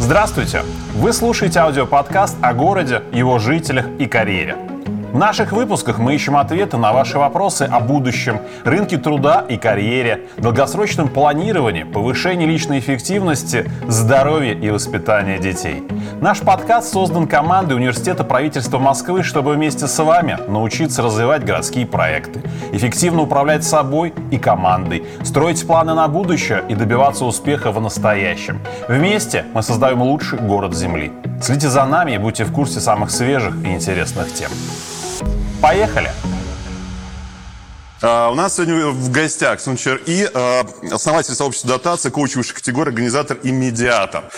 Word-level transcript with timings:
Здравствуйте! 0.00 0.62
Вы 0.94 1.12
слушаете 1.12 1.60
аудиоподкаст 1.60 2.38
о 2.40 2.54
городе, 2.54 3.02
его 3.12 3.38
жителях 3.38 3.84
и 3.98 4.06
карьере. 4.06 4.69
В 5.12 5.18
наших 5.18 5.50
выпусках 5.50 5.98
мы 5.98 6.14
ищем 6.14 6.36
ответы 6.36 6.76
на 6.76 6.92
ваши 6.92 7.18
вопросы 7.18 7.62
о 7.64 7.80
будущем, 7.80 8.38
рынке 8.64 8.96
труда 8.96 9.44
и 9.48 9.56
карьере, 9.56 10.28
долгосрочном 10.38 11.08
планировании, 11.08 11.82
повышении 11.82 12.46
личной 12.46 12.78
эффективности, 12.78 13.68
здоровье 13.88 14.54
и 14.54 14.70
воспитании 14.70 15.38
детей. 15.38 15.82
Наш 16.20 16.38
подкаст 16.40 16.92
создан 16.92 17.26
командой 17.26 17.74
Университета 17.74 18.22
правительства 18.22 18.78
Москвы, 18.78 19.24
чтобы 19.24 19.54
вместе 19.54 19.88
с 19.88 19.98
вами 19.98 20.38
научиться 20.46 21.02
развивать 21.02 21.44
городские 21.44 21.86
проекты, 21.86 22.42
эффективно 22.70 23.22
управлять 23.22 23.64
собой 23.64 24.14
и 24.30 24.38
командой, 24.38 25.04
строить 25.24 25.66
планы 25.66 25.94
на 25.94 26.06
будущее 26.06 26.62
и 26.68 26.76
добиваться 26.76 27.24
успеха 27.24 27.72
в 27.72 27.80
настоящем. 27.80 28.60
Вместе 28.86 29.44
мы 29.54 29.64
создаем 29.64 30.02
лучший 30.02 30.38
город 30.38 30.72
Земли. 30.76 31.10
Следите 31.42 31.68
за 31.68 31.84
нами 31.84 32.12
и 32.12 32.18
будьте 32.18 32.44
в 32.44 32.52
курсе 32.52 32.78
самых 32.78 33.10
свежих 33.10 33.56
и 33.64 33.72
интересных 33.72 34.32
тем. 34.32 34.50
Поехали! 35.60 36.10
Uh, 38.02 38.32
у 38.32 38.34
нас 38.34 38.54
сегодня 38.54 38.86
в 38.86 39.10
гостях 39.10 39.60
Сунчер 39.60 40.00
И, 40.06 40.24
uh, 40.24 40.90
основатель 40.90 41.34
сообщества 41.34 41.72
дотации, 41.72 42.08
коуч 42.08 42.34
категории, 42.54 42.88
организатор 42.88 43.36
и 43.42 43.52
медиатор. 43.52 44.30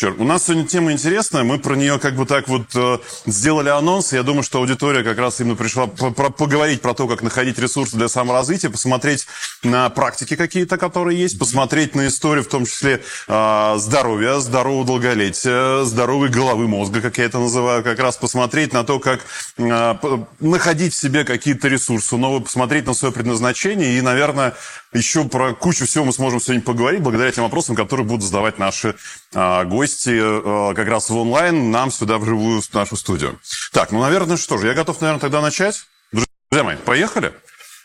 Черт, 0.00 0.20
у 0.20 0.24
нас 0.24 0.44
сегодня 0.44 0.64
тема 0.64 0.92
интересная, 0.92 1.42
мы 1.42 1.58
про 1.58 1.74
нее 1.74 1.98
как 1.98 2.14
бы 2.14 2.24
так 2.24 2.46
вот 2.46 2.68
э, 2.76 2.98
сделали 3.26 3.68
анонс, 3.68 4.12
я 4.12 4.22
думаю, 4.22 4.44
что 4.44 4.60
аудитория 4.60 5.02
как 5.02 5.18
раз 5.18 5.40
именно 5.40 5.56
пришла 5.56 5.88
про 5.88 6.30
поговорить 6.30 6.80
про 6.80 6.94
то, 6.94 7.08
как 7.08 7.20
находить 7.20 7.58
ресурсы 7.58 7.96
для 7.96 8.06
саморазвития, 8.06 8.70
посмотреть 8.70 9.26
на 9.64 9.90
практики 9.90 10.36
какие-то, 10.36 10.78
которые 10.78 11.18
есть, 11.18 11.36
посмотреть 11.36 11.96
на 11.96 12.06
историю, 12.06 12.44
в 12.44 12.46
том 12.48 12.64
числе 12.64 13.02
э, 13.26 13.74
здоровья, 13.78 14.38
здорового 14.38 14.86
долголетия, 14.86 15.82
здоровой 15.82 16.28
головы 16.28 16.68
мозга, 16.68 17.00
как 17.00 17.18
я 17.18 17.24
это 17.24 17.40
называю, 17.40 17.82
как 17.82 17.98
раз 17.98 18.16
посмотреть 18.16 18.72
на 18.72 18.84
то, 18.84 19.00
как 19.00 19.22
э, 19.56 19.94
находить 20.38 20.94
в 20.94 20.96
себе 20.96 21.24
какие-то 21.24 21.66
ресурсы 21.66 22.16
новые, 22.16 22.42
посмотреть 22.42 22.86
на 22.86 22.94
свое 22.94 23.12
предназначение 23.12 23.98
и, 23.98 24.00
наверное, 24.00 24.54
еще 24.92 25.24
про 25.24 25.54
кучу 25.54 25.86
всего 25.86 26.04
мы 26.04 26.12
сможем 26.12 26.40
сегодня 26.40 26.62
поговорить, 26.62 27.02
благодаря 27.02 27.30
тем 27.30 27.44
вопросам, 27.44 27.76
которые 27.76 28.06
будут 28.06 28.24
задавать 28.24 28.58
наши 28.58 28.94
а, 29.34 29.64
гости 29.64 30.18
а, 30.18 30.74
как 30.74 30.88
раз 30.88 31.10
в 31.10 31.16
онлайн 31.16 31.70
нам 31.70 31.90
сюда 31.90 32.18
вживую 32.18 32.62
в 32.62 32.74
нашу 32.74 32.96
студию. 32.96 33.38
Так, 33.72 33.92
ну, 33.92 34.00
наверное, 34.00 34.36
что 34.36 34.56
же, 34.58 34.66
я 34.66 34.74
готов, 34.74 35.00
наверное, 35.00 35.20
тогда 35.20 35.40
начать. 35.40 35.82
Друзья 36.12 36.64
мои, 36.64 36.76
поехали? 36.76 37.34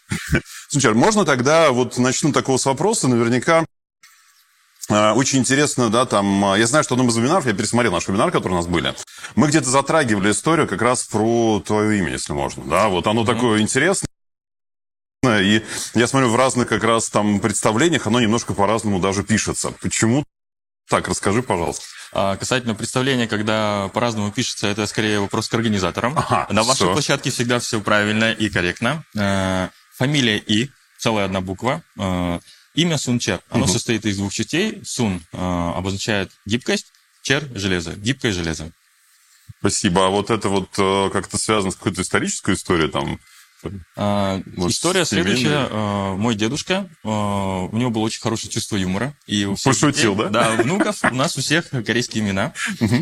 Слушай, 0.70 0.94
можно 0.94 1.26
тогда 1.26 1.72
вот 1.72 1.98
начну 1.98 2.32
такого 2.32 2.58
с 2.58 2.66
вопроса, 2.66 3.08
наверняка 3.08 3.66
очень 4.90 5.40
интересно, 5.40 5.90
да, 5.90 6.06
там, 6.06 6.56
я 6.58 6.68
знаю, 6.68 6.84
что 6.84 6.96
одном 6.96 7.08
из 7.08 7.16
вебинаров, 7.16 7.46
я 7.46 7.54
пересмотрел 7.54 7.94
наш 7.94 8.06
вебинар, 8.08 8.32
который 8.32 8.54
у 8.54 8.58
нас 8.58 8.68
были, 8.68 8.94
мы 9.36 9.48
где-то 9.48 9.70
затрагивали 9.70 10.32
историю 10.32 10.68
как 10.68 10.82
раз 10.82 11.06
про 11.06 11.62
твое 11.66 12.00
имя, 12.00 12.12
если 12.12 12.34
можно, 12.34 12.66
да, 12.66 12.90
вот 12.90 13.08
оно 13.08 13.24
mm-hmm. 13.24 13.26
такое 13.26 13.62
интересное, 13.62 14.10
и 15.24 15.62
я 15.96 16.08
смотрю, 16.08 16.30
в 16.30 16.36
разных 16.36 16.68
как 16.68 16.84
раз 16.84 17.10
там 17.10 17.40
представлениях 17.40 18.08
оно 18.08 18.20
немножко 18.20 18.54
по-разному 18.54 19.00
даже 19.00 19.24
пишется. 19.24 19.74
Почему 19.82 20.24
так? 20.90 21.08
Расскажи, 21.08 21.42
пожалуйста. 21.42 21.86
А, 22.12 22.36
касательно 22.38 22.76
представления, 22.76 23.28
когда 23.28 23.90
по-разному 23.94 24.32
пишется, 24.32 24.68
это 24.68 24.86
скорее 24.86 25.20
вопрос 25.20 25.48
к 25.48 25.54
организаторам. 25.54 26.18
Ага, 26.18 26.48
На 26.52 26.64
вашей 26.64 26.84
все. 26.84 26.94
площадке 26.94 27.32
всегда 27.32 27.60
все 27.60 27.82
правильно 27.82 28.32
и 28.32 28.50
корректно. 28.50 29.04
Э, 29.18 29.70
фамилия 29.96 30.38
И, 30.38 30.70
целая 31.00 31.26
одна 31.26 31.42
буква. 31.42 31.82
Э, 31.98 32.40
имя 32.76 32.98
Сунчер. 32.98 33.42
Оно 33.50 33.64
угу. 33.64 33.74
состоит 33.74 34.06
из 34.06 34.18
двух 34.18 34.34
частей. 34.34 34.84
Сун 34.86 35.24
э, 35.32 35.38
обозначает 35.76 36.32
гибкость, 36.46 36.88
чер– 37.24 37.48
железо, 37.56 37.94
гибкое 37.94 38.32
железо. 38.32 38.72
Спасибо. 39.60 40.06
А 40.06 40.10
вот 40.10 40.30
это 40.30 40.50
вот 40.50 40.70
как-то 41.12 41.38
связано 41.38 41.72
с 41.72 41.76
какой-то 41.76 42.02
исторической 42.02 42.54
историей 42.54 42.92
там? 42.92 43.20
А, 43.96 44.42
история 44.58 45.06
следующая. 45.06 45.68
А, 45.70 46.16
мой 46.16 46.36
дедушка, 46.36 46.90
а, 47.04 47.64
у 47.64 47.78
него 47.78 47.90
было 47.90 48.04
очень 48.04 48.22
хорошее 48.22 48.52
чувство 48.52 48.76
юмора. 48.76 49.16
И 49.28 49.48
Пошутил, 49.64 50.16
да? 50.16 50.30
Да, 50.30 50.52
внуков 50.52 51.04
у 51.04 51.16
нас 51.16 51.38
у 51.38 51.42
всех 51.42 51.70
корейские 51.70 52.24
имена. 52.24 52.54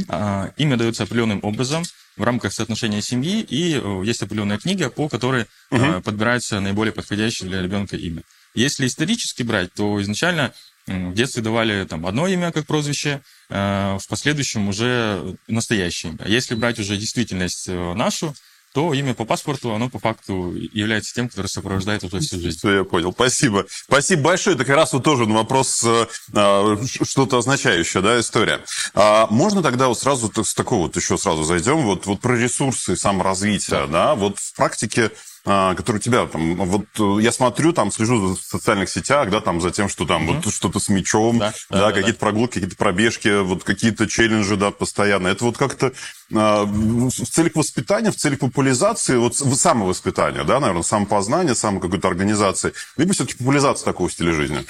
А, 0.07 0.51
имя 0.57 0.77
дается 0.77 1.03
определенным 1.03 1.39
образом 1.44 1.83
в 2.17 2.23
рамках 2.23 2.53
соотношения 2.53 3.01
семьи, 3.01 3.41
и 3.41 3.79
э, 3.81 4.03
есть 4.05 4.22
определенная 4.22 4.57
книга, 4.57 4.89
по 4.89 5.07
которой 5.07 5.45
угу. 5.72 6.01
подбирается 6.03 6.59
наиболее 6.59 6.91
подходящее 6.91 7.49
для 7.49 7.61
ребенка 7.61 7.95
имя. 7.95 8.23
Если 8.53 8.85
исторически 8.85 9.43
брать, 9.43 9.73
то 9.73 10.01
изначально 10.01 10.53
в 10.88 11.13
детстве 11.13 11.41
давали 11.41 11.85
там 11.85 12.05
одно 12.05 12.28
имя 12.28 12.51
как 12.51 12.66
прозвище, 12.66 13.22
в 13.49 14.01
последующем 14.09 14.67
уже 14.67 15.38
настоящее 15.47 16.11
имя. 16.13 16.25
Если 16.28 16.55
брать 16.55 16.79
уже 16.79 16.97
действительность 16.97 17.69
э, 17.69 17.93
нашу, 17.93 18.35
то 18.73 18.93
имя 18.93 19.13
по 19.13 19.25
паспорту, 19.25 19.73
оно 19.73 19.89
по 19.89 19.99
факту 19.99 20.53
является 20.53 21.13
тем, 21.13 21.29
которое 21.29 21.47
сопровождает 21.47 22.03
уже 22.03 22.19
всю 22.19 22.39
жизнь. 22.39 22.57
Все, 22.57 22.77
я 22.77 22.83
понял. 22.83 23.11
Спасибо. 23.11 23.65
Спасибо 23.69 24.23
большое. 24.23 24.55
Это 24.55 24.65
как 24.65 24.75
раз 24.75 24.93
вот 24.93 25.03
тоже 25.03 25.25
вопрос, 25.25 25.83
э, 25.83 26.07
а, 26.33 26.77
что-то 27.03 27.37
означающее, 27.37 28.01
да, 28.01 28.19
история. 28.19 28.61
А 28.93 29.27
можно 29.29 29.61
тогда 29.61 29.87
вот 29.87 29.99
сразу 29.99 30.31
с 30.43 30.53
такого 30.53 30.83
вот 30.83 30.95
еще 30.95 31.17
сразу 31.17 31.43
зайдем, 31.43 31.81
вот, 31.83 32.05
вот 32.05 32.21
про 32.21 32.35
ресурсы 32.37 32.95
саморазвития, 32.95 33.87
да, 33.87 33.87
да? 33.87 34.15
вот 34.15 34.39
в 34.39 34.55
практике 34.55 35.11
который 35.44 35.97
у 35.97 36.00
тебя 36.00 36.28
там, 36.28 36.56
вот 36.56 36.85
э, 37.00 37.24
я 37.24 37.31
смотрю, 37.31 37.74
там 37.74 37.91
слежу 37.91 38.35
в 38.35 38.40
социальных 38.40 38.90
сетях, 38.90 39.31
да, 39.31 39.41
там 39.41 39.59
за 39.59 39.72
тем, 39.72 39.90
что 39.90 40.06
там 40.06 40.29
mm 40.29 40.31
вот 40.44 40.53
что-то 40.53 40.79
с 40.79 40.88
мячом, 40.88 41.40
да, 41.40 41.53
да, 41.69 41.78
да, 41.78 41.85
да 41.88 41.91
какие-то 41.94 42.19
да. 42.19 42.25
прогулки, 42.25 42.53
какие-то 42.53 42.75
пробежки, 42.75 43.41
вот 43.41 43.63
какие-то 43.63 44.07
челленджи, 44.07 44.56
да, 44.56 44.72
постоянно. 44.72 45.28
Это 45.28 45.46
вот 45.46 45.57
как-то 45.57 45.94
а, 46.34 46.63
в 46.66 47.09
целях 47.12 47.56
воспитания, 47.56 48.12
в 48.12 48.16
целях 48.16 48.40
популяризации, 48.40 49.18
вот 49.18 49.35
самовоспитания, 49.35 50.44
да, 50.44 50.59
наверное, 50.59 50.84
самопознания, 50.84 51.56
самой 51.56 51.81
какой-то 51.81 52.08
организации, 52.08 52.73
либо 52.97 53.13
все-таки 53.13 53.38
популяризация 53.38 53.85
такого 53.85 54.12
стиля 54.12 54.34
жизни? 54.34 54.63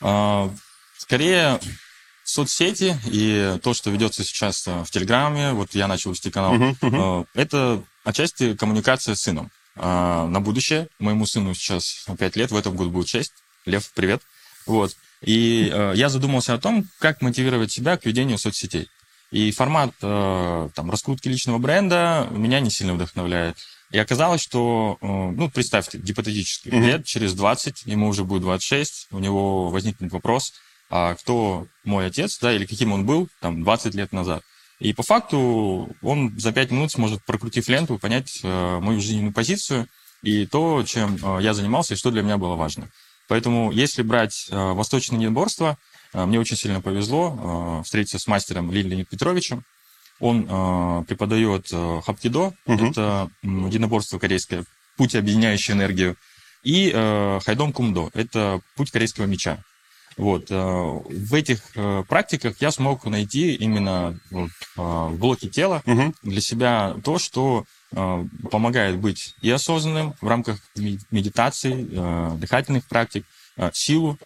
А, 0.00 0.50
скорее, 0.98 1.58
соцсети 2.22 2.96
и 3.06 3.58
то, 3.62 3.72
что 3.72 3.90
ведется 3.90 4.22
сейчас 4.22 4.66
э, 4.68 4.84
в 4.84 4.90
Телеграме, 4.90 5.52
вот 5.52 5.74
я 5.74 5.88
начал 5.88 6.10
вести 6.10 6.30
канал, 6.30 6.54
uh-huh, 6.54 6.76
uh-huh. 6.80 7.26
это 7.34 7.82
отчасти 8.04 8.54
коммуникация 8.54 9.14
с 9.14 9.22
сыном. 9.22 9.50
А, 9.80 10.26
на 10.26 10.40
будущее. 10.40 10.88
Моему 10.98 11.26
сыну 11.26 11.54
сейчас 11.54 12.06
5 12.18 12.36
лет, 12.36 12.50
в 12.50 12.56
этом 12.56 12.76
году 12.76 12.90
будет 12.90 13.08
6. 13.08 13.32
Лев, 13.66 13.90
привет. 13.94 14.22
Вот. 14.66 14.96
И 15.22 15.70
э, 15.72 15.92
я 15.94 16.08
задумался 16.08 16.54
о 16.54 16.58
том, 16.58 16.86
как 16.98 17.22
мотивировать 17.22 17.72
себя 17.72 17.96
к 17.96 18.04
ведению 18.04 18.38
соцсетей. 18.38 18.88
И 19.30 19.50
формат 19.50 19.92
э, 20.02 20.68
там, 20.74 20.90
раскрутки 20.90 21.28
личного 21.28 21.58
бренда 21.58 22.28
меня 22.30 22.60
не 22.60 22.70
сильно 22.70 22.94
вдохновляет. 22.94 23.56
И 23.90 23.98
оказалось, 23.98 24.40
что, 24.40 24.98
э, 25.00 25.06
ну, 25.06 25.50
представьте, 25.50 25.98
гипотетически, 25.98 26.68
mm-hmm. 26.68 26.86
лет 26.86 27.04
через 27.04 27.34
20, 27.34 27.82
ему 27.86 28.08
уже 28.08 28.24
будет 28.24 28.42
26, 28.42 29.08
у 29.10 29.18
него 29.18 29.70
возникнет 29.70 30.12
вопрос, 30.12 30.52
а 30.90 31.14
кто 31.14 31.66
мой 31.84 32.06
отец, 32.06 32.38
да, 32.40 32.52
или 32.52 32.66
каким 32.66 32.92
он 32.92 33.06
был 33.06 33.28
там 33.40 33.62
20 33.62 33.94
лет 33.94 34.12
назад. 34.12 34.42
И 34.78 34.92
по 34.92 35.02
факту 35.02 35.90
он 36.02 36.38
за 36.38 36.52
пять 36.52 36.70
минут 36.70 36.92
сможет, 36.92 37.24
прокрутив 37.24 37.68
ленту, 37.68 37.98
понять 37.98 38.40
э, 38.42 38.78
мою 38.80 39.00
жизненную 39.00 39.32
позицию 39.32 39.88
и 40.22 40.46
то, 40.46 40.84
чем 40.84 41.16
э, 41.16 41.42
я 41.42 41.52
занимался 41.52 41.94
и 41.94 41.96
что 41.96 42.10
для 42.10 42.22
меня 42.22 42.38
было 42.38 42.54
важно. 42.54 42.88
Поэтому 43.26 43.72
если 43.72 44.02
брать 44.02 44.46
э, 44.50 44.56
восточное 44.56 45.18
единоборство, 45.18 45.76
мне 46.14 46.40
очень 46.40 46.56
сильно 46.56 46.80
повезло 46.80 47.82
встретиться 47.84 48.18
с 48.18 48.26
мастером 48.26 48.72
Лилией 48.72 49.04
Петровичем. 49.04 49.62
Он 50.20 51.04
преподает 51.04 51.68
хапкидо, 51.68 52.54
угу. 52.64 52.86
это 52.86 53.30
единоборство 53.42 54.18
корейское, 54.18 54.64
путь, 54.96 55.14
объединяющий 55.14 55.74
энергию, 55.74 56.16
и 56.62 56.90
хайдом 57.44 57.74
кумдо, 57.74 58.08
это 58.14 58.62
путь 58.74 58.90
корейского 58.90 59.26
меча. 59.26 59.62
Вот. 60.18 60.50
Э, 60.50 60.54
в 60.56 61.34
этих 61.34 61.60
э, 61.76 62.02
практиках 62.08 62.60
я 62.60 62.72
смог 62.72 63.04
найти 63.06 63.54
именно 63.54 64.18
вот, 64.30 64.50
э, 64.76 64.80
в 64.80 65.16
блоке 65.16 65.48
тела 65.48 65.82
угу. 65.86 66.12
для 66.22 66.40
себя 66.40 66.96
то, 67.04 67.18
что 67.18 67.64
помогает 68.50 68.98
быть 68.98 69.34
и 69.40 69.50
осознанным 69.50 70.12
в 70.20 70.28
рамках 70.28 70.58
медитации, 71.10 72.36
дыхательных 72.36 72.86
практик, 72.86 73.24
силу, 73.72 74.18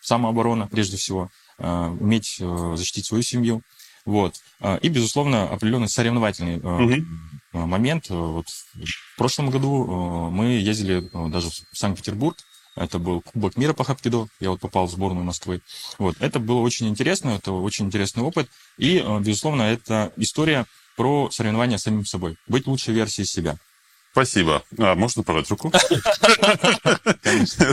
самооборона 0.00 0.66
прежде 0.66 0.96
всего, 0.96 1.30
уметь 1.56 2.42
защитить 2.74 3.06
свою 3.06 3.22
семью. 3.22 3.62
Вот. 4.04 4.34
И, 4.82 4.88
безусловно, 4.88 5.44
определенный 5.48 5.88
соревновательный 5.88 6.56
угу. 6.56 7.06
момент. 7.52 8.10
Вот 8.10 8.46
в 8.74 9.16
прошлом 9.18 9.50
году 9.50 10.28
мы 10.32 10.46
ездили 10.54 11.08
даже 11.30 11.50
в 11.50 11.78
Санкт-Петербург 11.78 12.36
это 12.76 12.98
был 12.98 13.22
Кубок 13.22 13.56
мира 13.56 13.72
по 13.72 13.84
хапкидо. 13.84 14.28
Я 14.38 14.50
вот 14.50 14.60
попал 14.60 14.86
в 14.86 14.90
сборную 14.90 15.24
Москвы. 15.24 15.62
Вот. 15.98 16.16
Это 16.20 16.38
было 16.38 16.60
очень 16.60 16.88
интересно, 16.88 17.30
это 17.30 17.52
очень 17.52 17.86
интересный 17.86 18.22
опыт. 18.22 18.48
И, 18.76 18.98
э, 18.98 19.20
безусловно, 19.20 19.62
это 19.62 20.12
история 20.16 20.66
про 20.96 21.30
соревнования 21.30 21.78
с 21.78 21.82
самим 21.82 22.04
собой. 22.04 22.36
Быть 22.46 22.66
лучшей 22.66 22.94
версией 22.94 23.26
себя. 23.26 23.56
Спасибо. 24.12 24.62
А, 24.78 24.94
можно 24.94 25.22
пожать 25.22 25.50
руку? 25.50 25.70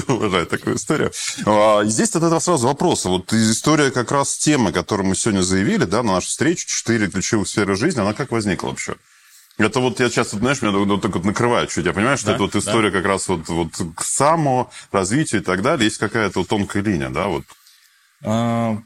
Уважаю 0.09 0.45
такую 0.45 0.75
историю. 0.75 1.13
А, 1.45 1.85
здесь 1.85 2.09
тогда 2.09 2.37
сразу 2.41 2.67
вопрос. 2.67 3.05
Вот 3.05 3.31
история 3.31 3.91
как 3.91 4.11
раз 4.11 4.37
темы, 4.37 4.73
которую 4.73 5.07
мы 5.07 5.15
сегодня 5.15 5.41
заявили, 5.41 5.85
да, 5.85 6.03
на 6.03 6.15
нашу 6.15 6.27
встречу, 6.27 6.67
четыре 6.67 7.09
ключевых 7.09 7.47
сферы 7.47 7.77
жизни, 7.77 8.01
она 8.01 8.13
как 8.13 8.31
возникла 8.31 8.67
вообще? 8.67 8.95
Это 9.57 9.79
вот 9.79 9.99
я 9.99 10.09
часто, 10.09 10.37
знаешь, 10.37 10.61
меня 10.61 10.71
вот 10.71 11.01
так 11.01 11.13
вот 11.13 11.25
накрывает 11.25 11.69
чуть. 11.69 11.85
Я 11.85 11.93
понимаю, 11.93 12.17
что 12.17 12.27
да, 12.27 12.33
это 12.33 12.43
вот 12.43 12.55
история 12.55 12.89
да. 12.89 12.97
как 12.97 13.05
раз 13.05 13.27
вот, 13.27 13.47
вот 13.47 13.69
к 13.95 14.03
саморазвитию 14.03 15.41
и 15.41 15.43
так 15.43 15.61
далее. 15.61 15.85
Есть 15.85 15.99
какая-то 15.99 16.39
вот 16.39 16.47
тонкая 16.47 16.81
линия, 16.81 17.09
да, 17.09 17.27
вот. 17.27 17.45
А, 18.23 18.77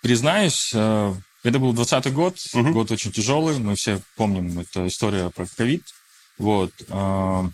признаюсь, 0.00 0.70
э, 0.72 1.14
это 1.42 1.58
был 1.58 1.72
20 1.72 2.12
год, 2.12 2.36
угу. 2.54 2.72
год 2.72 2.90
очень 2.92 3.10
тяжелый. 3.10 3.58
Мы 3.58 3.74
все 3.74 4.00
помним, 4.16 4.60
это 4.60 4.86
история 4.86 5.30
про 5.30 5.46
ковид. 5.46 5.82
Вот. 6.38 6.70
А, 6.88 7.44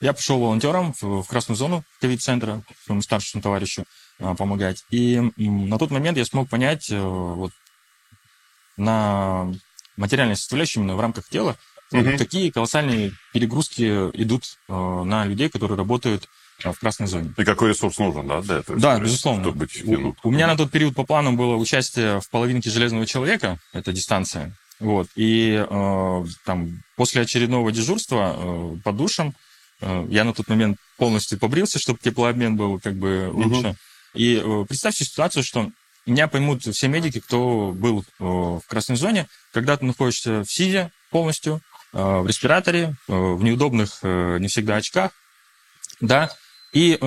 я 0.00 0.14
пошел 0.14 0.40
волонтером 0.40 0.94
в 0.98 1.24
красную 1.24 1.56
зону 1.56 1.84
ковид-центра, 2.00 2.62
своему 2.86 3.02
старшему 3.02 3.42
товарищу 3.42 3.84
а, 4.18 4.34
помогать. 4.34 4.84
И 4.88 5.20
на 5.36 5.78
тот 5.78 5.90
момент 5.90 6.16
я 6.16 6.24
смог 6.24 6.48
понять 6.48 6.90
э, 6.90 6.98
вот, 6.98 7.52
на 8.78 9.52
материальной 10.00 10.36
составляющей 10.36 10.80
именно 10.80 10.96
в 10.96 11.00
рамках 11.00 11.28
тела, 11.28 11.56
угу. 11.92 12.16
какие 12.18 12.50
колоссальные 12.50 13.12
перегрузки 13.32 14.10
идут 14.14 14.44
э, 14.68 14.72
на 14.72 15.24
людей, 15.24 15.48
которые 15.48 15.76
работают 15.76 16.28
в 16.62 16.78
красной 16.78 17.06
зоне. 17.06 17.32
И 17.38 17.44
какой 17.44 17.70
ресурс 17.70 17.98
нужен, 17.98 18.26
да, 18.26 18.42
для 18.42 18.58
этого? 18.58 18.78
Да, 18.78 18.98
безусловно. 18.98 19.44
Чтобы 19.44 19.58
быть 19.60 19.82
у, 19.84 20.14
у 20.22 20.30
меня 20.30 20.46
на 20.46 20.56
тот 20.56 20.70
период 20.70 20.94
по 20.94 21.04
плану 21.04 21.32
было 21.32 21.56
участие 21.56 22.20
в 22.20 22.28
половинке 22.28 22.70
Железного 22.70 23.06
человека, 23.06 23.58
это 23.72 23.92
дистанция. 23.92 24.54
Вот. 24.78 25.08
И 25.14 25.64
э, 25.68 26.24
там, 26.44 26.82
после 26.96 27.22
очередного 27.22 27.70
дежурства 27.70 28.34
э, 28.36 28.76
под 28.82 28.96
душем 28.96 29.34
э, 29.80 30.06
я 30.10 30.24
на 30.24 30.32
тот 30.32 30.48
момент 30.48 30.78
полностью 30.96 31.38
побрился, 31.38 31.78
чтобы 31.78 31.98
теплообмен 32.02 32.56
был 32.56 32.80
как 32.80 32.94
бы 32.96 33.30
лучше. 33.32 33.68
Угу. 33.68 33.76
И 34.14 34.42
э, 34.42 34.64
представьте 34.66 35.04
ситуацию, 35.04 35.42
что 35.42 35.70
меня 36.06 36.28
поймут 36.28 36.62
все 36.62 36.88
медики, 36.88 37.20
кто 37.20 37.72
был 37.72 38.00
э, 38.00 38.24
в 38.24 38.62
красной 38.66 38.96
зоне, 38.96 39.26
когда 39.52 39.76
ты 39.76 39.84
находишься 39.84 40.40
в 40.44 40.50
СИЗе 40.50 40.90
полностью, 41.10 41.60
э, 41.92 41.98
в 41.98 42.26
респираторе, 42.26 42.96
э, 43.08 43.12
в 43.12 43.42
неудобных 43.42 44.02
не 44.02 44.48
всегда 44.48 44.76
очках, 44.76 45.12
да, 46.00 46.30
и 46.72 46.98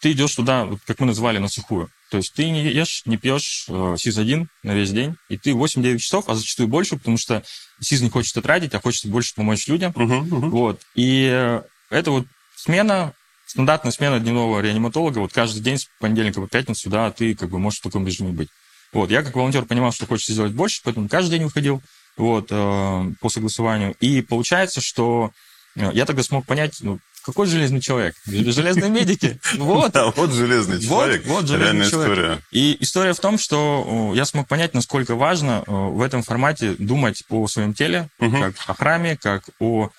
ты 0.00 0.12
идешь 0.12 0.34
туда, 0.34 0.68
как 0.86 1.00
мы 1.00 1.06
называли, 1.06 1.38
на 1.38 1.48
сухую. 1.48 1.90
То 2.10 2.18
есть 2.18 2.32
ты 2.34 2.48
не 2.48 2.62
ешь, 2.62 3.02
не 3.04 3.16
пьешь 3.16 3.66
э, 3.68 3.96
СИЗ-1 3.98 4.46
на 4.62 4.74
весь 4.74 4.92
день, 4.92 5.16
и 5.28 5.36
ты 5.36 5.50
8-9 5.50 5.98
часов, 5.98 6.28
а 6.28 6.34
зачастую 6.34 6.68
больше, 6.68 6.96
потому 6.96 7.18
что 7.18 7.42
СИЗ 7.80 8.02
не 8.02 8.10
хочет 8.10 8.42
тратить, 8.42 8.74
а 8.74 8.80
хочет 8.80 9.10
больше 9.10 9.34
помочь 9.34 9.66
людям. 9.66 9.92
Uh-huh, 9.92 10.22
uh-huh. 10.22 10.48
Вот. 10.50 10.80
И 10.94 11.60
это 11.90 12.10
вот 12.10 12.26
смена, 12.56 13.12
стандартная 13.48 13.92
смена 13.92 14.20
дневного 14.20 14.60
реаниматолога, 14.60 15.18
вот 15.18 15.32
каждый 15.32 15.60
день 15.60 15.78
с 15.78 15.88
понедельника 15.98 16.40
по 16.40 16.46
пятницу, 16.46 16.90
да, 16.90 17.10
ты 17.10 17.34
как 17.34 17.48
бы 17.48 17.58
можешь 17.58 17.80
в 17.80 17.82
таком 17.82 18.06
режиме 18.06 18.30
быть. 18.30 18.48
Вот. 18.92 19.10
Я 19.10 19.22
как 19.22 19.34
волонтер 19.34 19.64
понимал, 19.64 19.90
что 19.92 20.06
хочется 20.06 20.32
сделать 20.32 20.52
больше, 20.52 20.80
поэтому 20.84 21.08
каждый 21.08 21.32
день 21.32 21.44
выходил 21.44 21.82
вот, 22.16 22.48
э, 22.50 23.12
по 23.20 23.28
согласованию. 23.28 23.94
И 24.00 24.22
получается, 24.22 24.80
что 24.80 25.32
э, 25.76 25.90
я 25.94 26.04
тогда 26.04 26.22
смог 26.22 26.44
понять, 26.46 26.78
ну, 26.80 26.98
какой 27.24 27.46
железный 27.46 27.80
человек? 27.80 28.14
Железные 28.26 28.90
медики. 28.90 29.38
Вот. 29.56 29.92
Да, 29.92 30.10
вот 30.10 30.32
железный 30.32 30.80
человек. 30.80 31.24
Вот, 31.26 31.36
вот 31.36 31.46
железный 31.48 31.88
человек. 31.88 32.12
история. 32.12 32.38
И 32.50 32.76
история 32.80 33.12
в 33.12 33.20
том, 33.20 33.38
что 33.38 34.12
я 34.14 34.24
смог 34.24 34.46
понять, 34.46 34.74
насколько 34.74 35.14
важно 35.14 35.64
в 35.66 36.00
этом 36.00 36.22
формате 36.22 36.74
думать 36.78 37.22
о 37.28 37.46
своем 37.46 37.74
теле, 37.74 38.08
угу. 38.18 38.38
как 38.38 38.54
о 38.66 38.74
храме, 38.74 39.16
как 39.16 39.44
о 39.58 39.90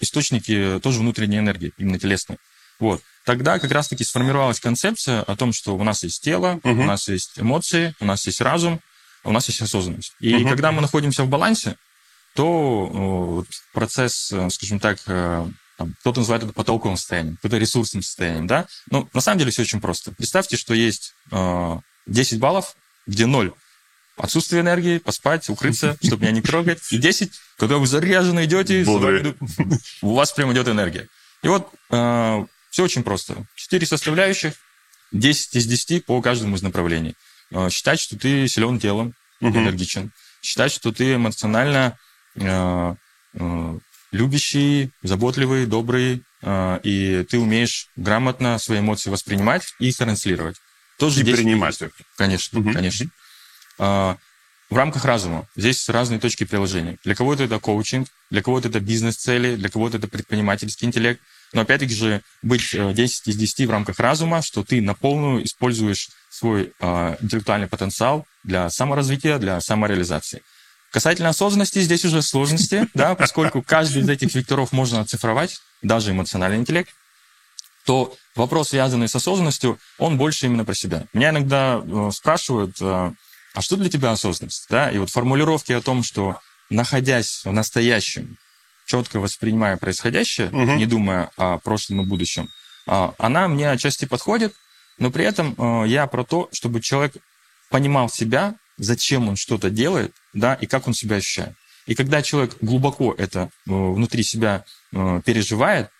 источнике 0.00 0.80
тоже 0.80 1.00
внутренней 1.00 1.38
энергии, 1.38 1.72
именно 1.78 1.98
телесной. 1.98 2.38
Вот. 2.78 3.02
Тогда 3.24 3.58
как 3.58 3.72
раз-таки 3.72 4.04
сформировалась 4.04 4.60
концепция 4.60 5.22
о 5.22 5.36
том, 5.36 5.52
что 5.52 5.76
у 5.76 5.82
нас 5.82 6.02
есть 6.04 6.22
тело, 6.22 6.60
угу. 6.62 6.82
у 6.82 6.84
нас 6.84 7.08
есть 7.08 7.32
эмоции, 7.38 7.94
у 8.00 8.04
нас 8.04 8.26
есть 8.26 8.40
разум, 8.40 8.80
у 9.24 9.32
нас 9.32 9.48
есть 9.48 9.60
осознанность. 9.60 10.12
И 10.20 10.34
угу. 10.34 10.48
когда 10.48 10.72
мы 10.72 10.80
находимся 10.80 11.24
в 11.24 11.28
балансе, 11.28 11.76
то 12.34 13.44
процесс, 13.72 14.30
э, 14.30 14.48
скажем 14.50 14.78
так, 14.78 14.98
э, 15.06 15.48
там, 15.78 15.94
кто-то 16.00 16.20
называет 16.20 16.44
это 16.44 16.52
потолковым 16.52 16.96
состоянием, 16.96 17.36
кто-то 17.38 17.58
ресурсным 17.58 18.02
состоянием, 18.02 18.46
да? 18.46 18.66
Но 18.90 19.08
на 19.12 19.20
самом 19.20 19.38
деле 19.38 19.50
все 19.50 19.62
очень 19.62 19.80
просто. 19.80 20.12
Представьте, 20.12 20.56
что 20.56 20.74
есть 20.74 21.14
э, 21.32 21.78
10 22.06 22.38
баллов, 22.38 22.76
где 23.06 23.26
0 23.26 23.52
отсутствие 24.16 24.62
энергии, 24.62 24.98
поспать, 24.98 25.48
укрыться, 25.48 25.96
чтобы 26.02 26.22
меня 26.22 26.32
не 26.32 26.42
трогать. 26.42 26.80
И 26.90 26.98
10, 26.98 27.32
когда 27.58 27.78
вы 27.78 27.86
заряженно 27.86 28.44
идете, 28.44 28.84
у 30.02 30.14
вас 30.14 30.32
прям 30.32 30.52
идет 30.52 30.68
энергия. 30.68 31.08
И 31.42 31.48
вот 31.48 31.70
э, 31.90 32.46
все 32.76 32.84
очень 32.84 33.04
просто. 33.04 33.46
Четыре 33.54 33.86
составляющих, 33.86 34.52
10 35.10 35.56
из 35.56 35.64
10 35.64 36.04
по 36.04 36.20
каждому 36.20 36.56
из 36.56 36.62
направлений. 36.62 37.14
Э, 37.50 37.70
считать, 37.70 37.98
что 37.98 38.18
ты 38.18 38.46
силен 38.48 38.78
телом, 38.78 39.14
энергичен. 39.40 40.12
Считать, 40.42 40.72
что 40.72 40.92
ты 40.92 41.14
эмоционально 41.14 41.98
э, 42.34 42.94
э, 43.32 43.78
любящий, 44.12 44.90
заботливый, 45.02 45.64
добрый, 45.64 46.22
э, 46.42 46.80
и 46.82 47.24
ты 47.30 47.38
умеешь 47.38 47.88
грамотно 47.96 48.58
свои 48.58 48.80
эмоции 48.80 49.08
воспринимать 49.08 49.72
и 49.78 49.90
транслировать. 49.90 50.56
Тоже 50.98 51.22
и 51.22 51.24
принимать 51.24 51.80
их. 51.80 51.92
Конечно, 52.18 52.60
угу. 52.60 52.74
конечно. 52.74 53.08
Э, 53.78 54.16
в 54.68 54.76
рамках 54.76 55.06
разума 55.06 55.48
здесь 55.56 55.88
разные 55.88 56.20
точки 56.20 56.44
приложения. 56.44 56.98
Для 57.04 57.14
кого-то 57.14 57.42
это 57.42 57.58
коучинг, 57.58 58.08
для 58.28 58.42
кого-то 58.42 58.68
это 58.68 58.80
бизнес-цели, 58.80 59.56
для 59.56 59.70
кого-то 59.70 59.96
это 59.96 60.08
предпринимательский 60.08 60.86
интеллект. 60.86 61.22
Но 61.56 61.62
опять-таки 61.62 61.94
же 61.94 62.20
быть 62.42 62.72
10 62.72 63.28
э, 63.28 63.30
из 63.30 63.36
10 63.36 63.66
в 63.66 63.70
рамках 63.70 63.98
разума, 63.98 64.42
что 64.42 64.62
ты 64.62 64.82
на 64.82 64.92
полную 64.92 65.42
используешь 65.42 66.10
свой 66.28 66.74
э, 66.78 67.16
интеллектуальный 67.22 67.66
потенциал 67.66 68.26
для 68.44 68.68
саморазвития, 68.68 69.38
для 69.38 69.58
самореализации. 69.62 70.42
Касательно 70.92 71.30
осознанности, 71.30 71.78
здесь 71.78 72.04
уже 72.04 72.20
сложности, 72.20 72.88
да, 72.94 73.14
поскольку 73.14 73.62
каждый 73.62 74.02
из 74.02 74.08
этих 74.10 74.34
векторов 74.34 74.72
можно 74.72 75.00
оцифровать, 75.00 75.58
даже 75.80 76.10
эмоциональный 76.10 76.58
интеллект, 76.58 76.90
то 77.86 78.14
вопрос, 78.34 78.68
связанный 78.68 79.08
с 79.08 79.16
осознанностью, 79.16 79.78
он 79.96 80.18
больше 80.18 80.44
именно 80.44 80.66
про 80.66 80.74
себя. 80.74 81.06
Меня 81.14 81.30
иногда 81.30 81.82
э, 81.82 82.10
спрашивают, 82.12 82.76
э, 82.82 83.12
а 83.54 83.62
что 83.62 83.76
для 83.76 83.88
тебя 83.88 84.12
осознанность? 84.12 84.66
Да? 84.68 84.90
И 84.90 84.98
вот 84.98 85.08
формулировки 85.08 85.72
о 85.72 85.80
том, 85.80 86.02
что 86.02 86.38
находясь 86.68 87.46
в 87.46 87.50
настоящем, 87.50 88.36
четко 88.86 89.20
воспринимая 89.20 89.76
происходящее, 89.76 90.48
угу. 90.48 90.72
не 90.76 90.86
думая 90.86 91.30
о 91.36 91.58
прошлом 91.58 92.02
и 92.02 92.04
будущем, 92.04 92.48
э, 92.86 93.10
она 93.18 93.48
мне 93.48 93.70
отчасти 93.70 94.06
подходит, 94.06 94.54
но 94.98 95.10
при 95.10 95.24
этом 95.24 95.54
э, 95.58 95.88
я 95.88 96.06
про 96.06 96.24
то, 96.24 96.48
чтобы 96.52 96.80
человек 96.80 97.14
понимал 97.70 98.08
себя, 98.08 98.54
зачем 98.78 99.28
он 99.28 99.36
что-то 99.36 99.70
делает, 99.70 100.14
да, 100.32 100.54
и 100.54 100.66
как 100.66 100.86
он 100.86 100.94
себя 100.94 101.16
ощущает. 101.16 101.54
И 101.86 101.94
когда 101.94 102.22
человек 102.22 102.56
глубоко 102.60 103.14
это 103.16 103.50
э, 103.66 103.70
внутри 103.70 104.22
себя 104.22 104.64
э, 104.92 105.20
переживает, 105.24 105.90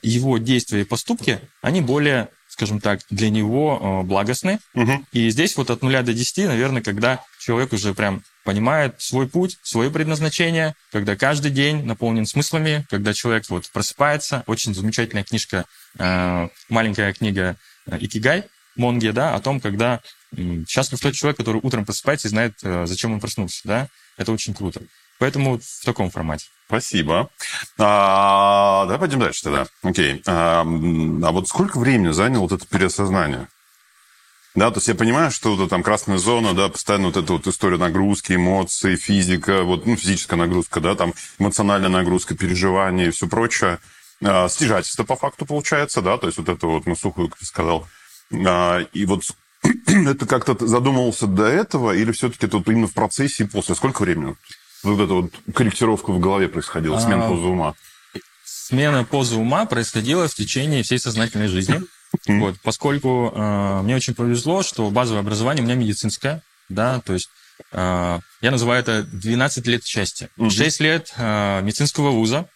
его 0.00 0.38
действия 0.38 0.80
и 0.80 0.84
поступки, 0.84 1.38
они 1.60 1.82
более, 1.82 2.30
скажем 2.48 2.80
так, 2.80 3.00
для 3.10 3.28
него 3.28 4.02
благостны. 4.06 4.58
Угу. 4.72 5.04
И 5.12 5.28
здесь 5.28 5.54
вот 5.58 5.68
от 5.68 5.82
нуля 5.82 6.02
до 6.02 6.14
десяти, 6.14 6.46
наверное, 6.46 6.80
когда 6.80 7.22
человек 7.46 7.72
уже 7.72 7.94
прям 7.94 8.22
понимает 8.44 9.00
свой 9.00 9.28
путь, 9.28 9.58
свое 9.62 9.90
предназначение, 9.90 10.74
когда 10.90 11.14
каждый 11.14 11.52
день 11.52 11.84
наполнен 11.84 12.26
смыслами, 12.26 12.84
когда 12.90 13.14
человек 13.14 13.44
вот 13.50 13.70
просыпается. 13.70 14.42
Очень 14.46 14.74
замечательная 14.74 15.22
книжка, 15.22 15.64
маленькая 16.68 17.12
книга 17.12 17.56
«Икигай», 17.86 18.44
Монге, 18.76 19.12
да, 19.12 19.34
о 19.34 19.40
том, 19.40 19.60
когда 19.60 20.00
счастлив 20.68 21.00
тот 21.00 21.14
человек, 21.14 21.38
который 21.38 21.60
утром 21.62 21.84
просыпается 21.86 22.28
и 22.28 22.30
знает, 22.30 22.54
э, 22.62 22.84
зачем 22.86 23.12
он 23.12 23.20
проснулся, 23.20 23.60
да, 23.64 23.88
это 24.18 24.32
очень 24.32 24.52
круто. 24.52 24.82
Поэтому 25.18 25.58
в 25.58 25.84
таком 25.84 26.10
формате. 26.10 26.46
Спасибо. 26.66 27.30
А, 27.78 28.84
давай 28.84 28.98
пойдем 28.98 29.20
дальше 29.20 29.44
тогда. 29.44 29.66
Окей. 29.82 30.22
А, 30.26 30.60
а 30.60 31.32
вот 31.32 31.48
сколько 31.48 31.78
времени 31.78 32.12
заняло 32.12 32.42
вот 32.42 32.52
это 32.52 32.66
переосознание? 32.66 33.48
Да, 34.56 34.70
то 34.70 34.78
есть 34.78 34.88
я 34.88 34.94
понимаю, 34.94 35.30
что 35.30 35.54
вот 35.54 35.68
там 35.68 35.82
красная 35.82 36.16
зона, 36.16 36.54
да, 36.54 36.70
постоянно 36.70 37.08
вот 37.08 37.18
эта 37.18 37.30
вот 37.34 37.46
история 37.46 37.76
нагрузки, 37.76 38.32
эмоции, 38.32 38.96
физика, 38.96 39.62
вот, 39.62 39.84
ну, 39.84 39.96
физическая 39.96 40.38
нагрузка, 40.38 40.80
да, 40.80 40.94
там 40.94 41.12
эмоциональная 41.38 41.90
нагрузка, 41.90 42.34
переживания 42.34 43.08
и 43.08 43.10
все 43.10 43.28
прочее. 43.28 43.78
А, 44.24 44.48
стяжательство 44.48 45.04
по 45.04 45.14
факту 45.14 45.44
получается, 45.44 46.00
да, 46.00 46.16
то 46.16 46.26
есть 46.26 46.38
вот 46.38 46.48
это 46.48 46.66
вот 46.66 46.86
на 46.86 46.94
сухую, 46.96 47.28
как 47.28 47.38
ты 47.38 47.44
сказал. 47.44 47.86
А, 48.32 48.80
и 48.94 49.04
вот 49.04 49.24
это 49.86 50.24
как-то 50.24 50.66
задумывался 50.66 51.26
до 51.26 51.44
этого, 51.44 51.94
или 51.94 52.10
все-таки 52.12 52.46
вот 52.46 52.66
именно 52.66 52.86
в 52.86 52.94
процессе 52.94 53.44
и 53.44 53.46
после? 53.46 53.74
Сколько 53.74 54.02
времени 54.02 54.36
вот 54.82 55.00
эта 55.00 55.12
вот 55.12 55.32
корректировка 55.54 56.12
в 56.12 56.18
голове 56.18 56.48
происходила, 56.48 56.98
смена 56.98 57.26
а, 57.26 57.28
позы 57.28 57.44
ума? 57.44 57.74
Смена 58.42 59.04
позы 59.04 59.36
ума 59.36 59.66
происходила 59.66 60.28
в 60.28 60.34
течение 60.34 60.82
всей 60.82 60.98
сознательной 60.98 61.48
жизни. 61.48 61.82
Вот, 62.26 62.56
поскольку 62.62 63.32
э, 63.34 63.82
мне 63.82 63.96
очень 63.96 64.14
повезло, 64.14 64.62
что 64.62 64.90
базовое 64.90 65.20
образование 65.20 65.62
у 65.62 65.66
меня 65.66 65.76
медицинское, 65.76 66.42
да, 66.68 67.00
то 67.00 67.12
есть 67.12 67.28
э, 67.72 68.18
я 68.40 68.50
называю 68.50 68.80
это 68.80 69.02
12 69.02 69.66
лет 69.66 69.84
счастья. 69.84 70.28
6 70.38 70.80
лет 70.80 71.12
э, 71.16 71.60
медицинского 71.62 72.10
вуза, 72.10 72.48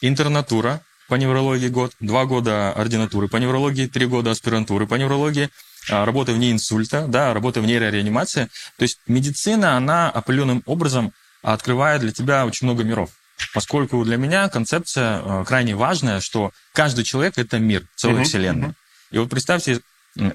интернатура 0.00 0.80
по 1.08 1.16
неврологии 1.16 1.68
год, 1.68 1.92
два 2.00 2.24
года 2.24 2.72
ординатуры 2.72 3.28
по 3.28 3.36
неврологии, 3.36 3.86
три 3.86 4.06
года 4.06 4.30
аспирантуры 4.30 4.86
по 4.86 4.94
неврологии, 4.94 5.50
а, 5.90 6.04
работа 6.04 6.32
вне 6.32 6.52
инсульта, 6.52 7.06
да, 7.08 7.34
работа 7.34 7.60
в 7.60 7.66
нейрореанимации. 7.66 8.48
То 8.78 8.82
есть 8.82 9.00
медицина, 9.06 9.76
она 9.76 10.10
определенным 10.10 10.62
образом 10.66 11.12
открывает 11.42 12.00
для 12.00 12.12
тебя 12.12 12.46
очень 12.46 12.66
много 12.66 12.84
миров. 12.84 13.10
Поскольку 13.54 14.04
для 14.04 14.16
меня 14.16 14.48
концепция 14.48 15.20
э, 15.20 15.44
крайне 15.44 15.74
важная, 15.74 16.20
что 16.20 16.52
каждый 16.72 17.04
человек– 17.04 17.34
это 17.36 17.58
мир, 17.58 17.84
целая 17.96 18.18
Мгм, 18.18 18.24
вселенная. 18.24 18.74
И 19.12 19.18
вот 19.18 19.30
представьте, 19.30 19.80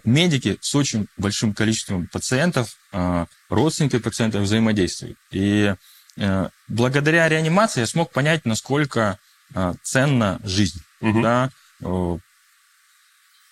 медики 0.03 0.57
с 0.61 0.73
очень 0.75 1.07
большим 1.17 1.53
количеством 1.53 2.07
пациентов, 2.07 2.77
э, 2.93 3.25
родственников 3.49 4.03
пациентов 4.03 4.41
взаимодействуют. 4.41 5.17
И 5.31 5.73
э, 6.17 6.49
благодаря 6.67 7.27
реанимации 7.27 7.81
я 7.81 7.87
смог 7.87 8.11
понять, 8.11 8.45
насколько 8.45 9.19
э, 9.53 9.73
ценна 9.83 10.39
жизнь. 10.43 10.81
Мгм. 11.01 11.21
Да? 11.21 11.49
Э, 11.81 12.17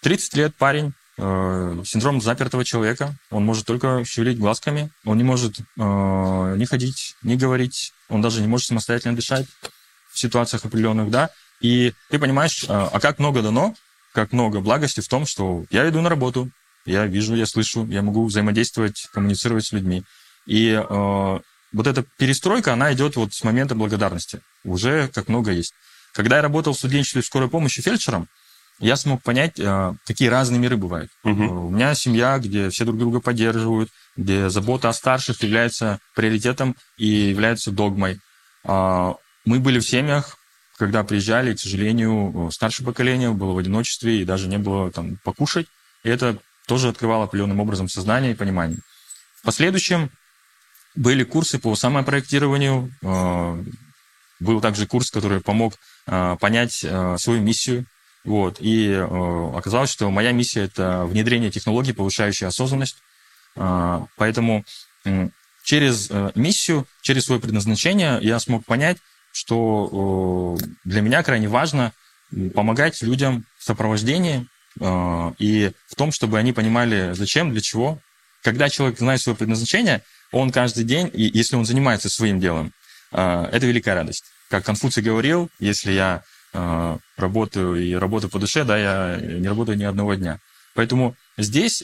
30 0.01 0.33
лет 0.35 0.55
парень, 0.55 0.93
э, 1.17 1.83
синдром 1.85 2.21
запертого 2.21 2.63
человека, 2.63 3.15
он 3.31 3.45
может 3.45 3.65
только 3.65 4.03
шевелить 4.05 4.39
глазками, 4.39 4.91
он 5.05 5.17
не 5.17 5.23
может 5.23 5.59
э, 5.59 5.63
не 6.57 6.65
ходить, 6.65 7.15
не 7.23 7.35
говорить, 7.35 7.93
он 8.09 8.21
даже 8.21 8.41
не 8.41 8.47
может 8.47 8.67
самостоятельно 8.67 9.15
дышать 9.15 9.47
в 10.11 10.19
ситуациях 10.19 10.65
определенных, 10.65 11.09
да, 11.09 11.29
и 11.61 11.93
ты 12.09 12.19
понимаешь, 12.19 12.63
э, 12.63 12.67
а 12.69 12.99
как 12.99 13.19
много 13.19 13.41
дано, 13.41 13.75
как 14.15 14.31
много 14.31 14.61
благости 14.61 15.01
в 15.01 15.07
том, 15.07 15.25
что 15.27 15.65
я 15.69 15.87
иду 15.89 16.01
на 16.01 16.09
работу, 16.09 16.49
я 16.85 17.05
вижу, 17.05 17.35
я 17.35 17.45
слышу, 17.45 17.85
я 17.87 18.01
могу 18.01 18.25
взаимодействовать, 18.25 19.07
коммуницировать 19.13 19.65
с 19.65 19.73
людьми. 19.73 20.03
И 20.47 20.69
э, 20.71 21.39
вот 21.73 21.87
эта 21.87 22.05
перестройка, 22.17 22.73
она 22.73 22.93
идет 22.93 23.15
вот 23.17 23.33
с 23.33 23.43
момента 23.43 23.75
благодарности. 23.75 24.39
Уже 24.63 25.09
как 25.09 25.27
много 25.27 25.51
есть. 25.51 25.73
Когда 26.13 26.37
я 26.37 26.41
работал 26.41 26.73
в 26.73 26.77
студенчестве 26.77 27.21
скорой 27.21 27.49
помощи 27.49 27.81
фельдшером, 27.81 28.27
я 28.79 28.95
смог 28.95 29.21
понять, 29.21 29.59
э, 29.59 29.93
какие 30.05 30.29
разные 30.29 30.59
миры 30.59 30.77
бывают. 30.77 31.09
Э, 31.23 31.29
У 31.29 31.69
меня 31.69 31.93
семья, 31.95 32.37
где 32.39 32.69
все 32.69 32.85
друг 32.85 32.97
друга 32.97 33.19
поддерживают, 33.19 33.89
где 34.15 34.49
забота 34.49 34.87
о 34.89 34.93
старших 34.93 35.43
является 35.43 35.99
приоритетом 36.15 36.75
и 36.97 37.05
является 37.07 37.71
догмой. 37.71 38.19
А, 38.63 39.15
Мы 39.45 39.59
были 39.59 39.79
в 39.79 39.87
семьях, 39.87 40.37
когда 40.77 41.03
приезжали, 41.03 41.55
к 41.55 41.59
сожалению, 41.59 42.49
старшее 42.51 42.85
поколение 42.85 43.31
было 43.31 43.53
в 43.53 43.57
одиночестве 43.57 44.21
и 44.21 44.25
даже 44.25 44.47
не 44.47 44.57
было 44.57 44.91
там 44.91 45.17
покушать. 45.23 45.67
И 46.03 46.09
это 46.09 46.37
тоже 46.67 46.89
открывало 46.89 47.25
определенным 47.25 47.59
образом 47.59 47.87
сознание 47.87 48.31
и 48.31 48.35
понимание. 48.35 48.79
В 49.39 49.43
последующем 49.43 50.09
были 50.95 51.23
курсы 51.23 51.59
по 51.59 51.75
самопроектированию. 51.75 52.91
э, 53.03 53.63
Был 54.39 54.61
также 54.61 54.85
курс, 54.85 55.11
который 55.11 55.39
помог 55.39 55.75
э, 56.07 56.37
понять 56.39 56.83
э, 56.83 57.17
свою 57.17 57.41
миссию. 57.41 57.85
Вот. 58.23 58.57
И 58.59 58.91
оказалось, 59.55 59.91
что 59.91 60.09
моя 60.09 60.31
миссия– 60.31 60.61
это 60.63 61.05
внедрение 61.05 61.51
технологий, 61.51 61.93
повышающие 61.93 62.47
осознанность. 62.47 62.97
Поэтому 63.53 64.65
через 65.63 66.09
миссию, 66.33 66.87
через 67.03 67.25
свое 67.25 67.39
предназначение 67.39 68.17
я 68.23 68.39
смог 68.39 68.65
понять, 68.65 68.97
что 69.35 70.57
э, 70.57 70.65
для 70.85 71.01
меня 71.01 71.21
крайне 71.21 71.49
важно 71.49 71.91
помогать 72.53 73.01
людям 73.01 73.45
в 73.59 73.65
сопровождении 73.65 74.47
э, 74.79 75.31
и 75.39 75.71
в 75.89 75.95
том, 75.95 76.13
чтобы 76.13 76.39
они 76.39 76.53
понимали, 76.53 77.11
зачем, 77.13 77.51
для 77.51 77.59
чего. 77.59 77.99
Когда 78.43 78.69
человек 78.69 78.97
знает 78.97 79.21
свое 79.21 79.35
предназначение, 79.35 80.03
он 80.31 80.51
каждый 80.51 80.85
день, 80.85 81.11
и 81.13 81.29
если 81.37 81.57
он 81.57 81.65
занимается 81.65 82.09
своим 82.09 82.39
делом, 82.39 82.71
э, 83.11 83.49
это 83.51 83.65
великая 83.65 83.95
радость. 83.95 84.23
Как 84.49 84.63
Конфуций 84.63 85.03
говорил, 85.03 85.49
если 85.59 85.91
я 85.91 86.23
работаю 87.17 87.75
и 87.75 87.93
работаю 87.95 88.31
по 88.31 88.39
душе, 88.39 88.63
да, 88.63 88.77
я 88.77 89.19
не 89.19 89.45
работаю 89.45 89.77
ни 89.77 89.83
одного 89.83 90.13
дня. 90.13 90.39
Поэтому 90.73 91.17
здесь 91.37 91.83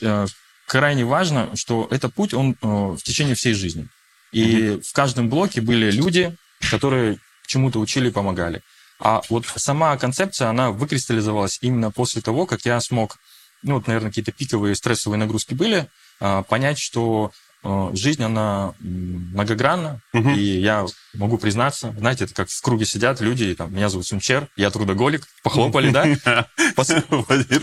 крайне 0.66 1.04
важно, 1.04 1.54
что 1.56 1.88
этот 1.90 2.14
путь, 2.14 2.32
он 2.32 2.56
в 2.62 2.96
течение 3.02 3.34
всей 3.34 3.52
жизни. 3.52 3.88
И 4.30 4.80
в 4.82 4.94
каждом 4.94 5.28
блоке 5.28 5.60
были 5.60 5.90
люди, 5.90 6.34
которые 6.70 7.18
чему-то 7.52 7.78
учили 7.80 8.08
и 8.08 8.12
помогали. 8.12 8.62
А 8.98 9.20
вот 9.28 9.44
сама 9.56 9.96
концепция, 9.96 10.48
она 10.48 10.70
выкристаллизовалась 10.70 11.58
именно 11.60 11.90
после 11.90 12.22
того, 12.22 12.46
как 12.46 12.64
я 12.64 12.80
смог, 12.80 13.16
ну 13.62 13.74
вот, 13.74 13.86
наверное, 13.86 14.10
какие-то 14.10 14.32
пиковые 14.32 14.74
стрессовые 14.74 15.18
нагрузки 15.18 15.54
были, 15.54 15.88
а, 16.20 16.42
понять, 16.42 16.78
что 16.78 17.30
э, 17.64 17.90
жизнь, 17.94 18.24
она 18.24 18.74
многогранна, 18.80 20.00
Мгм. 20.12 20.34
и 20.34 20.40
я 20.40 20.84
могу 21.14 21.38
признаться, 21.38 21.94
знаете, 21.96 22.24
это 22.24 22.34
как 22.34 22.48
в 22.48 22.60
круге 22.62 22.84
сидят 22.84 23.20
люди, 23.20 23.44
и 23.44 23.54
там, 23.54 23.72
меня 23.72 23.88
зовут 23.88 24.06
Сумчер, 24.06 24.48
я 24.56 24.68
трудоголик, 24.70 25.28
похлопали, 25.44 25.90
да? 25.90 26.04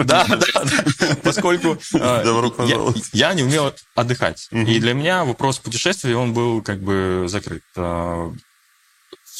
Да, 0.05 0.25
да. 0.25 1.15
Поскольку 1.23 1.77
э, 1.93 2.93
я, 3.11 3.33
не 3.33 3.43
умел 3.43 3.73
отдыхать. 3.95 4.47
И 4.51 4.79
для 4.79 4.93
меня 4.93 5.25
вопрос 5.25 5.57
путешествий, 5.59 6.13
он 6.13 6.33
был 6.33 6.61
как 6.61 6.79
бы 6.81 7.25
закрыт. 7.27 7.63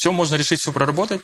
Все 0.00 0.12
можно 0.12 0.36
решить, 0.36 0.60
все 0.60 0.72
проработать, 0.72 1.20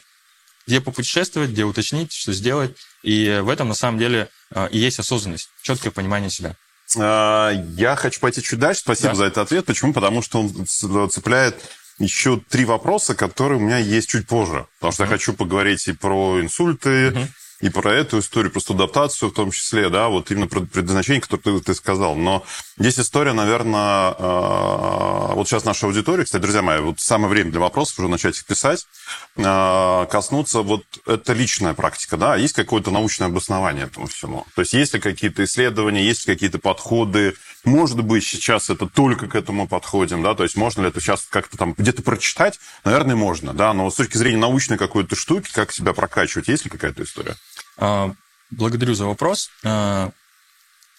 где 0.66 0.83
попутешествовать, 0.83 1.49
где 1.49 1.64
уточнить, 1.64 2.12
что 2.12 2.35
сделать. 2.35 2.76
И 3.02 3.40
в 3.42 3.49
этом, 3.49 3.68
на 3.68 3.75
самом 3.75 3.99
деле, 3.99 4.28
э, 4.54 4.68
и 4.71 4.76
есть 4.78 4.99
осознанность, 4.99 5.49
четкое 5.62 5.90
понимание 5.90 6.28
себя. 6.28 6.56
А, 6.99 7.52
Я 7.78 7.97
хочу 7.97 8.21
пойти 8.21 8.42
чуть 8.42 8.59
дальше. 8.59 8.83
Спасибо 8.83 9.09
Да. 9.12 9.14
за 9.14 9.25
этот 9.25 9.38
ответ. 9.38 9.64
Почему? 9.64 9.95
Потому 9.95 10.21
что 10.21 10.42
он 10.42 10.66
цепляет 11.09 11.56
еще 11.99 12.38
три 12.50 12.66
вопроса, 12.66 13.14
которые 13.14 13.56
у 13.59 13.62
меня 13.62 13.78
есть 13.78 14.11
чуть 14.11 14.26
позже. 14.28 14.66
Потому 14.78 14.92
что 14.92 15.04
я 15.04 15.09
хочу 15.09 15.33
поговорить 15.33 15.88
и 15.88 15.92
про 15.92 16.38
инсульты, 16.42 17.12
Мгм. 17.12 17.28
И 17.60 17.70
про 17.70 17.92
эту 17.92 18.18
историю, 18.18 18.52
про 18.52 18.60
студаптацию 18.60 19.30
в 19.30 19.34
том 19.34 19.50
числе, 19.50 19.88
да, 19.88 20.08
вот 20.08 20.30
именно 20.30 20.46
про 20.46 20.60
предназначение, 20.60 21.22
которое 21.22 21.58
ты, 21.58 21.64
ты 21.64 21.75
сказал. 21.75 22.14
Но 22.14 22.44
есть 22.78 23.00
история, 23.00 23.32
наверное, 23.32 24.14
э, 24.18 25.34
вот 25.34 25.48
сейчас 25.48 25.64
наша 25.64 25.86
аудитория, 25.86 26.25
кстати, 26.25 26.42
друзья 26.42 26.60
мои, 26.60 26.80
вот 26.80 27.00
самое 27.00 27.30
время 27.30 27.50
для 27.50 27.60
вопросов 27.60 27.98
уже 27.98 28.08
начать 28.08 28.36
их 28.36 28.44
писать, 28.44 28.86
э, 29.36 30.06
коснуться 30.10 30.60
вот 30.60 30.84
это 31.06 31.32
личная 31.32 31.72
практика, 31.72 32.18
да, 32.18 32.36
есть 32.36 32.54
какое-то 32.54 32.90
научное 32.90 33.28
обоснование 33.28 33.86
этому 33.86 34.06
всему? 34.06 34.46
То 34.54 34.60
есть 34.60 34.75
есть 34.75 34.92
ли 34.92 35.00
какие-то 35.00 35.44
исследования, 35.44 36.04
есть 36.04 36.26
ли 36.26 36.34
какие-то 36.34 36.58
подходы? 36.58 37.34
Может 37.64 38.02
быть, 38.02 38.25
сейчас 38.25 38.68
это 38.68 38.86
только 38.86 39.28
к 39.28 39.34
этому 39.34 39.66
подходим, 39.66 40.22
да, 40.22 40.34
то 40.34 40.42
есть 40.42 40.56
можно 40.56 40.82
ли 40.82 40.88
это 40.88 41.00
сейчас 41.00 41.26
как-то 41.28 41.56
там 41.56 41.75
где-то 41.76 42.02
прочитать? 42.02 42.60
Наверное, 42.84 43.16
можно, 43.16 43.54
да, 43.54 43.72
но 43.72 43.90
с 43.90 43.94
точки 43.94 44.18
зрения 44.18 44.38
научной 44.38 44.76
какой-то 44.76 45.16
штуки, 45.16 45.50
как 45.52 45.72
себя 45.72 45.94
прокачивать, 45.94 46.48
есть 46.48 46.64
ли 46.64 46.70
какая-то 46.70 47.02
история? 47.02 47.36
А, 47.78 48.12
Благодарю 48.50 48.95
за 48.95 49.06
вопрос. 49.06 49.50
А, 49.64 50.11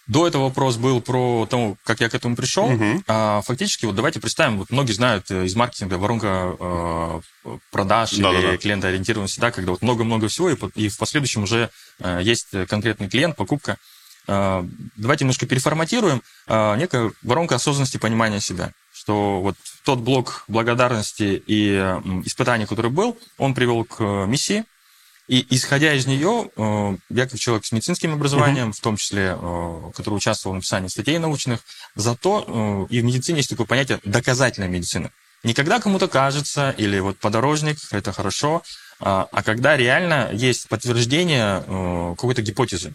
До 0.07 0.27
этого 0.27 0.43
вопрос 0.43 0.77
был 0.77 1.01
про 1.01 1.47
то, 1.49 1.75
как 1.83 2.01
я 2.01 2.09
к 2.09 2.15
этому 2.15 2.35
пришел. 2.35 2.69
А, 3.07 3.41
Фактически, 3.41 3.85
вот 3.85 3.95
давайте 3.95 4.19
представим, 4.19 4.57
вот 4.59 4.69
многие 4.69 4.93
знают 4.93 5.29
э, 5.31 5.45
из 5.45 5.55
маркетинга 5.55 5.95
воронка 5.95 6.55
э, 6.59 7.21
продаж 7.71 8.11
Да-да-да. 8.11 8.49
или 8.49 8.57
клиентоориентированности, 8.57 9.39
да, 9.39 9.51
когда 9.51 9.71
вот 9.71 9.81
много-много 9.81 10.27
всего, 10.27 10.49
и, 10.49 10.89
в 10.89 10.97
последующем 10.97 11.43
уже 11.43 11.69
э, 11.99 12.19
есть 12.21 12.47
конкретный 12.67 13.09
клиент, 13.09 13.35
покупка. 13.35 13.77
Давайте 14.27 15.23
немножко 15.23 15.45
переформатируем. 15.45 16.21
А, 16.47 16.75
Некая 16.75 17.13
воронка 17.23 17.55
осознанности 17.55 17.95
понимания 17.97 18.41
себя. 18.41 18.73
Что 18.93 19.39
вот 19.41 19.55
тот 19.85 19.99
блок 19.99 20.43
благодарности 20.49 21.41
и 21.47 21.77
испытаний, 22.25 22.65
который 22.65 22.91
был, 22.91 23.17
он 23.37 23.53
привел 23.53 23.85
к 23.85 24.01
э, 24.01 24.25
миссии, 24.25 24.65
и 25.27 25.45
исходя 25.49 25.93
из 25.93 26.07
нее, 26.07 26.49
э, 26.55 26.97
я 27.09 27.27
как 27.27 27.37
человек 27.37 27.65
с 27.65 27.73
медицинским 27.73 28.13
образованием, 28.13 28.71
в 28.71 28.79
том 28.79 28.95
числе, 28.95 29.37
э, 29.37 29.91
который 29.93 30.15
участвовал 30.15 30.53
в 30.53 30.57
написании 30.57 30.87
статей 30.87 31.17
научных, 31.17 31.59
зато 31.95 32.45
э, 32.89 32.93
и 32.93 33.01
в 33.01 33.03
медицине 33.03 33.39
есть 33.39 33.49
такое 33.49 33.67
понятие 33.67 33.99
доказательная 34.05 34.69
медицина. 34.69 35.11
Не 35.43 35.53
когда 35.53 35.79
кому-то 35.79 36.07
кажется, 36.07 36.73
или 36.77 36.99
вот 36.99 37.19
подорожник, 37.19 37.77
это 37.91 38.13
хорошо, 38.13 38.63
а 38.99 39.27
а 39.31 39.43
когда 39.43 39.75
реально 39.75 40.29
есть 40.33 40.67
подтверждение 40.67 41.61
какой-то 42.15 42.41
гипотезы, 42.41 42.93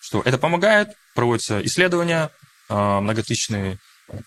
что 0.00 0.20
это 0.24 0.36
помогает, 0.38 0.88
проводятся 1.14 1.64
исследования 1.64 2.30
многотысячные, 2.68 3.78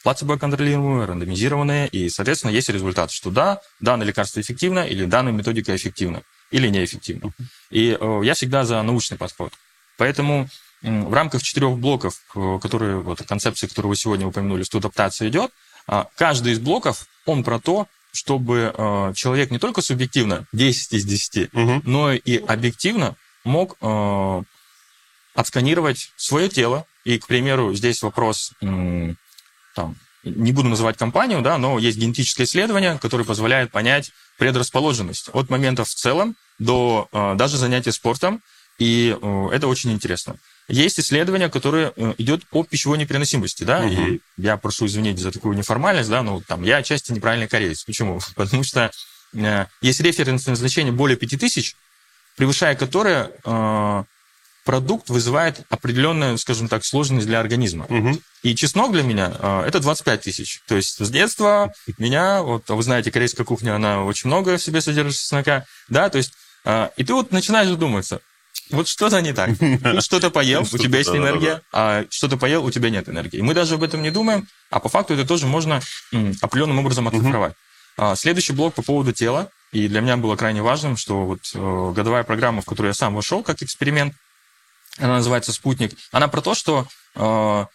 плацебо-контролируемые, 0.03 1.05
рандомизированные, 1.05 1.89
и, 1.89 2.09
соответственно, 2.09 2.51
есть 2.51 2.69
результат, 2.69 3.11
что 3.11 3.31
да, 3.31 3.59
данное 3.81 4.07
лекарство 4.07 4.39
эффективно, 4.39 4.87
или 4.87 5.05
данная 5.05 5.33
методика 5.33 5.75
эффективна, 5.75 6.23
или 6.51 6.67
неэффективна. 6.69 7.31
И 7.69 7.97
э, 7.99 8.21
я 8.23 8.33
всегда 8.33 8.65
за 8.65 8.81
научный 8.81 9.17
подход. 9.17 9.53
Поэтому 9.97 10.47
в 10.81 11.13
рамках 11.13 11.41
четырех 11.43 11.77
блоков, 11.77 12.21
э, 12.35 12.59
которые, 12.61 12.99
вот, 12.99 13.21
концепции, 13.23 13.67
которую 13.67 13.89
вы 13.89 13.95
сегодня 13.95 14.27
упомянули, 14.27 14.63
что 14.63 14.77
адаптация 14.77 15.29
идет, 15.29 15.51
а, 15.87 16.07
каждый 16.15 16.53
из 16.53 16.59
блоков, 16.59 17.07
он 17.25 17.43
про 17.43 17.59
то, 17.59 17.87
чтобы 18.11 18.73
э, 18.75 19.13
человек 19.15 19.51
не 19.51 19.59
только 19.59 19.81
субъективно 19.81 20.45
10 20.53 20.93
из 20.93 21.05
10, 21.05 21.53
Мгм. 21.53 21.81
но 21.85 22.13
и 22.13 22.37
объективно 22.37 23.15
мог 23.43 23.77
отсканировать 25.33 26.11
свое 26.17 26.49
тело. 26.49 26.85
И, 27.05 27.17
к 27.19 27.27
примеру, 27.27 27.73
здесь 27.73 28.01
вопрос, 28.01 28.51
там, 28.59 29.95
не 30.35 30.51
буду 30.51 30.69
называть 30.69 30.97
компанию, 30.97 31.41
да, 31.41 31.57
но 31.57 31.79
есть 31.79 31.97
генетическое 31.97 32.45
исследование, 32.45 32.97
которое 33.01 33.23
позволяет 33.23 33.71
понять 33.71 34.11
предрасположенность 34.37 35.29
от 35.33 35.49
моментов 35.49 35.89
в 35.89 35.95
целом 35.95 36.35
до 36.59 37.07
э, 37.11 37.35
даже 37.35 37.57
занятия 37.57 37.91
спортом, 37.91 38.41
и 38.79 39.17
э, 39.19 39.47
это 39.53 39.67
очень 39.67 39.91
интересно. 39.91 40.37
Есть 40.67 40.99
исследование, 40.99 41.49
которое 41.49 41.93
э, 41.95 42.13
идет 42.17 42.47
по 42.47 42.63
пищевой 42.63 42.97
непереносимости, 42.97 43.63
да, 43.63 43.81
Мгм. 43.81 43.89
и 44.15 44.19
я 44.37 44.57
прошу 44.57 44.85
извинить 44.85 45.19
за 45.19 45.31
такую 45.31 45.57
неформальность, 45.57 46.09
да, 46.09 46.21
но 46.23 46.41
там 46.47 46.63
я 46.63 46.77
отчасти 46.77 47.11
неправильный 47.11 47.47
кореец. 47.47 47.83
Почему? 47.83 48.19
Потому 48.35 48.63
что 48.63 48.91
э, 49.33 49.65
есть 49.81 49.99
референсное 50.01 50.55
значение 50.55 50.91
более 50.93 51.17
5000, 51.17 51.75
превышая 52.35 52.75
которое 52.75 53.31
э, 53.43 54.03
продукт 54.67 55.09
вызывает 55.09 55.61
определенную, 55.69 56.37
скажем 56.37 56.67
так, 56.67 56.83
сложность 56.83 57.25
для 57.25 57.39
организма. 57.39 57.85
Мгм. 57.87 58.19
И 58.43 58.53
чеснок 58.53 58.91
для 58.91 59.01
меня 59.01 59.31
э, 59.39 59.63
это 59.65 59.79
25 59.79 60.21
тысяч. 60.21 60.59
То 60.67 60.75
есть 60.75 61.03
с 61.03 61.09
детства 61.09 61.73
меня, 61.97 62.43
вот 62.43 62.69
а 62.69 62.75
вы 62.75 62.83
знаете, 62.83 63.09
корейская 63.09 63.45
кухня, 63.45 63.77
она 63.77 64.03
очень 64.03 64.27
много 64.27 64.57
в 64.57 64.61
себе 64.61 64.81
содержит 64.81 65.17
чеснока, 65.21 65.63
да, 65.87 66.09
то 66.09 66.17
есть, 66.17 66.33
э, 66.65 66.89
и 66.97 67.05
ты 67.05 67.13
вот 67.13 67.31
начинаешь 67.31 67.69
задумываться, 67.69 68.19
вот 68.69 68.89
что-то 68.89 69.21
не 69.21 69.31
так. 69.31 69.51
Ты 69.57 70.01
что-то 70.01 70.31
поел, 70.31 70.63
у 70.63 70.77
тебя 70.77 70.97
есть 70.97 71.11
энергия, 71.11 71.61
а 71.71 72.03
что-то 72.09 72.35
поел, 72.35 72.65
у 72.65 72.69
тебя 72.69 72.89
нет 72.89 73.07
энергии. 73.07 73.37
И 73.37 73.41
мы 73.41 73.53
даже 73.53 73.75
об 73.75 73.83
этом 73.83 74.01
не 74.01 74.11
думаем, 74.11 74.47
а 74.69 74.81
по 74.81 74.89
факту 74.89 75.13
это 75.13 75.25
тоже 75.25 75.47
можно 75.47 75.79
определенным 76.41 76.79
образом 76.79 77.07
оцифровать. 77.07 77.53
А, 77.97 78.17
Следующий 78.17 78.51
блок 78.51 78.73
по 78.73 78.81
поводу 78.81 79.13
тела. 79.13 79.49
И 79.71 79.87
для 79.87 80.01
меня 80.01 80.15
было 80.15 80.35
крайне 80.35 80.61
важным, 80.61 80.95
что 80.95 81.25
вот 81.25 81.39
э, 81.53 81.91
годовая 81.93 82.23
программа, 82.23 82.61
в 82.61 82.65
которую 82.65 82.91
я 82.91 82.93
сам 82.93 83.15
вошел 83.15 83.43
как 83.43 83.61
эксперимент, 83.61 84.13
она 84.99 85.15
называется 85.15 85.51
«Спутник», 85.53 85.93
она 86.11 86.27
про 86.27 86.41
то, 86.41 86.53
что 86.55 86.87
э, 87.15 87.65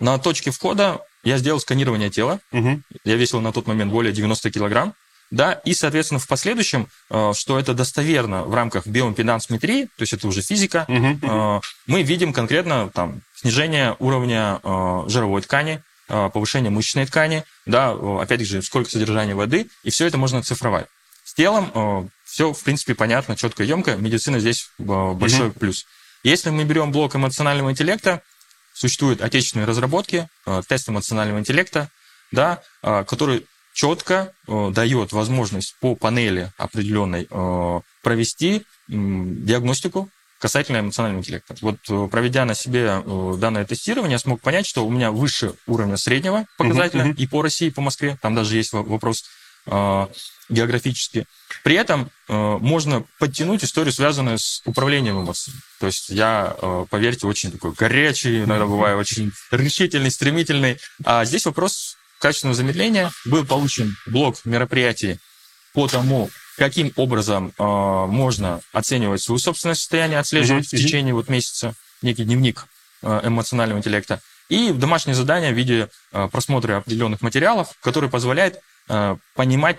на 0.00 0.18
точке 0.18 0.50
входа 0.50 1.00
я 1.24 1.38
сделал 1.38 1.60
сканирование 1.60 2.10
тела, 2.10 2.40
Мгм. 2.52 2.82
я 3.04 3.16
весил 3.16 3.40
на 3.40 3.52
тот 3.52 3.66
момент 3.66 3.90
более 3.92 4.12
90 4.12 4.50
килограмм, 4.50 4.94
да, 5.32 5.54
и, 5.64 5.74
соответственно, 5.74 6.20
в 6.20 6.28
последующем, 6.28 6.88
э, 7.10 7.32
что 7.34 7.58
это 7.58 7.74
достоверно 7.74 8.44
в 8.44 8.54
рамках 8.54 8.86
биоимпедансметрии, 8.86 9.86
то 9.86 10.02
есть 10.02 10.12
это 10.12 10.28
уже 10.28 10.40
физика, 10.42 10.84
Мгм. 10.88 11.18
э, 11.22 11.60
мы 11.86 12.02
видим 12.02 12.32
конкретно 12.32 12.90
там 12.94 13.22
снижение 13.34 13.96
уровня 13.98 14.60
э, 14.62 15.02
жировой 15.08 15.42
ткани, 15.42 15.82
э, 16.08 16.30
повышение 16.32 16.70
мышечной 16.70 17.06
ткани, 17.06 17.42
да, 17.66 17.92
э, 17.92 18.18
опять 18.22 18.42
же, 18.46 18.62
сколько 18.62 18.88
содержания 18.88 19.34
воды, 19.34 19.68
и 19.82 19.90
все 19.90 20.06
это 20.06 20.16
можно 20.16 20.42
цифровать. 20.42 20.86
С 21.24 21.34
телом 21.34 22.08
все, 22.24 22.52
в 22.52 22.62
принципе, 22.62 22.94
понятно, 22.94 23.34
четко 23.36 23.64
и 23.64 23.66
емко. 23.66 23.96
Медицина 23.96 24.38
здесь 24.38 24.68
э, 24.78 24.82
большой 24.84 25.50
плюс. 25.50 25.84
Если 26.22 26.50
мы 26.50 26.64
берем 26.64 26.92
блок 26.92 27.16
эмоционального 27.16 27.70
интеллекта, 27.70 28.22
существуют 28.76 29.22
отечественные 29.22 29.66
разработки, 29.66 30.28
э, 30.46 30.62
тест 30.68 30.88
эмоционального 30.88 31.38
интеллекта, 31.38 31.88
да, 32.30 32.60
э, 32.82 33.04
который 33.04 33.46
четко 33.72 34.32
э, 34.46 34.70
дает 34.70 35.12
возможность 35.12 35.76
по 35.80 35.94
панели 35.94 36.50
определенной 36.58 37.28
провести 38.02 38.62
диагностику 38.88 40.08
касательно 40.38 40.78
эмоционального 40.78 41.20
интеллекта. 41.20 41.56
Вот 41.60 42.10
проведя 42.10 42.44
на 42.44 42.54
себе 42.54 43.02
данное 43.38 43.64
тестирование, 43.64 44.12
я 44.12 44.18
смог 44.18 44.40
понять, 44.40 44.66
что 44.66 44.86
у 44.86 44.90
меня 44.90 45.10
выше 45.10 45.54
уровня 45.66 45.96
среднего 45.96 46.46
показателя 46.56 47.06
мгм. 47.06 47.14
и 47.14 47.26
по 47.26 47.42
России, 47.42 47.68
и 47.68 47.70
по 47.70 47.80
Москве. 47.80 48.16
Там 48.22 48.34
даже 48.34 48.56
есть 48.56 48.72
во- 48.72 48.82
вопрос 48.82 49.24
э, 49.66 50.06
географический. 50.48 51.26
При 51.64 51.74
этом 51.76 52.10
э, 52.28 52.58
можно 52.60 53.04
подтянуть 53.18 53.64
историю, 53.64 53.92
связанную 53.92 54.38
с 54.38 54.62
управлением 54.64 55.20
эмоциями. 55.22 55.60
То 55.80 55.86
есть 55.86 56.08
я, 56.08 56.56
э, 56.60 56.86
поверьте, 56.88 57.26
очень 57.26 57.52
такой 57.52 57.72
горячий, 57.72 58.44
иногда 58.44 58.66
бываю 58.66 58.98
очень 58.98 59.32
решительный, 59.50 60.10
стремительный. 60.10 60.78
А 61.04 61.24
здесь 61.24 61.46
вопрос 61.46 61.96
качественного 62.20 62.56
замедления. 62.56 63.10
Был 63.24 63.44
получен 63.44 63.96
блок 64.06 64.36
мероприятий 64.44 65.18
по 65.72 65.88
тому, 65.88 66.30
каким 66.56 66.92
образом 66.96 67.52
э, 67.58 67.62
можно 67.62 68.60
оценивать 68.72 69.22
свое 69.22 69.38
собственное 69.38 69.74
состояние, 69.74 70.18
отслеживать 70.18 70.72
Мгм, 70.72 70.78
в 70.78 70.82
течение 70.82 71.14
вот 71.14 71.28
месяца 71.28 71.74
некий 72.02 72.24
дневник 72.24 72.66
э, 73.02 73.20
эмоционального 73.24 73.78
интеллекта. 73.78 74.20
И 74.48 74.70
домашнее 74.72 75.14
задание 75.14 75.52
в 75.52 75.56
виде 75.56 75.88
э, 76.12 76.28
просмотра 76.30 76.78
определенных 76.78 77.20
материалов, 77.20 77.74
который 77.82 78.08
позволяет 78.08 78.60
э, 78.88 79.16
понимать 79.34 79.78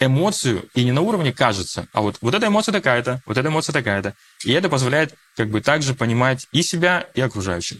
эмоцию 0.00 0.68
и 0.74 0.84
не 0.84 0.92
на 0.92 1.00
уровне 1.00 1.32
кажется, 1.32 1.86
а 1.92 2.00
вот, 2.00 2.16
вот 2.20 2.34
эта 2.34 2.48
эмоция 2.48 2.72
такая-то, 2.72 3.22
вот 3.26 3.36
эта 3.36 3.48
эмоция 3.48 3.72
такая-то. 3.72 4.14
И 4.44 4.52
это 4.52 4.68
позволяет 4.68 5.14
как 5.36 5.50
бы 5.50 5.60
также 5.60 5.94
понимать 5.94 6.46
и 6.52 6.62
себя, 6.62 7.06
и 7.14 7.20
окружающих. 7.20 7.78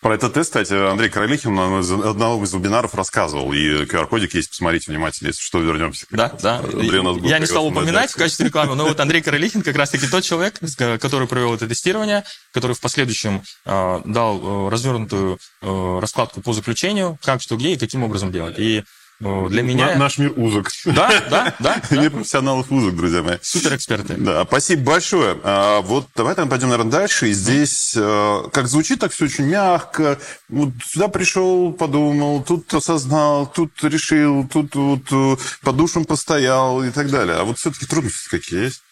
Про 0.00 0.14
этот 0.14 0.34
тест, 0.34 0.50
кстати, 0.50 0.72
Андрей 0.72 1.10
Королихин 1.10 1.52
на 1.52 1.80
одного 1.80 2.44
из 2.44 2.54
вебинаров 2.54 2.94
рассказывал. 2.94 3.52
И 3.52 3.84
QR-кодик 3.84 4.32
есть, 4.32 4.50
посмотрите 4.50 4.92
внимательно, 4.92 5.28
если 5.28 5.42
что, 5.42 5.58
вернемся. 5.58 6.06
Да, 6.10 6.32
да. 6.40 6.58
Андрей 6.58 7.02
нас 7.02 7.16
будет 7.16 7.28
Я 7.28 7.40
не 7.40 7.46
стал 7.46 7.66
упоминать 7.66 8.12
в 8.12 8.16
качестве 8.16 8.46
рекламы, 8.46 8.76
но 8.76 8.86
вот 8.86 9.00
Андрей 9.00 9.22
Королихин 9.22 9.62
как 9.62 9.74
раз-таки 9.74 10.06
тот 10.06 10.22
человек, 10.22 10.54
с- 10.60 10.76
который 10.98 11.26
провел 11.26 11.52
это 11.52 11.66
тестирование, 11.66 12.22
который 12.52 12.76
в 12.76 12.80
последующем 12.80 13.42
э, 13.66 14.00
дал 14.04 14.68
э, 14.68 14.70
развернутую 14.70 15.40
э, 15.62 15.98
раскладку 16.00 16.42
по 16.42 16.52
заключению, 16.52 17.18
как, 17.24 17.42
что, 17.42 17.56
где 17.56 17.72
и 17.72 17.76
каким 17.76 18.04
образом 18.04 18.30
делать. 18.30 18.56
И 18.60 18.78
э, 18.78 18.84
для 19.20 19.62
меня... 19.62 19.86
На- 19.94 19.96
Наш 19.96 20.18
мир 20.18 20.32
узок. 20.36 20.70
Да, 20.84 21.10
да, 21.28 21.54
да, 21.58 21.82
Мир 21.90 22.10
профессионалов 22.10 22.70
узок, 22.70 22.94
друзья 22.96 23.22
мои. 23.22 23.36
Супер 23.42 23.74
эксперты. 23.74 24.14
Да, 24.14 24.44
спасибо 24.44 24.82
большое. 24.82 25.36
А, 25.42 25.80
вот 25.80 26.06
давай 26.14 26.34
там 26.34 26.48
пойдем, 26.48 26.68
наверное, 26.68 26.92
дальше. 26.92 27.28
И 27.28 27.32
здесь, 27.32 27.94
э, 27.96 28.42
как 28.52 28.68
звучит, 28.68 29.00
так 29.00 29.12
все 29.12 29.24
очень 29.24 29.46
мягко. 29.46 30.18
Вот 30.48 30.70
сюда 30.84 31.08
пришел, 31.08 31.72
подумал, 31.72 32.42
тут 32.44 32.72
осознал, 32.72 33.46
тут 33.46 33.72
решил, 33.82 34.46
тут 34.46 34.74
вот 34.76 35.02
э, 35.10 35.36
под 35.62 35.76
душем 35.76 36.04
постоял 36.04 36.82
и 36.84 36.90
так 36.90 37.10
далее. 37.10 37.36
А 37.36 37.44
вот 37.44 37.58
все-таки 37.58 37.86
трудности 37.86 38.28
какие 38.28 38.64
есть? 38.66 38.82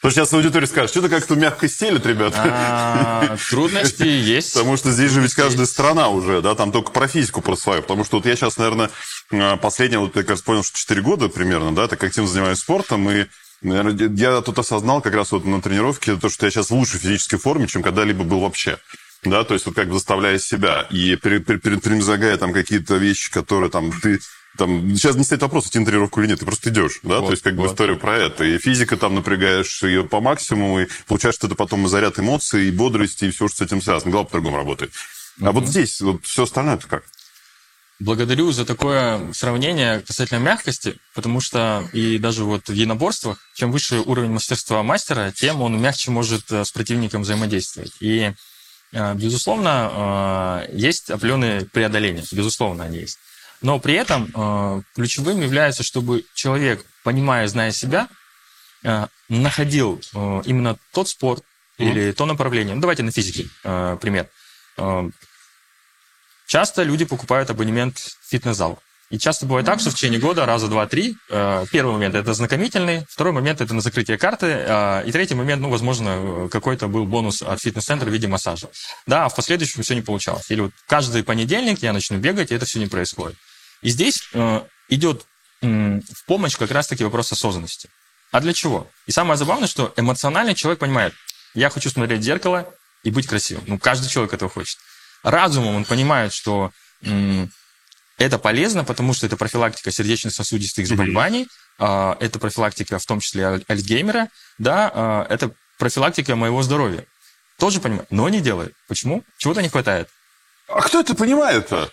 Потому 0.00 0.12
что 0.12 0.20
сейчас 0.20 0.32
аудитория 0.34 0.66
скажет, 0.66 0.90
что-то 0.90 1.08
как-то 1.08 1.34
мягко 1.36 1.68
стелят, 1.68 2.04
ребята. 2.06 2.42
А, 2.44 3.36
Трудности 3.50 4.02
есть. 4.06 4.52
Потому 4.52 4.76
что 4.76 4.92
здесь 4.92 5.10
же 5.10 5.20
ведь 5.20 5.34
каждая 5.34 5.66
страна 5.66 6.10
уже, 6.10 6.42
да, 6.42 6.54
там 6.54 6.70
только 6.70 6.92
про 6.92 7.08
физику, 7.08 7.40
про 7.40 7.56
свою. 7.56 7.82
Потому 7.82 8.04
что 8.04 8.18
вот 8.18 8.26
я 8.26 8.36
сейчас, 8.36 8.58
наверное, 8.58 8.90
э, 9.30 9.56
последнее, 9.56 9.98
вот 9.98 10.14
я 10.16 10.22
раз 10.22 10.42
понял, 10.42 10.62
что 10.62 10.78
4 10.78 11.00
года 11.00 11.28
примерно, 11.28 11.74
да, 11.74 11.88
так 11.88 12.02
активно 12.04 12.28
занимаюсь 12.28 12.58
спортом, 12.58 13.08
и 13.10 13.26
наверное, 13.62 14.08
я 14.16 14.40
тут 14.42 14.58
осознал 14.58 15.00
как 15.00 15.14
раз 15.14 15.32
вот 15.32 15.44
на 15.44 15.62
тренировке 15.62 16.16
то, 16.16 16.28
что 16.28 16.46
я 16.46 16.50
сейчас 16.50 16.68
в 16.68 16.74
лучшей 16.74 17.00
физической 17.00 17.38
форме, 17.38 17.66
чем 17.66 17.82
когда-либо 17.82 18.22
был 18.22 18.40
вообще. 18.40 18.78
Да, 19.24 19.44
то 19.44 19.54
есть 19.54 19.66
вот 19.66 19.74
как 19.74 19.88
бы 19.88 19.94
заставляя 19.94 20.38
себя 20.38 20.86
и 20.90 21.16
превозмогая 21.16 22.36
там 22.36 22.52
какие-то 22.52 22.96
вещи, 22.96 23.30
которые 23.32 23.70
там 23.70 23.90
ты 24.00 24.20
там, 24.56 24.96
сейчас 24.96 25.16
не 25.16 25.24
стоит 25.24 25.42
вопрос, 25.42 25.66
идти 25.66 25.78
на 25.78 25.86
тренировку 25.86 26.20
или 26.20 26.28
нет, 26.28 26.40
ты 26.40 26.44
просто 26.44 26.70
идешь, 26.70 27.00
да, 27.02 27.20
Вот, 27.20 27.26
то 27.26 27.30
есть 27.32 27.42
как 27.42 27.54
бы 27.54 27.62
вот. 27.62 27.72
история 27.72 27.96
про 27.96 28.16
это. 28.16 28.44
И 28.44 28.58
физика 28.58 28.96
там 28.96 29.14
напрягаешь 29.14 29.82
ее 29.82 30.04
по 30.04 30.20
максимуму, 30.20 30.80
и 30.80 30.88
получаешь 31.06 31.36
это 31.36 31.54
потом 31.54 31.86
и 31.86 31.88
заряд 31.88 32.18
эмоций, 32.18 32.68
и 32.68 32.70
бодрости, 32.70 33.26
и 33.26 33.30
все, 33.30 33.48
что 33.48 33.58
с 33.58 33.60
этим 33.60 33.82
связано. 33.82 34.10
Голова 34.10 34.26
по-другому 34.26 34.56
работает. 34.56 34.92
А 35.40 35.52
вот 35.52 35.66
здесь 35.66 36.00
вот 36.00 36.24
все 36.24 36.44
остальное 36.44 36.76
это 36.76 36.88
как? 36.88 37.04
Благодарю 37.98 38.52
за 38.52 38.66
такое 38.66 39.32
сравнение 39.32 40.00
касательно 40.00 40.38
мягкости, 40.38 40.98
потому 41.14 41.40
что 41.40 41.88
и 41.94 42.18
даже 42.18 42.44
вот 42.44 42.68
в 42.68 42.72
единоборствах, 42.72 43.38
чем 43.54 43.72
выше 43.72 44.00
уровень 44.00 44.32
мастерства 44.32 44.82
мастера, 44.82 45.32
тем 45.34 45.62
он 45.62 45.80
мягче 45.80 46.10
может 46.10 46.52
э, 46.52 46.66
с 46.66 46.72
противником 46.72 47.22
взаимодействовать. 47.22 47.92
И, 48.00 48.32
э, 48.92 49.14
безусловно, 49.14 50.66
э, 50.68 50.76
есть 50.76 51.10
определенные 51.10 51.64
преодоления, 51.64 52.22
безусловно, 52.32 52.84
они 52.84 52.98
есть. 52.98 53.18
Но 53.62 53.78
при 53.78 53.94
этом 53.94 54.30
э, 54.34 54.82
ключевым 54.94 55.40
является, 55.40 55.82
чтобы 55.82 56.24
человек, 56.34 56.84
понимая, 57.04 57.46
зная 57.48 57.72
себя, 57.72 58.08
э, 58.84 59.06
находил 59.28 60.00
э, 60.14 60.42
именно 60.44 60.78
тот 60.92 61.08
спорт 61.08 61.42
Мгм. 61.78 61.88
или 61.90 62.12
то 62.12 62.24
направление. 62.26 62.74
Ну, 62.74 62.80
давайте 62.80 63.02
на 63.02 63.12
физике 63.12 63.48
э, 63.64 63.98
пример. 64.00 64.28
Э, 64.78 65.10
Часто 66.46 66.84
люди 66.84 67.04
покупают 67.04 67.50
абонемент 67.50 67.98
в 67.98 68.30
фитнес-зал. 68.30 68.78
И 69.08 69.18
часто 69.18 69.46
бывает 69.46 69.64
так, 69.66 69.78
что 69.78 69.90
в 69.90 69.94
течение 69.94 70.18
года, 70.18 70.46
раза, 70.46 70.66
два, 70.66 70.86
три, 70.88 71.16
э, 71.30 71.64
первый 71.70 71.92
момент– 71.92 72.14
это 72.16 72.34
знакомительный, 72.34 73.06
второй 73.08 73.32
момент– 73.32 73.60
это 73.62 73.72
на 73.72 73.80
закрытие 73.80 74.18
карты, 74.18 74.46
э, 74.46 75.04
и 75.06 75.12
третий 75.12 75.34
момент, 75.34 75.62
ну, 75.62 75.70
возможно, 75.70 76.08
э, 76.08 76.48
какой-то 76.50 76.88
был 76.88 77.04
бонус 77.06 77.40
от 77.40 77.60
фитнес-центра 77.60 78.10
в 78.10 78.12
виде 78.12 78.26
массажа. 78.26 78.68
Да, 79.06 79.26
а 79.26 79.28
в 79.28 79.36
последующем 79.36 79.84
все 79.84 79.94
не 79.94 80.02
получалось. 80.02 80.50
Или 80.50 80.62
вот 80.62 80.72
каждый 80.88 81.22
понедельник 81.22 81.82
я 81.82 81.92
начну 81.92 82.18
бегать, 82.18 82.50
и 82.50 82.54
это 82.56 82.66
все 82.66 82.80
не 82.80 82.86
происходит. 82.86 83.36
И 83.80 83.90
здесь 83.90 84.28
идет 84.88 85.24
в 85.62 86.26
помощь 86.26 86.56
как 86.56 86.72
раз-таки 86.72 87.04
вопрос 87.04 87.30
осознанности. 87.30 87.88
А 88.32 88.40
для 88.40 88.52
чего? 88.52 88.90
И 89.06 89.12
самое 89.12 89.38
забавное, 89.38 89.68
что 89.68 89.92
эмоциональный 89.96 90.54
человек 90.54 90.80
понимает, 90.80 91.14
я 91.54 91.70
хочу 91.70 91.90
смотреть 91.90 92.20
в 92.20 92.24
зеркало 92.24 92.68
и 93.04 93.10
быть 93.10 93.26
красивым. 93.28 93.64
Ну, 93.66 93.78
каждый 93.78 94.08
человек 94.08 94.34
этого 94.34 94.50
хочет. 94.50 94.78
Разумом 95.22 95.76
он 95.76 95.84
понимает, 95.84 96.32
что 96.32 96.72
это 98.18 98.38
полезно, 98.38 98.84
потому 98.84 99.12
что 99.14 99.26
это 99.26 99.36
профилактика 99.36 99.90
сердечно-сосудистых 99.90 100.86
заболеваний, 100.86 101.48
а, 101.78 102.16
это 102.20 102.38
профилактика 102.38 102.98
в 102.98 103.04
том 103.06 103.20
числе 103.20 103.44
аль- 103.44 103.64
Альцгеймера, 103.68 104.28
да, 104.58 104.90
а, 104.94 105.26
это 105.28 105.50
профилактика 105.78 106.36
моего 106.36 106.62
здоровья. 106.62 107.04
Тоже 107.58 107.80
понимает, 107.80 108.10
но 108.10 108.28
не 108.28 108.40
делает. 108.40 108.74
Почему? 108.88 109.22
Чего-то 109.38 109.62
не 109.62 109.68
хватает. 109.68 110.08
А 110.68 110.80
кто 110.80 111.00
это 111.00 111.14
понимает-то? 111.14 111.90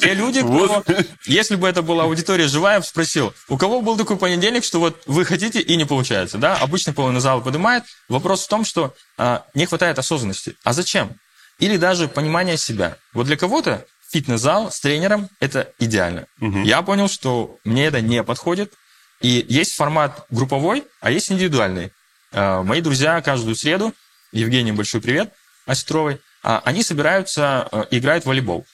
Те 0.00 0.14
люди, 0.14 0.40
кто, 0.40 0.82
если 1.26 1.56
бы 1.56 1.68
это 1.68 1.82
была 1.82 2.04
аудитория 2.04 2.48
живая, 2.48 2.80
спросил, 2.80 3.34
у 3.48 3.58
кого 3.58 3.82
был 3.82 3.98
такой 3.98 4.16
понедельник, 4.16 4.64
что 4.64 4.80
вот 4.80 5.02
вы 5.06 5.26
хотите 5.26 5.60
и 5.60 5.76
не 5.76 5.84
получается, 5.84 6.38
да? 6.38 6.56
Обычно 6.56 6.94
половина 6.94 7.20
зала 7.20 7.40
поднимает. 7.40 7.84
Вопрос 8.08 8.44
в 8.44 8.48
том, 8.48 8.64
что 8.64 8.94
а, 9.18 9.44
не 9.52 9.66
хватает 9.66 9.98
осознанности. 9.98 10.56
А 10.64 10.72
зачем? 10.72 11.16
Или 11.58 11.76
даже 11.76 12.08
понимания 12.08 12.56
себя. 12.56 12.96
Вот 13.12 13.26
для 13.26 13.36
кого-то 13.36 13.84
фитнес-зал 14.12 14.70
с 14.70 14.80
тренером– 14.80 15.28
это 15.40 15.72
идеально. 15.78 16.26
Угу. 16.40 16.60
Я 16.60 16.82
понял, 16.82 17.08
что 17.08 17.58
мне 17.64 17.86
это 17.86 18.00
не 18.00 18.22
подходит. 18.22 18.74
И 19.20 19.44
есть 19.48 19.74
формат 19.74 20.26
групповой, 20.30 20.84
а 21.00 21.10
есть 21.10 21.30
индивидуальный. 21.30 21.92
А, 22.32 22.62
мои 22.62 22.80
друзья 22.80 23.20
каждую 23.22 23.54
среду, 23.54 23.94
Евгений, 24.32 24.72
большой 24.72 25.00
привет, 25.00 25.32
Осетровой, 25.66 26.20
а, 26.42 26.60
они 26.64 26.82
собираются, 26.82 27.68
а, 27.70 27.86
играют 27.90 28.24
в 28.24 28.26
волейбол. 28.26 28.66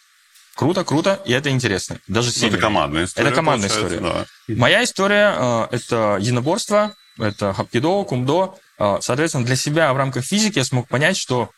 Круто, 0.58 0.84
круто, 0.84 1.22
и 1.24 1.32
это 1.32 1.50
интересно. 1.50 2.00
Даже 2.08 2.32
ну, 2.40 2.48
это 2.48 2.58
командная 2.58 3.04
история. 3.04 3.28
Это 3.28 3.36
командная 3.36 3.68
история. 3.68 4.00
Да. 4.00 4.26
Моя 4.48 4.82
история 4.82 5.32
э, 5.38 5.68
это 5.70 6.18
единоборство, 6.20 6.96
это 7.16 7.52
хапкидо, 7.52 8.02
кумдо. 8.02 8.56
Э, 8.76 8.96
соответственно, 9.00 9.44
для 9.44 9.54
себя 9.54 9.92
в 9.92 9.96
рамках 9.96 10.24
физики 10.24 10.58
я 10.58 10.64
смог 10.64 10.88
понять, 10.88 11.16
что 11.16 11.50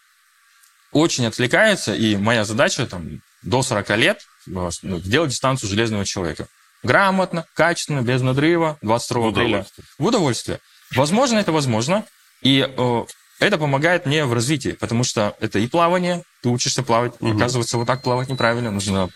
очень 0.92 1.24
отвлекается, 1.24 1.94
и 1.94 2.16
моя 2.16 2.44
задача 2.44 2.86
там, 2.86 3.22
до 3.42 3.62
40 3.62 3.90
лет 3.96 4.22
э, 4.46 4.70
сделать 4.70 5.30
дистанцию 5.30 5.68
железного 5.68 6.04
человека. 6.04 6.48
Грамотно, 6.82 7.46
качественно, 7.54 8.00
без 8.00 8.22
надрыва, 8.22 8.78
22 8.82 9.28
апреля. 9.28 9.66
В 9.98 10.06
удовольствие. 10.06 10.60
Возможно, 10.94 11.38
это 11.38 11.52
возможно. 11.52 12.04
И 12.42 12.66
э, 12.66 13.04
это 13.38 13.58
помогает 13.58 14.06
мне 14.06 14.24
в 14.24 14.32
развитии, 14.32 14.70
потому 14.70 15.04
что 15.04 15.36
это 15.40 15.58
и 15.58 15.66
плавание, 15.66 16.22
ты 16.42 16.48
учишься 16.48 16.82
плавать. 16.82 17.14
Угу. 17.20 17.36
Оказывается, 17.36 17.78
вот 17.78 17.86
так 17.86 18.02
плавать 18.02 18.28
неправильно, 18.28 18.70
нужно 18.70 19.10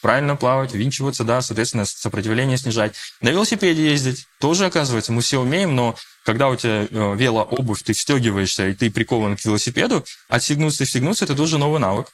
правильно 0.00 0.36
плавать, 0.36 0.74
винчиваться, 0.74 1.24
да, 1.24 1.42
соответственно, 1.42 1.84
сопротивление 1.84 2.56
снижать. 2.56 2.94
На 3.20 3.30
велосипеде 3.30 3.90
ездить 3.90 4.26
тоже, 4.38 4.66
оказывается, 4.66 5.12
мы 5.12 5.20
все 5.20 5.40
умеем, 5.40 5.74
но 5.74 5.96
когда 6.24 6.48
у 6.48 6.56
тебя 6.56 6.86
э, 6.90 7.14
велообувь, 7.16 7.82
ты 7.82 7.92
встегиваешься, 7.92 8.68
и 8.68 8.74
ты 8.74 8.90
прикован 8.90 9.36
к 9.36 9.44
велосипеду, 9.44 10.04
отстегнуться 10.28 10.84
и 10.84 10.86
встегнуться– 10.86 11.24
это 11.26 11.34
тоже 11.34 11.58
новый 11.58 11.80
навык. 11.80 12.08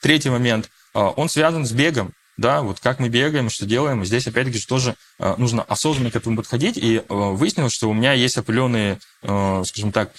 Третий 0.00 0.30
момент, 0.30 0.66
э, 0.66 0.68
он 0.94 1.28
связан 1.28 1.66
с 1.66 1.72
бегом 1.72 2.12
да, 2.38 2.62
вот 2.62 2.78
как 2.80 3.00
мы 3.00 3.08
бегаем, 3.08 3.50
что 3.50 3.66
делаем. 3.66 4.04
Здесь, 4.04 4.26
опять-таки, 4.28 4.60
тоже 4.60 4.94
э, 5.18 5.34
нужно 5.38 5.64
осознанно 5.64 6.10
к 6.12 6.16
этому 6.16 6.36
подходить. 6.36 6.78
И 6.78 6.98
э, 6.98 7.02
выяснилось, 7.08 7.72
что 7.72 7.90
у 7.90 7.94
меня 7.94 8.12
есть 8.12 8.38
определенные, 8.38 9.00
э, 9.22 9.62
скажем 9.66 9.92
так, 9.92 10.12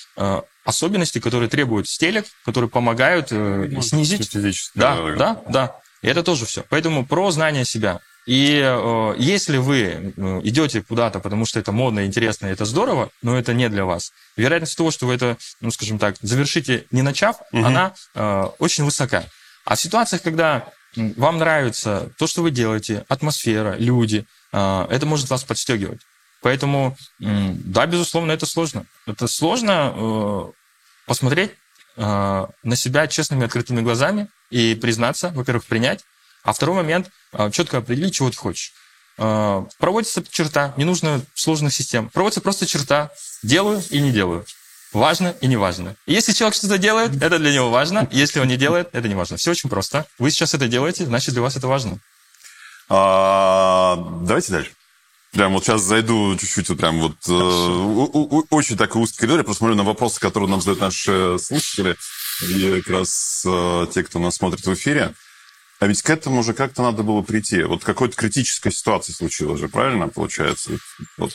особенности, 0.65 1.19
которые 1.19 1.49
требуют 1.49 1.88
стелек, 1.88 2.25
которые 2.45 2.69
помогают 2.69 3.32
ну, 3.32 3.82
снизить... 3.82 4.29
Физически. 4.29 4.77
Да, 4.77 4.97
да, 4.97 5.15
да, 5.15 5.41
да. 5.49 5.75
И 6.01 6.08
это 6.08 6.21
тоже 6.21 6.45
все. 6.45 6.63
Поэтому 6.69 7.05
про 7.05 7.32
знание 7.32 7.65
себя. 7.65 8.01
И 8.25 8.62
э, 8.63 9.15
если 9.17 9.58
вы 9.58 10.13
идете 10.43 10.84
куда-то, 10.84 11.19
потому 11.19 11.45
что 11.45 11.60
это 11.60 11.71
модно, 11.71 12.05
интересно, 12.05 12.47
это 12.47 12.65
здорово, 12.65 13.10
но 13.23 13.39
это 13.39 13.53
не 13.53 13.69
для 13.69 13.86
вас, 13.86 14.12
вероятность 14.36 14.77
того, 14.77 14.91
что 14.91 15.08
вы 15.08 15.13
это, 15.13 15.38
ну, 15.62 15.71
скажем 15.71 15.97
так, 15.97 16.17
завершите 16.21 16.86
не 16.91 17.01
начав, 17.01 17.38
угу. 17.51 17.65
она 17.65 17.93
э, 18.13 18.43
очень 18.60 18.84
высока. 18.84 19.23
А 19.65 19.75
ситуациях, 19.75 20.21
когда 20.21 20.71
вам 20.95 21.37
нравится 21.37 22.11
то, 22.17 22.27
что 22.27 22.41
вы 22.41 22.51
делаете, 22.51 23.05
атмосфера, 23.07 23.75
люди, 23.77 24.25
а, 24.51 24.87
это 24.89 25.05
может 25.05 25.29
вас 25.29 25.43
подстегивать. 25.43 26.01
Поэтому, 26.41 26.95
да, 27.19 27.85
безусловно, 27.85 28.31
это 28.31 28.45
сложно. 28.45 28.85
Это 29.05 29.27
сложно 29.27 29.93
э, 29.93 30.51
посмотреть 31.05 31.51
э, 31.97 32.47
на 32.63 32.75
себя 32.77 33.07
честными, 33.07 33.45
открытыми 33.45 33.81
глазами 33.81 34.29
и 34.49 34.73
признаться, 34.75 35.31
во-первых, 35.35 35.65
принять, 35.65 36.05
а 36.43 36.53
второй 36.53 36.77
момент 36.77 37.09
э, 37.33 37.51
четко 37.51 37.79
определить, 37.79 38.13
чего 38.13 38.29
ты 38.29 38.37
хочешь. 38.37 38.73
Проводится 39.17 40.23
черта, 40.31 40.73
не 40.77 40.85
нужно 40.85 41.21
сложных 41.33 41.73
систем. 41.73 42.07
Проводится 42.07 42.39
просто 42.39 42.65
черта, 42.65 43.11
делаю 43.43 43.83
и 43.89 43.99
не 43.99 44.13
делаю 44.13 44.45
важно 44.93 45.36
и 45.41 45.47
не 45.47 45.58
важно. 45.58 45.95
Если 46.06 46.34
человек 46.34 46.56
что-то 46.56 46.78
делает, 46.78 47.21
это 47.21 47.39
для 47.39 47.54
него 47.54 47.69
важно. 47.69 48.08
Если 48.12 48.39
он 48.39 48.47
не 48.47 48.58
делает, 48.58 48.89
это 48.93 49.08
не 49.08 49.15
важно. 49.15 49.38
Все 49.38 49.52
очень 49.52 49.69
просто. 49.69 50.06
Вы 50.17 50.32
сейчас 50.32 50.54
это 50.54 50.67
делаете, 50.67 51.06
значит, 51.06 51.34
для 51.34 51.41
вас 51.41 51.56
это 51.56 51.67
важно. 51.67 51.99
А, 52.89 53.95
давайте 54.21 54.52
дальше. 54.52 54.71
Прям 55.32 55.54
вот 55.54 55.63
сейчас 55.63 55.84
зайду 55.84 56.36
чуть-чуть, 56.38 56.69
вот 56.69 56.78
прям 56.80 56.99
вот 56.99 57.15
э, 57.28 58.43
очень 58.49 58.78
такой 58.78 59.04
узкий 59.04 59.19
коридор. 59.19 59.39
Я 59.39 59.43
посмотрю 59.43 59.75
на 59.75 59.84
вопросы, 59.84 60.19
которые 60.19 60.49
нам 60.49 60.60
задают 60.60 60.82
наши 60.82 61.38
слушатели. 61.38 61.95
И 62.47 62.82
как 62.82 62.93
раз 62.93 63.43
э, 63.45 63.88
те, 63.93 64.04
кто 64.04 64.17
нас 64.17 64.36
смотрит 64.36 64.65
в 64.65 64.73
эфире. 64.73 65.13
А 65.80 65.86
ведь 65.86 66.02
к 66.02 66.10
этому 66.10 66.39
уже 66.39 66.54
как-то 66.54 66.82
надо 66.82 67.04
было 67.04 67.21
прийти. 67.21 67.62
Вот 67.63 67.84
какой-то 67.84 68.15
критическая 68.15 68.71
ситуация 68.71 69.13
случилась 69.13 69.60
же, 69.60 69.69
правильно 69.69 70.08
получается? 70.08 70.71
Вот 71.17 71.32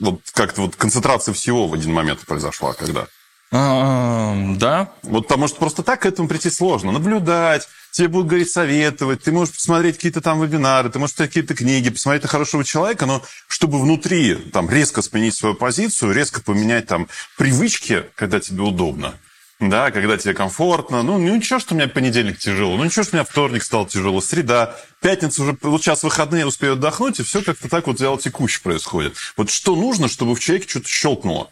вот 0.00 0.20
как-то 0.32 0.62
вот 0.62 0.76
концентрация 0.76 1.34
всего 1.34 1.66
в 1.66 1.74
один 1.74 1.92
момент 1.92 2.20
произошла, 2.26 2.72
когда? 2.72 3.06
А, 3.52 4.34
да. 4.56 4.92
Вот 5.02 5.28
потому 5.28 5.48
что 5.48 5.58
просто 5.58 5.82
так 5.82 6.02
к 6.02 6.06
этому 6.06 6.28
прийти 6.28 6.50
сложно. 6.50 6.92
Наблюдать, 6.92 7.68
тебе 7.90 8.08
будут 8.08 8.28
говорить, 8.28 8.50
советовать, 8.50 9.22
ты 9.22 9.32
можешь 9.32 9.54
посмотреть 9.54 9.96
какие-то 9.96 10.20
там 10.20 10.40
вебинары, 10.40 10.88
ты 10.90 10.98
можешь 10.98 11.14
посмотреть 11.14 11.30
какие-то 11.34 11.54
книги, 11.54 11.90
посмотреть 11.90 12.22
на 12.22 12.28
хорошего 12.28 12.64
человека, 12.64 13.06
но 13.06 13.22
чтобы 13.48 13.80
внутри 13.80 14.34
там 14.34 14.70
резко 14.70 15.02
сменить 15.02 15.34
свою 15.34 15.54
позицию, 15.54 16.12
резко 16.12 16.40
поменять 16.40 16.86
там 16.86 17.08
привычки, 17.36 18.04
когда 18.14 18.40
тебе 18.40 18.62
удобно– 18.62 19.14
да, 19.60 19.90
когда 19.90 20.16
тебе 20.16 20.32
комфортно. 20.32 21.02
Ну, 21.02 21.18
ну 21.18 21.36
ничего, 21.36 21.60
что 21.60 21.74
у 21.74 21.76
меня 21.76 21.86
понедельник 21.86 22.38
тяжело, 22.38 22.76
ну 22.76 22.84
ничего, 22.84 23.02
что 23.02 23.14
у 23.14 23.18
меня 23.18 23.24
вторник 23.24 23.62
стал 23.62 23.86
тяжело, 23.86 24.20
среда, 24.22 24.76
пятница 25.00 25.42
уже, 25.42 25.58
вот 25.60 25.82
сейчас 25.82 26.02
выходные, 26.02 26.46
успею 26.46 26.72
отдохнуть, 26.72 27.20
и 27.20 27.22
все 27.22 27.42
как-то 27.42 27.68
так 27.68 27.86
вот 27.86 28.00
вяло 28.00 28.18
текуще 28.18 28.60
происходит. 28.62 29.16
Вот 29.36 29.50
что 29.50 29.76
нужно, 29.76 30.08
чтобы 30.08 30.34
в 30.34 30.40
человеке 30.40 30.68
что-то 30.68 30.88
щелкнуло? 30.88 31.50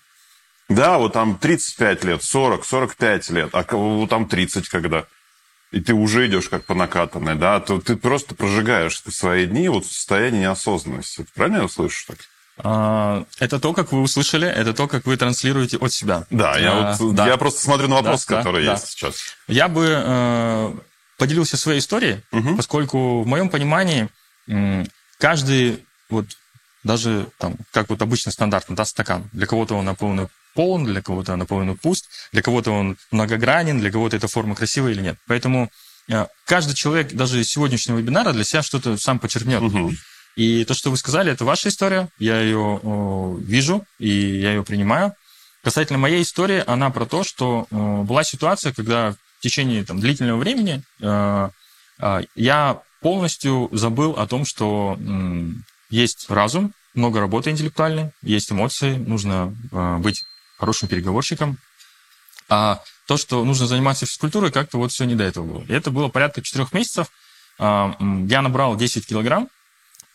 Да, 0.70 0.98
вот 0.98 1.12
там 1.12 1.38
35 1.38 2.04
лет, 2.04 2.22
40, 2.22 2.64
45 2.64 3.30
лет, 3.30 3.50
а 3.52 3.64
вот 3.70 4.08
там 4.08 4.26
30 4.26 4.68
когда. 4.68 5.04
И 5.70 5.80
ты 5.80 5.92
уже 5.92 6.26
идешь 6.26 6.48
как 6.48 6.64
по 6.64 6.74
накатанной, 6.74 7.34
да, 7.34 7.60
то 7.60 7.78
ты 7.78 7.96
просто 7.96 8.34
прожигаешь 8.34 9.02
свои 9.10 9.44
дни 9.44 9.68
вот 9.68 9.84
в 9.84 9.92
состоянии 9.92 10.40
неосознанности. 10.40 11.26
Правильно 11.34 11.62
я 11.62 11.68
слышу 11.68 12.06
так? 12.06 12.18
А, 12.58 13.24
это 13.38 13.60
то, 13.60 13.72
как 13.72 13.92
вы 13.92 14.00
услышали, 14.00 14.48
это 14.48 14.74
то, 14.74 14.88
как 14.88 15.06
вы 15.06 15.16
транслируете 15.16 15.76
от 15.76 15.92
себя. 15.92 16.26
Да, 16.30 16.58
я, 16.58 16.92
а, 16.92 16.96
вот, 16.98 17.14
да. 17.14 17.26
я 17.26 17.36
просто 17.36 17.62
смотрю 17.62 17.88
на 17.88 17.96
вопросы, 17.96 18.26
да, 18.28 18.38
которые 18.38 18.66
да, 18.66 18.72
есть 18.72 18.84
да. 18.84 18.90
сейчас. 18.90 19.14
Я 19.46 19.68
бы 19.68 19.86
э, 19.88 20.72
поделился 21.18 21.56
своей 21.56 21.80
историей, 21.80 22.20
угу. 22.32 22.56
поскольку 22.56 23.22
в 23.22 23.26
моем 23.26 23.48
понимании 23.48 24.08
каждый, 25.18 25.84
вот 26.08 26.26
даже 26.84 27.26
там, 27.38 27.56
как 27.70 27.90
вот 27.90 28.00
обычно 28.02 28.32
стандартно, 28.32 28.74
да, 28.74 28.84
стакан, 28.84 29.28
для 29.32 29.46
кого-то 29.46 29.74
он 29.74 29.84
наполнен 29.84 30.28
полон, 30.54 30.84
для 30.84 31.02
кого-то 31.02 31.34
он 31.34 31.38
наполовину 31.38 31.76
пуст, 31.76 32.08
для 32.32 32.42
кого-то 32.42 32.72
он 32.72 32.96
многогранен, 33.10 33.78
для 33.78 33.92
кого-то 33.92 34.16
эта 34.16 34.26
форма 34.26 34.56
красивая 34.56 34.92
или 34.92 35.02
нет. 35.02 35.16
Поэтому 35.28 35.70
э, 36.08 36.26
каждый 36.46 36.74
человек 36.74 37.12
даже 37.12 37.40
из 37.40 37.48
сегодняшнего 37.48 37.98
вебинара 37.98 38.32
для 38.32 38.42
себя 38.42 38.62
что-то 38.62 38.96
сам 38.96 39.18
почерпнет. 39.18 39.62
Угу. 39.62 39.92
И 40.38 40.64
то, 40.64 40.74
что 40.74 40.90
вы 40.90 40.96
сказали, 40.96 41.32
это 41.32 41.44
ваша 41.44 41.68
история. 41.68 42.08
Я 42.20 42.40
ее 42.40 42.80
вижу, 43.40 43.84
и 43.98 44.08
я 44.08 44.52
ее 44.52 44.62
принимаю. 44.62 45.12
Касательно 45.64 45.98
моей 45.98 46.22
истории, 46.22 46.62
она 46.64 46.90
про 46.90 47.06
то, 47.06 47.24
что 47.24 47.66
была 47.70 48.22
ситуация, 48.22 48.72
когда 48.72 49.16
в 49.38 49.42
течение 49.42 49.84
там, 49.84 49.98
длительного 49.98 50.38
времени 50.38 50.82
э, 51.00 51.50
э, 52.00 52.20
я 52.36 52.80
полностью 53.00 53.68
забыл 53.72 54.12
о 54.12 54.28
том, 54.28 54.44
что 54.44 54.96
есть 55.90 56.30
разум, 56.30 56.72
много 56.94 57.20
работы 57.20 57.50
интеллектуальной, 57.50 58.10
есть 58.22 58.52
эмоции, 58.52 58.96
нужно 58.96 59.54
э, 59.72 59.96
быть 59.98 60.24
хорошим 60.58 60.88
переговорщиком. 60.88 61.58
А 62.48 62.80
то, 63.06 63.16
что 63.16 63.44
нужно 63.44 63.66
заниматься 63.66 64.06
физкультурой, 64.06 64.50
как-то 64.52 64.78
вот 64.78 64.92
все 64.92 65.04
не 65.04 65.14
до 65.14 65.24
этого 65.24 65.44
было. 65.44 65.64
И 65.68 65.72
это 65.72 65.90
было 65.90 66.08
порядка 66.08 66.42
четырех 66.42 66.72
месяцев. 66.72 67.08
Э, 67.58 67.92
я 68.28 68.42
набрал 68.42 68.76
10 68.76 69.06
килограмм, 69.06 69.48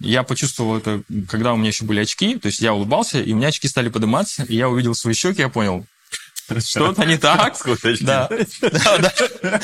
я 0.04 0.24
почувствовал 0.24 0.78
это, 0.78 1.02
когда 1.30 1.54
у 1.54 1.58
меня 1.58 1.70
еще 1.70 1.86
были 1.86 2.02
очки, 2.02 2.38
то 2.38 2.48
есть 2.48 2.62
я 2.62 2.74
улыбался, 2.74 3.20
и 3.22 3.34
у 3.34 3.36
меня 3.36 3.48
очки 3.48 3.68
стали 3.68 3.90
подниматься, 3.90 4.44
и 4.44 4.56
я 4.56 4.70
увидел 4.70 4.96
свои 4.96 5.14
щеки, 5.14 5.42
я 5.42 5.50
понял, 5.50 5.86
что-то 6.60 7.06
не 7.06 7.18
так. 7.18 7.58
Да. 8.02 8.30
да, 8.62 8.98
да. 8.98 9.60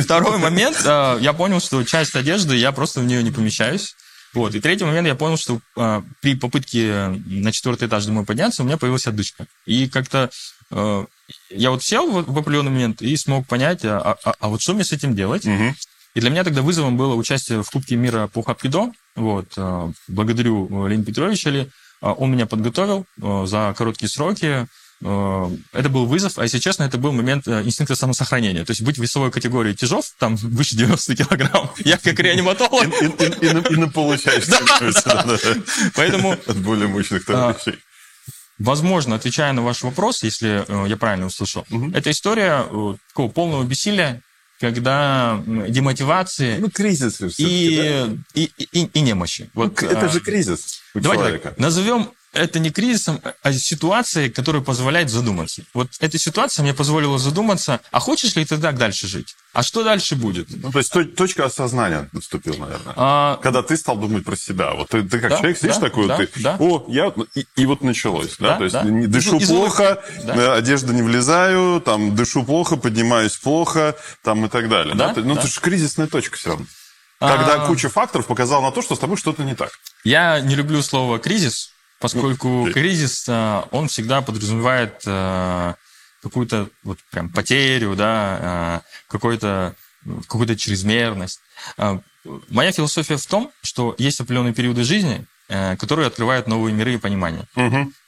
Второй 0.00 0.38
момент, 0.38 0.80
я 0.84 1.32
понял, 1.36 1.60
что 1.60 1.84
часть 1.84 2.14
одежды, 2.16 2.56
я 2.56 2.72
просто 2.72 3.00
в 3.00 3.04
нее 3.04 3.22
не 3.22 3.30
помещаюсь. 3.30 3.94
Вот. 4.32 4.54
И 4.54 4.60
третий 4.60 4.84
момент, 4.84 5.06
я 5.06 5.14
понял, 5.14 5.36
что 5.36 5.60
а, 5.76 6.04
при 6.20 6.36
попытке 6.36 7.08
на 7.26 7.50
четвертый 7.50 7.88
этаж 7.88 8.04
домой 8.04 8.24
подняться, 8.24 8.62
у 8.62 8.64
меня 8.64 8.76
появилась 8.76 9.06
отдышка. 9.06 9.46
И 9.66 9.88
как-то 9.88 10.30
а, 10.70 11.06
я 11.50 11.70
вот 11.70 11.82
сел 11.82 12.08
в, 12.08 12.32
в 12.32 12.38
определенный 12.38 12.70
момент 12.70 13.02
и 13.02 13.16
смог 13.16 13.46
понять, 13.48 13.84
а, 13.84 14.16
а, 14.24 14.34
а 14.38 14.48
вот 14.48 14.62
что 14.62 14.74
мне 14.74 14.84
с 14.84 14.92
этим 14.92 15.16
делать. 15.16 15.46
Угу. 15.46 15.74
И 16.14 16.20
для 16.20 16.30
меня 16.30 16.44
тогда 16.44 16.62
вызовом 16.62 16.96
было 16.96 17.14
участие 17.14 17.62
в 17.62 17.70
Кубке 17.70 17.96
мира 17.96 18.28
по 18.28 18.42
хапкидо. 18.42 18.92
Вот. 19.16 19.46
Э, 19.56 19.92
благодарю 20.08 20.86
Ленина 20.86 21.04
Петровича. 21.04 21.50
Ли. 21.50 21.68
Э, 22.02 22.14
он 22.16 22.30
меня 22.32 22.46
подготовил 22.46 23.04
э, 23.22 23.46
за 23.46 23.74
короткие 23.76 24.08
сроки. 24.08 24.66
э, 25.02 25.50
это 25.72 25.88
был 25.88 26.06
вызов, 26.06 26.38
а 26.38 26.42
если 26.44 26.58
честно, 26.58 26.84
это 26.84 26.98
был 26.98 27.12
момент 27.12 27.48
э, 27.48 27.62
инстинкта 27.62 27.96
самосохранения. 27.96 28.64
То 28.64 28.70
есть 28.72 28.82
быть 28.82 28.98
в 28.98 29.02
весовой 29.02 29.30
категории 29.30 29.72
тяжов, 29.74 30.04
там 30.18 30.36
выше 30.58 30.76
90 30.76 31.16
килограмм, 31.16 31.70
я 31.84 31.98
как 31.98 32.18
реаниматолог. 32.20 32.86
И, 33.02 33.06
и, 33.06 33.08
и, 33.08 33.46
и, 33.48 33.52
на- 33.52 33.58
и 33.60 33.76
на 33.76 33.88
получаешь. 33.88 34.44
Поэтому 35.94 36.32
От 36.46 36.56
более 36.58 36.88
мощных 36.88 37.22
А, 37.28 37.32
товарищей. 37.32 37.78
Возможно, 38.58 39.14
отвечая 39.16 39.52
на 39.54 39.62
ваш 39.62 39.82
вопрос, 39.82 40.22
если 40.22 40.64
э, 40.68 40.88
я 40.88 40.96
правильно 40.98 41.26
услышал, 41.26 41.64
это 41.94 42.10
история 42.10 42.66
э, 42.70 42.94
такого 43.08 43.30
полного 43.30 43.64
бессилия, 43.64 44.20
когда 44.60 45.42
демотивации 45.46 46.58
Ну, 46.58 46.70
кризис 46.70 47.18
же 47.18 47.28
всё-таки, 47.30 48.20
и, 48.34 48.50
и, 48.58 48.66
и, 48.72 48.84
и 48.92 49.00
немощи. 49.00 49.44
да? 49.44 49.50
Вот, 49.54 49.80
Ну, 49.80 49.88
Это 49.88 50.06
а, 50.06 50.08
же 50.08 50.20
кризис 50.20 50.80
у 50.94 51.00
Давайте 51.00 51.22
человека. 51.24 51.48
так, 51.50 51.58
назовем 51.58 52.10
это 52.32 52.58
не 52.58 52.70
кризисом, 52.70 53.20
а 53.42 53.52
ситуацией, 53.52 54.30
которая 54.30 54.62
позволяет 54.62 55.10
задуматься. 55.10 55.62
Вот 55.74 55.88
эта 56.00 56.18
ситуация 56.18 56.62
мне 56.62 56.74
позволила 56.74 57.18
задуматься, 57.18 57.80
а 57.90 58.00
хочешь 58.00 58.36
ли 58.36 58.44
ты 58.44 58.58
так 58.58 58.78
дальше 58.78 59.06
жить? 59.08 59.34
А 59.52 59.62
что 59.64 59.82
дальше 59.82 60.14
будет? 60.14 60.46
Ну, 60.50 60.70
то 60.70 60.78
есть 60.78 60.92
то- 60.92 61.04
точка 61.04 61.44
осознания 61.46 62.08
наступила, 62.12 62.56
наверное. 62.56 62.94
А, 62.96 63.36
Когда 63.42 63.62
ты 63.62 63.76
стал 63.76 63.96
думать 63.96 64.24
про 64.24 64.36
себя. 64.36 64.74
Вот 64.74 64.88
ты, 64.90 65.02
ты 65.02 65.18
как 65.18 65.30
Да, 65.30 65.36
человек 65.38 65.58
сидишь 65.58 65.74
да, 65.76 65.80
такой, 65.80 66.06
да, 66.06 66.16
ты, 66.18 66.28
да. 66.36 66.56
о, 66.60 66.84
я... 66.88 67.12
И, 67.34 67.44
и 67.56 67.66
вот 67.66 67.82
началось, 67.82 68.36
да? 68.38 68.50
Да, 68.50 68.56
То 68.58 68.64
есть 68.64 68.74
да. 68.74 68.82
дышу 68.84 69.38
Из- 69.38 69.48
плохо, 69.48 70.00
да. 70.24 70.34
э, 70.36 70.52
одежда 70.58 70.92
не 70.94 71.02
влезаю, 71.02 71.80
там, 71.80 72.14
дышу 72.14 72.44
плохо, 72.44 72.76
поднимаюсь 72.76 73.36
плохо, 73.36 73.96
там 74.22 74.46
и 74.46 74.48
так 74.48 74.68
далее. 74.68 74.94
Да? 74.94 75.08
Да, 75.08 75.14
Ты- 75.14 75.22
Ну, 75.24 75.34
да. 75.34 75.40
это 75.40 75.48
же 75.50 75.60
кризисная 75.60 76.06
точка 76.06 76.36
все 76.36 76.50
равно. 76.50 76.66
А. 77.18 77.36
Когда 77.36 77.66
куча 77.66 77.88
факторов 77.88 78.26
показала 78.26 78.62
на 78.62 78.70
то, 78.70 78.80
что 78.82 78.94
с 78.94 78.98
тобой 79.00 79.16
что-то 79.16 79.42
не 79.42 79.54
так. 79.56 79.72
Я 80.04 80.40
не 80.40 80.54
люблю 80.54 80.80
слово 80.80 81.18
кризис, 81.18 81.70
поскольку 82.00 82.66
Ну, 82.66 82.72
кризис, 82.72 83.26
а, 83.28 83.68
он 83.70 83.88
всегда 83.88 84.22
подразумевает 84.22 85.02
а, 85.06 85.76
какую-то 86.22 86.68
вот 86.82 86.98
прям 87.10 87.30
потерю, 87.30 87.94
да, 87.94 88.82
какой-то 89.08 89.74
какую-то 90.22 90.56
чрезмерность. 90.56 91.40
Моя 92.48 92.72
философия 92.72 93.16
в 93.16 93.26
том, 93.26 93.50
что 93.62 93.94
есть 93.98 94.20
определенные 94.20 94.54
периоды 94.54 94.82
жизни, 94.82 95.26
э, 95.48 95.76
которые 95.76 96.06
открывают 96.06 96.46
новые 96.46 96.74
миры 96.74 96.94
и 96.94 96.98
понимания. 96.98 97.44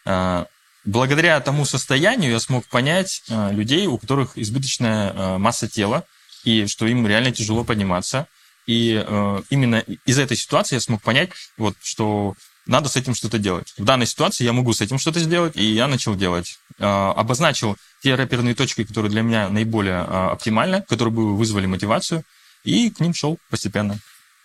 А, 0.07 0.47
Благодаря 0.85 1.39
тому 1.41 1.65
состоянию 1.65 2.33
я 2.33 2.41
смог 2.41 2.67
понять 2.67 3.23
людей, 3.29 3.87
у 3.87 3.99
которых 3.99 4.37
избыточная 4.37 5.39
масса 5.39 5.69
тела, 5.69 6.05
и 6.43 6.67
что 6.67 6.89
им 6.89 7.07
реально 7.07 7.31
тяжело 7.31 7.63
подниматься. 7.63 8.27
И 8.67 9.03
э, 9.05 9.43
именно 9.51 9.85
из 10.07 10.19
этой 10.19 10.37
ситуации 10.37 10.77
я 10.77 10.81
смог 10.81 11.03
понять, 11.03 11.31
вот, 11.57 11.75
что 11.83 12.35
надо 12.67 12.89
с 12.89 12.97
этим 12.97 13.15
что-то 13.15 13.39
делать. 13.39 13.75
В 13.77 13.85
данной 13.85 14.07
ситуации 14.07 14.45
я 14.45 14.53
могу 14.53 14.73
с 14.73 14.81
этим 14.81 14.99
что-то 14.99 15.21
сделать, 15.21 15.57
и 15.57 15.65
я 15.65 15.89
начал 15.89 16.15
делать. 16.15 16.59
Э, 16.79 17.13
обозначил 17.17 17.77
те 18.03 18.15
рэперные 18.15 18.55
точки, 18.55 18.85
которые 18.85 19.11
для 19.11 19.23
меня 19.23 19.49
наиболее 19.49 20.05
э, 20.07 20.29
оптимальны, 20.33 20.83
которые 20.89 21.13
бы 21.13 21.37
вызвали 21.37 21.67
мотивацию, 21.67 22.25
и 22.65 22.91
к 22.91 23.01
ним 23.01 23.15
шел 23.15 23.39
постепенно. 23.51 23.99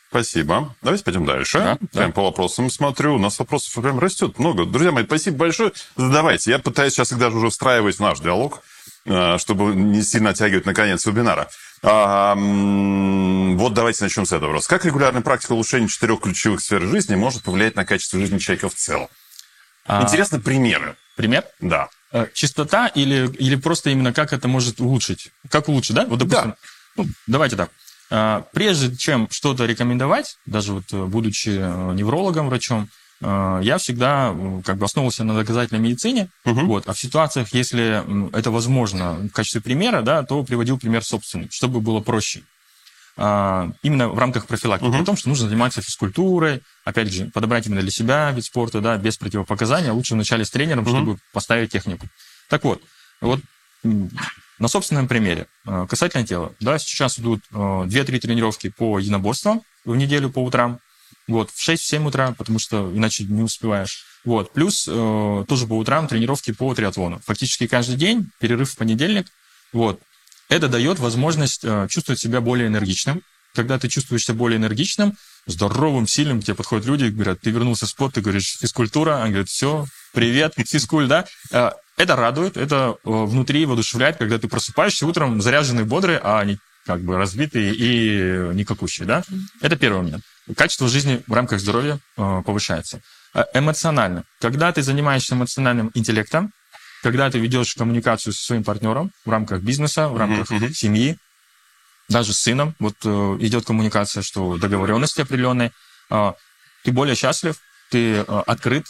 Спасибо. 0.10 0.74
Давайте 0.82 1.04
пойдем 1.04 1.26
дальше. 1.26 1.60
Да, 1.60 1.78
прям 1.92 2.10
да. 2.10 2.14
по 2.14 2.24
вопросам 2.24 2.70
смотрю. 2.70 3.16
У 3.16 3.20
нас 3.20 3.38
вопросов 3.40 3.82
прям 3.82 4.00
растет 4.00 4.40
много. 4.40 4.66
Друзья 4.66 4.92
мои, 4.92 5.04
спасибо 5.04 5.38
большое. 5.38 5.74
Задавайте. 5.98 6.52
Я 6.52 6.60
пытаюсь 6.60 6.94
сейчас 6.94 7.12
их 7.12 7.18
даже 7.18 7.36
уже 7.36 7.50
встраивать 7.50 7.98
в 7.98 8.00
наш 8.00 8.20
диалог, 8.20 8.62
э, 9.06 9.38
чтобы 9.38 9.76
не 9.76 10.02
сильно 10.02 10.30
оттягивать 10.30 10.66
на 10.66 10.74
конец 10.74 11.06
вебинара. 11.06 11.50
А, 11.84 12.36
вот 12.36 13.74
давайте 13.74 14.04
начнем 14.04 14.26
с 14.26 14.30
этого 14.30 14.48
вопроса. 14.48 14.70
Как 14.70 14.86
регулярная 14.86 15.22
практика 15.22 15.54
улучшения 15.54 15.88
четырех 15.88 16.22
ключевых 16.22 16.62
сфер 16.62 16.82
жизни 16.82 17.16
может 17.16 17.44
повлиять 17.44 17.76
на 17.76 17.86
качество 17.86 18.20
жизни 18.20 18.40
человека 18.40 18.70
в 18.70 18.76
целом? 18.76 19.08
А, 19.86 20.04
Интересны 20.04 20.40
примеры. 20.40 20.96
Пример? 21.16 21.46
Да. 21.60 21.90
Э, 22.12 22.28
Чистота 22.34 22.88
или, 22.88 23.30
или 23.38 23.56
просто 23.56 23.90
именно 23.90 24.14
как 24.14 24.34
это 24.34 24.48
может 24.48 24.80
улучшить? 24.80 25.32
Как 25.50 25.70
улучшить, 25.70 25.96
да? 25.96 26.06
Вот, 26.06 26.20
допустим, 26.20 26.56
ну, 26.96 27.06
давайте 27.28 27.56
так. 27.56 27.70
А, 28.10 28.46
Прежде 28.54 28.96
чем 28.96 29.28
что-то 29.32 29.66
рекомендовать, 29.66 30.38
даже 30.46 30.74
вот 30.74 30.86
э, 30.92 31.06
будучи 31.06 31.50
э, 31.50 31.94
неврологом, 31.94 32.50
врачом, 32.50 32.90
я 33.22 33.78
всегда 33.80 34.32
э, 34.36 34.62
как 34.64 34.78
бы 34.78 34.86
основывался 34.86 35.24
на 35.24 35.36
доказательной 35.36 35.82
медицине. 35.82 36.30
Мгм. 36.46 36.68
Вот. 36.68 36.88
А 36.88 36.94
в 36.94 37.00
ситуациях, 37.00 37.54
если 37.54 38.04
это 38.38 38.52
возможно 38.52 39.14
в 39.14 39.30
качестве 39.30 39.62
примера, 39.62 40.02
да, 40.02 40.24
то 40.24 40.44
приводил 40.44 40.78
пример 40.78 41.04
собственный, 41.04 41.48
чтобы 41.52 41.82
было 41.82 42.00
проще. 42.00 42.44
А, 43.20 43.72
Именно 43.82 44.10
в 44.10 44.20
рамках 44.20 44.46
профилактики. 44.46 44.90
Мгм. 44.90 45.02
О 45.02 45.06
том, 45.06 45.18
что 45.18 45.30
нужно 45.30 45.50
заниматься 45.50 45.82
физкультурой, 45.82 46.62
опять 46.86 47.12
же, 47.12 47.26
подобрать 47.34 47.66
именно 47.66 47.82
для 47.82 47.90
себя 47.90 48.30
вид 48.32 48.46
спорта, 48.46 48.80
да, 48.80 48.98
без 48.98 49.18
противопоказания. 49.18 49.92
Лучше 49.92 50.14
вначале 50.14 50.46
с 50.46 50.52
тренером, 50.52 50.84
Мгм. 50.84 50.90
чтобы 50.92 51.18
поставить 51.34 51.72
технику. 51.72 52.08
Так 52.50 52.64
вот, 52.64 52.82
вот 53.22 53.40
на 54.60 54.68
собственном 54.68 55.08
примере, 55.08 55.48
э, 55.66 55.86
касательно 55.90 56.26
тела, 56.26 56.52
да, 56.60 56.78
сейчас 56.80 57.20
идут 57.20 57.42
э, 57.52 57.56
2-3 57.88 58.20
тренировки 58.20 58.70
по 58.70 59.00
единоборствам 59.00 59.62
в 59.86 59.96
неделю 59.96 60.30
по 60.30 60.44
утрам, 60.44 60.80
вот, 61.28 61.52
в 61.52 61.70
6-7 61.70 62.08
утра, 62.08 62.34
потому 62.38 62.60
что 62.60 62.92
иначе 62.94 63.26
не 63.26 63.42
успеваешь. 63.42 64.06
Вот, 64.26 64.54
плюс 64.54 64.88
э, 64.90 65.46
тоже 65.48 65.68
по 65.68 65.78
утрам 65.78 66.08
тренировки 66.08 66.52
по 66.52 66.74
триатлону. 66.74 67.22
Фактически 67.26 67.68
каждый 67.68 67.96
день, 67.96 68.30
перерыв 68.40 68.72
в 68.72 68.78
понедельник, 68.78 69.28
вот. 69.74 70.00
Это 70.50 70.70
дает 70.70 71.00
возможность 71.00 71.64
э, 71.64 71.88
чувствовать 71.90 72.20
себя 72.20 72.40
более 72.40 72.68
энергичным. 72.68 73.22
Когда 73.54 73.80
ты 73.80 73.88
чувствуешь 73.90 74.24
себя 74.24 74.36
более 74.36 74.58
энергичным, 74.58 75.18
здоровым, 75.46 76.08
сильным, 76.08 76.42
к 76.42 76.46
тебе 76.46 76.56
подходят 76.56 76.86
люди 76.86 77.06
и 77.06 77.10
говорят, 77.10 77.42
ты 77.42 77.50
вернулся 77.50 77.86
в 77.86 77.90
спорт, 77.90 78.14
ты 78.14 78.22
говоришь, 78.22 78.58
физкультура, 78.60 79.22
они 79.22 79.32
говорят, 79.32 79.50
все, 79.50 79.86
привет, 80.14 80.54
физкуль, 80.56 81.08
да. 81.08 81.26
Э, 81.52 81.72
Это 81.98 82.16
радует, 82.16 82.58
это 82.58 82.96
э, 83.04 83.10
внутри 83.10 83.66
воодушевляет, 83.66 84.18
когда 84.18 84.38
ты 84.38 84.48
просыпаешься 84.48 85.08
утром 85.08 85.42
заряженный, 85.42 85.84
бодрый, 85.84 86.20
а 86.22 86.44
не 86.46 86.60
как 86.86 87.02
бы 87.02 87.18
разбитый 87.18 87.76
и 87.76 88.54
никакущий, 88.54 89.06
да. 89.06 89.24
Это 89.62 89.76
первый 89.76 90.04
момент. 90.04 90.24
Качество 90.56 90.88
жизни 90.88 91.22
в 91.28 91.34
рамках 91.34 91.60
здоровья 91.60 92.00
э, 92.16 92.42
повышается. 92.46 93.02
Э, 93.34 93.44
Эмоционально. 93.54 94.24
Когда 94.40 94.72
ты 94.72 94.82
занимаешься 94.82 95.36
эмоциональным 95.36 95.92
интеллектом, 95.94 96.54
когда 97.04 97.30
ты 97.30 97.38
ведешь 97.40 97.76
коммуникацию 97.76 98.34
со 98.34 98.42
своим 98.44 98.64
партнером 98.64 99.12
в 99.26 99.30
рамках 99.30 99.62
бизнеса, 99.62 100.08
в 100.08 100.18
рамках 100.18 100.50
мгм. 100.50 100.74
семьи, 100.74 101.18
даже 102.08 102.34
с 102.34 102.40
сыном, 102.40 102.76
вот 102.80 102.96
э, 103.04 103.38
идет 103.42 103.66
коммуникация, 103.66 104.24
что 104.24 104.58
договоренности 104.58 105.22
определенные, 105.22 105.72
ты 106.10 106.92
более 106.94 107.16
счастлив, 107.16 107.58
ты 107.90 108.20
открыт, 108.20 108.86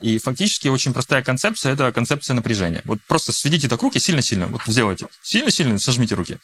и 0.00 0.20
фактически 0.22 0.68
очень 0.68 0.92
простая 0.92 1.24
концепция– 1.24 1.72
это 1.74 1.90
концепция 1.90 2.34
напряжения. 2.34 2.82
Вот 2.84 3.00
просто 3.08 3.32
сведите 3.32 3.68
так 3.68 3.82
руки 3.82 3.98
сильно-сильно, 3.98 4.46
вот 4.46 4.62
сделайте, 4.66 5.08
сильно-сильно 5.22 5.76
сожмите 5.80 6.14
руки. 6.14 6.38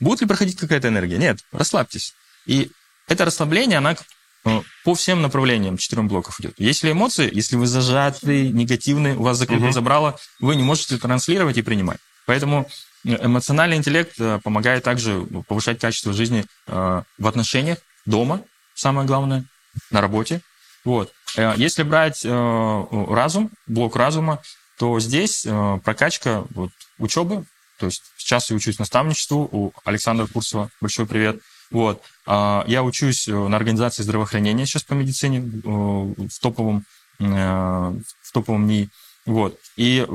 Будет 0.00 0.20
ли 0.20 0.26
проходить 0.26 0.58
какая-то 0.58 0.88
энергия? 0.88 1.16
Нет, 1.16 1.38
расслабьтесь. 1.50 2.12
И 2.44 2.70
это 3.08 3.24
расслабление, 3.24 3.78
она 3.78 3.96
э, 4.44 4.62
по 4.84 4.94
всем 4.94 5.22
направлениям 5.22 5.76
четырем 5.76 6.08
блоков 6.08 6.40
идет. 6.40 6.54
Если 6.58 6.92
эмоции, 6.92 7.30
если 7.32 7.56
вы 7.56 7.66
зажаты, 7.66 8.48
негативны, 8.48 9.16
у 9.16 9.22
вас 9.22 9.38
закрыто 9.38 9.64
Мгм. 9.64 9.72
забрало, 9.72 10.18
вы 10.40 10.56
не 10.56 10.62
можете 10.62 10.98
транслировать 10.98 11.56
и 11.56 11.62
принимать. 11.62 11.98
Поэтому 12.26 12.68
э, 13.04 13.24
эмоциональный 13.24 13.76
интеллект 13.76 14.14
э, 14.18 14.40
помогает 14.42 14.82
также 14.84 15.20
повышать 15.48 15.78
качество 15.78 16.12
жизни 16.12 16.44
в 16.66 17.26
отношениях, 17.26 17.78
дома, 18.04 18.42
самое 18.74 19.06
главное, 19.06 19.44
на 19.90 20.00
работе. 20.00 20.40
Вот. 20.84 21.12
Если 21.56 21.82
брать 21.82 22.24
разум, 22.24 23.50
блок 23.66 23.96
разума, 23.96 24.40
то 24.78 24.98
здесь 25.00 25.46
прокачка 25.84 26.44
вот, 26.54 26.70
учебы. 26.98 27.44
То 27.78 27.86
есть 27.86 28.02
сейчас 28.16 28.48
я 28.50 28.56
учусь 28.56 28.78
наставничеству 28.78 29.48
у 29.50 29.72
Александра 29.84 30.26
Курсова. 30.26 30.70
Большой 30.80 31.06
привет. 31.06 31.40
Вот. 31.70 32.02
А, 32.26 32.64
Я 32.66 32.82
учусь 32.82 33.28
э, 33.28 33.32
на 33.32 33.56
организации 33.56 34.02
здравоохранения 34.02 34.66
сейчас 34.66 34.82
по 34.84 34.94
медицине 34.94 35.38
э, 35.38 35.68
в 35.68 36.38
топовом, 36.40 36.84
э, 37.18 37.24
в 37.24 38.32
топовом 38.32 38.66
НИИ. 38.66 38.88
Вот. 39.26 39.58
И 39.76 40.06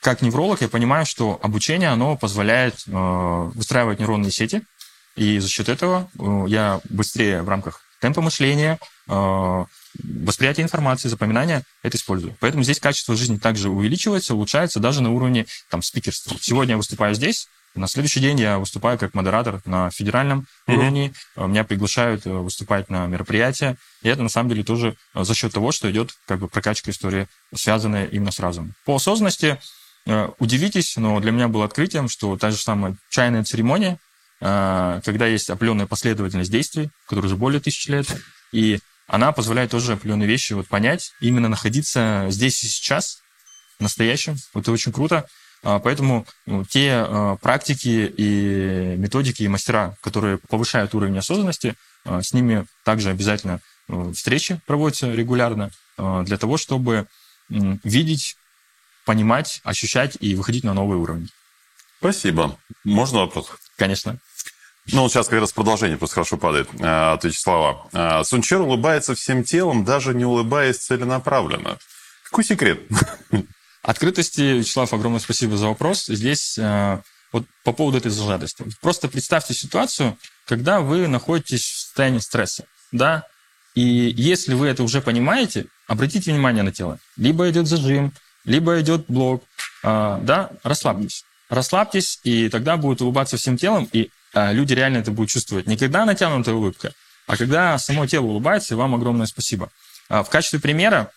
как 0.00 0.20
невролог 0.20 0.62
я 0.62 0.68
понимаю, 0.68 1.06
что 1.06 1.38
обучение, 1.42 1.90
оно 1.90 2.16
позволяет 2.16 2.82
выстраивать 2.86 4.00
нейронные 4.00 4.32
сети, 4.32 4.62
и 5.14 5.38
за 5.38 5.48
счет 5.48 5.68
этого 5.68 6.10
я 6.48 6.80
быстрее 6.88 7.42
в 7.42 7.48
рамках 7.48 7.82
темпа 8.00 8.20
мышления, 8.20 8.80
восприятия 9.06 10.62
информации, 10.62 11.08
запоминания 11.08 11.62
это 11.84 11.96
использую. 11.96 12.36
Поэтому 12.40 12.64
здесь 12.64 12.80
качество 12.80 13.14
жизни 13.14 13.36
также 13.36 13.68
увеличивается, 13.68 14.34
улучшается 14.34 14.80
даже 14.80 15.02
на 15.02 15.12
уровне 15.12 15.46
там, 15.68 15.82
спикерства. 15.82 16.36
Сегодня 16.40 16.72
я 16.72 16.76
выступаю 16.78 17.14
здесь, 17.14 17.48
на 17.74 17.86
следующий 17.86 18.20
день 18.20 18.40
я 18.40 18.58
выступаю 18.58 18.98
как 18.98 19.14
модератор 19.14 19.60
на 19.64 19.90
федеральном 19.90 20.46
Мгм. 20.66 20.78
уровне. 20.78 21.12
Э, 21.36 21.46
Меня 21.46 21.64
приглашают 21.64 22.26
э, 22.26 22.30
выступать 22.30 22.90
на 22.90 23.06
мероприятия. 23.06 23.76
И 24.02 24.08
это 24.08 24.22
на 24.22 24.28
самом 24.28 24.48
деле 24.50 24.64
тоже 24.64 24.96
э, 25.14 25.24
за 25.24 25.34
счет 25.34 25.52
того, 25.52 25.70
что 25.72 25.90
идет 25.90 26.10
как 26.26 26.40
бы 26.40 26.48
прокачка 26.48 26.90
истории, 26.90 27.28
связанная 27.54 28.06
именно 28.06 28.32
с 28.32 28.40
разумом. 28.40 28.74
По 28.84 28.96
осознанности 28.96 29.58
удивитесь, 30.38 30.96
но 30.96 31.20
для 31.20 31.30
меня 31.30 31.46
было 31.48 31.66
открытием, 31.66 32.08
что 32.08 32.36
та 32.38 32.50
же 32.50 32.56
самая 32.56 32.96
чайная 33.10 33.44
церемония, 33.44 33.98
когда 34.40 35.26
есть 35.26 35.50
определенная 35.50 35.86
последовательность 35.86 36.50
действий, 36.50 36.88
которая 37.06 37.26
уже 37.26 37.36
более 37.36 37.60
тысячи 37.60 37.90
лет, 37.90 38.06
и 38.50 38.78
она 39.06 39.32
позволяет 39.32 39.70
тоже 39.72 39.92
определенные 39.92 40.26
вещи 40.26 40.54
вот 40.54 40.68
понять, 40.68 41.12
именно 41.20 41.48
находиться 41.50 42.26
здесь 42.30 42.62
и 42.64 42.66
сейчас, 42.68 43.18
настоящим. 43.78 44.36
Это 44.54 44.72
очень 44.72 44.90
круто. 44.92 45.26
А, 45.62 45.78
поэтому 45.78 46.26
ну, 46.46 46.64
те 46.64 46.92
а, 46.92 47.36
практики 47.36 48.12
и 48.16 48.94
методики, 48.96 49.42
и 49.42 49.48
мастера, 49.48 49.96
которые 50.00 50.38
повышают 50.38 50.94
уровень 50.94 51.18
осознанности, 51.18 51.74
а, 52.04 52.22
с 52.22 52.32
ними 52.32 52.66
также 52.84 53.10
обязательно 53.10 53.60
ну, 53.88 54.12
встречи 54.12 54.60
проводятся 54.66 55.12
регулярно 55.12 55.70
для 55.98 56.38
того, 56.38 56.56
чтобы 56.56 57.08
видеть, 57.50 58.36
понимать, 59.04 59.60
ощущать 59.64 60.16
и 60.20 60.34
выходить 60.34 60.64
на 60.64 60.72
новый 60.72 60.96
уровень. 60.96 61.28
Спасибо. 61.98 62.56
Можно 62.84 63.18
вопрос? 63.18 63.50
Конечно. 63.76 64.18
Ну, 64.92 65.06
сейчас 65.10 65.28
как 65.28 65.40
раз 65.40 65.52
продолжение 65.52 65.98
просто 65.98 66.14
хорошо 66.14 66.38
падает 66.38 66.70
от 66.80 67.22
Вячеслава. 67.22 68.22
Сунчер 68.24 68.62
улыбается 68.62 69.14
всем 69.14 69.44
телом, 69.44 69.84
даже 69.84 70.14
не 70.14 70.24
улыбаясь 70.24 70.78
целенаправленно. 70.78 71.78
Какой 72.24 72.44
секрет? 72.44 72.80
Открытости, 73.82 74.40
Вячеслав, 74.40 74.92
огромное 74.92 75.20
спасибо 75.20 75.56
за 75.56 75.68
вопрос. 75.68 76.06
Здесь 76.06 76.58
э, 76.58 77.00
вот 77.32 77.46
по 77.64 77.72
поводу 77.72 77.96
этой 77.98 78.10
зажатости. 78.10 78.64
Просто 78.82 79.08
представьте 79.08 79.54
ситуацию, 79.54 80.18
когда 80.46 80.80
вы 80.80 81.08
находитесь 81.08 81.62
в 81.62 81.80
состоянии 81.80 82.18
стресса, 82.18 82.64
да, 82.92 83.24
и 83.74 83.80
если 84.16 84.52
вы 84.52 84.66
это 84.66 84.82
уже 84.82 85.00
понимаете, 85.00 85.66
обратите 85.86 86.32
внимание 86.32 86.62
на 86.62 86.72
тело. 86.72 86.98
Либо 87.16 87.48
идет 87.48 87.68
зажим, 87.68 88.12
либо 88.44 88.78
идет 88.80 89.06
блок, 89.08 89.44
э, 89.82 90.18
да, 90.22 90.50
расслабьтесь. 90.62 91.24
Расслабьтесь, 91.48 92.20
и 92.22 92.50
тогда 92.50 92.76
будет 92.76 93.00
улыбаться 93.00 93.38
всем 93.38 93.56
телом, 93.56 93.88
и 93.92 94.10
э, 94.34 94.52
люди 94.52 94.74
реально 94.74 94.98
это 94.98 95.10
будут 95.10 95.30
чувствовать. 95.30 95.66
Не 95.66 95.78
когда 95.78 96.04
натянутая 96.04 96.54
улыбка, 96.54 96.92
а 97.26 97.36
когда 97.38 97.78
само 97.78 98.06
тело 98.06 98.26
улыбается, 98.26 98.74
и 98.74 98.76
вам 98.76 98.94
огромное 98.94 99.26
спасибо. 99.26 99.70
В 100.08 100.24
качестве 100.24 100.58
примера 100.58 101.12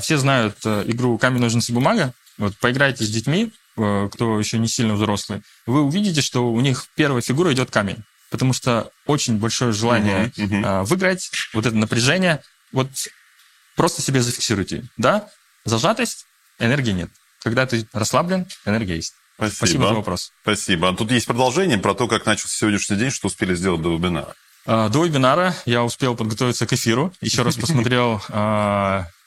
все 0.00 0.18
знают 0.18 0.56
э, 0.64 0.84
игру 0.86 1.18
камень, 1.18 1.40
ножницы, 1.40 1.72
бумага. 1.72 2.12
Вот 2.38 2.56
поиграйте 2.58 3.04
с 3.04 3.10
детьми, 3.10 3.52
э, 3.76 4.08
кто 4.12 4.38
еще 4.38 4.58
не 4.58 4.68
сильно 4.68 4.94
взрослый, 4.94 5.42
вы 5.66 5.82
увидите, 5.82 6.22
что 6.22 6.50
у 6.50 6.60
них 6.60 6.86
первая 6.96 7.22
фигура 7.22 7.52
идет 7.52 7.70
камень. 7.70 8.02
Потому 8.30 8.52
что 8.52 8.90
очень 9.06 9.38
большое 9.38 9.72
желание 9.72 10.32
uh-huh, 10.36 10.48
uh-huh. 10.48 10.84
выиграть, 10.84 11.30
вот 11.52 11.66
это 11.66 11.76
напряжение. 11.76 12.42
Вот 12.72 12.88
просто 13.74 14.02
себе 14.02 14.22
зафиксируйте. 14.22 14.84
Да, 14.96 15.28
зажатость, 15.64 16.26
энергии 16.60 16.92
нет. 16.92 17.10
Когда 17.42 17.66
ты 17.66 17.86
расслаблен, 17.92 18.46
энергия 18.64 18.96
есть. 18.96 19.14
Спасибо. 19.34 19.56
Спасибо 19.56 19.88
за 19.88 19.94
вопрос. 19.94 20.32
Спасибо. 20.42 20.88
А 20.90 20.94
тут 20.94 21.10
есть 21.10 21.26
продолжение 21.26 21.78
про 21.78 21.94
то, 21.94 22.06
как 22.06 22.26
начался 22.26 22.54
сегодняшний 22.56 22.96
день, 22.96 23.10
что 23.10 23.26
успели 23.26 23.54
сделать 23.54 23.82
до 23.82 23.94
вебинара. 23.94 24.34
До 24.66 25.04
вебинара 25.04 25.54
я 25.64 25.82
успел 25.82 26.14
подготовиться 26.14 26.66
к 26.66 26.72
эфиру, 26.72 27.12
еще 27.20 27.42
раз 27.42 27.56
посмотрел 27.56 28.22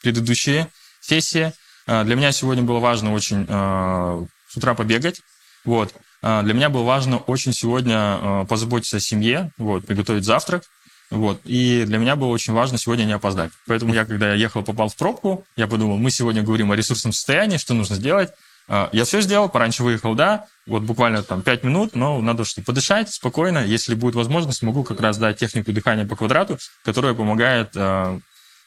предыдущие 0.04 0.68
сессии. 1.02 1.54
А, 1.88 2.04
для 2.04 2.16
меня 2.16 2.32
сегодня 2.32 2.64
было 2.64 2.80
важно 2.80 3.14
очень 3.14 3.46
а, 3.50 4.24
с 4.48 4.58
утра 4.58 4.76
побегать. 4.76 5.22
Вот. 5.66 5.94
А, 6.22 6.44
для 6.44 6.54
меня 6.54 6.70
было 6.70 6.84
важно 6.84 7.18
очень 7.18 7.54
сегодня 7.54 8.46
позаботиться 8.48 8.98
о 8.98 9.00
семье, 9.00 9.52
вот, 9.58 9.88
приготовить 9.88 10.26
завтрак. 10.26 10.64
Вот. 11.10 11.42
И 11.46 11.84
для 11.86 11.98
меня 11.98 12.16
было 12.16 12.30
очень 12.30 12.54
важно 12.54 12.78
сегодня 12.78 13.04
не 13.06 13.14
опоздать. 13.14 13.52
Поэтому 13.68 13.94
я, 13.94 14.06
когда 14.06 14.30
я 14.30 14.36
ехал, 14.36 14.64
попал 14.64 14.90
в 14.90 14.96
пробку, 14.96 15.46
я 15.56 15.68
подумал, 15.68 15.98
мы 15.98 16.12
сегодня 16.12 16.44
говорим 16.44 16.72
о 16.72 16.76
ресурсном 16.76 17.14
состоянии, 17.14 17.58
что 17.58 17.74
нужно 17.74 17.96
сделать. 17.96 18.32
Я 18.68 19.04
все 19.04 19.20
сделал, 19.20 19.50
пораньше 19.50 19.84
выехал, 19.84 20.16
да, 20.16 20.46
вот 20.66 20.84
буквально 20.84 21.22
там 21.22 21.42
5 21.42 21.64
минут, 21.66 21.96
но 21.96 22.22
надо 22.22 22.46
что 22.46 22.64
подышать 22.64 23.14
спокойно. 23.14 23.60
Если 23.60 23.94
будет 23.94 24.16
возможность, 24.16 24.64
могу 24.64 24.86
как 24.86 25.02
раз 25.02 25.18
дать 25.18 25.38
технику 25.38 25.74
дыхания 25.74 26.06
по 26.06 26.16
квадрату, 26.16 26.58
которая 26.84 27.14
помогает 27.14 27.76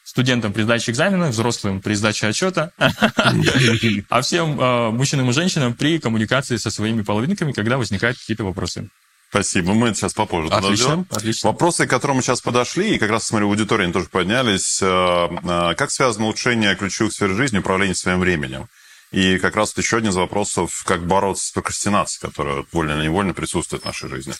студентам 0.07 0.53
при 0.53 0.63
сдаче 0.63 0.91
экзамена, 0.91 1.27
взрослым 1.27 1.81
при 1.81 1.93
сдаче 1.93 2.27
отчета, 2.27 2.71
а 2.77 4.21
всем 4.21 4.59
э, 4.59 4.91
мужчинам 4.91 5.29
и 5.29 5.33
женщинам 5.33 5.73
при 5.73 5.99
коммуникации 5.99 6.55
со 6.55 6.71
своими 6.71 7.01
половинками, 7.01 7.51
когда 7.51 7.77
возникают 7.77 8.17
какие-то 8.17 8.45
вопросы. 8.45 8.89
Спасибо. 9.29 9.73
Мы 9.73 9.89
это 9.89 9.97
сейчас 9.97 10.13
попозже 10.13 10.47
отлично, 10.49 11.05
отлично. 11.09 11.49
Вопросы, 11.49 11.85
к 11.85 11.89
которым 11.89 12.17
мы 12.17 12.23
сейчас 12.23 12.39
подошли, 12.39 12.95
и 12.95 12.97
как 12.97 13.09
раз, 13.09 13.25
смотрю, 13.25 13.49
в 13.49 13.51
аудитории 13.51 13.83
они 13.83 13.91
тоже 13.91 14.07
поднялись. 14.07 14.79
Э, 14.81 15.27
э, 15.43 15.75
как 15.75 15.91
связано 15.91 16.25
улучшение 16.25 16.73
ключевых 16.77 17.11
сфер 17.11 17.31
жизни, 17.31 17.57
управление 17.57 17.95
своим 17.95 18.21
временем? 18.21 18.69
И 19.11 19.37
как 19.39 19.57
раз 19.57 19.73
вот 19.75 19.83
еще 19.83 19.97
один 19.97 20.11
из 20.11 20.15
вопросов, 20.15 20.83
как 20.85 21.05
бороться 21.05 21.47
с 21.47 21.51
прокрастинацией, 21.51 22.29
которая 22.29 22.65
вольно 22.71 22.93
или 22.93 23.05
невольно 23.05 23.33
присутствует 23.33 23.83
в 23.83 23.85
нашей 23.85 24.09
жизни. 24.09 24.33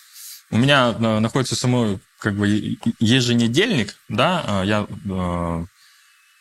У 0.52 0.58
меня 0.58 0.94
находится 0.94 1.56
самой 1.56 2.00
как 2.20 2.36
бы 2.36 2.78
еженедельник, 3.00 3.96
да, 4.10 4.44
а, 4.48 4.64
я 4.64 4.88
э, 4.90 5.66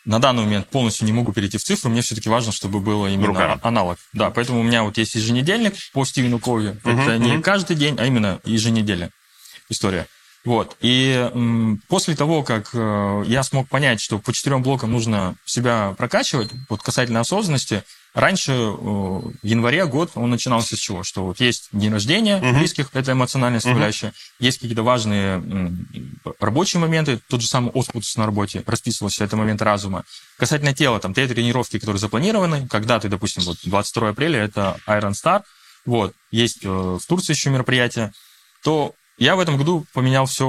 на 0.05 0.19
данный 0.19 0.43
момент 0.43 0.67
полностью 0.69 1.05
не 1.05 1.13
могу 1.13 1.33
перейти 1.33 1.57
в 1.57 1.63
цифру, 1.63 1.91
мне 1.91 2.01
все-таки 2.01 2.29
важно, 2.29 2.51
чтобы 2.51 2.79
было 2.79 3.07
именно 3.07 3.27
Руками. 3.27 3.59
аналог. 3.61 3.97
Да, 4.13 4.31
поэтому 4.31 4.61
у 4.61 4.63
меня 4.63 4.83
вот 4.83 4.97
есть 4.97 5.15
еженедельник 5.15 5.75
по 5.93 6.05
Стивену 6.05 6.39
Кови. 6.39 6.69
Угу, 6.83 6.89
Это 6.89 7.17
не 7.17 7.33
угу. 7.33 7.43
каждый 7.43 7.75
день, 7.75 7.95
а 7.99 8.05
именно 8.05 8.39
еженедельная 8.45 9.11
история. 9.69 10.07
Вот. 10.45 10.77
И 10.79 11.29
м, 11.33 11.81
после 11.89 12.15
того, 12.15 12.41
как 12.41 12.69
э, 12.73 13.23
я 13.27 13.43
смог 13.43 13.67
понять, 13.67 13.99
что 13.99 14.17
по 14.17 14.31
четырем 14.31 14.63
блокам 14.63 14.93
нужно 14.93 15.35
себя 15.45 15.93
прокачивать, 15.97 16.51
вот 16.69 16.81
касательно 16.81 17.19
осознанности, 17.19 17.83
Раньше, 18.13 18.51
э, 18.51 18.75
в 18.75 19.33
январе 19.43 19.85
год, 19.85 20.11
он 20.15 20.29
начинался 20.29 20.75
с 20.75 20.79
чего? 20.79 21.03
Что 21.03 21.25
вот 21.25 21.39
есть 21.39 21.69
день 21.71 21.91
рождения 21.93 22.39
uh-huh. 22.39 22.57
близких, 22.57 22.89
это 22.93 23.11
эмоциональная 23.11 23.59
составляющая, 23.59 24.07
uh-huh. 24.07 24.35
есть 24.39 24.59
какие-то 24.59 24.83
важные 24.83 25.43
рабочие 26.39 26.79
моменты, 26.79 27.19
тот 27.29 27.41
же 27.41 27.47
самый 27.47 27.71
оспутс 27.71 28.15
на 28.17 28.25
работе, 28.25 28.63
расписывался 28.65 29.23
это 29.23 29.35
момент 29.35 29.61
разума. 29.61 30.03
Касательно 30.37 30.73
тела, 30.73 30.99
там, 30.99 31.13
те 31.13 31.27
тренировки, 31.27 31.77
которые 31.77 31.99
запланированы, 31.99 32.67
когда 32.67 32.99
ты, 32.99 33.07
допустим, 33.07 33.43
вот 33.43 33.57
22 33.63 34.09
апреля, 34.09 34.39
это 34.39 34.79
Iron 34.87 35.11
Star, 35.11 35.43
вот, 35.85 36.13
есть 36.31 36.63
э, 36.63 36.67
в 36.67 37.05
Турции 37.07 37.33
еще 37.33 37.49
мероприятие, 37.49 38.11
то 38.63 38.93
я 39.17 39.35
в 39.35 39.39
этом 39.39 39.57
году 39.57 39.85
поменял 39.93 40.25
все 40.25 40.47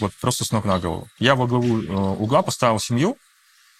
вот 0.00 0.12
просто 0.20 0.44
с 0.44 0.52
ног 0.52 0.64
на 0.64 0.78
голову. 0.78 1.08
Я 1.18 1.34
во 1.34 1.46
главу 1.46 1.82
э, 1.82 1.86
угла 1.86 2.42
поставил 2.42 2.80
семью, 2.80 3.16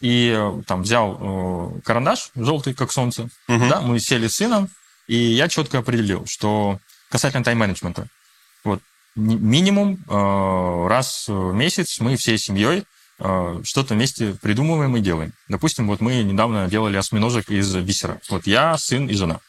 и 0.00 0.34
э, 0.36 0.62
там 0.66 0.82
взял 0.82 1.18
э, 1.20 1.80
карандаш 1.82 2.30
желтый, 2.34 2.74
как 2.74 2.92
солнце, 2.92 3.28
угу. 3.48 3.68
да, 3.68 3.80
мы 3.80 3.98
сели 3.98 4.28
с 4.28 4.36
сыном, 4.36 4.68
и 5.06 5.16
я 5.16 5.48
четко 5.48 5.78
определил, 5.78 6.26
что 6.26 6.78
касательно 7.10 7.44
тайм-менеджмента, 7.44 8.06
вот 8.64 8.80
минимум 9.16 9.98
э, 10.08 10.86
раз 10.88 11.24
в 11.28 11.52
месяц 11.52 12.00
мы 12.00 12.16
всей 12.16 12.38
семьей 12.38 12.84
э, 13.18 13.60
что-то 13.64 13.94
вместе 13.94 14.34
придумываем 14.40 14.96
и 14.96 15.00
делаем. 15.00 15.32
Допустим, 15.48 15.86
вот 15.86 16.00
мы 16.00 16.22
недавно 16.22 16.68
делали 16.68 16.96
осьминожек 16.96 17.50
из 17.50 17.74
бисера. 17.76 18.20
Вот 18.30 18.46
я, 18.46 18.76
сын 18.78 19.08
и 19.08 19.14
жена. 19.14 19.40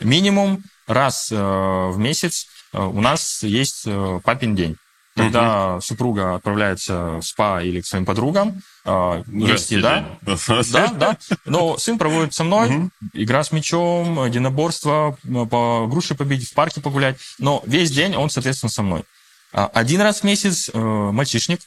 Минимум 0.00 0.62
раз 0.86 1.30
э, 1.30 1.36
в 1.36 1.98
месяц 1.98 2.46
э, 2.72 2.82
у 2.82 3.00
нас 3.00 3.42
есть 3.42 3.84
э, 3.86 4.20
папин 4.24 4.54
день. 4.54 4.76
Когда 5.16 5.74
угу. 5.74 5.80
супруга 5.80 6.34
отправляется 6.34 7.18
в 7.18 7.22
спа 7.22 7.62
или 7.62 7.80
к 7.80 7.86
своим 7.86 8.04
подругам, 8.04 8.62
э, 8.84 9.22
есть 9.28 9.70
еда. 9.70 10.18
Да, 10.72 10.88
да. 10.88 11.18
Но 11.44 11.78
сын 11.78 11.98
проводит 11.98 12.34
со 12.34 12.42
мной 12.42 12.68
угу. 12.68 12.90
игра 13.12 13.44
с 13.44 13.52
мячом, 13.52 14.24
единоборство, 14.24 15.16
по 15.22 15.86
груши 15.88 16.16
победить, 16.16 16.50
в 16.50 16.54
парке 16.54 16.80
погулять. 16.80 17.16
Но 17.38 17.62
весь 17.64 17.92
день 17.92 18.16
он, 18.16 18.28
соответственно, 18.28 18.70
со 18.70 18.82
мной. 18.82 19.04
А, 19.52 19.70
один 19.72 20.00
раз 20.00 20.20
в 20.20 20.24
месяц 20.24 20.68
э, 20.72 20.78
мальчишник, 20.78 21.60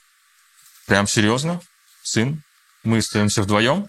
прям 0.86 1.08
серьезно, 1.08 1.62
сын. 2.04 2.44
Мы 2.84 2.98
остаемся 2.98 3.42
вдвоем. 3.44 3.88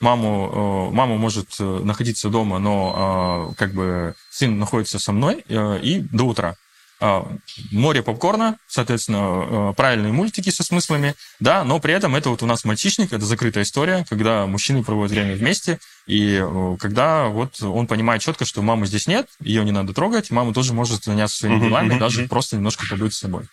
Маму, 0.00 0.88
э, 0.90 0.94
мама 0.94 1.16
может 1.16 1.48
э, 1.60 1.62
находиться 1.62 2.30
дома, 2.30 2.58
но 2.58 3.54
как 3.58 3.74
бы 3.74 4.14
сын 4.30 4.58
находится 4.58 4.98
со 4.98 5.12
мной 5.12 5.44
и 5.46 6.00
до 6.10 6.24
утра. 6.24 6.56
А, 7.02 7.26
море 7.72 8.02
попкорна, 8.02 8.58
соответственно, 8.68 9.70
э, 9.70 9.74
правильные 9.74 10.12
мультики 10.12 10.50
со 10.50 10.62
смыслами, 10.62 11.14
да, 11.38 11.64
но 11.64 11.80
при 11.80 11.94
этом 11.94 12.14
это 12.14 12.28
вот 12.28 12.42
у 12.42 12.46
нас 12.46 12.64
мальчишник, 12.64 13.14
это 13.14 13.24
закрытая 13.24 13.64
история, 13.64 14.04
когда 14.06 14.44
мужчины 14.46 14.84
проводят 14.84 15.12
время 15.12 15.34
вместе, 15.34 15.78
и 16.06 16.38
э, 16.42 16.76
когда 16.78 17.28
вот 17.28 17.62
он 17.62 17.86
понимает 17.86 18.20
четко, 18.20 18.44
что 18.44 18.60
мамы 18.60 18.86
здесь 18.86 19.06
нет, 19.06 19.28
ее 19.40 19.64
не 19.64 19.72
надо 19.72 19.94
трогать, 19.94 20.30
мама 20.30 20.52
тоже 20.52 20.74
может 20.74 21.04
заняться 21.04 21.38
своими 21.38 21.60
делами, 21.60 21.98
даже 21.98 22.28
просто 22.28 22.56
немножко 22.56 22.84
побыть 22.86 23.14
с 23.14 23.20
собой. 23.20 23.44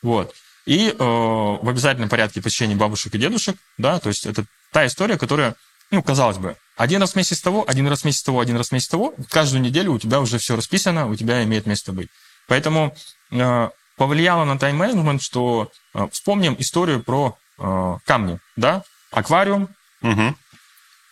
Вот. 0.00 0.32
И 0.64 0.90
э, 0.90 0.94
в 0.96 1.68
обязательном 1.68 2.08
порядке 2.08 2.40
посещение 2.40 2.76
бабушек 2.76 3.12
и 3.16 3.18
дедушек, 3.18 3.56
да, 3.78 3.98
то 3.98 4.10
есть 4.10 4.26
это 4.26 4.44
та 4.70 4.86
история, 4.86 5.18
которая, 5.18 5.56
ну, 5.90 6.04
казалось 6.04 6.38
бы, 6.38 6.54
один 6.76 7.00
раз 7.00 7.14
в 7.14 7.16
месяц 7.16 7.40
того, 7.40 7.64
один 7.66 7.88
раз 7.88 8.02
в 8.02 8.04
месяц 8.04 8.22
того, 8.22 8.38
один 8.38 8.56
раз 8.56 8.68
в 8.68 8.72
месяц 8.72 8.86
того, 8.86 9.12
каждую 9.28 9.60
неделю 9.60 9.92
у 9.92 9.98
тебя 9.98 10.20
уже 10.20 10.38
все 10.38 10.54
расписано, 10.54 11.08
у 11.08 11.16
тебя 11.16 11.42
имеет 11.42 11.66
место 11.66 11.92
быть. 11.92 12.08
Поэтому 12.48 12.94
э, 13.30 13.68
повлияло 13.96 14.44
на 14.44 14.58
тайм-менеджмент, 14.58 15.22
что 15.22 15.70
э, 15.94 16.08
вспомним 16.10 16.56
историю 16.58 17.02
про 17.02 17.36
э, 17.58 17.96
камни, 18.04 18.38
да? 18.56 18.82
Аквариум, 19.10 19.68
угу. 20.00 20.34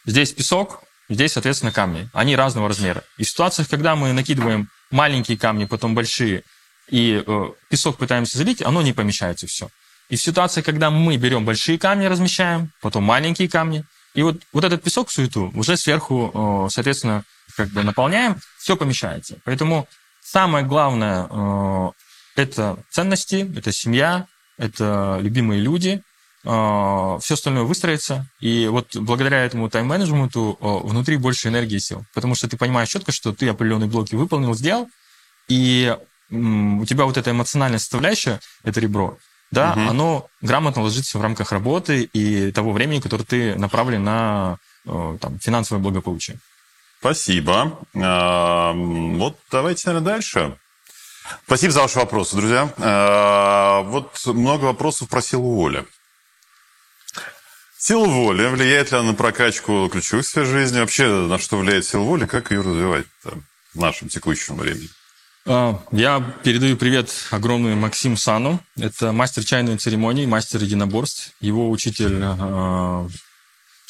здесь 0.06 0.32
песок, 0.32 0.82
здесь, 1.08 1.32
соответственно, 1.32 1.72
камни. 1.72 2.08
Они 2.12 2.34
разного 2.34 2.68
размера. 2.68 3.04
И 3.18 3.24
в 3.24 3.28
ситуациях, 3.28 3.68
когда 3.68 3.94
мы 3.94 4.12
накидываем 4.12 4.68
маленькие 4.90 5.38
камни, 5.38 5.66
потом 5.66 5.94
большие, 5.94 6.42
и 6.88 7.22
э, 7.24 7.50
песок 7.68 7.98
пытаемся 7.98 8.38
залить, 8.38 8.62
оно 8.62 8.82
не 8.82 8.92
помещается 8.92 9.46
все. 9.46 9.68
И 10.08 10.16
в 10.16 10.22
ситуации, 10.22 10.62
когда 10.62 10.90
мы 10.90 11.16
берем 11.16 11.44
большие 11.44 11.78
камни, 11.78 12.06
размещаем, 12.06 12.72
потом 12.80 13.04
маленькие 13.04 13.48
камни, 13.48 13.84
И 14.14 14.22
вот, 14.22 14.42
вот 14.52 14.64
этот 14.64 14.82
песок, 14.82 15.10
суету, 15.10 15.52
уже 15.54 15.76
сверху, 15.76 16.66
э, 16.66 16.70
соответственно, 16.70 17.22
как 17.56 17.68
бы 17.68 17.84
наполняем, 17.84 18.40
все 18.58 18.76
помещается. 18.76 19.36
Поэтому 19.44 19.86
самое 20.30 20.64
главное 20.64 21.26
э, 21.28 21.90
это 22.36 22.78
ценности, 22.90 23.50
это 23.56 23.72
семья, 23.72 24.26
это 24.58 25.18
любимые 25.20 25.60
люди, 25.60 26.02
э, 26.44 27.18
все 27.20 27.34
остальное 27.34 27.64
выстроится. 27.64 28.26
И 28.40 28.68
вот 28.68 28.96
благодаря 28.96 29.44
этому 29.44 29.68
тайм-менеджменту 29.68 30.56
внутри 30.60 31.16
больше 31.16 31.48
энергии 31.48 31.76
и 31.76 31.80
сил. 31.80 32.04
Потому 32.14 32.34
что 32.34 32.48
ты 32.48 32.56
понимаешь 32.56 32.88
четко, 32.88 33.12
что 33.12 33.32
ты 33.32 33.48
определенные 33.48 33.88
блоки 33.88 34.14
выполнил, 34.14 34.54
сделал, 34.54 34.88
и 35.48 35.96
у 36.30 36.84
тебя 36.84 37.06
вот 37.06 37.16
эта 37.16 37.32
эмоциональная 37.32 37.80
составляющая, 37.80 38.38
это 38.62 38.78
ребро, 38.78 39.18
да, 39.50 39.72
угу. 39.72 39.80
оно 39.80 40.26
грамотно 40.40 40.82
ложится 40.82 41.18
в 41.18 41.22
рамках 41.22 41.50
работы 41.50 42.04
и 42.04 42.52
того 42.52 42.70
времени, 42.70 43.00
которое 43.00 43.24
ты 43.24 43.56
направлен 43.56 44.04
на 44.04 44.58
там, 44.84 45.40
финансовое 45.40 45.82
благополучие. 45.82 46.38
Спасибо. 47.00 47.78
А, 47.94 48.72
вот 48.74 49.38
давайте, 49.50 49.88
наверное, 49.88 50.12
дальше. 50.12 50.58
Спасибо 51.46 51.72
за 51.72 51.80
ваши 51.80 51.98
вопросы, 51.98 52.36
друзья. 52.36 52.72
А, 52.76 53.80
вот 53.84 54.20
много 54.26 54.66
вопросов 54.66 55.08
про 55.08 55.22
силу 55.22 55.54
воли. 55.54 55.86
Сила 57.78 58.04
воли, 58.04 58.46
влияет 58.48 58.92
ли 58.92 58.98
она 58.98 59.12
на 59.12 59.14
прокачку 59.14 59.88
ключевых 59.90 60.26
сфер 60.26 60.44
жизни? 60.44 60.80
Вообще, 60.80 61.08
на 61.08 61.38
что 61.38 61.56
влияет 61.56 61.86
сила 61.86 62.02
воли? 62.02 62.26
Как 62.26 62.50
ее 62.50 62.60
развивать 62.60 63.06
в 63.24 63.80
нашем 63.80 64.10
текущем 64.10 64.56
времени? 64.56 64.90
А, 65.46 65.80
я 65.92 66.20
передаю 66.44 66.76
привет 66.76 67.10
огромный 67.30 67.76
Максим 67.76 68.18
Сану. 68.18 68.60
Это 68.76 69.12
мастер 69.12 69.42
чайной 69.42 69.78
церемонии, 69.78 70.26
мастер 70.26 70.62
единоборств. 70.62 71.32
Его 71.40 71.70
учитель 71.70 72.22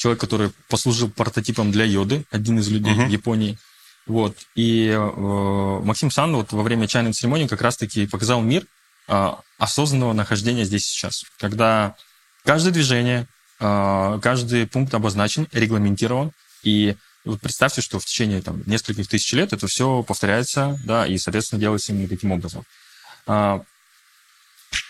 человек, 0.01 0.19
который 0.19 0.51
послужил 0.67 1.11
прототипом 1.11 1.71
для 1.71 1.85
йоды, 1.85 2.25
один 2.31 2.57
из 2.57 2.67
людей 2.69 2.91
uh-huh. 2.91 3.05
в 3.05 3.09
Японии. 3.09 3.59
Вот. 4.07 4.35
И 4.55 4.87
э, 4.87 5.79
Максим 5.83 6.09
Сан 6.09 6.35
вот 6.35 6.51
во 6.51 6.63
время 6.63 6.87
чайной 6.87 7.13
церемонии 7.13 7.45
как 7.45 7.61
раз-таки 7.61 8.07
показал 8.07 8.41
мир 8.41 8.65
э, 9.07 9.31
осознанного 9.59 10.13
нахождения 10.13 10.65
здесь 10.65 10.87
сейчас. 10.87 11.23
Когда 11.37 11.95
каждое 12.43 12.71
движение, 12.71 13.27
э, 13.59 14.19
каждый 14.23 14.65
пункт 14.65 14.91
обозначен, 14.95 15.47
регламентирован. 15.51 16.31
И 16.63 16.95
вот 17.23 17.39
представьте, 17.39 17.81
что 17.81 17.99
в 17.99 18.05
течение 18.05 18.41
там, 18.41 18.63
нескольких 18.65 19.07
тысяч 19.07 19.31
лет 19.33 19.53
это 19.53 19.67
все 19.67 20.01
повторяется, 20.01 20.79
да, 20.83 21.05
и, 21.05 21.19
соответственно, 21.19 21.61
делается 21.61 21.91
именно 21.91 22.07
таким 22.07 22.31
образом. 22.31 22.63
Э, 23.27 23.59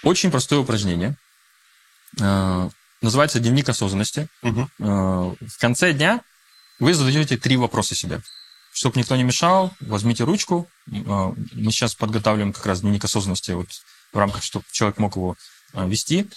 очень 0.03 0.31
простое 0.31 0.59
упражнение. 0.59 1.17
Э, 2.21 2.69
называется 3.01 3.39
дневник 3.39 3.67
осознанности. 3.69 4.27
Угу. 4.43 4.69
В 4.77 5.57
конце 5.59 5.93
дня 5.93 6.21
вы 6.79 6.93
задаете 6.93 7.37
три 7.37 7.57
вопроса 7.57 7.95
себе. 7.95 8.21
Чтобы 8.73 8.99
никто 8.99 9.15
не 9.15 9.23
мешал, 9.23 9.73
возьмите 9.81 10.23
ручку. 10.23 10.69
Э, 10.87 10.93
мы 10.93 11.71
сейчас 11.71 11.93
подготавливаем 11.93 12.53
как 12.53 12.65
раз 12.65 12.81
дневник 12.81 13.03
осознанности 13.03 13.51
вот 13.51 13.67
в 14.13 14.17
рамках, 14.17 14.43
чтобы 14.43 14.65
человек 14.71 14.97
мог 14.97 15.15
его 15.15 15.35
вести. 15.73 16.29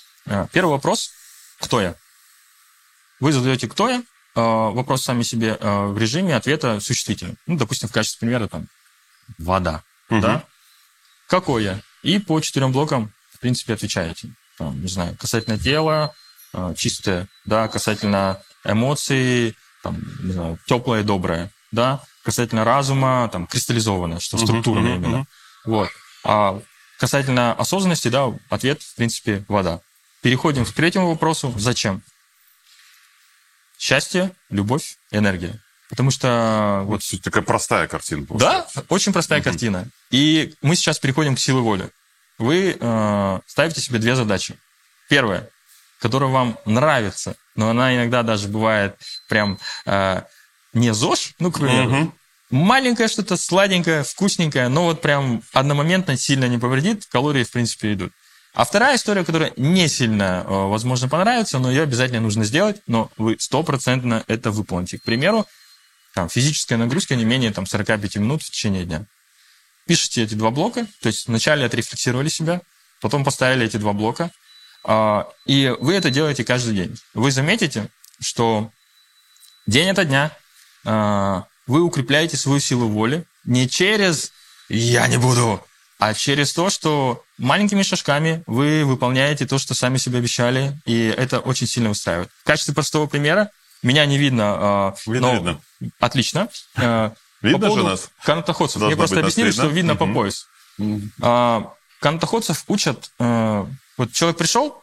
Первый 0.53 0.71
вопрос– 0.71 1.11
кто 1.61 1.81
я? 1.81 1.95
Вы 3.21 3.33
задаете 3.33 3.69
«кто 3.69 3.89
я?», 3.89 4.03
вопрос 4.35 5.05
сами 5.05 5.23
себе 5.23 5.57
в 5.61 5.97
режиме 5.97 6.35
ответа 6.35 6.81
существительный. 6.81 7.37
Ну, 7.47 7.57
допустим, 7.57 7.89
в 7.89 7.93
качестве 7.93 8.21
примера 8.27 8.49
там 8.49 8.69
вода, 9.39 9.83
угу. 10.09 10.21
да? 10.21 10.45
Какой 11.29 11.65
я? 11.65 11.81
И 12.03 12.19
по 12.19 12.41
четырем 12.41 12.73
блокам, 12.73 13.13
в 13.33 13.39
принципе, 13.39 13.75
отвечаете. 13.75 14.35
Там, 14.59 14.81
не 14.81 14.89
знаю, 14.89 15.17
касательно 15.17 15.59
тела, 15.59 16.15
чистое, 16.77 17.29
да, 17.45 17.69
касательно 17.69 18.43
эмоций, 18.65 19.57
там, 19.83 19.99
не 20.23 20.33
знаю, 20.33 20.59
теплое, 20.67 21.03
доброе, 21.03 21.51
да, 21.71 22.03
касательно 22.25 22.65
разума, 22.65 23.29
там, 23.31 23.47
кристаллизованное, 23.47 24.19
что 24.19 24.39
структурное 24.39 24.95
uh-huh, 24.95 24.97
именно. 24.97 25.17
Uh-huh. 25.17 25.27
Вот. 25.67 25.89
А 26.25 26.61
касательно 26.99 27.53
осознанности, 27.53 28.09
да, 28.09 28.33
ответ, 28.49 28.83
в 28.83 28.97
принципе, 28.97 29.45
вода. 29.49 29.81
Переходим 30.23 30.65
к 30.65 30.73
третьему 30.73 31.11
вопросу. 31.11 31.55
Зачем? 31.59 32.03
Счастье, 33.79 34.33
любовь, 34.49 34.97
энергия. 35.11 35.61
Потому 35.91 36.11
что... 36.11 36.83
Вот, 36.87 37.03
такая 37.23 37.43
простая 37.43 37.87
картина. 37.89 38.25
Получается. 38.25 38.81
Да, 38.81 38.87
очень 38.89 39.13
простая 39.13 39.41
uh-huh. 39.41 39.45
картина. 39.45 39.89
И 40.11 40.55
мы 40.63 40.77
сейчас 40.77 40.99
переходим 40.99 41.37
к 41.37 41.41
силе 41.41 41.59
воли. 41.59 41.91
Вы 42.39 42.77
э, 42.81 43.41
ставите 43.47 43.83
себе 43.83 43.99
две 43.99 44.17
задачи. 44.17 44.59
Первое 45.11 45.51
которая 46.01 46.31
вам 46.31 46.59
нравится, 46.65 47.37
но 47.57 47.71
она 47.71 47.95
иногда 47.95 48.23
даже 48.23 48.49
бывает 48.49 48.97
прям 49.29 49.59
э, 49.87 50.23
не 50.73 50.93
ЗОЖ, 50.93 51.35
ну, 51.39 51.51
к 51.51 51.61
примеру, 51.61 51.91
угу. 51.91 52.13
маленькое 52.51 53.09
что-то, 53.09 53.37
сладенькое, 53.37 54.03
вкусненькое, 54.03 54.69
но 54.69 54.85
вот 54.85 55.01
прям 55.01 55.43
одномоментно 55.53 56.17
сильно 56.17 56.47
не 56.47 56.59
повредит, 56.59 57.07
калории, 57.07 57.45
в 57.45 57.51
принципе, 57.51 57.95
идут. 57.95 58.13
А 58.55 58.65
вторая 58.65 58.97
история, 58.97 59.25
которая 59.25 59.53
не 59.57 59.89
сильно, 59.89 60.45
э, 60.47 60.49
возможно, 60.49 61.09
понравится, 61.09 61.59
но 61.59 61.71
ее 61.71 61.83
обязательно 61.83 62.21
нужно 62.21 62.45
сделать, 62.45 62.81
но 62.87 63.11
вы 63.17 63.37
стопроцентно 63.39 64.25
это 64.29 64.53
выполните. 64.53 64.99
К 64.99 65.03
примеру, 65.03 65.47
там, 66.15 66.29
физическая 66.29 66.79
нагрузка 66.79 67.17
не 67.17 67.25
менее 67.25 67.53
там, 67.53 67.67
45 67.67 68.17
минут 68.17 68.43
в 68.43 68.51
течение 68.51 68.85
дня. 68.85 69.07
Пишите 69.87 70.23
эти 70.23 70.35
два 70.35 70.51
блока, 70.51 70.87
то 71.03 71.09
есть 71.09 71.27
вначале 71.27 71.67
отрефлексировали 71.67 72.29
себя, 72.29 72.61
потом 73.01 73.25
поставили 73.25 73.67
эти 73.67 73.77
два 73.77 73.93
блока, 73.93 74.31
и 74.87 75.75
вы 75.81 75.95
это 75.95 76.11
делаете 76.11 76.45
каждый 76.45 76.75
день. 76.75 76.97
Вы 77.15 77.31
заметите, 77.31 77.89
что 78.21 78.71
день 79.67 79.91
ото 79.91 80.05
дня 80.05 80.31
а, 80.85 81.45
вы 81.67 81.83
укрепляете 81.83 82.37
свою 82.37 82.61
силу 82.61 82.89
воли 82.89 83.25
не 83.45 83.69
через 83.69 84.33
«я 84.69 85.07
не 85.07 85.17
буду», 85.17 85.65
а 85.99 86.13
через 86.13 86.53
то, 86.53 86.71
что 86.71 87.23
маленькими 87.39 87.83
шажками 87.83 88.43
вы 88.47 88.85
выполняете 88.85 89.47
то, 89.47 89.59
что 89.59 89.75
сами 89.75 89.97
себе 89.97 90.19
обещали, 90.19 90.79
и 90.85 91.07
это 91.07 91.41
очень 91.41 91.67
сильно 91.67 91.91
устраивает. 91.91 92.31
В 92.43 92.45
качестве 92.45 92.75
простого 92.75 93.07
примера, 93.07 93.51
меня 93.83 94.05
не 94.07 94.19
видно, 94.19 94.45
а, 94.47 94.95
видно, 95.07 95.21
но... 95.21 95.35
видно. 95.35 95.61
Отлично. 96.01 96.49
Видно 97.43 97.69
по 97.69 97.77
же 97.77 97.85
нас? 97.85 98.11
Канатоходцев. 98.23 98.83
Мне 98.83 98.97
просто 98.97 99.21
объяснили, 99.21 99.51
что 99.51 99.67
видно 99.67 99.93
угу. 99.95 100.07
по 100.07 100.13
пояс. 100.13 100.47
Угу. 100.79 101.71
Канатоходцев 102.01 102.65
учат 102.69 103.11
вот 103.97 104.13
человек 104.13 104.39
пришел, 104.39 104.83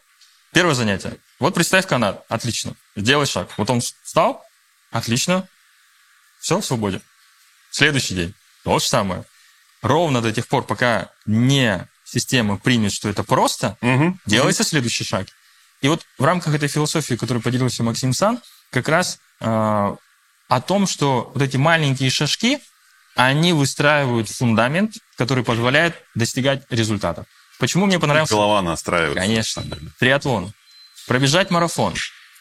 первое 0.52 0.74
занятие. 0.74 1.18
Вот 1.38 1.54
представь 1.54 1.86
канат. 1.86 2.24
Отлично. 2.28 2.74
Сделай 2.96 3.26
шаг. 3.26 3.50
Вот 3.56 3.68
он 3.70 3.80
встал. 3.80 4.44
Отлично. 4.90 5.48
Все, 6.40 6.60
в 6.60 6.64
свободе. 6.64 7.00
Следующий 7.70 8.14
день. 8.14 8.34
То 8.64 8.78
же 8.78 8.84
самое. 8.84 9.24
Ровно 9.80 10.20
до 10.20 10.32
тех 10.32 10.46
пор, 10.46 10.64
пока 10.64 11.08
не 11.26 11.88
система 12.04 12.58
примет, 12.58 12.92
что 12.92 13.08
это 13.08 13.24
просто, 13.24 13.76
угу. 13.80 14.18
делается 14.26 14.62
угу. 14.62 14.68
следующий 14.68 15.04
шаг. 15.04 15.26
И 15.80 15.88
вот 15.88 16.06
в 16.18 16.24
рамках 16.24 16.54
этой 16.54 16.68
философии, 16.68 17.14
которую 17.14 17.42
поделился 17.42 17.82
Максим 17.82 18.12
Сан, 18.12 18.40
как 18.70 18.88
раз 18.88 19.18
э, 19.40 19.46
о 19.46 20.60
том, 20.60 20.86
что 20.86 21.32
вот 21.34 21.42
эти 21.42 21.56
маленькие 21.56 22.10
шажки, 22.10 22.60
они 23.16 23.52
выстраивают 23.52 24.28
фундамент, 24.28 24.94
который 25.16 25.44
позволяет 25.44 25.96
достигать 26.14 26.64
результатов. 26.70 27.26
Почему 27.62 27.86
мне 27.86 28.00
понравился... 28.00 28.34
Голова 28.34 28.60
настраивается. 28.60 29.20
Конечно. 29.20 29.62
Триатлон. 30.00 30.52
Пробежать 31.06 31.52
марафон. 31.52 31.94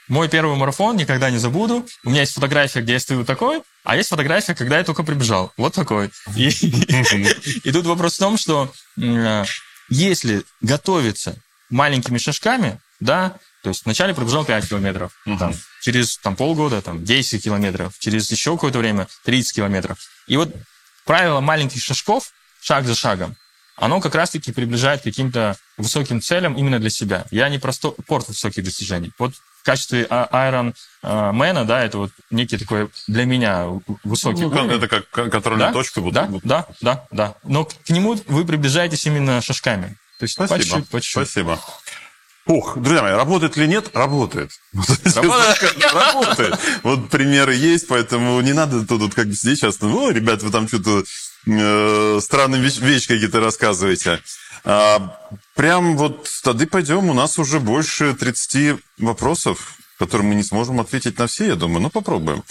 Мой 0.08 0.28
первый 0.28 0.56
марафон 0.56 0.98
никогда 0.98 1.30
не 1.30 1.38
забуду. 1.38 1.86
У 2.04 2.10
меня 2.10 2.22
есть 2.22 2.34
фотография, 2.34 2.82
где 2.82 2.94
я 2.94 3.00
стою 3.00 3.24
такой, 3.24 3.62
а 3.84 3.96
есть 3.96 4.10
фотография, 4.10 4.56
когда 4.56 4.80
я 4.80 4.84
только 4.84 5.04
прибежал. 5.04 5.54
Вот 5.58 5.76
такой. 5.76 6.10
И, 6.36 6.48
и 7.64 7.72
тут 7.72 7.86
вопрос 7.86 8.16
в 8.16 8.18
том, 8.18 8.36
что 8.36 8.74
если 9.90 10.44
готовиться 10.60 11.36
маленькими 11.70 12.18
шажками, 12.18 12.80
да, 13.00 13.38
то 13.62 13.70
есть 13.70 13.86
вначале 13.86 14.16
пробежал 14.16 14.44
5 14.44 14.70
километров, 14.70 15.12
там, 15.38 15.54
через 15.84 16.18
там, 16.18 16.36
полгода 16.36 16.82
там, 16.82 17.06
10 17.06 17.44
километров, 17.44 17.94
через 18.00 18.32
еще 18.32 18.56
какое-то 18.56 18.80
время 18.80 19.08
30 19.26 19.56
километров. 19.56 20.00
И 20.26 20.36
вот 20.36 20.52
правило 21.06 21.42
маленьких 21.42 21.80
шажков, 21.80 22.32
шаг 22.60 22.86
за 22.86 22.96
шагом, 22.96 23.36
оно 23.76 24.00
как 24.00 24.16
раз-таки 24.16 24.52
приближает 24.52 25.02
к 25.02 25.04
каким-то 25.04 25.58
высоким 25.78 26.22
целям 26.22 26.54
именно 26.56 26.80
для 26.80 26.90
себя. 26.90 27.26
Я 27.32 27.50
не 27.50 27.58
про 27.58 27.72
спорт 27.72 28.28
высоких 28.28 28.64
достижений. 28.64 29.12
Вот 29.18 29.34
в 29.62 29.64
качестве 29.64 30.08
Iron 30.10 30.74
Мэна, 31.04 31.66
да, 31.66 31.84
это 31.84 32.00
вот 32.00 32.12
некий 32.32 32.58
такой 32.58 32.90
для 33.08 33.26
меня 33.26 33.68
высокий 34.04 34.42
ну, 34.42 34.48
уровень. 34.48 34.72
Это 34.72 34.88
как 34.88 35.10
контрольная 35.10 35.68
да? 35.68 35.74
точка. 35.74 36.02
Да, 36.12 36.26
вот. 36.26 36.42
да, 36.44 36.66
да, 36.82 37.06
да. 37.12 37.36
Но 37.44 37.66
к 37.66 37.90
нему 37.90 38.18
вы 38.28 38.46
приближаетесь 38.46 39.06
именно 39.06 39.42
шажками. 39.42 39.98
То 40.20 40.24
есть 40.24 40.34
Спасибо. 40.34 40.58
по 40.58 40.64
чуть-чуть, 40.64 40.90
по 40.90 41.02
чуть-чуть. 41.02 41.28
Спасибо. 41.28 41.60
Ух, 42.48 42.78
друзья 42.78 43.04
мои, 43.04 43.14
работает 43.14 43.56
ли 43.56 43.68
нет? 43.68 43.92
Работает. 43.94 44.52
Работает. 45.94 46.60
Вот 46.82 47.10
примеры 47.10 47.54
есть, 47.54 47.88
поэтому 47.88 48.42
не 48.42 48.54
надо 48.54 48.86
тут 48.86 49.14
как 49.14 49.28
бы 49.28 49.36
сидеть 49.36 49.60
сейчас, 49.60 49.80
ну, 49.80 50.10
ребята, 50.10 50.46
вы 50.46 50.52
там 50.52 50.68
что-то 50.68 51.04
э, 51.46 52.20
странные 52.22 52.62
вещи 52.62 53.08
какие-то 53.08 53.40
рассказываете. 53.40 54.22
А, 54.64 55.18
прям 55.56 55.98
вот 55.98 56.30
тогда 56.44 56.66
пойдем, 56.68 57.10
у 57.10 57.14
нас 57.14 57.40
уже 57.40 57.60
больше 57.60 58.14
30 58.14 58.80
вопросов 59.00 59.78
которым 60.02 60.28
мы 60.28 60.36
не 60.36 60.44
сможем 60.44 60.80
ответить 60.80 61.20
на 61.20 61.28
все, 61.28 61.46
я 61.46 61.56
думаю, 61.56 61.82
но 61.84 61.92
попробуем. 61.92 62.44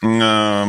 Эм, 0.00 0.62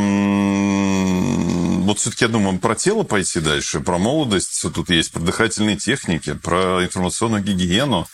вот 1.83 1.99
все-таки, 1.99 2.25
я 2.25 2.29
думаю, 2.29 2.59
про 2.59 2.75
тело 2.75 3.03
пойти 3.03 3.39
дальше, 3.39 3.79
про 3.79 3.97
молодость. 3.97 4.61
Тут 4.73 4.89
есть 4.89 5.13
про 5.13 5.21
дыхательные 5.21 5.77
техники, 5.77 6.33
про 6.33 6.83
информационную 6.83 7.41
гигиену. 7.41 8.07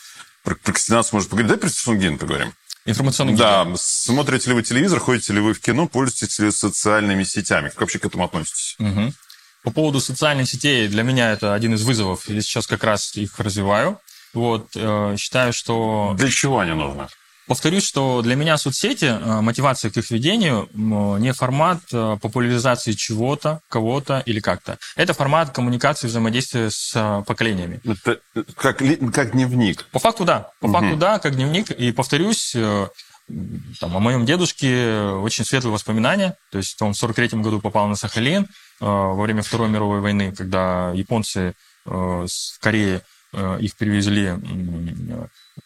Про 0.43 0.53
прокрастинацию 0.53 1.15
можно 1.15 1.29
поговорить. 1.31 1.59
Давай 1.59 1.71
про 1.71 1.93
гигиену 1.95 2.19
поговорим. 2.19 2.53
Информационную 2.85 3.35
Да, 3.37 3.65
смотрите 3.77 4.49
ли 4.49 4.55
вы 4.55 4.61
телевизор, 4.61 4.99
ходите 4.99 5.33
ли 5.33 5.39
вы 5.39 5.53
в 5.53 5.59
кино, 5.59 5.87
пользуетесь 5.87 6.37
ли 6.37 6.51
социальными 6.51 7.23
сетями? 7.23 7.69
Как 7.69 7.81
вообще 7.81 7.97
к 7.97 8.05
этому 8.05 8.25
относитесь? 8.25 8.75
Угу. 8.77 9.13
По 9.63 9.71
поводу 9.71 10.01
социальных 10.01 10.49
сетей, 10.49 10.87
для 10.89 11.03
меня 11.03 11.31
это 11.31 11.53
один 11.53 11.73
из 11.73 11.83
вызовов. 11.83 12.27
Я 12.27 12.41
сейчас 12.41 12.67
как 12.67 12.83
раз 12.83 13.15
их 13.15 13.39
развиваю. 13.39 13.99
Вот, 14.33 14.71
э, 14.75 15.15
считаю, 15.17 15.53
что... 15.53 16.15
Для 16.17 16.29
чего 16.29 16.59
они 16.59 16.73
нужны? 16.73 17.07
Повторюсь, 17.47 17.85
что 17.85 18.21
для 18.21 18.35
меня 18.35 18.57
соцсети, 18.57 19.05
э, 19.05 19.41
мотивация 19.41 19.91
к 19.91 19.97
их 19.97 20.09
ведению 20.11 20.69
не 20.73 21.31
формат 21.33 21.79
э, 21.93 22.17
популяризации 22.21 22.93
чего-то, 22.93 23.61
кого-то 23.69 24.23
или 24.25 24.39
как-то. 24.39 24.79
Это 24.95 25.13
формат 25.13 25.51
коммуникации, 25.51 26.07
взаимодействия 26.07 26.69
с 26.69 27.23
поколениями. 27.25 27.79
Это 27.83 28.19
как, 28.55 28.81
как 29.13 29.31
дневник? 29.31 29.85
По 29.91 29.99
факту 29.99 30.25
да. 30.25 30.49
По 30.59 30.65
угу. 30.65 30.73
факту 30.73 30.97
да, 30.97 31.19
как 31.19 31.35
дневник. 31.35 31.71
И 31.71 31.91
повторюсь, 31.91 32.55
там, 33.79 33.95
о 33.95 33.99
моем 33.99 34.25
дедушке 34.25 34.99
очень 35.21 35.45
светлые 35.45 35.73
воспоминания. 35.73 36.35
То 36.51 36.57
есть 36.57 36.81
он 36.81 36.93
в 36.93 36.97
43 36.97 37.39
году 37.39 37.59
попал 37.61 37.87
на 37.87 37.95
Сахалин 37.95 38.47
во 38.83 39.21
время 39.21 39.41
Второй 39.41 39.69
мировой 39.69 40.01
войны, 40.01 40.33
когда 40.35 40.91
японцы 40.93 41.53
с 41.85 42.57
Кореи 42.59 43.01
их 43.59 43.75
перевезли 43.75 44.33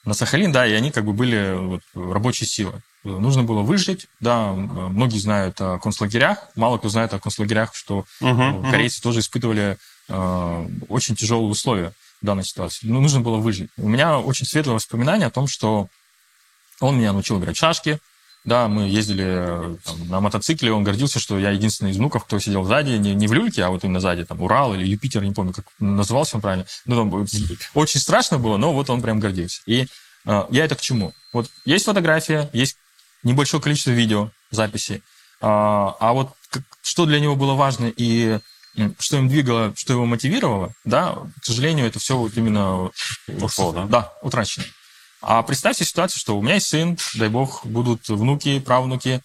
на 0.05 0.13
Сахалин, 0.13 0.51
да, 0.51 0.65
и 0.68 0.74
они 0.74 0.91
как 0.91 1.03
бы 1.03 1.13
были 1.13 1.55
вот, 1.55 1.82
рабочей 1.95 2.45
силой. 2.45 2.82
Нужно 3.03 3.43
было 3.43 3.61
выжить, 3.61 4.07
да, 4.20 4.51
многие 4.53 5.20
знают 5.20 5.59
о 5.61 5.80
концлагерях, 5.80 6.49
мало 6.55 6.78
кто 6.78 6.89
знает 6.89 7.13
о 7.13 7.20
концлагерях, 7.20 7.74
что 7.74 8.05
uh-huh, 8.22 8.70
корейцы 8.70 8.99
uh-huh. 8.99 9.03
тоже 9.03 9.20
испытывали 9.22 9.78
э, 10.09 10.68
очень 10.89 11.15
тяжелые 11.15 11.49
условия 11.49 11.93
в 12.22 12.26
данной 12.26 12.43
ситуации. 12.43 12.88
Ну, 12.88 12.99
нужно 12.99 13.22
было 13.22 13.38
выжить. 13.38 13.70
У 13.78 13.88
меня 13.88 14.20
очень 14.20 14.45
светлое 14.45 14.76
воспоминание 14.76 15.28
о 15.28 15.32
том, 15.32 15.47
что 15.47 15.88
он 16.82 16.97
меня 16.97 17.13
научил 17.13 17.39
играть 17.39 17.55
в 17.55 17.59
шашки, 17.59 17.99
да, 18.48 18.70
мы 18.70 18.88
ездили 18.88 19.78
там, 19.84 20.08
на 20.08 20.22
мотоцикле, 20.22 20.72
он 20.72 20.86
гордился, 20.86 21.20
что 21.20 21.38
я 21.38 21.52
единственный 21.52 21.91
из 21.91 21.98
внуков, 21.98 22.24
кто 22.24 22.39
сидел 22.39 22.64
сзади, 22.64 22.91
не, 22.91 23.14
не 23.14 23.28
в 23.28 23.34
люльке, 23.34 23.62
а 23.66 23.70
вот 23.70 23.84
именно 23.84 24.00
сзади, 24.00 24.24
там, 24.24 24.41
Урал 24.41 24.74
или 24.74 24.88
Юпитер, 24.88 25.22
не 25.22 25.34
помню, 25.34 25.52
как 25.52 25.66
назывался 25.80 26.38
он 26.38 26.41
правильно. 26.41 26.66
Ну, 26.86 26.95
там, 26.95 27.28
очень 27.74 28.00
страшно 28.00 28.39
было, 28.39 28.56
но 28.56 28.72
вот 28.74 28.89
он 28.89 29.02
прям 29.02 29.20
гордился. 29.20 29.62
И 29.66 29.88
э, 30.26 30.45
я 30.50 30.64
это 30.64 30.76
к 30.76 30.82
чему? 30.82 31.14
Вот 31.34 31.50
есть 31.66 31.84
фотография, 31.84 32.50
есть 32.54 32.78
небольшое 33.22 33.62
количество 33.62 33.91
видео, 33.91 34.32
записей, 34.50 35.04
а, 35.41 35.98
а 36.00 36.14
вот 36.14 36.32
как, 36.50 36.64
что 36.82 37.06
для 37.06 37.20
него 37.20 37.36
было 37.36 37.54
важно 37.54 37.91
и 37.98 38.39
что 39.00 39.18
им 39.18 39.28
двигало, 39.28 39.74
что 39.76 39.91
его 39.91 40.06
мотивировало, 40.06 40.74
да, 40.86 41.18
к 41.41 41.45
сожалению, 41.45 41.88
это 41.88 42.00
все 42.00 42.16
вот 42.18 42.32
именно 42.38 42.91
ушло, 43.28 43.74
да? 43.74 43.86
Да, 43.88 44.14
утрачено. 44.22 44.66
А 45.28 45.43
представьте 45.43 45.84
ситуацию, 45.84 46.21
что 46.21 46.38
у 46.38 46.41
меня 46.41 46.53
есть 46.53 46.67
сын, 46.67 46.97
дай 47.15 47.28
бог, 47.28 47.65
будут 47.65 48.07
внуки, 48.07 48.59
правнуки. 48.61 49.21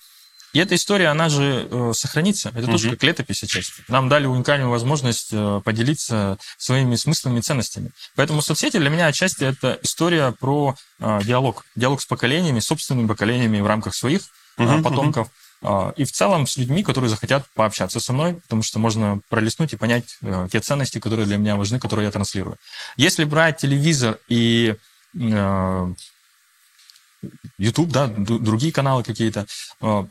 И 0.52 0.58
эта 0.58 0.74
история, 0.74 1.06
она 1.06 1.28
же 1.28 1.68
э, 1.70 1.92
сохранится. 1.94 2.48
Это 2.48 2.64
угу. 2.64 2.72
тоже 2.72 2.90
как 2.90 3.04
летопись 3.04 3.44
отчасти. 3.44 3.84
Нам 3.86 4.08
дали 4.08 4.26
уникальную 4.26 4.68
возможность 4.68 5.28
э, 5.30 5.60
поделиться 5.64 6.38
своими 6.58 6.96
смыслами 6.96 7.38
и 7.38 7.42
ценностями. 7.42 7.92
Поэтому 8.16 8.42
соцсети 8.42 8.78
для 8.78 8.90
меня 8.90 9.06
отчасти 9.06 9.44
это 9.44 9.78
история 9.82 10.32
про 10.32 10.74
э, 10.98 11.20
диалог. 11.22 11.64
Диалог 11.76 12.00
с 12.00 12.06
поколениями, 12.06 12.58
собственными 12.58 13.06
поколениями 13.06 13.60
в 13.60 13.66
рамках 13.68 13.94
своих 13.94 14.22
угу, 14.58 14.82
потомков. 14.82 15.28
Угу. 15.62 15.92
И 15.96 16.04
в 16.04 16.10
целом 16.10 16.48
с 16.48 16.56
людьми, 16.56 16.82
которые 16.82 17.10
захотят 17.10 17.46
пообщаться 17.54 18.00
со 18.00 18.12
мной, 18.12 18.34
потому 18.34 18.64
что 18.64 18.80
можно 18.80 19.20
пролистнуть 19.28 19.72
и 19.72 19.76
понять 19.76 20.16
э, 20.20 20.48
те 20.50 20.58
ценности, 20.58 20.98
которые 20.98 21.26
для 21.26 21.36
меня 21.36 21.54
важны, 21.54 21.78
которые 21.78 22.06
я 22.06 22.10
транслирую. 22.10 22.56
Если 22.96 23.22
брать 23.22 23.58
телевизор 23.58 24.18
и 24.26 24.74
Э, 24.74 24.74
YouTube, 27.58 27.90
да, 27.90 28.06
другие 28.08 28.72
каналы 28.72 29.02
какие-то. 29.02 29.46
Э, 29.80 30.04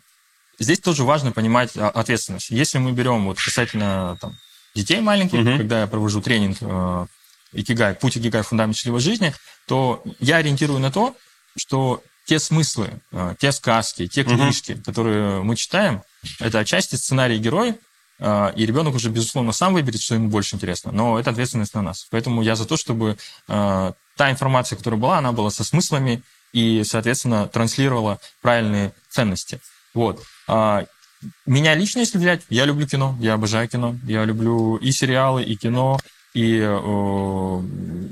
здесь 0.59 0.79
тоже 0.79 1.03
важно 1.03 1.31
понимать 1.31 1.75
а, 1.75 1.89
ответственность. 1.89 2.49
Если 2.49 2.77
мы 2.77 2.91
берем 2.91 3.25
вот 3.25 3.39
касательно 3.39 4.17
там, 4.21 4.33
детей 4.75 5.01
маленьких, 5.01 5.39
mm-hmm. 5.39 5.57
когда 5.57 5.81
я 5.81 5.87
провожу 5.87 6.21
тренинг 6.21 6.57
э, 6.61 7.05
Икигай, 7.53 7.95
путь 7.95 8.17
Икигай, 8.17 8.43
фундамент 8.43 8.75
счастливой 8.75 9.01
жизни, 9.01 9.33
то 9.67 10.03
я 10.19 10.37
ориентирую 10.37 10.79
на 10.79 10.91
то, 10.91 11.15
что 11.57 12.01
те 12.25 12.39
смыслы, 12.39 13.01
те 13.39 13.51
сказки, 13.51 14.07
те 14.07 14.23
книжки, 14.23 14.71
mm-hmm. 14.71 14.83
которые 14.83 15.43
мы 15.43 15.57
читаем, 15.57 16.03
это 16.39 16.59
отчасти 16.59 16.95
сценарий 16.95 17.39
герой, 17.39 17.75
и 18.19 18.65
ребенок 18.65 18.93
уже, 18.93 19.09
безусловно, 19.09 19.51
сам 19.51 19.73
выберет, 19.73 20.01
что 20.01 20.15
ему 20.15 20.29
больше 20.29 20.55
интересно, 20.55 20.91
но 20.91 21.19
это 21.19 21.31
ответственность 21.31 21.73
на 21.73 21.81
нас. 21.81 22.07
Поэтому 22.11 22.43
я 22.43 22.55
за 22.55 22.65
то, 22.65 22.77
чтобы 22.77 23.17
та 24.21 24.29
информация, 24.29 24.77
которая 24.77 24.99
была, 24.99 25.17
она 25.17 25.31
была 25.31 25.49
со 25.49 25.63
смыслами 25.63 26.21
и, 26.53 26.83
соответственно, 26.83 27.47
транслировала 27.47 28.19
правильные 28.43 28.93
ценности. 29.09 29.59
Вот. 29.95 30.21
А, 30.47 30.85
меня 31.47 31.73
лично, 31.73 32.01
если 32.01 32.19
взять, 32.19 32.43
я 32.47 32.65
люблю 32.65 32.85
кино, 32.85 33.17
я 33.19 33.33
обожаю 33.33 33.67
кино, 33.67 33.97
я 34.03 34.23
люблю 34.23 34.75
и 34.75 34.91
сериалы, 34.91 35.41
и 35.41 35.55
кино, 35.55 35.99
и 36.35 36.59
э, 36.61 37.61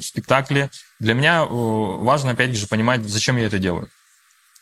спектакли. 0.02 0.72
Для 0.98 1.14
меня 1.14 1.44
э, 1.44 1.48
важно, 1.48 2.32
опять 2.32 2.56
же, 2.56 2.66
понимать, 2.66 3.08
зачем 3.08 3.38
я 3.38 3.46
это 3.46 3.60
делаю. 3.60 3.88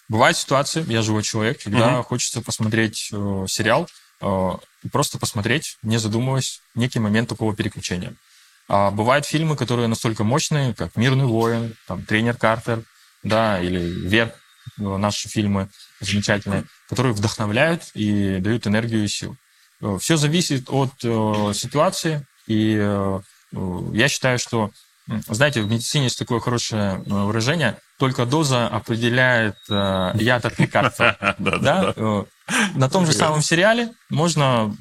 Бывают 0.10 0.36
ситуации, 0.36 0.84
я 0.92 1.02
живой 1.02 1.24
человек, 1.24 1.64
когда 1.64 1.92
mm-hmm. 1.92 2.04
хочется 2.04 2.42
посмотреть 2.42 3.08
э, 3.14 3.46
сериал, 3.48 3.88
э, 4.20 4.52
просто 4.92 5.18
посмотреть, 5.18 5.78
не 5.82 5.98
задумываясь, 5.98 6.60
некий 6.76 7.00
момент 7.00 7.30
такого 7.30 7.56
переключения. 7.56 8.18
А 8.70 8.92
бывают 8.92 9.26
фильмы, 9.26 9.56
которые 9.56 9.88
настолько 9.88 10.24
мощные, 10.24 10.74
как 10.74 10.96
«Мирный 10.96 11.26
воин», 11.26 11.76
там, 11.88 12.04
«Тренер 12.04 12.36
Картер», 12.36 12.84
да, 13.24 13.62
или 13.62 13.80
«Вверх», 13.80 14.32
э, 14.78 14.98
наши 14.98 15.30
фильмы 15.30 15.70
замечательные, 16.02 16.66
которые 16.90 17.14
вдохновляют 17.14 17.84
и 17.94 18.40
дают 18.40 18.68
энергию 18.68 19.06
и 19.06 19.08
сил. 19.08 19.38
Э, 19.82 19.98
Все 20.02 20.18
зависит 20.18 20.70
от 20.70 20.92
э, 21.04 21.54
ситуации, 21.54 22.26
и 22.46 22.78
э, 22.78 23.20
я 23.94 24.08
считаю, 24.10 24.38
что, 24.38 24.72
знаете, 25.08 25.62
в 25.62 25.72
медицине 25.72 26.06
есть 26.06 26.20
такое 26.20 26.42
хорошее 26.42 27.02
э, 27.06 27.10
выражение, 27.10 27.78
только 27.98 28.26
доза 28.26 28.68
определяет 28.68 29.56
э, 29.70 30.12
яд 30.16 30.46
от 30.46 30.60
лекарства. 30.60 31.16
Да? 31.40 31.94
На 32.76 32.90
том 32.90 33.06
же 33.06 33.14
самом 33.14 33.42
сериале 33.42 33.92
можно 34.10 34.76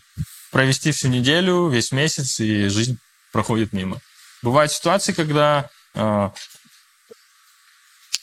провести 0.51 0.91
всю 0.91 1.09
неделю, 1.09 1.69
весь 1.69 1.93
месяц, 1.93 2.41
и 2.41 2.69
жизнь 2.69 2.99
проходит 3.37 3.75
мимо. 3.75 3.99
Бывают 4.43 4.73
ситуации, 4.73 5.13
когда 5.13 5.69
э, 5.95 6.31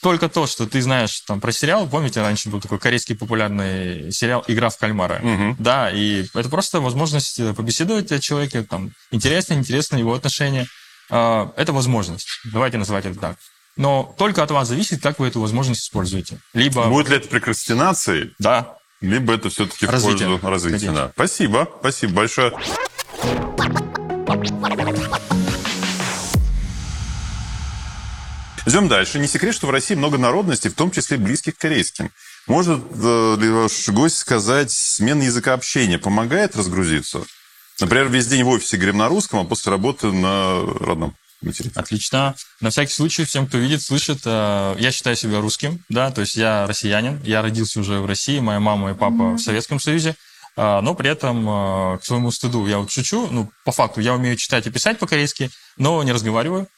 только 0.02 0.28
то, 0.28 0.48
что 0.48 0.66
ты 0.66 0.82
знаешь 0.82 1.20
там 1.20 1.40
про 1.40 1.52
сериал, 1.52 1.86
помните, 1.86 2.20
раньше 2.20 2.48
был 2.48 2.60
такой 2.60 2.80
корейский 2.80 3.14
популярный 3.14 4.10
сериал 4.10 4.44
«Игра 4.48 4.70
в 4.70 4.76
кальмара». 4.76 5.20
Угу. 5.22 5.56
Да, 5.60 5.88
и 5.92 6.26
это 6.34 6.48
просто 6.48 6.80
возможность 6.80 7.40
побеседовать 7.54 8.10
о 8.10 8.18
человеке, 8.18 8.64
там, 8.64 8.90
интересно, 9.12 9.54
интересно 9.54 9.98
его 9.98 10.14
отношения. 10.14 10.66
Э, 11.10 11.46
это 11.56 11.72
возможность, 11.72 12.26
давайте 12.52 12.76
называть 12.78 13.06
это 13.06 13.20
так. 13.20 13.36
Но 13.76 14.12
только 14.18 14.42
от 14.42 14.50
вас 14.50 14.66
зависит, 14.66 15.00
как 15.00 15.20
вы 15.20 15.28
эту 15.28 15.40
возможность 15.40 15.82
используете. 15.82 16.38
Либо... 16.54 16.88
Будет 16.88 17.08
ли 17.08 17.16
это 17.18 17.28
прекрастинацией? 17.28 18.34
Да. 18.40 18.78
Либо 19.00 19.32
это 19.34 19.48
все-таки 19.48 19.86
в 19.86 19.90
пользу 19.90 20.40
развития. 20.42 20.90
Да. 20.90 21.12
Спасибо, 21.14 21.68
спасибо 21.80 22.14
большое. 22.14 22.52
Идем 28.66 28.88
дальше. 28.88 29.18
Не 29.18 29.26
секрет, 29.26 29.54
что 29.54 29.66
в 29.66 29.70
России 29.70 29.94
много 29.94 30.16
народностей, 30.16 30.70
в 30.70 30.74
том 30.74 30.90
числе 30.90 31.18
близких 31.18 31.56
к 31.56 31.60
корейским. 31.60 32.10
Может 32.46 32.80
э, 32.94 33.36
ли 33.38 33.50
ваш 33.50 33.88
гость 33.88 34.18
сказать, 34.18 34.70
смена 34.70 35.22
языка 35.22 35.52
общения 35.52 35.98
помогает 35.98 36.56
разгрузиться? 36.56 37.22
Например, 37.80 38.08
весь 38.08 38.26
день 38.26 38.42
в 38.44 38.48
офисе 38.48 38.76
говорим 38.76 38.98
на 38.98 39.08
русском, 39.08 39.40
а 39.40 39.44
после 39.44 39.70
работы 39.70 40.12
на 40.12 40.60
родном 40.80 41.14
материке. 41.42 41.72
Отлично. 41.74 42.34
На 42.60 42.70
всякий 42.70 42.92
случай, 42.92 43.24
всем, 43.24 43.46
кто 43.46 43.58
видит, 43.58 43.82
слышит, 43.82 44.20
э, 44.24 44.76
я 44.78 44.92
считаю 44.92 45.16
себя 45.16 45.40
русским, 45.40 45.84
да, 45.88 46.10
то 46.10 46.22
есть 46.22 46.36
я 46.36 46.66
россиянин, 46.66 47.20
я 47.22 47.42
родился 47.42 47.80
уже 47.80 48.00
в 48.00 48.06
России, 48.06 48.38
моя 48.40 48.60
мама 48.60 48.92
и 48.92 48.94
папа 48.94 49.32
в 49.32 49.38
Советском 49.38 49.78
Союзе, 49.78 50.16
а, 50.56 50.80
но 50.80 50.94
при 50.94 51.10
этом 51.10 51.44
а, 51.48 51.98
к 51.98 52.04
своему 52.04 52.30
стыду 52.30 52.66
я 52.66 52.78
вот 52.78 52.90
шучу, 52.90 53.28
ну, 53.30 53.50
по 53.64 53.72
факту 53.72 54.00
я 54.00 54.14
умею 54.14 54.36
читать 54.36 54.66
и 54.66 54.70
писать 54.70 54.98
по-корейски, 54.98 55.50
но 55.76 56.02
не 56.02 56.12
разговариваю. 56.12 56.68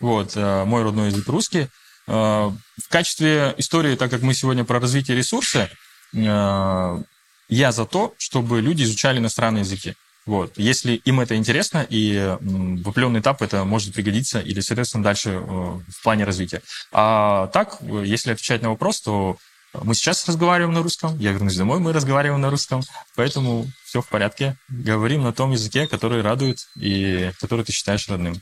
Вот, 0.00 0.32
а, 0.34 0.64
мой 0.64 0.82
родной 0.82 1.08
язык 1.10 1.28
русский. 1.28 1.68
В 2.06 2.88
качестве 2.88 3.54
истории, 3.58 3.94
так 3.94 4.10
как 4.10 4.22
мы 4.22 4.34
сегодня 4.34 4.64
про 4.64 4.80
развитие 4.80 5.16
ресурса, 5.16 5.70
я 6.12 7.72
за 7.72 7.84
то, 7.84 8.14
чтобы 8.18 8.60
люди 8.60 8.82
изучали 8.82 9.18
иностранные 9.18 9.60
языки. 9.60 9.94
Вот. 10.26 10.52
Если 10.56 10.94
им 10.94 11.20
это 11.20 11.36
интересно, 11.36 11.86
и 11.88 12.36
в 12.40 12.88
определенный 12.88 13.20
этап 13.20 13.42
это 13.42 13.64
может 13.64 13.94
пригодиться 13.94 14.40
или, 14.40 14.60
соответственно, 14.60 15.04
дальше 15.04 15.38
в 15.38 16.02
плане 16.02 16.24
развития. 16.24 16.62
А 16.90 17.46
так, 17.48 17.78
если 17.80 18.32
отвечать 18.32 18.62
на 18.62 18.70
вопрос, 18.70 19.00
то 19.02 19.36
Мы 19.72 19.94
сейчас 19.94 20.26
разговариваем 20.26 20.74
на 20.74 20.82
русском, 20.82 21.16
я 21.18 21.30
вернусь 21.30 21.54
домой, 21.54 21.78
мы 21.78 21.92
разговариваем 21.92 22.40
на 22.40 22.50
русском, 22.50 22.82
поэтому 23.14 23.70
все 23.84 24.02
в 24.02 24.08
порядке. 24.08 24.56
Говорим 24.68 25.22
на 25.22 25.32
том 25.32 25.52
языке, 25.52 25.86
который 25.86 26.22
радует 26.22 26.66
и 26.76 27.30
который 27.40 27.64
ты 27.64 27.70
считаешь 27.70 28.08
родным. 28.08 28.40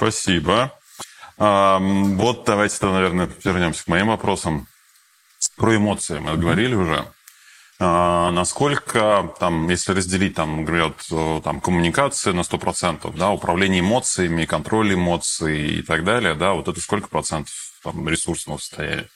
Спасибо. 0.00 0.72
Вот 1.36 2.44
давайте, 2.46 2.86
наверное, 2.86 3.28
вернемся 3.44 3.84
к 3.84 3.88
моим 3.88 4.06
вопросам. 4.06 4.66
Про 5.58 5.76
эмоции 5.76 6.18
мы 6.18 6.38
говорили 6.38 6.74
уже. 6.74 7.04
А, 7.78 8.30
насколько, 8.30 9.34
там, 9.38 9.68
если 9.68 9.92
разделить, 9.92 10.34
там, 10.34 10.64
говорят, 10.64 10.94
там, 11.44 11.60
коммуникация 11.60 12.32
на 12.32 12.40
100%, 12.40 13.14
да, 13.14 13.30
управление 13.30 13.80
эмоциями, 13.80 14.46
контроль 14.46 14.94
эмоций 14.94 15.80
и 15.80 15.82
так 15.82 16.04
далее, 16.04 16.34
да, 16.34 16.52
вот 16.54 16.68
это 16.68 16.80
сколько 16.80 17.08
процентов 17.08 17.52
там, 17.82 18.08
ресурсного 18.08 18.56
состояния? 18.56 19.08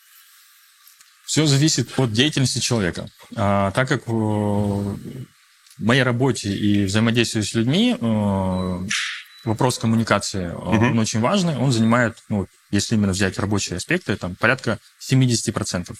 Все 1.24 1.46
зависит 1.46 1.98
от 1.98 2.12
деятельности 2.12 2.58
человека. 2.58 3.08
А, 3.36 3.70
так 3.70 3.88
как 3.88 4.06
в 4.06 4.98
моей 5.78 6.02
работе 6.02 6.54
и 6.54 6.84
взаимодействии 6.84 7.40
с 7.40 7.54
людьми 7.54 7.96
вопрос 9.44 9.78
коммуникации, 9.78 10.50
угу. 10.50 10.70
он 10.70 10.98
очень 10.98 11.20
важный. 11.20 11.56
Он 11.56 11.72
занимает, 11.72 12.18
ну, 12.28 12.46
если 12.70 12.94
именно 12.94 13.12
взять 13.12 13.38
рабочие 13.38 13.76
аспекты, 13.76 14.16
там 14.16 14.34
порядка 14.34 14.78
70%. 15.00 15.94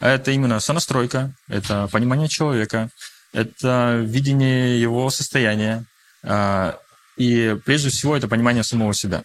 Это 0.00 0.30
именно 0.30 0.60
сонастройка, 0.60 1.32
это 1.48 1.88
понимание 1.90 2.28
человека, 2.28 2.90
это 3.32 4.00
видение 4.04 4.80
его 4.80 5.08
состояния, 5.10 5.84
а, 6.22 6.78
и 7.16 7.56
прежде 7.64 7.90
всего 7.90 8.16
это 8.16 8.28
понимание 8.28 8.64
самого 8.64 8.92
себя. 8.94 9.22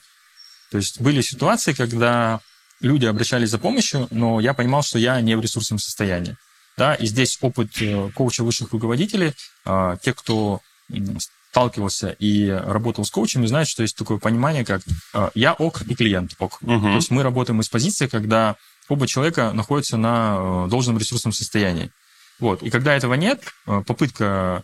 То 0.72 0.78
есть 0.78 1.02
были 1.02 1.22
ситуации, 1.22 1.74
когда 1.74 2.40
люди 2.82 3.06
обращались 3.06 3.50
за 3.50 3.58
помощью, 3.58 4.08
но 4.12 4.40
я 4.40 4.54
понимал, 4.54 4.84
что 4.84 5.00
я 5.00 5.20
не 5.22 5.36
в 5.36 5.42
ресурсном 5.42 5.80
состоянии. 5.80 6.38
Да, 6.78 6.96
и 6.96 7.08
здесь 7.08 7.38
опыт 7.42 7.82
э, 7.82 8.10
коуча 8.16 8.44
высших 8.44 8.72
руководителей, 8.72 9.34
те, 9.66 10.14
кто 10.14 10.62
сталкивался 11.52 12.10
и 12.20 12.48
работал 12.48 13.06
с 13.06 13.12
коучами, 13.12 13.48
знают, 13.48 13.68
что 13.68 13.82
есть 13.82 13.98
такое 13.98 14.18
понимание, 14.18 14.64
как 14.64 14.82
а, 15.14 15.32
я 15.34 15.54
ок 15.54 15.82
и 15.88 15.96
клиент 15.96 16.36
ок. 16.40 16.60
Угу. 16.62 16.82
То 16.82 16.96
есть 16.96 17.12
мы 17.12 17.24
работаем 17.24 17.60
из 17.62 17.70
позиции, 17.70 18.08
когда 18.08 18.56
оба 18.88 19.08
человека 19.08 19.52
находятся 19.54 19.98
на 19.98 20.38
э, 20.38 20.68
должном 20.70 20.98
ресурсном 20.98 21.34
состоянии. 21.34 21.92
Вот. 22.40 22.64
И 22.64 22.70
когда 22.70 22.96
этого 22.96 23.16
нет, 23.16 23.42
э, 23.68 23.84
попытка 23.86 24.64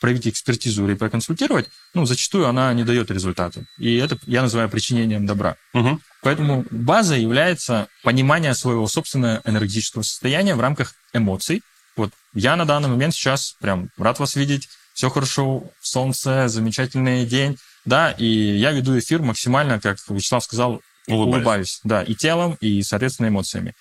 провести 0.00 0.30
экспертизу 0.30 0.86
или 0.86 0.94
проконсультировать, 0.94 1.68
ну, 1.92 2.06
зачастую 2.06 2.48
она 2.48 2.72
не 2.72 2.84
дает 2.84 3.10
результата. 3.10 3.64
И 3.78 3.96
это 3.96 4.16
я 4.26 4.42
называю 4.42 4.68
причинением 4.68 5.26
добра. 5.26 5.56
Угу. 5.74 6.00
Поэтому 6.22 6.64
база 6.70 7.16
является 7.16 7.88
понимание 8.02 8.54
своего 8.54 8.86
собственного 8.86 9.42
энергетического 9.44 10.02
состояния 10.02 10.54
в 10.54 10.60
рамках 10.60 10.94
эмоций. 11.12 11.62
Вот 11.96 12.12
я 12.32 12.56
на 12.56 12.64
данный 12.64 12.88
момент 12.88 13.14
сейчас 13.14 13.56
прям 13.60 13.90
рад 13.98 14.18
вас 14.18 14.36
видеть, 14.36 14.68
все 15.00 15.10
хорошо, 15.10 15.64
солнце, 15.80 16.48
замечательный 16.48 17.26
день, 17.26 17.56
да, 17.84 18.10
и 18.12 18.26
я 18.26 18.72
веду 18.72 18.98
эфир 18.98 19.22
максимально, 19.22 19.80
как 19.80 19.96
Вячеслав 20.08 20.44
сказал, 20.44 20.82
улыбаюсь, 21.08 21.36
улыбаюсь 21.36 21.80
да, 21.84 22.02
и 22.02 22.14
телом, 22.14 22.56
и, 22.60 22.82
соответственно, 22.82 23.28
эмоциями. 23.28 23.74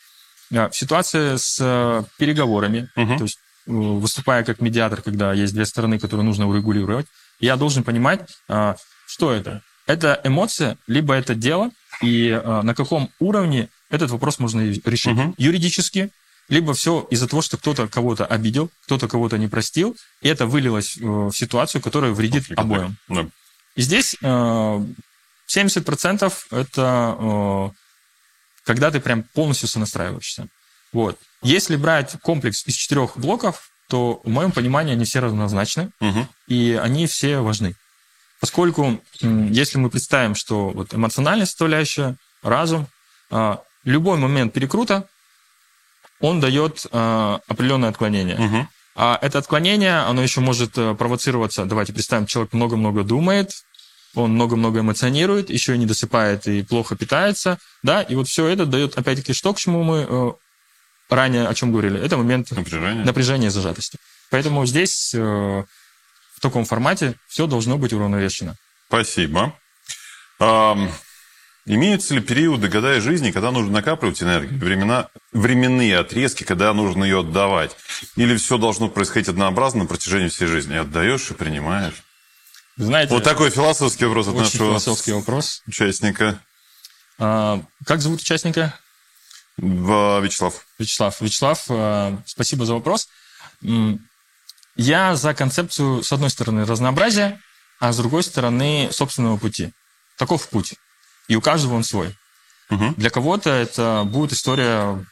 В 0.49 0.71
ситуации 0.71 1.35
с 1.35 1.57
э, 1.59 2.03
переговорами, 2.17 2.89
угу. 2.95 3.17
то 3.17 3.23
есть 3.23 3.37
Э, 3.69 3.71
выступая 3.71 4.43
как 4.43 4.61
медиатор, 4.61 5.01
когда 5.01 5.31
есть 5.33 5.53
две 5.53 5.65
стороны, 5.65 5.99
которые 5.99 6.25
нужно 6.25 6.47
урегулировать, 6.47 7.05
я 7.39 7.55
должен 7.55 7.83
понимать, 7.83 8.21
а, 8.47 8.75
что 9.05 9.31
это. 9.31 9.61
Это 9.85 10.19
эмоция, 10.23 10.77
либо 10.87 11.13
это 11.13 11.35
дело, 11.35 11.69
и 12.01 12.31
а, 12.31 12.63
на 12.63 12.73
каком 12.73 13.11
уровне 13.19 13.69
этот 13.89 14.09
вопрос 14.09 14.39
можно 14.39 14.61
решить. 14.61 15.17
Угу. 15.17 15.35
Юридически, 15.37 16.09
либо 16.49 16.73
все 16.73 17.07
из-за 17.11 17.27
того, 17.27 17.41
что 17.41 17.57
кто-то 17.57 17.87
кого-то 17.87 18.25
обидел, 18.25 18.71
кто-то 18.85 19.07
кого-то 19.07 19.37
не 19.37 19.47
простил, 19.47 19.95
и 20.21 20.27
это 20.27 20.47
вылилось 20.47 20.97
э, 20.97 21.01
в 21.01 21.31
ситуацию, 21.31 21.81
которая 21.81 22.11
вредит 22.11 22.47
Конфликт, 22.47 22.59
обоим. 22.59 22.97
Да. 23.07 23.27
И 23.75 23.81
здесь 23.81 24.15
70% 24.21 26.33
э, 26.51 26.59
это 26.59 27.71
когда 28.65 28.91
ты 28.91 28.99
прям 28.99 29.23
полностью 29.23 29.67
сонастраиваешься. 29.67 30.47
Вот. 30.91 31.17
Если 31.41 31.75
брать 31.75 32.17
комплекс 32.21 32.63
из 32.67 32.75
четырех 32.75 33.17
блоков, 33.17 33.71
то, 33.87 34.21
в 34.23 34.29
моем 34.29 34.51
понимании, 34.51 34.93
они 34.93 35.05
все 35.05 35.19
равнозначны, 35.19 35.89
угу. 35.99 36.27
и 36.47 36.79
они 36.79 37.07
все 37.07 37.39
важны. 37.39 37.75
Поскольку, 38.39 39.01
если 39.21 39.79
мы 39.79 39.89
представим, 39.89 40.35
что 40.35 40.69
вот 40.69 40.93
эмоциональная 40.93 41.47
составляющая, 41.47 42.15
разум, 42.43 42.87
любой 43.83 44.17
момент 44.17 44.53
перекрута, 44.53 45.07
он 46.19 46.39
дает 46.39 46.85
а, 46.91 47.39
определенное 47.47 47.89
отклонение. 47.89 48.37
Угу. 48.37 48.67
А 48.95 49.17
это 49.21 49.39
отклонение, 49.39 49.99
оно 49.99 50.21
еще 50.21 50.41
может 50.41 50.77
э, 50.77 50.93
провоцироваться. 50.93 51.63
Давайте 51.63 51.93
представим, 51.93 52.25
человек 52.25 52.51
много-много 52.51 53.03
думает, 53.03 53.51
он 54.13 54.31
много-много 54.31 54.81
эмоционирует, 54.81 55.49
еще 55.49 55.75
и 55.75 55.77
не 55.77 55.85
досыпает 55.85 56.47
и 56.47 56.63
плохо 56.63 56.97
питается, 56.97 57.59
да, 57.81 58.01
и 58.01 58.15
вот 58.15 58.27
все 58.27 58.47
это 58.47 58.65
дает, 58.65 58.97
опять-таки, 58.97 59.31
что, 59.31 59.53
к 59.53 59.57
чему 59.57 59.83
мы 59.83 60.05
э, 60.09 60.31
ранее 61.09 61.47
о 61.47 61.53
чем 61.53 61.71
говорили, 61.71 61.97
это 62.03 62.17
момент 62.17 62.51
напряжения, 62.51 63.05
напряжения 63.05 63.51
зажатости. 63.51 63.97
Поэтому 64.31 64.65
здесь 64.65 65.13
э, 65.15 65.19
в 65.19 66.41
таком 66.41 66.65
формате 66.65 67.15
все 67.27 67.47
должно 67.47 67.77
быть 67.77 67.93
уравновешено. 67.93 68.55
Спасибо. 68.87 69.55
Um... 70.41 70.89
Имеются 71.65 72.15
ли 72.15 72.21
периоды 72.21 72.67
года 72.67 72.97
и 72.97 72.99
жизни, 72.99 73.31
когда 73.31 73.51
нужно 73.51 73.71
накапливать 73.73 74.23
энергию, 74.23 74.59
времена, 74.59 75.09
временные 75.33 75.97
отрезки, 75.97 76.43
когда 76.43 76.73
нужно 76.73 77.03
ее 77.03 77.19
отдавать? 77.19 77.75
Или 78.15 78.35
все 78.37 78.57
должно 78.57 78.89
происходить 78.89 79.29
однообразно 79.29 79.81
на 79.83 79.85
протяжении 79.85 80.29
всей 80.29 80.47
жизни? 80.47 80.75
Отдаешь 80.75 81.29
и 81.29 81.33
принимаешь? 81.33 82.03
Знаете, 82.77 83.13
вот 83.13 83.23
такой 83.23 83.49
философский 83.49 84.05
вопрос 84.05 84.29
от 84.29 84.35
нашего 84.35 84.69
философский 84.69 85.11
вопрос. 85.11 85.61
участника. 85.67 86.39
А, 87.19 87.61
как 87.85 88.01
зовут 88.01 88.21
участника? 88.21 88.73
Вячеслав. 89.57 90.65
Вячеслав. 90.79 91.21
Вячеслав, 91.21 91.65
э, 91.69 92.17
спасибо 92.25 92.65
за 92.65 92.73
вопрос. 92.73 93.09
Я 94.75 95.15
за 95.15 95.33
концепцию, 95.33 96.03
с 96.03 96.11
одной 96.13 96.29
стороны, 96.29 96.65
разнообразия, 96.65 97.41
а 97.81 97.91
с 97.91 97.97
другой 97.97 98.23
стороны, 98.23 98.89
собственного 98.91 99.37
пути. 99.37 99.73
Таков 100.17 100.47
путь. 100.47 100.75
И 101.29 101.35
у 101.35 101.41
каждого 101.41 101.75
он 101.75 101.83
свой. 101.85 102.13
Угу. 102.69 102.95
Для 102.97 103.09
кого-то 103.09 103.49
это 103.49 104.03
будет 104.05 104.33
история 104.33 105.05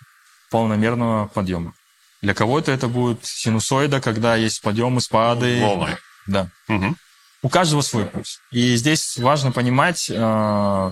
полномерного 0.52 1.28
подъема. 1.28 1.74
Для 2.22 2.34
кого-то 2.34 2.72
это 2.72 2.88
будет 2.88 3.24
синусоида, 3.24 4.02
когда 4.02 4.36
есть 4.36 4.62
подъемы, 4.62 5.00
спады. 5.00 5.62
Волны. 5.62 5.98
Да. 6.26 6.50
Угу. 6.68 6.96
У 7.44 7.50
каждого 7.50 7.82
свой 7.82 8.06
путь. 8.06 8.40
И 8.52 8.76
здесь 8.76 9.18
важно 9.18 9.52
понимать, 9.52 10.10
э, 10.10 10.92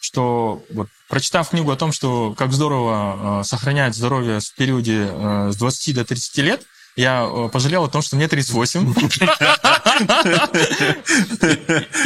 что 0.00 0.62
вот 0.70 0.88
прочитав 1.08 1.48
книгу 1.48 1.70
о 1.70 1.76
том, 1.76 1.92
что 1.92 2.34
как 2.34 2.52
здорово 2.52 3.40
э, 3.40 3.44
сохранять 3.44 3.96
здоровье 3.96 4.40
в 4.40 4.54
периоде 4.54 5.08
э, 5.10 5.50
с 5.52 5.56
20 5.56 5.94
до 5.94 6.04
30 6.04 6.36
лет, 6.38 6.62
я 6.96 7.28
э, 7.30 7.48
пожалел 7.52 7.84
о 7.84 7.88
том, 7.88 8.00
что 8.00 8.16
мне 8.16 8.26
38. 8.26 8.94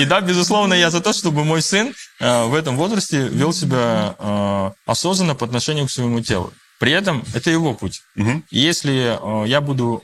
И 0.00 0.04
да, 0.04 0.20
безусловно, 0.20 0.74
я 0.74 0.90
за 0.90 1.00
то, 1.00 1.12
чтобы 1.12 1.44
мой 1.44 1.62
сын 1.62 1.94
э, 2.18 2.44
в 2.46 2.54
этом 2.54 2.76
возрасте 2.76 3.28
вел 3.28 3.52
себя 3.52 4.16
э, 4.18 4.70
осознанно 4.86 5.36
по 5.36 5.46
отношению 5.46 5.86
к 5.86 5.90
своему 5.92 6.20
телу. 6.20 6.52
При 6.80 6.90
этом 6.92 7.24
это 7.34 7.50
его 7.50 7.74
путь. 7.74 8.02
Угу. 8.16 8.42
если 8.50 9.18
я 9.46 9.60
буду, 9.60 10.02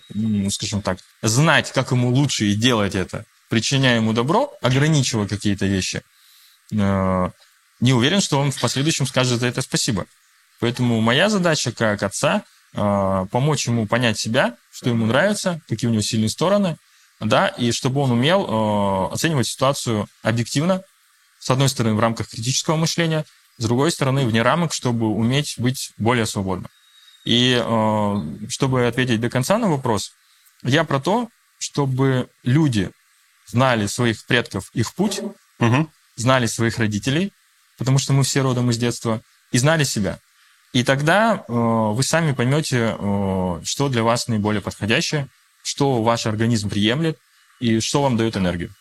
скажем 0.50 0.82
так, 0.82 0.98
знать, 1.22 1.72
как 1.72 1.90
ему 1.90 2.10
лучше 2.10 2.44
и 2.44 2.54
делать 2.54 2.94
это, 2.94 3.24
причиняя 3.48 3.96
ему 3.96 4.12
добро, 4.12 4.52
ограничивая 4.60 5.26
какие-то 5.26 5.64
вещи, 5.64 6.02
не 6.70 7.92
уверен, 7.94 8.20
что 8.20 8.38
он 8.38 8.50
в 8.50 8.60
последующем 8.60 9.06
скажет 9.06 9.40
за 9.40 9.46
это 9.46 9.62
спасибо. 9.62 10.04
Поэтому 10.60 11.00
моя 11.00 11.30
задача 11.30 11.72
как 11.72 12.02
отца 12.02 12.42
помочь 12.76 13.66
ему 13.66 13.86
понять 13.86 14.18
себя, 14.18 14.56
что 14.70 14.90
ему 14.90 15.06
нравится, 15.06 15.60
какие 15.68 15.88
у 15.88 15.92
него 15.92 16.02
сильные 16.02 16.28
стороны, 16.28 16.76
да, 17.20 17.48
и 17.48 17.72
чтобы 17.72 18.00
он 18.00 18.12
умел 18.12 18.44
э, 18.44 19.14
оценивать 19.14 19.46
ситуацию 19.46 20.06
объективно, 20.22 20.82
с 21.40 21.50
одной 21.50 21.68
стороны, 21.68 21.94
в 21.94 22.00
рамках 22.00 22.28
критического 22.28 22.76
мышления, 22.76 23.24
с 23.58 23.64
другой 23.64 23.90
стороны, 23.90 24.26
вне 24.26 24.42
рамок, 24.42 24.72
чтобы 24.72 25.06
уметь 25.06 25.54
быть 25.58 25.92
более 25.96 26.26
свободным. 26.26 26.70
И 27.24 27.58
э, 27.58 28.48
чтобы 28.48 28.86
ответить 28.86 29.20
до 29.20 29.30
конца 29.30 29.56
на 29.58 29.68
вопрос, 29.68 30.12
я 30.62 30.84
про 30.84 31.00
то, 31.00 31.28
чтобы 31.58 32.28
люди 32.42 32.90
знали 33.46 33.86
своих 33.86 34.26
предков, 34.26 34.70
их 34.74 34.94
путь, 34.94 35.20
угу. 35.58 35.90
знали 36.16 36.46
своих 36.46 36.78
родителей, 36.78 37.32
потому 37.78 37.98
что 37.98 38.12
мы 38.12 38.24
все 38.24 38.42
родом 38.42 38.70
из 38.70 38.76
детства, 38.76 39.22
и 39.52 39.58
знали 39.58 39.84
себя. 39.84 40.18
И 40.76 40.84
тогда 40.84 41.42
э, 41.48 41.52
вы 41.52 42.02
сами 42.02 42.32
поймете, 42.32 42.98
э, 42.98 43.60
что 43.64 43.88
для 43.88 44.02
вас 44.02 44.28
наиболее 44.28 44.60
подходящее, 44.60 45.26
что 45.62 46.02
ваш 46.02 46.26
организм 46.26 46.68
приемлет 46.68 47.16
и 47.60 47.80
что 47.80 48.02
вам 48.02 48.18
дает 48.18 48.36
энергию. 48.36 48.74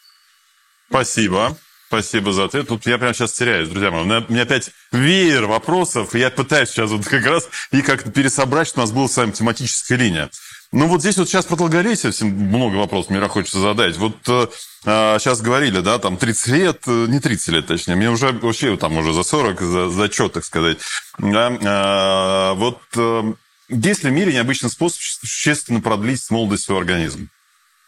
Спасибо. 0.89 1.57
Спасибо 1.87 2.33
за 2.33 2.43
ответ. 2.45 2.67
Тут 2.67 2.85
я 2.85 2.97
прямо 2.97 3.13
сейчас 3.13 3.31
теряюсь, 3.31 3.69
друзья 3.69 3.91
мои. 3.91 4.01
У 4.01 4.05
меня, 4.05 4.25
у 4.27 4.33
меня 4.33 4.41
опять 4.41 4.71
веер 4.91 5.45
вопросов, 5.45 6.15
и 6.15 6.19
я 6.19 6.29
пытаюсь 6.29 6.67
сейчас 6.67 6.91
вот 6.91 7.05
как 7.05 7.25
раз 7.25 7.47
и 7.71 7.81
как-то 7.81 8.11
пересобрать, 8.11 8.67
что 8.67 8.79
у 8.79 8.83
нас 8.83 8.91
была 8.91 9.07
с 9.07 9.15
вами 9.15 9.31
тематическая 9.31 9.95
линия. 9.95 10.29
Ну 10.73 10.87
вот 10.87 10.99
здесь 10.99 11.15
вот 11.15 11.29
сейчас 11.29 11.45
про 11.45 11.55
долголетие 11.55 12.11
всем 12.11 12.27
много 12.27 12.75
вопросов 12.75 13.09
мне 13.09 13.25
хочется 13.29 13.61
задать. 13.61 13.95
Вот 13.95 14.17
э, 14.27 14.47
сейчас 14.85 15.41
говорили, 15.41 15.79
да, 15.79 15.97
там 15.99 16.17
30 16.17 16.47
лет, 16.47 16.81
э, 16.85 17.05
не 17.07 17.19
30 17.19 17.47
лет 17.49 17.67
точнее, 17.67 17.95
мне 17.95 18.09
уже 18.09 18.31
вообще 18.31 18.77
там 18.77 18.97
уже 18.97 19.13
за 19.13 19.23
40, 19.23 19.61
за, 19.61 19.89
за 19.89 20.11
что, 20.11 20.29
так 20.29 20.45
сказать. 20.45 20.77
Да, 21.17 21.49
э, 21.49 22.53
вот 22.55 22.79
э, 22.95 23.33
есть 23.69 24.03
ли 24.03 24.11
в 24.11 24.13
мире 24.13 24.33
необычный 24.33 24.69
способ 24.69 25.01
существенно 25.01 25.81
продлить 25.81 26.29
молодость 26.29 26.65
своего 26.65 26.79
организма? 26.81 27.27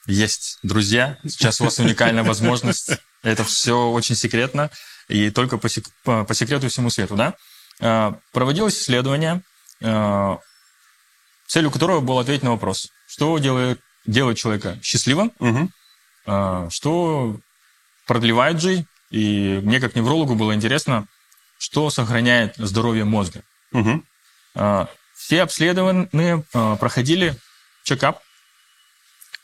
Есть, 0.08 0.58
друзья. 0.64 1.18
Сейчас 1.24 1.62
у 1.62 1.66
вас 1.66 1.78
уникальная 1.80 2.24
возможность. 2.24 2.92
Это 3.24 3.44
все 3.44 3.90
очень 3.90 4.16
секретно 4.16 4.72
и 5.08 5.30
только 5.30 5.58
по, 5.58 5.70
сек- 5.70 5.90
по, 6.04 6.26
секрету 6.34 6.68
всему 6.70 6.90
свету, 6.90 7.16
да? 7.16 7.36
Э, 7.80 8.14
Проводилось 8.34 8.80
исследование, 8.80 9.44
целью 11.48 11.72
которого 11.72 12.02
было 12.02 12.22
ответить 12.22 12.44
на 12.44 12.52
вопрос, 12.52 12.90
что 13.08 13.38
делает, 13.38 13.80
делает 14.06 14.38
человека 14.38 14.80
счастливым, 14.82 15.32
Угу. 15.40 15.70
Э, 16.28 16.68
что 16.70 17.38
продлевает 18.06 18.62
жизнь. 18.62 18.86
И 19.10 19.60
мне, 19.64 19.80
как 19.80 19.96
неврологу, 19.96 20.36
было 20.36 20.54
интересно, 20.54 21.08
что 21.58 21.90
сохраняет 21.90 22.56
здоровье 22.58 23.06
мозга. 23.06 23.42
Угу. 23.72 24.04
Все 25.16 25.42
обследованные 25.42 26.44
э, 26.54 26.76
проходили 26.80 27.36
чекап 27.84 28.22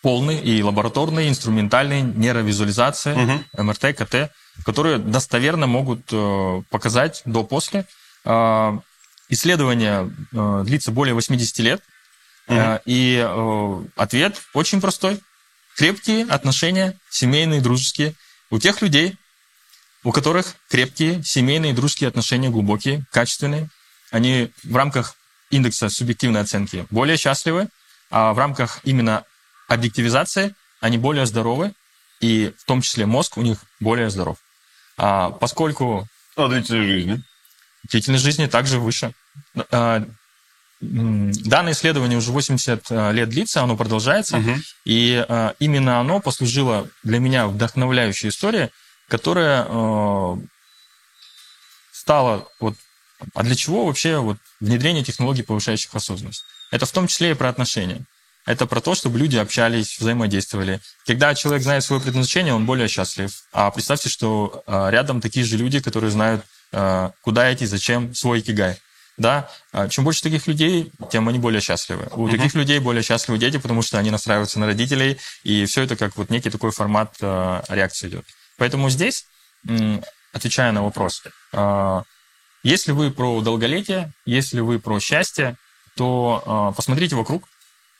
полный 0.02 0.38
и 0.38 0.62
лабораторный, 0.62 1.30
инструментальный, 1.30 2.02
нейровизуализация, 2.02 3.16
Угу. 3.16 3.64
МРТ, 3.64 3.96
КТ, 3.98 4.32
которые 4.66 4.98
достоверно 4.98 5.66
могут 5.66 6.02
э, 6.12 6.62
показать 6.70 7.22
до-после. 7.26 7.86
Исследование 9.30 10.12
э, 10.34 10.64
длится 10.66 10.92
более 10.92 11.14
80 11.16 11.60
лет, 11.60 11.82
Э, 12.48 12.80
и 12.86 13.24
э, 13.26 13.84
ответ 13.96 14.42
очень 14.54 14.82
простой. 14.82 15.20
Крепкие 15.76 16.26
отношения, 16.26 16.98
семейные, 17.10 17.62
дружеские, 17.62 18.14
у 18.50 18.60
тех 18.60 18.82
людей, 18.82 19.18
у 20.04 20.12
которых 20.12 20.56
крепкие 20.70 21.24
семейные, 21.24 21.74
дружеские 21.74 22.08
отношения, 22.08 22.50
глубокие, 22.50 23.06
качественные, 23.12 23.70
они 24.12 24.52
в 24.64 24.76
рамках 24.76 25.16
индекса 25.50 25.90
субъективной 25.90 26.42
оценки 26.42 26.86
более 26.90 27.18
счастливы, 27.18 27.70
а 28.12 28.34
в 28.34 28.38
рамках 28.38 28.80
именно 28.84 29.24
объективизации 29.68 30.54
они 30.82 30.98
более 30.98 31.26
здоровы, 31.26 31.74
и 32.20 32.54
в 32.58 32.66
том 32.66 32.82
числе 32.82 33.06
мозг 33.06 33.38
у 33.38 33.42
них 33.42 33.60
более 33.80 34.10
здоров. 34.10 34.38
А 34.98 35.32
поскольку 35.32 36.08
А 36.36 36.48
длительность 36.48 36.88
жизни? 36.88 37.24
длительность 37.90 38.24
жизни 38.24 38.46
также 38.46 38.80
выше. 38.80 39.14
А, 39.72 40.06
Данное 41.46 41.74
исследование 41.74 42.18
уже 42.18 42.32
80 42.32 42.90
лет 43.14 43.30
длится, 43.30 43.62
оно 43.62 43.78
продолжается, 43.78 44.38
Мгм. 44.38 44.64
и 44.86 45.26
а, 45.28 45.56
именно 45.60 46.00
оно 46.00 46.20
послужило 46.20 46.90
для 47.04 47.20
меня 47.20 47.48
вдохновляющей 47.48 48.30
историей, 48.30 48.70
которая 49.08 49.66
э, 49.68 50.36
стала 51.92 52.48
вот 52.60 52.76
а 53.34 53.44
для 53.44 53.56
чего 53.56 53.86
вообще 53.86 54.18
вот 54.18 54.38
внедрение 54.60 55.04
технологий, 55.04 55.44
повышающих 55.44 55.94
осознанность? 55.96 56.44
Это 56.72 56.86
в 56.86 56.92
том 56.92 57.08
числе 57.08 57.32
и 57.32 57.36
про 57.36 57.50
отношения. 57.50 58.02
Это 58.46 58.66
про 58.66 58.82
то, 58.82 58.94
чтобы 58.94 59.20
люди 59.20 59.38
общались, 59.38 59.98
взаимодействовали. 59.98 60.82
Когда 61.06 61.34
человек 61.34 61.64
знает 61.64 61.84
свое 61.86 62.02
предназначение, 62.02 62.54
он 62.54 62.66
более 62.66 62.90
счастлив. 62.90 63.32
А 63.54 63.72
представьте, 63.72 64.10
что 64.10 64.64
э, 64.68 64.90
рядом 64.90 65.22
такие 65.22 65.46
же 65.46 65.56
люди, 65.56 65.80
которые 65.80 66.12
знают, 66.12 66.44
э, 66.74 67.12
куда 67.22 67.54
идти, 67.54 67.66
зачем, 67.66 68.14
свой 68.14 68.42
кигай. 68.42 68.78
Да? 69.18 69.50
А 69.72 69.88
Чем 69.90 70.06
больше 70.06 70.24
таких 70.24 70.48
людей, 70.48 70.92
тем 71.12 71.28
они 71.30 71.38
более 71.38 71.62
счастливы. 71.62 72.08
У 72.12 72.28
таких 72.30 72.56
людей 72.56 72.80
более 72.80 73.04
счастливы 73.04 73.38
дети, 73.38 73.58
потому 73.58 73.82
что 73.82 74.00
они 74.00 74.10
настраиваются 74.10 74.60
на 74.60 74.66
родителей, 74.66 75.20
и 75.44 75.66
все 75.66 75.84
это 75.84 75.96
как 75.96 76.16
вот 76.18 76.30
некий 76.30 76.50
такой 76.50 76.72
формат 76.72 77.16
э, 77.22 77.62
реакции 77.70 78.08
идет. 78.08 78.26
Поэтому 78.58 78.90
здесь, 78.90 79.26
отвечая 80.34 80.72
на 80.72 80.84
вопрос, 80.84 81.22
э, 81.54 82.02
если 82.64 82.92
вы 82.92 83.12
про 83.12 83.42
долголетие, 83.42 84.14
если 84.26 84.62
вы 84.62 84.80
про 84.80 85.00
счастье, 85.00 85.58
то 85.96 86.72
э, 86.72 86.76
посмотрите 86.76 87.16
вокруг 87.16 87.48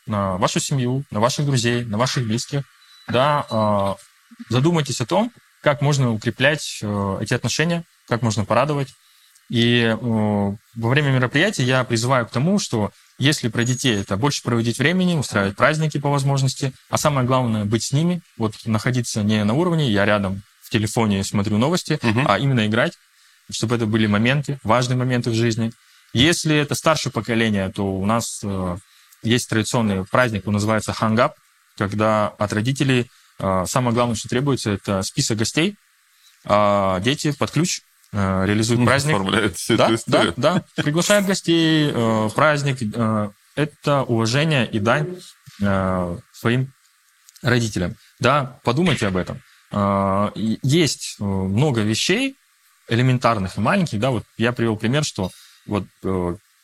на 0.06 0.36
вашу 0.38 0.58
семью, 0.58 1.04
на 1.10 1.20
ваших 1.20 1.46
друзей, 1.46 1.84
на 1.84 1.98
ваших 1.98 2.26
близких, 2.26 2.62
да, 3.08 3.46
э, 3.50 3.94
задумайтесь 4.48 5.00
о 5.00 5.06
том, 5.06 5.32
как 5.62 5.80
можно 5.80 6.12
укреплять 6.12 6.80
э, 6.82 7.18
эти 7.20 7.34
отношения, 7.34 7.84
как 8.08 8.22
можно 8.22 8.44
порадовать. 8.44 8.88
И 9.50 9.82
э, 9.82 9.96
во 10.00 10.56
время 10.88 11.10
мероприятия 11.10 11.64
я 11.64 11.84
призываю 11.84 12.26
к 12.26 12.30
тому, 12.30 12.58
что 12.58 12.90
если 13.18 13.48
про 13.48 13.64
детей 13.64 14.00
это 14.00 14.16
больше 14.16 14.42
проводить 14.42 14.78
времени, 14.78 15.16
устраивать 15.16 15.56
праздники 15.56 15.98
по 15.98 16.10
возможности, 16.10 16.72
а 16.90 16.98
самое 16.98 17.26
главное 17.26 17.64
быть 17.64 17.84
с 17.84 17.92
ними, 17.92 18.22
вот 18.36 18.54
находиться 18.64 19.22
не 19.22 19.44
на 19.44 19.54
уровне, 19.54 19.90
я 19.90 20.04
рядом 20.04 20.42
в 20.62 20.70
телефоне 20.70 21.22
смотрю 21.22 21.58
новости, 21.58 21.98
Мгм. 22.02 22.26
а 22.26 22.38
именно 22.38 22.66
играть, 22.66 22.94
чтобы 23.50 23.76
это 23.76 23.86
были 23.86 24.06
моменты, 24.06 24.58
важные 24.64 24.96
моменты 24.96 25.30
в 25.30 25.34
жизни. 25.34 25.72
Если 26.12 26.56
это 26.56 26.74
старшее 26.74 27.12
поколение, 27.12 27.68
то 27.70 27.84
у 27.84 28.06
нас 28.06 28.40
э, 28.42 28.76
есть 29.22 29.48
традиционный 29.48 30.04
праздник, 30.06 30.46
он 30.46 30.54
называется 30.54 30.92
хангап, 30.92 31.34
когда 31.76 32.28
от 32.28 32.52
родителей 32.52 33.10
э, 33.38 33.64
самое 33.68 33.94
главное, 33.94 34.16
что 34.16 34.28
требуется, 34.28 34.70
это 34.70 35.02
список 35.02 35.38
гостей, 35.38 35.76
а 36.44 37.00
дети 37.00 37.32
под 37.32 37.50
ключ 37.50 37.80
э, 38.14 38.46
реализуют 38.46 38.84
праздник. 38.84 39.14
Оформляет 39.14 39.56
всю 39.56 39.76
Да, 39.76 39.84
эту 39.84 39.92
да, 39.92 39.96
историю. 39.96 40.34
да. 40.36 40.64
Приглашают 40.76 41.26
гостей, 41.26 41.90
э, 41.92 42.30
праздник. 42.34 42.78
э, 42.94 43.30
это 43.56 44.02
уважение 44.02 44.66
и 44.68 44.80
дань 44.80 45.16
своим 46.32 46.72
родителям. 47.42 47.94
Да, 48.18 48.58
подумайте 48.64 49.06
об 49.06 49.16
этом. 49.16 49.40
Есть 50.62 51.16
много 51.20 51.82
вещей 51.82 52.36
элементарных 52.88 53.56
и 53.56 53.60
маленьких. 53.60 54.00
Да, 54.00 54.10
вот 54.10 54.24
я 54.38 54.52
привел 54.52 54.76
пример, 54.76 55.04
что 55.04 55.30
вот 55.66 55.84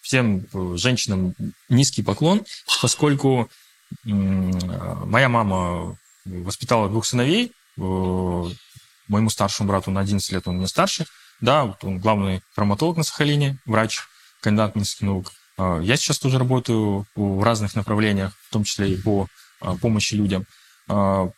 всем 0.03 0.47
женщинам 0.77 1.35
низкий 1.69 2.03
поклон, 2.03 2.43
поскольку 2.83 3.49
моя 4.05 5.29
мама 5.29 5.97
воспитала 6.25 6.89
двух 6.89 7.07
сыновей, 7.07 7.53
моему 7.77 9.31
старшему 9.31 9.69
брату 9.69 9.91
на 9.93 10.01
11 10.01 10.33
лет 10.33 10.49
он 10.49 10.57
мне 10.57 10.67
старше, 10.67 11.07
да, 11.41 11.65
вот 11.65 11.83
он 11.85 11.99
главный 11.99 12.43
травматолог 12.55 12.97
на 12.97 13.03
Сахалине, 13.03 13.59
врач, 13.67 14.01
кандидат 14.41 14.75
медицинских 14.75 15.03
наук. 15.03 15.33
А, 15.59 15.81
Я 15.81 15.97
сейчас 15.97 16.19
тоже 16.19 16.39
работаю 16.39 17.07
в 17.15 17.43
разных 17.43 17.75
направлениях, 17.75 18.33
в 18.49 18.53
том 18.53 18.65
числе 18.65 18.93
и 18.93 18.97
по 18.97 19.27
а, 19.61 19.77
помощи 19.77 20.15
людям. 20.15 20.45
А, 20.89 21.29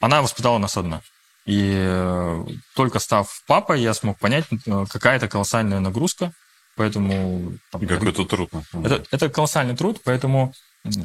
Она 0.00 0.22
воспитала 0.22 0.58
нас 0.58 0.76
одна. 0.76 1.02
И 1.46 1.74
э, 1.76 2.46
только 2.74 2.98
став 2.98 3.28
папой, 3.46 3.82
я 3.82 3.92
смог 3.92 4.18
понять, 4.18 4.46
э, 4.50 4.86
какая 4.90 5.16
это 5.16 5.28
колоссальная 5.28 5.78
нагрузка. 5.78 6.32
Поэтому 6.74 7.52
там, 7.70 7.82
И 7.82 7.86
какой 7.86 8.12
тут 8.12 8.30
труд. 8.30 8.50
это, 8.72 9.04
это 9.10 9.28
колоссальный 9.28 9.76
труд, 9.76 10.00
поэтому 10.04 10.54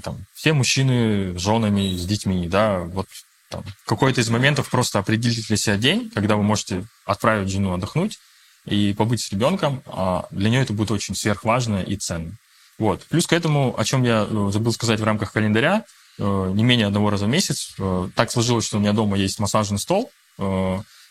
там, 0.02 0.26
все 0.34 0.54
мужчины 0.54 1.38
с 1.38 1.42
женами, 1.42 1.96
с 1.96 2.06
детьми, 2.06 2.48
да, 2.48 2.80
вот 2.80 3.08
там, 3.50 3.64
какой-то 3.86 4.22
из 4.22 4.30
моментов 4.30 4.70
просто 4.70 5.00
определите 5.00 5.42
для 5.48 5.58
себя 5.58 5.78
день, 5.78 6.12
когда 6.14 6.36
вы 6.36 6.44
можете 6.44 6.86
отправить 7.06 7.50
жену 7.50 7.74
отдохнуть 7.74 8.20
и 8.66 8.94
побыть 8.94 9.22
с 9.22 9.32
ребенком, 9.32 9.82
а 9.88 10.28
для 10.32 10.50
нее 10.50 10.62
это 10.62 10.74
будет 10.74 10.92
очень 10.92 11.16
сверхважно 11.16 11.82
и 11.82 11.96
ценно. 11.96 12.38
Вот. 12.78 13.04
Плюс 13.10 13.28
к 13.28 13.34
этому, 13.34 13.76
о 13.78 13.84
чем 13.84 14.04
я 14.04 14.26
э, 14.30 14.50
забыл 14.54 14.72
сказать 14.72 15.00
в 15.00 15.04
рамках 15.04 15.34
календаря, 15.34 15.84
э, 16.18 16.52
не 16.54 16.64
менее 16.64 16.88
одного 16.88 17.10
раза 17.10 17.26
в 17.26 17.30
месяц. 17.30 17.74
э, 17.78 18.10
Так 18.16 18.32
сложилось, 18.32 18.66
что 18.66 18.78
у 18.78 18.80
меня 18.80 18.94
дома 18.94 19.18
есть 19.18 19.40
массажный 19.40 19.80
стол. 19.80 20.12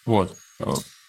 Вот. 0.06 0.34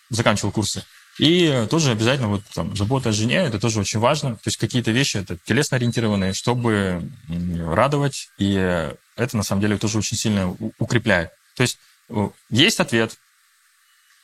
Заканчивал 0.10 0.52
курсы. 0.52 0.84
И 1.20 1.68
тоже 1.70 1.92
обязательно 1.92 2.28
вот 2.28 2.42
там 2.54 2.76
забота 2.76 3.10
о 3.10 3.12
жене, 3.14 3.36
это 3.36 3.60
тоже 3.60 3.80
очень 3.80 4.00
важно. 4.00 4.36
То 4.36 4.48
есть 4.48 4.58
какие-то 4.58 4.92
вещи 4.92 5.18
это 5.18 5.38
телесно 5.46 5.78
ориентированные, 5.78 6.34
чтобы 6.34 7.10
радовать, 7.30 8.28
и 8.38 8.92
это 9.20 9.38
на 9.38 9.44
самом 9.44 9.62
деле 9.62 9.78
тоже 9.78 9.98
очень 9.98 10.18
сильно 10.18 10.56
укрепляет. 10.80 11.32
То 11.56 11.64
есть 11.64 11.78
э, 12.10 12.30
есть 12.50 12.80
ответ. 12.80 13.18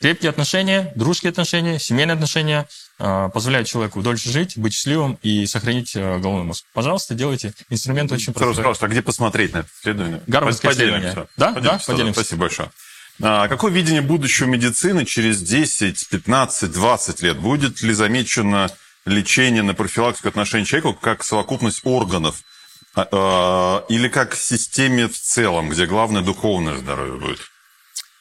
Крепкие 0.01 0.29
отношения, 0.29 0.91
дружеские 0.95 1.29
отношения, 1.29 1.79
семейные 1.79 2.15
отношения 2.15 2.67
э, 2.99 3.29
позволяют 3.33 3.67
человеку 3.67 4.01
дольше 4.01 4.29
жить, 4.29 4.57
быть 4.57 4.73
счастливым 4.73 5.17
и 5.21 5.45
сохранить 5.45 5.95
э, 5.95 6.19
головной 6.19 6.43
мозг. 6.43 6.65
Пожалуйста, 6.73 7.15
делайте. 7.15 7.53
Инструмент 7.69 8.11
очень 8.11 8.33
Сразу 8.33 8.39
простой. 8.39 8.55
спрашивают, 8.55 8.83
а 8.83 8.87
где 8.93 9.01
посмотреть 9.01 9.53
на 9.53 9.59
это 9.59 9.69
исследование? 9.81 10.21
Гарвардское 10.27 10.71
Поделимся. 10.71 10.97
исследование. 10.99 11.29
Да, 11.37 11.47
да, 11.47 11.53
Поделимся, 11.53 11.85
поделимся. 11.91 12.19
Спасибо 12.21 12.41
большое. 12.41 12.71
А, 13.21 13.47
какое 13.47 13.71
видение 13.71 14.01
будущего 14.01 14.47
медицины 14.47 15.05
через 15.05 15.41
10, 15.41 16.09
15, 16.09 16.71
20 16.71 17.21
лет? 17.21 17.37
Будет 17.37 17.81
ли 17.81 17.93
замечено 17.93 18.69
лечение 19.05 19.63
на 19.63 19.73
профилактику 19.73 20.27
отношений 20.27 20.65
человека 20.65 20.93
как 21.01 21.23
совокупность 21.23 21.81
органов? 21.83 22.41
А, 22.95 23.07
а, 23.11 23.85
или 23.89 24.07
как 24.07 24.33
в 24.35 24.41
системе 24.41 25.07
в 25.07 25.19
целом, 25.19 25.69
где 25.69 25.85
главное 25.85 26.21
духовное 26.21 26.77
здоровье 26.77 27.19
будет? 27.19 27.39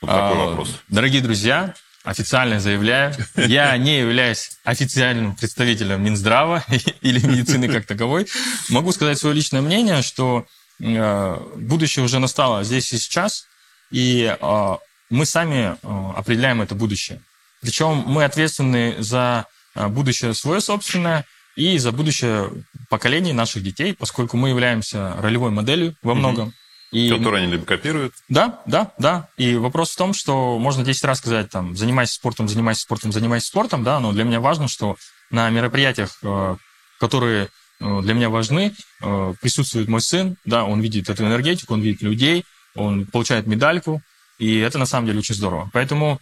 Вот 0.00 0.10
такой 0.10 0.42
А, 0.42 0.44
вопрос. 0.46 0.80
Дорогие 0.88 1.22
друзья, 1.22 1.74
официально 2.02 2.58
заявляю, 2.60 3.14
я 3.36 3.76
не 3.76 3.98
являюсь 4.00 4.58
официальным 4.64 5.36
представителем 5.36 6.02
Минздрава 6.02 6.64
или 7.00 7.24
медицины 7.24 7.68
как 7.68 7.86
таковой. 7.86 8.26
Могу 8.68 8.92
сказать 8.92 9.18
свое 9.18 9.34
личное 9.34 9.62
мнение, 9.62 10.02
что 10.02 10.44
э, 10.80 11.36
будущее 11.56 12.04
уже 12.04 12.18
настало 12.18 12.64
здесь 12.64 12.92
и 12.92 12.98
сейчас, 12.98 13.46
и 13.92 14.36
э, 14.38 14.76
мы 15.10 15.24
сами 15.24 15.76
э, 15.82 16.12
определяем 16.16 16.62
это 16.62 16.74
будущее. 16.74 17.22
Причем 17.60 18.02
мы 18.06 18.24
ответственны 18.24 18.96
за 18.98 19.46
э, 19.74 19.86
будущее 19.86 20.34
свое 20.34 20.60
собственное 20.60 21.24
и 21.56 21.78
за 21.78 21.92
будущее 21.92 22.50
поколений 22.88 23.32
наших 23.32 23.62
детей, 23.62 23.94
поскольку 23.94 24.36
мы 24.36 24.50
являемся 24.50 25.14
ролевой 25.18 25.50
моделью 25.50 25.96
во 26.02 26.14
многом. 26.14 26.52
И... 26.90 27.10
Которые 27.10 27.42
они 27.42 27.52
либо 27.52 27.64
копируют. 27.64 28.14
Да, 28.28 28.62
да, 28.66 28.92
да. 28.98 29.28
И 29.36 29.56
вопрос 29.56 29.90
в 29.90 29.96
том, 29.96 30.14
что 30.14 30.58
можно 30.58 30.84
10 30.84 31.04
раз 31.04 31.18
сказать, 31.18 31.50
там, 31.50 31.76
занимайся 31.76 32.14
спортом, 32.14 32.48
занимайся 32.48 32.82
спортом, 32.82 33.10
занимайся 33.12 33.48
спортом, 33.48 33.82
да, 33.82 33.98
но 33.98 34.12
для 34.12 34.22
меня 34.22 34.40
важно, 34.40 34.68
что 34.68 34.96
на 35.30 35.50
мероприятиях, 35.50 36.16
э, 36.22 36.56
которые 37.00 37.48
э, 37.80 38.00
для 38.02 38.14
меня 38.14 38.30
важны, 38.30 38.72
э, 39.02 39.34
присутствует 39.40 39.88
мой 39.88 40.00
сын, 40.00 40.36
да, 40.44 40.64
он 40.64 40.80
видит 40.80 41.08
эту 41.08 41.24
энергетику, 41.24 41.74
он 41.74 41.80
видит 41.80 42.02
людей, 42.02 42.44
он 42.76 43.06
получает 43.06 43.48
медальку, 43.48 44.00
и 44.38 44.58
это 44.58 44.78
на 44.78 44.86
самом 44.86 45.06
деле 45.06 45.18
очень 45.18 45.34
здорово. 45.34 45.70
Поэтому 45.72 46.20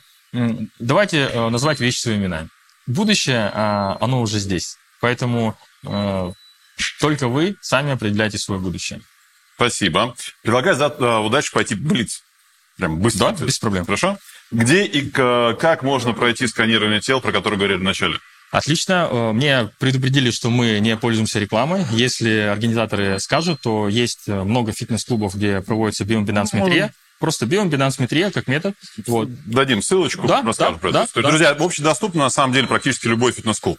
давайте 0.78 1.30
назвать 1.50 1.80
вещи 1.80 2.00
своими 2.00 2.22
именами. 2.22 2.48
Будущее, 2.86 3.50
а, 3.52 3.96
оно 4.00 4.20
уже 4.22 4.38
здесь. 4.38 4.76
Поэтому 5.02 5.58
только 7.00 7.28
вы 7.28 7.56
сами 7.60 7.92
определяете 7.92 8.38
свое 8.38 8.60
будущее. 8.60 9.02
Спасибо. 9.56 10.14
Предлагаю 10.42 10.76
за 10.76 10.86
uh, 10.86 11.26
удачу 11.26 11.52
пойти 11.52 11.74
блиц. 11.74 12.22
Прям 12.78 12.98
быстро. 12.98 13.32
Да, 13.32 13.44
без 13.44 13.58
проблем. 13.58 13.84
Хорошо? 13.84 14.18
Где 14.50 14.84
и 14.84 15.08
как 15.10 15.82
можно 15.82 16.12
пройти 16.14 16.46
сканирование 16.46 17.00
тел, 17.00 17.20
про 17.20 17.32
которое 17.32 17.56
говорили 17.56 17.78
в 17.78 17.82
начале? 17.82 18.18
Отлично. 18.50 19.08
Э, 19.10 19.32
мне 19.32 19.70
предупредили, 19.78 20.30
что 20.30 20.50
мы 20.50 20.78
не 20.80 20.96
пользуемся 20.96 21.38
рекламой. 21.38 21.86
Если 21.90 22.30
организаторы 22.38 23.18
скажут, 23.18 23.62
то 23.62 23.88
есть 23.88 24.28
э, 24.28 24.42
много 24.42 24.72
фитнес-клубов, 24.72 25.34
где 25.34 25.60
проводится 25.62 26.04
биоимпедансметрия. 26.04 26.86
Ну, 26.86 26.92
Просто 27.18 27.46
биоимпедансметрия 27.46 28.30
как 28.30 28.48
метод. 28.48 28.74
Вот. 29.06 29.28
Дадим 29.46 29.80
ссылочку, 29.80 30.26
да, 30.26 30.42
расскажем 30.42 30.74
да, 30.74 30.80
про 30.80 30.88
это. 30.90 30.98
Да, 31.14 31.22
да. 31.22 31.28
Друзья, 31.28 31.50
общедоступно 31.50 32.24
на 32.24 32.30
самом 32.30 32.52
деле 32.52 32.66
практически 32.66 33.06
любой 33.06 33.32
фитнес-клуб. 33.32 33.78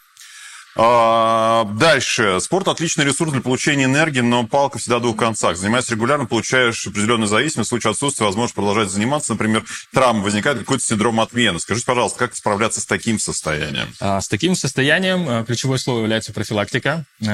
А, 0.76 1.66
дальше. 1.66 2.40
Спорт– 2.42 2.68
отличный 2.70 3.06
ресурс 3.06 3.32
для 3.32 3.42
получения 3.42 3.86
энергии, 3.86 4.22
но 4.22 4.46
палка 4.48 4.80
всегда 4.80 4.98
о 4.98 5.00
двух 5.00 5.18
концах. 5.18 5.56
Занимаясь 5.56 5.90
регулярно, 5.90 6.26
получаешь 6.26 6.88
определенную 6.88 7.28
зависимость. 7.28 7.68
В 7.68 7.70
случае 7.70 7.92
отсутствия 7.92 8.26
возможность 8.26 8.56
продолжать 8.56 8.90
заниматься, 8.90 9.34
например, 9.34 9.64
травма, 9.92 10.24
возникает 10.24 10.60
какой-то 10.60 10.84
синдром 10.84 11.20
отмены. 11.20 11.60
Скажите, 11.60 11.86
пожалуйста, 11.86 12.20
как 12.20 12.36
справляться 12.36 12.82
с 12.82 12.86
таким 12.86 13.20
состоянием? 13.20 13.94
А, 14.00 14.20
с 14.20 14.28
таким 14.28 14.56
состоянием 14.56 15.26
а, 15.30 15.44
ключевое 15.44 15.78
слово 15.78 16.02
является 16.02 16.34
профилактика. 16.34 17.06
И 17.22 17.26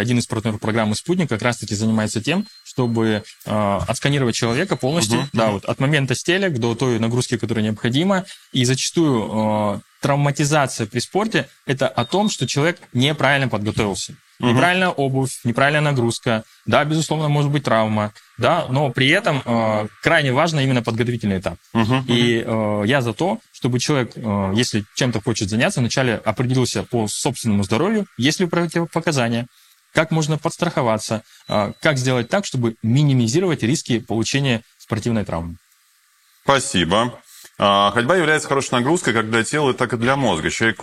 один 0.00 0.18
из 0.18 0.26
партнеров 0.26 0.60
программы 0.60 0.94
«Спутник» 0.94 1.28
как 1.28 1.42
раз-таки 1.42 1.74
занимается 1.74 2.22
тем, 2.22 2.46
чтобы 2.76 3.22
э, 3.46 3.80
отсканировать 3.88 4.34
человека 4.34 4.76
полностью, 4.76 5.20
uh-huh, 5.20 5.28
да, 5.32 5.48
uh-huh. 5.48 5.52
вот 5.52 5.64
от 5.64 5.80
момента 5.80 6.14
стелек 6.14 6.58
до 6.58 6.74
той 6.74 6.98
нагрузки, 6.98 7.38
которая 7.38 7.64
необходима. 7.64 8.26
И 8.52 8.66
зачастую 8.66 9.30
э, 9.32 9.80
травматизация 10.02 10.86
при 10.86 10.98
спорте– 10.98 11.48
это 11.66 11.88
о 11.88 12.04
том, 12.04 12.28
что 12.28 12.46
человек 12.46 12.78
неправильно 12.92 13.48
подготовился. 13.48 14.14
Угу. 14.38 14.50
Неправильная 14.50 14.90
обувь, 14.90 15.40
неправильная 15.44 15.80
нагрузка. 15.80 16.44
Да, 16.66 16.84
безусловно, 16.84 17.28
может 17.28 17.50
быть 17.50 17.64
травма, 17.64 18.12
да, 18.36 18.66
но 18.68 18.90
при 18.90 19.08
этом 19.08 19.40
э, 19.42 19.86
крайне 20.02 20.32
важно 20.32 20.60
именно 20.60 20.82
подготовительный 20.82 21.38
этап. 21.38 21.56
Угу, 21.72 22.04
и 22.08 22.44
э, 22.46 22.82
я 22.84 23.00
за 23.00 23.14
то, 23.14 23.38
чтобы 23.52 23.78
человек, 23.78 24.12
э, 24.14 24.52
если 24.54 24.84
чем-то 24.96 25.22
хочет 25.22 25.48
заняться, 25.48 25.80
вначале 25.80 26.16
определился 26.16 26.82
по 26.82 27.08
собственному 27.08 27.62
здоровью, 27.62 28.06
есть 28.18 28.40
ли 28.40 28.46
противопоказания, 28.46 29.46
как 29.96 30.10
можно 30.10 30.36
подстраховаться, 30.36 31.22
э, 31.48 31.72
как 31.80 31.96
сделать 31.96 32.28
так, 32.28 32.44
чтобы 32.44 32.76
минимизировать 32.82 33.62
риски 33.62 33.98
получения 33.98 34.62
спортивной 34.78 35.24
травмы. 35.24 35.56
Спасибо. 36.44 37.18
А, 37.58 37.90
ходьба 37.92 38.16
является 38.16 38.46
хорошей 38.46 38.72
нагрузкой 38.72 39.14
как 39.14 39.30
для 39.30 39.42
тела, 39.42 39.72
так 39.72 39.94
и 39.94 39.96
для 39.96 40.16
мозга. 40.16 40.50
Человек 40.50 40.80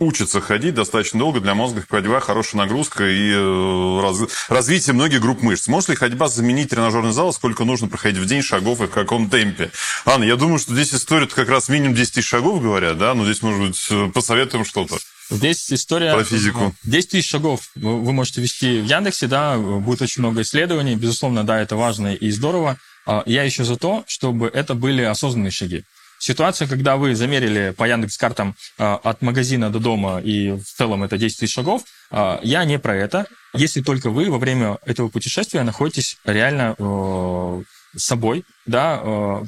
учится 0.00 0.40
ходить 0.40 0.74
достаточно 0.74 1.20
долго, 1.20 1.38
для 1.38 1.54
мозга 1.54 1.84
ходьба 1.88 2.18
хорошая 2.18 2.62
нагрузка 2.62 3.04
и 3.04 3.30
э, 3.32 4.00
раз, 4.02 4.18
развитие 4.48 4.94
многих 4.94 5.20
групп 5.20 5.40
мышц. 5.40 5.68
Может 5.68 5.90
ли 5.90 5.94
ходьба 5.94 6.26
заменить 6.26 6.70
тренажерный 6.70 7.12
зал? 7.12 7.32
Сколько 7.32 7.62
нужно 7.64 7.86
проходить 7.86 8.18
в 8.18 8.26
день 8.26 8.42
шагов 8.42 8.80
и 8.80 8.86
в 8.86 8.90
каком 8.90 9.30
темпе? 9.30 9.70
Анна, 10.04 10.24
я 10.24 10.34
думаю, 10.34 10.58
что 10.58 10.72
здесь 10.72 10.92
история 10.92 11.28
как 11.28 11.48
раз 11.48 11.68
минимум 11.68 11.94
10 11.94 12.14
тысяч 12.14 12.28
шагов 12.28 12.60
говорят, 12.60 12.98
да? 12.98 13.14
Но 13.14 13.24
здесь, 13.24 13.40
может 13.40 13.68
быть, 13.68 13.86
э, 13.88 14.10
посоветуем 14.12 14.64
что-то. 14.64 14.98
Здесь 15.30 15.72
история... 15.72 16.14
Про 16.14 16.24
физику. 16.24 16.74
10 16.84 17.10
тысяч 17.10 17.28
шагов 17.28 17.70
вы 17.74 18.12
можете 18.12 18.40
вести 18.40 18.80
в 18.80 18.84
Яндексе, 18.84 19.26
да, 19.26 19.56
будет 19.58 20.02
очень 20.02 20.22
много 20.22 20.42
исследований. 20.42 20.96
Безусловно, 20.96 21.44
да, 21.44 21.60
это 21.60 21.76
важно 21.76 22.14
и 22.14 22.30
здорово. 22.30 22.78
А 23.06 23.22
я 23.26 23.42
еще 23.42 23.64
за 23.64 23.76
то, 23.76 24.04
чтобы 24.06 24.48
это 24.48 24.74
были 24.74 25.02
осознанные 25.02 25.50
шаги. 25.50 25.84
Ситуация, 26.18 26.66
когда 26.66 26.96
вы 26.96 27.14
замерили 27.14 27.72
по 27.76 27.84
Яндекс.Картам 27.84 28.56
э, 28.78 28.84
от 28.84 29.22
магазина 29.22 29.70
до 29.70 29.78
дома, 29.78 30.20
и 30.20 30.50
в 30.50 30.64
целом 30.64 31.04
это 31.04 31.16
10 31.16 31.38
тысяч 31.38 31.54
шагов, 31.54 31.84
э, 32.10 32.38
я 32.42 32.64
не 32.64 32.78
про 32.78 32.96
это. 32.96 33.26
Если 33.54 33.82
только 33.82 34.10
вы 34.10 34.28
во 34.30 34.38
время 34.38 34.78
этого 34.84 35.08
путешествия 35.08 35.62
находитесь 35.62 36.18
реально 36.24 36.74
э, 36.76 37.62
с 37.96 38.04
собой, 38.04 38.44
да, 38.66 39.00
э, 39.02 39.42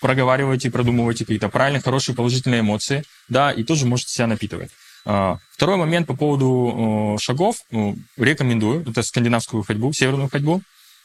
проговариваете, 0.00 0.70
продумываете 0.70 1.24
какие-то 1.24 1.48
правильные, 1.48 1.80
хорошие, 1.80 2.14
положительные 2.14 2.60
эмоции, 2.60 3.04
да, 3.28 3.52
и 3.52 3.62
тоже 3.62 3.86
можете 3.86 4.12
себя 4.12 4.26
напитывать. 4.26 4.70
Э, 5.06 5.36
второй 5.52 5.76
момент 5.76 6.06
по 6.06 6.14
поводу 6.14 7.16
шагов. 7.20 7.56
Э, 7.70 7.94
рекомендую, 8.18 8.82
это 8.88 9.02
скандинавскую 9.02 9.62
ходьбу, 9.62 9.92
северную 9.92 10.28
ходьбу 10.28 10.60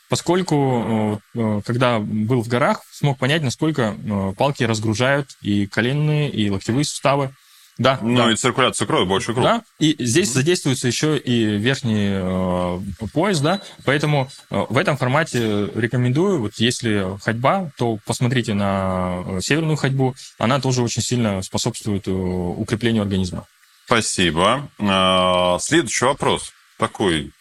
поскольку, 0.10 1.22
когда 1.66 2.00
был 2.00 2.44
в 2.44 2.50
горах, 2.50 2.82
смог 2.92 3.18
понять, 3.18 3.44
насколько 3.44 3.96
палки 4.38 4.66
разгружают 4.66 5.30
и 5.42 5.68
коленные, 5.68 6.30
и 6.30 6.50
локтевые 6.50 6.84
суставы. 6.84 7.34
Да, 7.78 7.98
ну 8.02 8.18
да. 8.18 8.32
и 8.32 8.36
циркуляция 8.36 8.86
крови, 8.86 9.06
больше 9.06 9.34
крови. 9.34 9.46
Да, 9.46 9.64
и 9.80 9.96
здесь 9.98 10.30
mm-hmm. 10.30 10.34
задействуется 10.34 10.88
еще 10.88 11.18
и 11.18 11.58
верхний 11.58 12.10
э, 12.12 12.80
пояс, 13.14 13.40
да, 13.40 13.62
поэтому 13.86 14.30
э, 14.50 14.66
в 14.70 14.78
этом 14.78 14.98
формате 14.98 15.68
рекомендую, 15.74 16.42
вот 16.42 16.56
если 16.58 17.18
ходьба, 17.24 17.72
то 17.78 17.98
посмотрите 18.06 18.54
на 18.54 19.40
северную 19.40 19.78
ходьбу, 19.78 20.16
она 20.38 20.60
тоже 20.60 20.84
очень 20.84 21.02
сильно 21.02 21.42
способствует 21.42 22.08
э, 22.08 22.12
укреплению 22.12 23.04
организма. 23.04 23.48
Спасибо. 23.86 24.70
Э, 24.80 25.58
следующий 25.60 26.06
вопрос 26.06 26.54
такой 26.78 27.32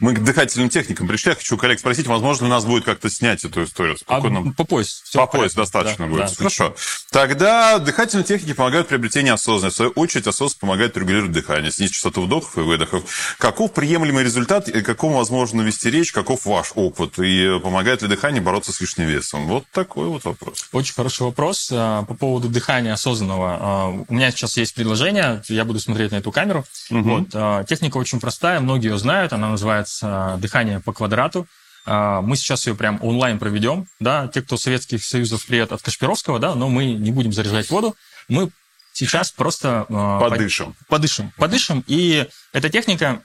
мы 0.00 0.14
к 0.14 0.24
дыхательным 0.24 0.70
техникам 0.70 1.06
пришли. 1.06 1.30
Я 1.30 1.36
хочу 1.36 1.56
коллег 1.56 1.78
спросить, 1.78 2.06
возможно, 2.06 2.48
нас 2.48 2.64
будет 2.64 2.84
как-то 2.84 3.10
снять 3.10 3.44
эту 3.44 3.64
историю. 3.64 3.96
А 4.06 4.20
нам... 4.20 4.54
По 4.54 4.64
пояс. 4.64 5.02
По 5.12 5.26
пояс 5.26 5.54
достаточно 5.54 6.06
да, 6.06 6.10
будет. 6.10 6.28
Да, 6.28 6.34
Хорошо. 6.36 6.74
Тогда 7.10 7.78
дыхательные 7.78 8.24
техники 8.24 8.54
помогают 8.54 8.88
приобретению 8.88 9.34
осознанности. 9.34 9.74
В 9.74 9.76
свою 9.76 9.90
очередь, 9.92 10.26
осознанность 10.26 10.58
помогает 10.58 10.96
регулировать 10.96 11.32
дыхание, 11.32 11.70
снизить 11.70 11.94
частоту 11.94 12.22
вдохов 12.22 12.56
и 12.56 12.60
выдохов. 12.60 13.36
Каков 13.38 13.72
приемлемый 13.74 14.24
результат 14.24 14.68
и 14.68 14.80
какому 14.80 15.18
возможно 15.18 15.60
вести 15.60 15.90
речь? 15.90 16.12
Каков 16.12 16.46
ваш 16.46 16.72
опыт? 16.74 17.18
И 17.18 17.60
помогает 17.62 18.02
ли 18.02 18.08
дыхание 18.08 18.40
бороться 18.40 18.72
с 18.72 18.80
лишним 18.80 19.06
весом? 19.06 19.46
Вот 19.46 19.64
такой 19.70 20.06
вот 20.06 20.24
вопрос. 20.24 20.68
Очень 20.72 20.94
хороший 20.94 21.24
вопрос. 21.24 21.68
А, 21.72 22.04
по 22.04 22.14
поводу 22.14 22.48
дыхания 22.48 22.94
осознанного. 22.94 23.58
А, 23.60 23.88
у 24.08 24.14
меня 24.14 24.30
сейчас 24.30 24.56
есть 24.56 24.74
предложение. 24.74 25.42
Я 25.48 25.64
буду 25.66 25.78
смотреть 25.78 26.12
на 26.12 26.16
эту 26.16 26.32
камеру. 26.32 26.64
Угу. 26.90 27.02
Вот. 27.02 27.28
А, 27.34 27.64
техника 27.64 27.98
очень 27.98 28.18
простая. 28.18 28.60
Многие 28.60 28.88
ее 28.88 28.98
знают. 28.98 29.32
Она 29.32 29.50
называется 29.50 29.89
называется 29.90 30.38
«Дыхание 30.40 30.80
по 30.80 30.92
квадрату». 30.92 31.46
А, 31.86 32.20
мы 32.20 32.36
сейчас 32.36 32.66
ее 32.66 32.74
прям 32.74 32.98
онлайн 33.02 33.38
проведем, 33.38 33.86
да, 34.00 34.28
те, 34.28 34.42
кто 34.42 34.56
Советских 34.56 35.02
Союзов 35.02 35.46
привет 35.46 35.72
от 35.72 35.82
Кашпировского, 35.82 36.38
да, 36.38 36.54
но 36.54 36.68
мы 36.68 36.92
не 36.92 37.10
будем 37.10 37.32
заряжать 37.32 37.70
воду, 37.70 37.96
мы 38.28 38.50
сейчас 38.92 39.30
просто... 39.30 39.86
А, 39.88 40.20
подышим. 40.20 40.74
Подышим. 40.88 41.32
Подышим, 41.36 41.84
и 41.86 42.26
эта 42.52 42.68
техника 42.68 43.22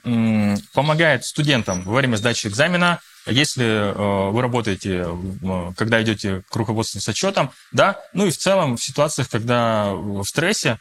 помогает 0.72 1.24
студентам 1.24 1.82
во 1.82 1.96
время 1.96 2.16
сдачи 2.16 2.46
экзамена, 2.46 3.00
если 3.26 3.64
э, 3.64 4.30
вы 4.30 4.40
работаете, 4.40 5.04
когда 5.76 6.00
идете 6.00 6.44
к 6.48 6.54
руководству 6.54 7.00
с 7.00 7.08
отчетом, 7.08 7.50
да, 7.72 8.00
ну 8.14 8.26
и 8.26 8.30
в 8.30 8.38
целом 8.38 8.76
в 8.76 8.82
ситуациях, 8.82 9.28
когда 9.28 9.92
в 9.92 10.24
стрессе, 10.24 10.78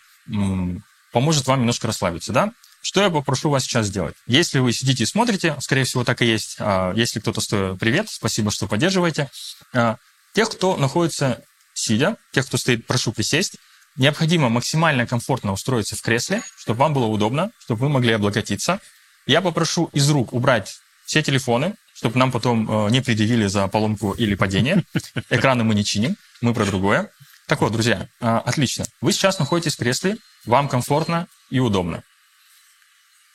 поможет 1.12 1.48
вам 1.48 1.60
немножко 1.62 1.88
расслабиться, 1.88 2.32
да. 2.32 2.52
Что 2.86 3.02
я 3.02 3.10
попрошу 3.10 3.50
вас 3.50 3.64
сейчас 3.64 3.88
сделать? 3.88 4.14
Если 4.28 4.60
вы 4.60 4.72
сидите 4.72 5.06
и 5.06 5.08
смотрите, 5.08 5.56
скорее 5.60 5.86
всего, 5.86 6.04
так 6.04 6.22
и 6.22 6.28
есть. 6.28 6.58
А, 6.60 6.94
если 6.94 7.20
кто-то 7.20 7.42
стоит, 7.42 7.80
привет, 7.80 8.12
спасибо, 8.12 8.52
что 8.52 8.68
поддерживаете. 8.68 9.32
А, 9.74 9.98
тех, 10.36 10.52
кто 10.52 10.78
находится 10.78 11.42
сидя, 11.74 12.18
тех, 12.32 12.46
кто 12.46 12.58
стоит, 12.58 12.86
прошу 12.86 13.12
присесть. 13.12 13.56
Необходимо 13.96 14.50
максимально 14.50 15.08
комфортно 15.08 15.52
устроиться 15.52 15.96
в 15.96 16.02
кресле, 16.04 16.44
чтобы 16.60 16.82
вам 16.82 16.94
было 16.94 17.08
удобно, 17.08 17.50
чтобы 17.58 17.82
вы 17.82 17.90
могли 17.90 18.14
облокотиться. 18.14 18.80
Я 19.26 19.42
попрошу 19.42 19.90
из 19.92 20.08
рук 20.12 20.32
убрать 20.32 20.76
все 21.08 21.24
телефоны, 21.24 21.74
чтобы 21.96 22.20
нам 22.20 22.32
потом 22.32 22.70
э, 22.70 22.92
не 22.92 23.02
предъявили 23.02 23.48
за 23.48 23.68
поломку 23.68 24.12
или 24.12 24.36
падение. 24.36 24.84
Экраны 25.32 25.64
мы 25.64 25.74
не 25.74 25.84
чиним, 25.84 26.18
мы 26.40 26.54
про 26.54 26.66
другое. 26.66 27.10
Так 27.48 27.62
вот, 27.62 27.72
друзья, 27.72 28.08
а, 28.22 28.42
отлично. 28.42 28.86
Вы 29.02 29.12
сейчас 29.12 29.40
находитесь 29.40 29.74
в 29.74 29.80
кресле, 29.80 30.18
вам 30.46 30.70
комфортно 30.70 31.28
и 31.50 31.58
удобно. 31.58 32.04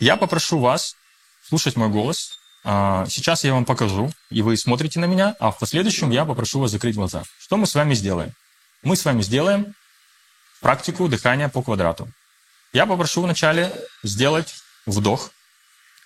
Я 0.00 0.16
попрошу 0.16 0.58
вас 0.58 0.96
слушать 1.46 1.76
мой 1.76 1.90
голос. 1.90 2.38
А, 2.64 3.04
сейчас 3.06 3.44
я 3.44 3.52
вам 3.52 3.66
покажу, 3.66 4.10
и 4.30 4.40
вы 4.40 4.56
смотрите 4.56 4.98
на 4.98 5.04
меня, 5.04 5.36
а 5.38 5.50
в 5.50 5.58
последующем 5.58 6.10
я 6.10 6.24
попрошу 6.24 6.58
вас 6.58 6.70
закрыть 6.70 6.96
глаза. 6.96 7.22
Что 7.38 7.58
мы 7.58 7.66
с 7.66 7.74
вами 7.74 7.92
сделаем? 7.92 8.32
Мы 8.82 8.96
с 8.96 9.04
вами 9.04 9.20
сделаем 9.20 9.74
практику 10.62 11.06
дыхания 11.06 11.50
по 11.50 11.62
квадрату. 11.62 12.08
Я 12.72 12.86
попрошу 12.86 13.22
вначале 13.22 13.72
сделать 14.02 14.54
вдох 14.86 15.32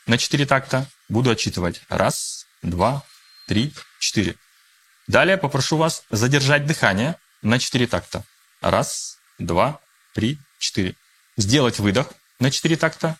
на 0.06 0.18
4 0.18 0.44
такта. 0.44 0.88
Буду 1.08 1.30
отчитывать. 1.30 1.80
Раз, 1.88 2.46
два, 2.62 3.04
три, 3.46 3.72
четыре. 4.00 4.34
Далее 5.06 5.36
попрошу 5.36 5.76
вас 5.76 6.02
задержать 6.10 6.66
дыхание 6.66 7.16
на 7.42 7.60
4 7.60 7.86
такта. 7.86 8.24
Раз, 8.60 9.18
два, 9.38 9.80
три, 10.14 10.40
четыре. 10.58 10.96
Сделать 11.36 11.78
выдох 11.78 12.08
на 12.40 12.50
4 12.50 12.76
такта. 12.76 13.18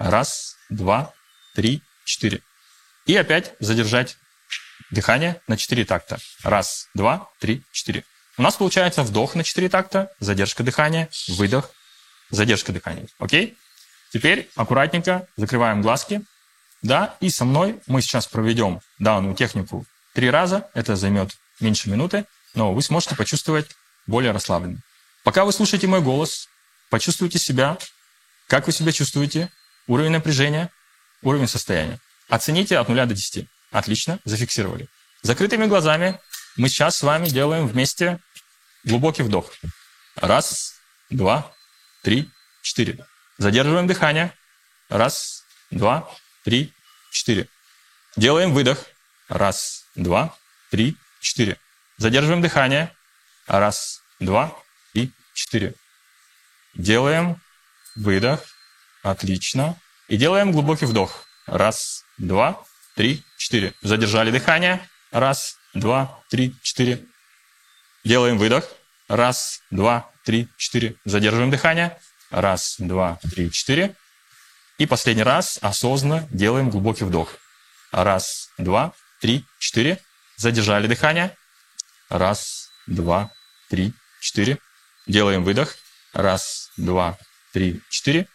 Раз, 0.00 0.56
два, 0.70 1.12
три, 1.54 1.82
четыре. 2.06 2.40
И 3.04 3.14
опять 3.14 3.52
задержать 3.60 4.16
дыхание 4.90 5.42
на 5.46 5.58
4 5.58 5.84
такта. 5.84 6.18
Раз, 6.42 6.88
два, 6.94 7.28
три, 7.38 7.62
четыре. 7.70 8.04
У 8.38 8.42
нас 8.42 8.56
получается 8.56 9.02
вдох 9.02 9.34
на 9.34 9.44
4 9.44 9.68
такта, 9.68 10.10
задержка 10.18 10.62
дыхания, 10.62 11.10
выдох, 11.28 11.70
задержка 12.30 12.72
дыхания. 12.72 13.08
Окей? 13.18 13.58
Теперь 14.10 14.48
аккуратненько 14.56 15.28
закрываем 15.36 15.82
глазки. 15.82 16.22
Да, 16.80 17.14
и 17.20 17.28
со 17.28 17.44
мной 17.44 17.78
мы 17.86 18.00
сейчас 18.00 18.26
проведем 18.26 18.80
данную 18.98 19.34
технику 19.34 19.84
три 20.14 20.30
раза. 20.30 20.70
Это 20.72 20.96
займет 20.96 21.36
меньше 21.60 21.90
минуты, 21.90 22.24
но 22.54 22.72
вы 22.72 22.80
сможете 22.80 23.16
почувствовать 23.16 23.68
более 24.06 24.32
расслабленно. 24.32 24.80
Пока 25.24 25.44
вы 25.44 25.52
слушаете 25.52 25.88
мой 25.88 26.00
голос, 26.00 26.48
почувствуйте 26.88 27.38
себя, 27.38 27.76
как 28.46 28.66
вы 28.66 28.72
себя 28.72 28.92
чувствуете, 28.92 29.50
уровень 29.90 30.12
напряжения, 30.12 30.70
уровень 31.22 31.48
состояния. 31.48 31.98
Оцените 32.28 32.78
от 32.78 32.88
0 32.88 33.06
до 33.06 33.14
10. 33.14 33.46
Отлично, 33.72 34.20
зафиксировали. 34.24 34.88
Закрытыми 35.22 35.66
глазами 35.66 36.20
мы 36.56 36.68
сейчас 36.68 36.96
с 36.96 37.02
вами 37.02 37.28
делаем 37.28 37.66
вместе 37.66 38.20
глубокий 38.84 39.22
вдох. 39.24 39.52
Раз, 40.14 40.74
два, 41.10 41.52
три, 42.02 42.30
четыре. 42.62 43.04
Задерживаем 43.38 43.88
дыхание. 43.88 44.32
Раз, 44.88 45.44
два, 45.70 46.08
три, 46.44 46.72
четыре. 47.10 47.48
Делаем 48.16 48.54
выдох. 48.54 48.78
Раз, 49.28 49.86
два, 49.96 50.36
три, 50.70 50.96
четыре. 51.20 51.58
Задерживаем 51.96 52.42
дыхание. 52.42 52.94
Раз, 53.46 54.02
два, 54.20 54.56
три, 54.92 55.12
четыре. 55.34 55.74
Делаем 56.74 57.40
выдох. 57.96 58.40
Отлично. 59.02 59.76
И 60.08 60.16
делаем 60.16 60.52
глубокий 60.52 60.86
вдох. 60.86 61.24
Раз, 61.46 62.04
два, 62.18 62.62
три, 62.96 63.22
четыре. 63.38 63.74
Задержали 63.82 64.30
дыхание. 64.30 64.86
Раз, 65.10 65.56
два, 65.74 66.20
три, 66.30 66.54
четыре. 66.62 67.04
Делаем 68.04 68.38
выдох. 68.38 68.64
Раз, 69.08 69.60
два, 69.70 70.10
три, 70.24 70.48
четыре. 70.56 70.96
Задерживаем 71.04 71.50
дыхание. 71.50 71.98
Раз, 72.30 72.76
два, 72.78 73.18
три, 73.34 73.50
четыре. 73.50 73.96
И 74.78 74.86
последний 74.86 75.22
раз 75.22 75.58
осознанно 75.60 76.26
делаем 76.30 76.70
глубокий 76.70 77.04
вдох. 77.04 77.34
Раз, 77.92 78.48
два, 78.58 78.92
три, 79.20 79.44
четыре. 79.58 79.98
Задержали 80.36 80.86
дыхание. 80.86 81.36
Раз, 82.08 82.68
два, 82.86 83.30
три, 83.68 83.92
четыре. 84.20 84.58
Делаем 85.06 85.44
выдох. 85.44 85.74
Раз, 86.12 86.70
два, 86.76 87.18
три, 87.52 87.80
четыре. 87.90 88.28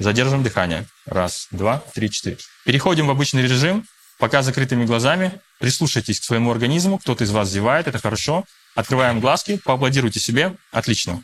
Задерживаем 0.00 0.42
дыхание. 0.42 0.86
Раз, 1.04 1.46
два, 1.50 1.84
три, 1.94 2.10
четыре. 2.10 2.38
Переходим 2.64 3.06
в 3.06 3.10
обычный 3.10 3.42
режим. 3.42 3.86
Пока 4.18 4.42
закрытыми 4.42 4.86
глазами. 4.86 5.32
Прислушайтесь 5.58 6.20
к 6.20 6.24
своему 6.24 6.50
организму. 6.50 6.98
Кто-то 6.98 7.24
из 7.24 7.30
вас 7.30 7.50
зевает, 7.50 7.86
это 7.86 7.98
хорошо. 7.98 8.44
Открываем 8.74 9.20
глазки, 9.20 9.60
поаплодируйте 9.62 10.18
себе. 10.18 10.56
Отлично. 10.72 11.22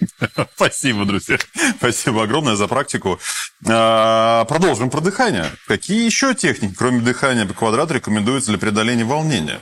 Спасибо, 0.54 1.06
друзья. 1.06 1.38
Спасибо 1.78 2.24
огромное 2.24 2.54
за 2.54 2.68
практику. 2.68 3.18
А, 3.66 4.44
продолжим 4.44 4.90
про 4.90 5.00
дыхание. 5.00 5.46
Какие 5.66 6.04
еще 6.04 6.34
техники, 6.34 6.74
кроме 6.76 7.00
дыхания 7.00 7.46
по 7.46 7.54
квадрату, 7.54 7.94
рекомендуются 7.94 8.50
для 8.50 8.58
преодоления 8.58 9.04
волнения? 9.04 9.60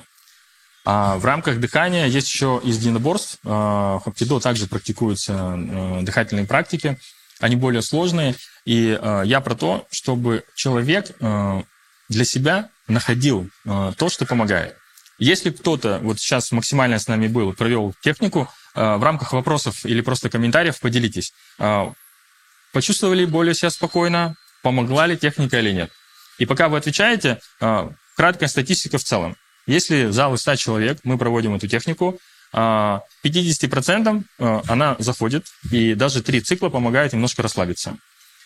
А 0.85 1.19
в 1.19 1.25
рамках 1.25 1.61
дыхания 1.61 2.07
есть 2.07 2.27
еще 2.27 2.61
из 2.65 2.79
единоборств. 2.79 3.39
В 3.45 4.01
Хапкидо 4.05 4.41
также 4.41 4.67
практикуются 4.67 5.55
э, 5.57 6.01
дыхательные 6.03 6.47
практики. 6.47 6.99
Они 7.41 7.57
более 7.57 7.83
сложные. 7.83 8.37
И 8.65 8.99
э, 9.01 9.23
я 9.25 9.41
про 9.41 9.55
то, 9.55 9.87
чтобы 9.91 10.45
человек 10.55 11.11
э, 11.21 11.63
для 12.09 12.25
себя 12.25 12.71
находил 12.89 13.49
то, 13.65 14.09
что 14.09 14.27
помогает. 14.27 14.75
Если 15.19 15.51
кто-то 15.51 16.01
вот 16.03 16.19
сейчас 16.19 16.51
максимально 16.51 16.99
с 16.99 17.07
нами 17.07 17.29
был, 17.29 17.53
провел 17.53 17.95
технику, 18.03 18.49
в 18.75 19.05
рамках 19.05 19.33
вопросов 19.33 19.87
или 19.87 20.01
просто 20.01 20.29
комментариев 20.29 20.81
поделитесь. 20.81 21.33
Почувствовали 22.73 23.25
более 23.27 23.55
себя 23.55 23.71
спокойно? 23.71 24.35
Помогла 24.65 25.07
ли 25.07 25.17
техника 25.17 25.61
или 25.61 25.71
нет? 25.71 25.93
И 26.39 26.47
пока 26.47 26.69
вы 26.69 26.79
отвечаете, 26.79 27.39
краткая 28.17 28.49
статистика 28.49 28.99
в 28.99 29.05
целом. 29.05 29.37
Если 29.67 30.11
зал 30.11 30.35
из 30.35 30.41
100 30.41 30.57
человек, 30.57 30.99
мы 31.05 31.17
проводим 31.17 31.55
эту 31.55 31.69
технику, 31.69 32.19
50% 32.53 34.25
она 34.69 34.97
заходит, 34.99 35.47
и 35.71 35.95
даже 35.95 36.23
три 36.23 36.41
цикла 36.41 36.69
помогают 36.69 37.13
немножко 37.13 37.43
расслабиться. 37.43 37.97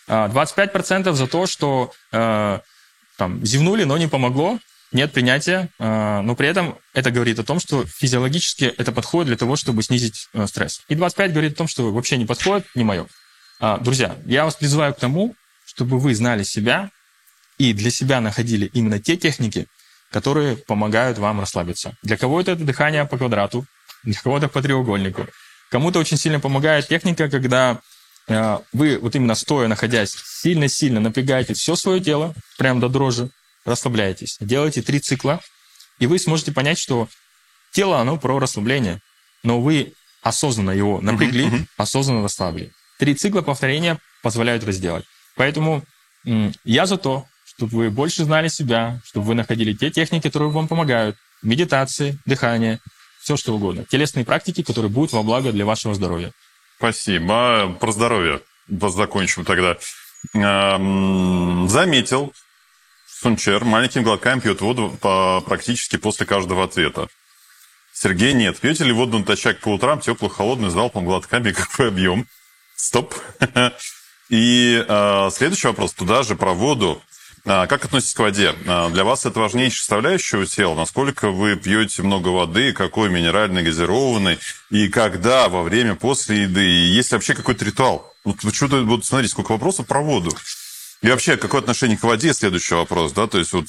25% 0.07 1.13
за 1.13 1.27
то, 1.27 1.47
что 1.47 1.91
там, 2.11 3.45
зевнули, 3.45 3.83
но 3.83 3.97
не 3.97 4.07
помогло, 4.07 4.59
нет 4.91 5.11
принятия, 5.11 5.69
но 5.79 6.35
при 6.35 6.47
этом 6.47 6.77
это 6.93 7.09
говорит 7.11 7.39
о 7.39 7.43
том, 7.43 7.59
что 7.59 7.85
физиологически 7.85 8.65
это 8.65 8.91
подходит 8.91 9.27
для 9.27 9.37
того, 9.37 9.55
чтобы 9.55 9.81
снизить 9.81 10.27
стресс. 10.45 10.81
И 10.87 10.95
25 10.95 11.31
говорит 11.31 11.53
о 11.53 11.55
том, 11.55 11.67
что 11.67 11.91
вообще 11.91 12.17
не 12.17 12.25
подходит, 12.25 12.67
не 12.75 12.83
мое. 12.83 13.07
Друзья, 13.81 14.15
я 14.25 14.45
вас 14.45 14.55
призываю 14.55 14.93
к 14.93 14.99
тому, 14.99 15.33
чтобы 15.65 15.97
вы 15.97 16.13
знали 16.13 16.43
себя 16.43 16.91
и 17.57 17.73
для 17.73 17.89
себя 17.89 18.21
находили 18.21 18.67
именно 18.73 18.99
те 18.99 19.17
техники, 19.17 19.65
которые 20.11 20.55
помогают 20.55 21.17
вам 21.17 21.39
расслабиться. 21.39 21.95
Для 22.03 22.15
кого-то 22.15 22.51
это 22.51 22.63
дыхание 22.63 23.05
по 23.05 23.17
квадрату, 23.17 23.65
кого-то 24.13 24.47
по 24.47 24.61
треугольнику. 24.61 25.27
Кому-то 25.69 25.99
очень 25.99 26.17
сильно 26.17 26.39
помогает 26.39 26.87
техника, 26.87 27.29
когда 27.29 27.81
э, 28.27 28.59
вы 28.73 28.99
вот 28.99 29.15
именно 29.15 29.35
стоя, 29.35 29.67
находясь, 29.67 30.11
сильно-сильно 30.11 30.99
напрягаете 30.99 31.53
все 31.53 31.75
свое 31.75 31.99
тело, 31.99 32.33
прям 32.57 32.79
до 32.79 32.89
дрожи, 32.89 33.29
расслабляетесь. 33.65 34.37
Делаете 34.39 34.81
три 34.81 34.99
цикла, 34.99 35.41
и 35.99 36.07
вы 36.07 36.19
сможете 36.19 36.51
понять, 36.51 36.77
что 36.77 37.09
тело, 37.71 37.99
оно 37.99 38.17
про 38.17 38.39
расслабление, 38.39 39.01
но 39.43 39.59
вы 39.59 39.93
осознанно 40.21 40.71
его 40.71 41.01
напрягли, 41.01 41.45
uh-huh, 41.45 41.59
uh-huh. 41.59 41.67
осознанно 41.77 42.23
расслабили. 42.23 42.71
Три 42.97 43.13
цикла 43.15 43.41
повторения 43.41 43.99
позволяют 44.23 44.63
это 44.63 44.71
сделать. 44.71 45.05
Поэтому 45.35 45.83
я 46.63 46.85
за 46.85 46.97
то, 46.97 47.27
чтобы 47.45 47.77
вы 47.77 47.89
больше 47.91 48.23
знали 48.23 48.47
себя, 48.47 49.01
чтобы 49.05 49.27
вы 49.27 49.35
находили 49.35 49.73
те 49.73 49.91
техники, 49.91 50.23
которые 50.23 50.49
вам 50.51 50.67
помогают. 50.67 51.15
Медитации, 51.43 52.17
дыхание, 52.25 52.79
все 53.25 53.37
что 53.37 53.55
угодно. 53.55 53.85
Телесные 53.85 54.23
практики, 54.23 54.61
которые 54.61 54.91
будут 54.91 55.11
во 55.11 55.23
благо 55.23 55.51
для 55.51 55.65
вашего 55.65 55.95
здоровья. 55.95 56.31
Спасибо. 56.77 57.75
Про 57.79 57.91
здоровье 57.91 58.41
закончим 58.67 59.45
тогда. 59.45 59.77
Заметил, 60.31 62.33
Сунчер 63.07 63.65
маленькими 63.65 64.03
глотками 64.03 64.41
пьет 64.41 64.61
воду 64.61 64.95
практически 65.01 65.97
после 65.97 66.27
каждого 66.27 66.63
ответа. 66.63 67.07
Сергей, 67.93 68.33
нет. 68.33 68.59
Пьете 68.59 68.83
ли 68.83 68.91
воду 68.91 69.17
натощак 69.17 69.59
по 69.59 69.69
утрам, 69.69 69.99
теплую, 69.99 70.29
холодную, 70.29 70.69
с 70.69 70.75
залпом, 70.75 71.05
глотками, 71.05 71.51
какой 71.51 71.87
объем? 71.87 72.27
Стоп. 72.75 73.15
И 74.29 74.85
э, 74.87 75.29
следующий 75.31 75.67
вопрос 75.67 75.93
туда 75.93 76.21
же 76.21 76.35
про 76.35 76.53
воду. 76.53 77.01
А, 77.47 77.67
как 77.67 77.85
относитесь 77.85 78.15
к 78.15 78.19
воде? 78.19 78.55
А, 78.65 78.89
для 78.89 79.03
вас 79.03 79.25
это 79.25 79.39
важнейшая 79.39 79.77
составляющая 79.77 80.45
тела? 80.47 80.73
Насколько 80.73 81.29
вы 81.29 81.55
пьете 81.55 82.01
много 82.01 82.29
воды, 82.29 82.73
какой 82.73 83.09
минеральной, 83.09 83.61
газированной, 83.61 84.39
и 84.71 84.87
когда, 84.87 85.47
во 85.47 85.61
время, 85.61 85.95
после 85.95 86.43
еды? 86.43 86.65
И 86.65 86.87
есть 86.87 87.11
ли 87.11 87.17
вообще 87.17 87.35
какой-то 87.35 87.63
ритуал? 87.63 88.13
Вот 88.23 88.37
что-то, 88.53 88.83
вот 88.83 89.05
смотрите, 89.05 89.31
сколько 89.31 89.51
вопросов 89.51 89.85
про 89.85 90.01
воду. 90.01 90.35
И 91.03 91.09
вообще, 91.09 91.37
какое 91.37 91.61
отношение 91.61 91.97
к 91.97 92.03
воде, 92.03 92.33
следующий 92.33 92.73
вопрос, 92.73 93.11
да, 93.11 93.27
то 93.27 93.37
есть 93.37 93.53
вот, 93.53 93.67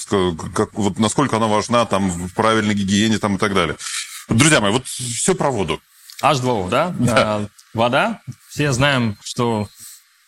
как, 0.54 0.72
вот 0.72 0.98
насколько 0.98 1.36
она 1.36 1.48
важна 1.48 1.84
там 1.84 2.08
в 2.08 2.32
правильной 2.32 2.74
гигиене 2.74 3.18
там 3.18 3.36
и 3.36 3.38
так 3.38 3.52
далее. 3.52 3.76
Друзья 4.30 4.62
мои, 4.62 4.72
вот 4.72 4.86
все 4.86 5.34
про 5.34 5.50
воду. 5.50 5.82
H2O, 6.22 6.70
да? 6.70 6.94
да. 6.98 7.14
А, 7.16 7.46
вода. 7.74 8.22
Все 8.48 8.72
знаем, 8.72 9.18
что 9.22 9.68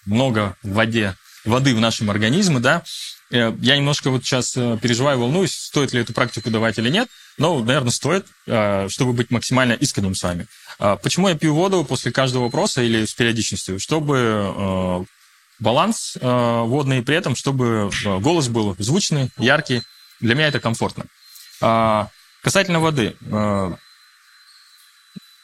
много 0.04 0.54
в 0.62 0.74
воде, 0.74 1.16
воды 1.46 1.74
в 1.74 1.80
нашем 1.80 2.10
организме, 2.10 2.58
да. 2.58 2.82
Э, 3.30 3.52
я 3.60 3.76
немножко 3.76 4.10
вот 4.10 4.24
сейчас 4.24 4.56
э, 4.56 4.78
переживаю, 4.80 5.18
волнуюсь, 5.18 5.54
стоит 5.54 5.92
ли 5.92 6.00
эту 6.00 6.12
практику 6.12 6.50
давать 6.50 6.78
или 6.78 6.88
нет. 6.88 7.08
Ну, 7.36 7.62
наверное, 7.62 7.90
стоит, 7.90 8.26
э, 8.46 8.88
чтобы 8.88 9.12
быть 9.12 9.30
максимально 9.30 9.74
искренним 9.74 10.14
с 10.14 10.22
вами. 10.22 10.46
А 10.78 10.96
почему 10.96 11.28
я 11.28 11.34
пью 11.34 11.54
воду 11.54 11.84
после 11.84 12.10
каждого 12.10 12.44
вопроса 12.44 12.82
или 12.82 13.04
с 13.04 13.12
периодичностью? 13.14 13.78
Чтобы 13.78 15.06
баланс 15.58 16.16
водный, 16.20 17.02
при 17.02 17.16
этом, 17.16 17.34
чтобы 17.34 17.90
голос 18.20 18.46
был 18.46 18.76
звучный, 18.78 19.30
яркий. 19.38 19.82
Для 20.20 20.36
меня 20.36 20.46
это 20.46 20.60
комфортно. 20.60 21.06
А 21.60 22.08
касательно 22.44 22.78
воды. 22.78 23.16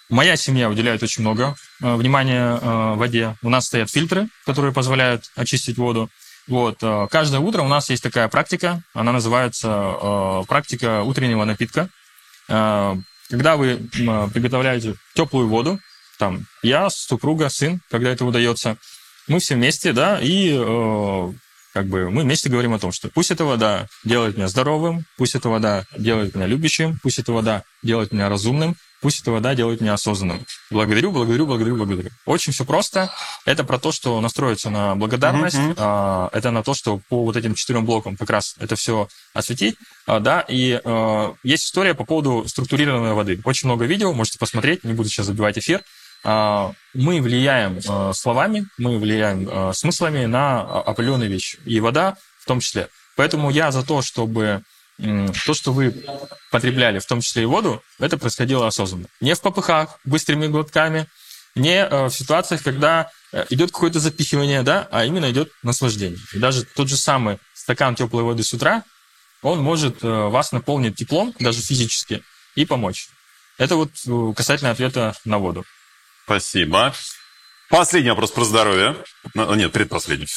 Моя 0.08 0.36
семья 0.36 0.70
уделяет 0.70 1.02
очень 1.02 1.22
много 1.22 1.56
внимания 1.80 2.94
воде. 2.94 3.34
У 3.42 3.48
нас 3.48 3.66
стоят 3.66 3.90
фильтры, 3.90 4.28
которые 4.46 4.72
позволяют 4.72 5.32
очистить 5.34 5.78
воду. 5.78 6.08
Вот. 6.46 6.78
Э, 6.82 7.06
каждое 7.10 7.40
утро 7.40 7.62
у 7.62 7.68
нас 7.68 7.90
есть 7.90 8.02
такая 8.02 8.28
практика, 8.28 8.82
она 8.92 9.12
называется 9.12 9.68
э, 9.68 10.42
практика 10.46 11.02
утреннего 11.02 11.44
напитка. 11.44 11.88
Э, 12.48 12.96
когда 13.30 13.56
вы 13.56 13.76
приготовляете 14.34 14.96
теплую 15.14 15.48
воду, 15.48 15.80
там 16.18 16.46
я, 16.62 16.90
супруга, 16.90 17.48
сын, 17.48 17.80
когда 17.90 18.10
это 18.10 18.24
удается, 18.24 18.76
мы 19.28 19.38
все 19.40 19.54
вместе, 19.54 19.92
да, 19.92 20.18
и 20.20 20.52
как 21.72 21.86
бы 21.86 22.10
мы 22.10 22.22
вместе 22.22 22.50
говорим 22.50 22.74
о 22.74 22.78
том, 22.78 22.92
что 22.92 23.08
пусть 23.08 23.30
эта 23.30 23.46
вода 23.46 23.88
делает 24.04 24.36
меня 24.36 24.46
здоровым, 24.46 25.06
пусть 25.16 25.34
эта 25.34 25.48
вода 25.48 25.86
делает 25.96 26.34
меня 26.34 26.46
любящим, 26.46 27.00
пусть 27.02 27.18
эта 27.18 27.32
вода 27.32 27.64
делает 27.82 28.12
меня 28.12 28.28
разумным, 28.28 28.76
Пусть 29.04 29.20
эта 29.20 29.32
вода 29.32 29.54
делает 29.54 29.82
меня 29.82 29.92
осознанным. 29.92 30.46
Благодарю, 30.70 31.12
благодарю, 31.12 31.46
благодарю, 31.46 31.76
благодарю. 31.76 32.08
Очень 32.24 32.54
все 32.54 32.64
просто. 32.64 33.12
Это 33.44 33.62
про 33.62 33.78
то, 33.78 33.92
что 33.92 34.18
настроиться 34.22 34.70
на 34.70 34.94
благодарность. 34.94 35.56
Mm-hmm. 35.56 36.30
Это 36.32 36.50
на 36.50 36.62
то, 36.62 36.72
что 36.72 37.02
по 37.10 37.22
вот 37.22 37.36
этим 37.36 37.54
четырем 37.54 37.84
блокам 37.84 38.16
как 38.16 38.30
раз 38.30 38.54
это 38.58 38.76
все 38.76 39.08
осветить. 39.34 39.76
А, 40.06 40.20
да, 40.20 40.40
и 40.48 40.80
а, 40.82 41.34
есть 41.42 41.66
история 41.66 41.92
по 41.92 42.06
поводу 42.06 42.48
структурированной 42.48 43.12
воды. 43.12 43.38
Очень 43.44 43.68
много 43.68 43.84
видео, 43.84 44.14
можете 44.14 44.38
посмотреть, 44.38 44.84
не 44.84 44.94
буду 44.94 45.10
сейчас 45.10 45.26
забивать 45.26 45.58
эфир. 45.58 45.82
Мы 46.24 47.20
влияем 47.20 47.82
словами, 48.14 48.66
мы 48.78 48.98
влияем 48.98 49.74
смыслами 49.74 50.24
на 50.24 50.62
определенные 50.62 51.28
вещи. 51.28 51.58
И 51.66 51.78
вода 51.78 52.16
в 52.40 52.46
том 52.46 52.60
числе. 52.60 52.88
Поэтому 53.16 53.50
я 53.50 53.70
за 53.70 53.84
то, 53.84 54.00
чтобы 54.00 54.62
то, 54.98 55.54
что 55.54 55.72
вы 55.72 56.04
потребляли, 56.50 56.98
в 56.98 57.06
том 57.06 57.20
числе 57.20 57.42
и 57.42 57.46
воду, 57.46 57.82
это 57.98 58.16
происходило 58.16 58.66
осознанно. 58.66 59.06
Не 59.20 59.34
в 59.34 59.40
попыхах, 59.40 59.98
быстрыми 60.04 60.46
глотками, 60.46 61.08
не 61.54 61.84
э, 61.84 62.06
в 62.06 62.10
ситуациях, 62.10 62.62
когда 62.62 63.10
э, 63.32 63.44
идет 63.50 63.70
какое-то 63.70 64.00
запихивание, 64.00 64.62
да, 64.62 64.88
а 64.90 65.04
именно 65.04 65.30
идет 65.30 65.50
наслаждение. 65.62 66.18
И 66.32 66.38
даже 66.38 66.64
тот 66.64 66.88
же 66.88 66.96
самый 66.96 67.38
стакан 67.54 67.94
теплой 67.94 68.22
воды 68.22 68.42
с 68.42 68.52
утра, 68.52 68.82
он 69.42 69.60
может 69.60 70.02
э, 70.02 70.08
вас 70.08 70.52
наполнить 70.52 70.96
теплом, 70.96 71.34
даже 71.38 71.60
физически, 71.60 72.22
и 72.54 72.64
помочь. 72.64 73.08
Это 73.58 73.76
вот 73.76 73.90
касательно 74.36 74.70
ответа 74.70 75.14
на 75.24 75.38
воду. 75.38 75.64
Спасибо. 76.24 76.92
Последний 77.70 78.10
вопрос 78.10 78.32
про 78.32 78.44
здоровье. 78.44 78.96
Нет, 79.34 79.72
предпоследний 79.72 80.28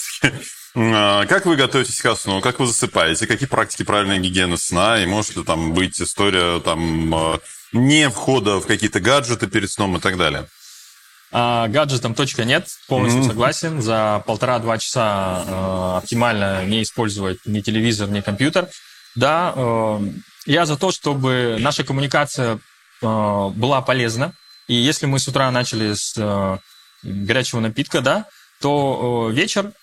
как 0.73 1.45
вы 1.45 1.55
готовитесь 1.55 2.01
ко 2.01 2.15
сну? 2.15 2.41
Как 2.41 2.59
вы 2.59 2.67
засыпаете? 2.67 3.27
Какие 3.27 3.47
практики 3.47 3.83
правильной 3.83 4.19
гигиены 4.19 4.57
сна? 4.57 5.01
И 5.01 5.05
может 5.05 5.35
ли 5.35 5.43
там 5.43 5.73
быть 5.73 5.99
история 6.01 6.59
там 6.59 7.13
а, 7.15 7.39
не 7.71 8.09
входа 8.09 8.59
в 8.59 8.67
какие-то 8.67 8.99
гаджеты 8.99 9.47
перед 9.47 9.71
сном 9.71 9.97
и 9.97 9.99
так 9.99 10.17
далее? 10.17 10.47
А, 11.31 11.67
гаджетом 11.67 12.15
точка 12.15 12.45
нет, 12.45 12.67
полностью 12.87 13.23
mm-hmm. 13.23 13.27
согласен. 13.27 13.81
За 13.81 14.23
полтора-два 14.25 14.77
часа 14.77 15.43
э, 15.45 15.97
оптимально 15.97 16.65
не 16.65 16.83
использовать 16.83 17.39
ни 17.45 17.59
телевизор, 17.61 18.09
ни 18.09 18.21
компьютер. 18.21 18.69
Да, 19.15 19.53
э, 19.55 19.99
я 20.45 20.65
за 20.65 20.77
то, 20.77 20.91
чтобы 20.91 21.57
наша 21.59 21.83
коммуникация 21.83 22.59
э, 23.01 23.49
была 23.55 23.81
полезна. 23.81 24.33
И 24.67 24.75
если 24.75 25.05
мы 25.05 25.19
с 25.19 25.27
утра 25.27 25.51
начали 25.51 25.93
с 25.93 26.13
э, 26.17 26.57
горячего 27.03 27.59
напитка, 27.59 28.01
да, 28.01 28.25
то 28.61 29.29
э, 29.29 29.33
вечер 29.33 29.73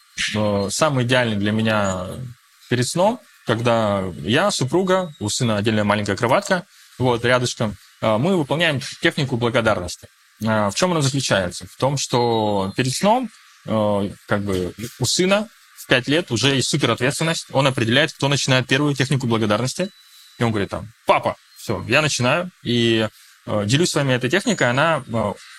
самый 0.71 1.05
идеальный 1.05 1.37
для 1.37 1.53
меня 1.53 2.07
перед 2.69 2.87
сном, 2.87 3.21
когда 3.47 4.03
я, 4.23 4.51
супруга, 4.51 5.13
у 5.21 5.29
сына 5.29 5.57
отдельная 5.59 5.85
маленькая 5.85 6.17
кроватка, 6.17 6.67
вот, 6.99 7.25
рядышком, 7.25 7.77
а, 8.01 8.19
мы 8.19 8.37
выполняем 8.37 8.81
технику 9.01 9.37
благодарности. 9.37 10.09
А, 10.47 10.71
в 10.71 10.75
чем 10.75 10.93
она 10.93 11.01
заключается? 11.01 11.67
В 11.67 11.77
том, 11.77 11.97
что 11.97 12.73
перед 12.77 12.93
сном 12.93 13.31
как 13.67 14.43
бы 14.43 14.75
у 15.01 15.07
сына 15.07 15.49
в 15.75 15.87
5 15.87 16.09
лет 16.09 16.31
уже 16.31 16.55
есть 16.55 16.69
супер 16.69 16.91
ответственность. 16.91 17.47
Он 17.51 17.67
определяет, 17.67 18.13
кто 18.13 18.29
начинает 18.29 18.67
первую 18.67 18.95
технику 18.95 19.27
благодарности. 19.27 19.89
И 20.39 20.45
он 20.45 20.51
говорит 20.51 20.69
там, 20.69 20.93
папа, 21.07 21.37
все, 21.57 21.83
я 21.89 22.03
начинаю. 22.03 22.51
И 22.63 23.09
делюсь 23.47 23.89
с 23.89 23.95
вами 23.95 24.13
этой 24.13 24.29
техникой. 24.29 24.69
Она 24.69 25.03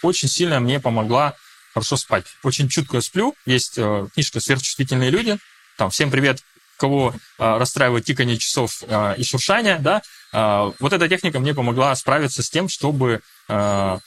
очень 0.03 0.27
сильно 0.27 0.59
мне 0.59 0.79
помогла 0.79 1.33
хорошо 1.75 1.97
спать. 1.97 2.25
Очень 2.41 2.69
чутко 2.69 3.01
сплю. 3.01 3.35
Есть 3.45 3.77
э, 3.77 4.07
книжка 4.13 4.39
«Сверхчувствительные 4.39 5.09
люди». 5.09 5.37
Там 5.77 5.89
всем 5.89 6.09
привет, 6.09 6.39
кого 6.77 7.13
э, 7.13 7.57
расстраивает 7.57 8.05
тикание 8.05 8.37
часов 8.37 8.81
э, 8.87 9.15
и 9.17 9.25
шуршание, 9.25 9.79
да. 9.79 10.01
Э, 10.31 10.71
вот 10.79 10.93
эта 10.93 11.09
техника 11.09 11.37
мне 11.41 11.53
помогла 11.53 11.93
справиться 11.95 12.43
с 12.43 12.49
тем, 12.49 12.69
чтобы 12.69 13.19
э, 13.49 13.97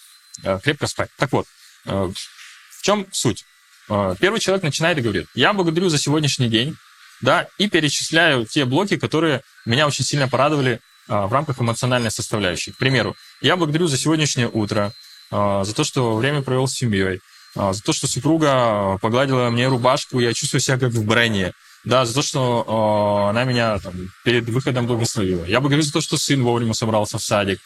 э, 0.44 0.60
крепко 0.64 0.86
спать. 0.86 1.10
Так 1.18 1.30
вот, 1.32 1.46
э, 1.84 2.10
в 2.70 2.82
чем 2.82 3.06
суть? 3.12 3.44
Э, 3.90 4.14
первый 4.18 4.40
человек 4.40 4.64
начинает 4.64 4.96
и 4.96 5.02
говорит, 5.02 5.26
я 5.34 5.52
благодарю 5.52 5.90
за 5.90 5.98
сегодняшний 5.98 6.48
день, 6.48 6.74
да, 7.20 7.48
и 7.58 7.68
перечисляю 7.68 8.46
те 8.46 8.64
блоки, 8.64 8.96
которые 8.96 9.42
меня 9.66 9.86
очень 9.86 10.06
сильно 10.06 10.26
порадовали 10.26 10.80
э, 11.08 11.14
в 11.14 11.30
рамках 11.30 11.60
эмоциональной 11.60 12.10
составляющей. 12.10 12.72
К 12.72 12.78
примеру, 12.78 13.14
я 13.42 13.56
благодарю 13.56 13.88
за 13.88 13.98
сегодняшнее 13.98 14.48
утро, 14.48 14.94
э, 15.30 15.62
за 15.66 15.74
то, 15.74 15.84
что 15.84 16.16
время 16.16 16.40
провел 16.40 16.66
с 16.66 16.72
семьей, 16.72 17.20
за 17.58 17.82
то, 17.82 17.92
что 17.92 18.06
супруга 18.06 18.98
погладила 19.02 19.50
мне 19.50 19.68
рубашку, 19.68 20.20
я 20.20 20.32
чувствую 20.32 20.60
себя 20.60 20.78
как 20.78 20.90
в 20.90 21.04
броне. 21.04 21.52
Да, 21.84 22.04
за 22.04 22.14
то, 22.14 22.22
что 22.22 22.64
э, 23.26 23.30
она 23.30 23.44
меня 23.44 23.78
там, 23.78 23.94
перед 24.24 24.48
выходом 24.48 24.86
благословила. 24.86 25.44
Я 25.44 25.60
благодарю 25.60 25.82
за 25.82 25.92
то, 25.92 26.00
что 26.00 26.18
сын 26.18 26.42
вовремя 26.42 26.74
собрался 26.74 27.18
в 27.18 27.22
садик. 27.22 27.60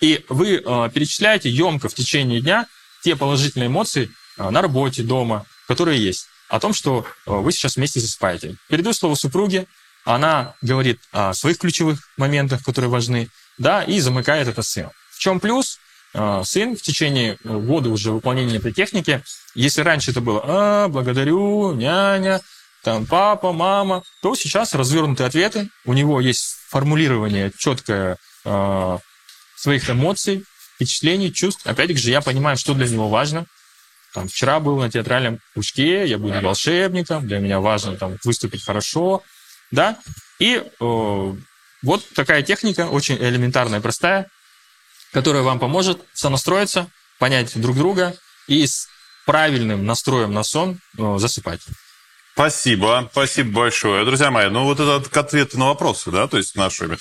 И 0.00 0.24
вы 0.28 0.56
э, 0.56 0.90
перечисляете 0.92 1.50
емко 1.50 1.88
в 1.88 1.94
течение 1.94 2.40
дня 2.40 2.66
те 3.02 3.16
положительные 3.16 3.68
эмоции 3.68 4.10
э, 4.38 4.50
на 4.50 4.62
работе, 4.62 5.02
дома, 5.02 5.46
которые 5.68 6.02
есть. 6.02 6.26
О 6.48 6.60
том, 6.60 6.72
что 6.74 7.04
э, 7.26 7.30
вы 7.30 7.52
сейчас 7.52 7.76
вместе 7.76 8.00
засыпаете. 8.00 8.56
Передаю 8.68 8.94
слово 8.94 9.14
супруге, 9.14 9.66
она 10.04 10.54
говорит 10.62 11.00
о 11.12 11.34
своих 11.34 11.58
ключевых 11.58 11.98
моментах, 12.16 12.62
которые 12.62 12.88
важны, 12.88 13.28
да, 13.58 13.82
и 13.82 13.98
замыкает 14.00 14.48
это 14.48 14.62
сцену. 14.62 14.92
В 15.10 15.18
чем 15.18 15.40
плюс? 15.40 15.78
А, 16.18 16.42
сын 16.44 16.76
в 16.76 16.80
течение 16.80 17.36
года 17.44 17.90
уже 17.90 18.10
выполнения 18.10 18.56
этой 18.56 18.72
техники, 18.72 19.22
если 19.54 19.82
раньше 19.82 20.12
это 20.12 20.22
было 20.22 20.42
«а, 20.44 20.88
благодарю, 20.88 21.74
няня», 21.74 22.40
там 22.82 23.04
папа, 23.04 23.52
мама, 23.52 24.02
то 24.22 24.34
сейчас 24.34 24.72
развернутые 24.72 25.26
ответы, 25.26 25.68
у 25.84 25.92
него 25.92 26.20
есть 26.20 26.44
формулирование 26.68 27.50
четкое 27.58 28.16
э, 28.44 28.98
своих 29.56 29.90
эмоций, 29.90 30.44
впечатлений, 30.76 31.32
чувств. 31.32 31.66
Опять 31.66 31.98
же, 31.98 32.10
я 32.10 32.20
понимаю, 32.20 32.56
что 32.56 32.74
для 32.74 32.88
него 32.88 33.08
важно. 33.08 33.46
Там, 34.14 34.28
вчера 34.28 34.60
был 34.60 34.78
на 34.78 34.88
театральном 34.88 35.40
кружке, 35.52 36.06
я 36.06 36.16
буду 36.16 36.40
волшебником, 36.40 37.26
для 37.26 37.40
меня 37.40 37.58
важно 37.58 37.96
там, 37.96 38.18
выступить 38.22 38.64
хорошо, 38.64 39.22
да. 39.72 39.98
И 40.38 40.62
э, 40.62 41.32
вот 41.82 42.04
такая 42.14 42.42
техника, 42.42 42.88
очень 42.88 43.16
элементарная, 43.16 43.80
простая, 43.80 44.28
которая 45.16 45.42
вам 45.42 45.58
поможет 45.58 45.98
сонастроиться, 46.12 46.90
понять 47.18 47.58
друг 47.58 47.74
друга 47.74 48.14
и 48.48 48.66
с 48.66 48.86
правильным 49.24 49.86
настроем 49.86 50.34
на 50.34 50.42
сон 50.42 50.78
э, 50.98 51.16
засыпать. 51.16 51.62
Спасибо, 52.34 53.08
спасибо 53.12 53.50
большое. 53.50 54.04
Друзья 54.04 54.30
мои, 54.30 54.50
ну 54.50 54.64
вот 54.64 54.78
это 54.78 54.96
ответы 55.18 55.56
на 55.56 55.68
вопросы, 55.68 56.10
да, 56.10 56.28
то 56.28 56.36
есть 56.36 56.54
нашими. 56.54 56.98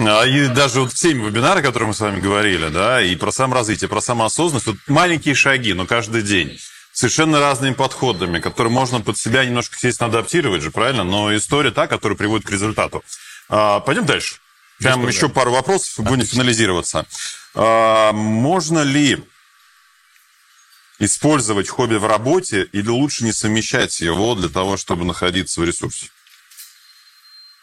А, 0.00 0.24
и 0.24 0.48
даже 0.48 0.80
вот 0.80 0.90
в 0.90 0.96
теме 0.96 1.24
вебинара, 1.24 1.60
о 1.60 1.62
котором 1.62 1.88
мы 1.88 1.94
с 1.94 2.00
вами 2.00 2.18
говорили, 2.18 2.66
да, 2.66 3.00
и 3.00 3.14
про 3.14 3.30
саморазвитие, 3.30 3.88
про 3.88 4.00
самоосознанность, 4.00 4.66
вот 4.66 4.76
маленькие 4.88 5.36
шаги, 5.36 5.72
но 5.72 5.86
каждый 5.86 6.22
день, 6.22 6.58
совершенно 6.92 7.38
разными 7.38 7.74
подходами, 7.74 8.40
которые 8.40 8.72
можно 8.72 9.00
под 9.00 9.16
себя 9.16 9.44
немножко, 9.44 9.76
естественно, 9.76 10.08
адаптировать 10.08 10.62
же, 10.62 10.72
правильно? 10.72 11.04
Но 11.04 11.32
история 11.36 11.70
та, 11.70 11.86
которая 11.86 12.18
приводит 12.18 12.44
к 12.44 12.50
результату. 12.50 13.04
А, 13.48 13.78
пойдем 13.78 14.04
дальше. 14.04 14.38
Прям 14.80 15.06
еще 15.06 15.28
пару 15.28 15.52
вопросов, 15.52 15.92
Отлично. 15.92 16.10
будем 16.10 16.26
финализироваться. 16.26 17.06
А, 17.54 18.12
можно 18.12 18.82
ли 18.82 19.22
использовать 20.98 21.68
хобби 21.68 21.96
в 21.96 22.06
работе 22.06 22.68
или 22.72 22.88
лучше 22.88 23.24
не 23.24 23.32
совмещать 23.32 24.00
его 24.00 24.34
для 24.34 24.48
того, 24.48 24.76
чтобы 24.76 25.04
находиться 25.04 25.60
в 25.60 25.64
ресурсе? 25.64 26.08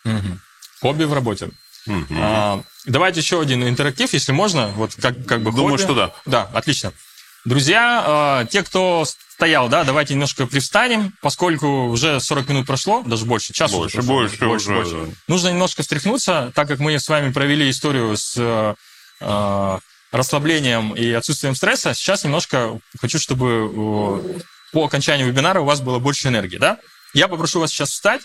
Угу. 0.05 0.39
Хобби 0.81 1.03
в 1.03 1.13
работе. 1.13 1.49
Угу. 1.87 2.05
А, 2.11 2.61
давайте 2.85 3.21
еще 3.21 3.41
один 3.41 3.67
интерактив, 3.67 4.11
если 4.13 4.31
можно. 4.31 4.67
Вот 4.69 4.95
как, 4.95 5.25
как 5.25 5.41
бы 5.41 5.51
Думаю, 5.51 5.71
хобби. 5.71 5.81
что 5.81 5.93
да. 5.93 6.13
Да, 6.25 6.49
отлично. 6.53 6.93
Друзья, 7.45 8.41
э, 8.43 8.47
те, 8.47 8.63
кто 8.63 9.05
стоял, 9.05 9.69
да, 9.69 9.85
давайте 9.85 10.13
немножко 10.13 10.45
привстанем, 10.45 11.13
поскольку 11.21 11.85
уже 11.85 12.19
40 12.19 12.49
минут 12.49 12.67
прошло, 12.67 13.01
даже 13.03 13.23
больше, 13.23 13.53
час 13.53 13.71
Больше, 13.71 13.99
уже 13.99 14.07
прошло, 14.07 14.47
больше 14.47 14.71
уже, 14.73 15.05
да. 15.05 15.11
Нужно 15.29 15.47
немножко 15.47 15.81
встряхнуться, 15.81 16.51
так 16.53 16.67
как 16.67 16.79
мы 16.79 16.99
с 16.99 17.07
вами 17.07 17.31
провели 17.31 17.69
историю 17.69 18.17
с 18.17 18.33
э, 18.37 18.75
расслаблением 20.11 20.93
и 20.93 21.11
отсутствием 21.11 21.55
стресса. 21.55 21.93
Сейчас 21.93 22.23
немножко 22.23 22.79
хочу, 22.99 23.19
чтобы 23.19 23.71
э, 23.71 24.39
по 24.71 24.85
окончанию 24.85 25.27
вебинара 25.27 25.61
у 25.61 25.65
вас 25.65 25.81
было 25.81 25.99
больше 25.99 26.29
энергии, 26.29 26.57
да? 26.57 26.79
Я 27.13 27.27
попрошу 27.27 27.59
вас 27.59 27.71
сейчас 27.71 27.91
встать. 27.91 28.21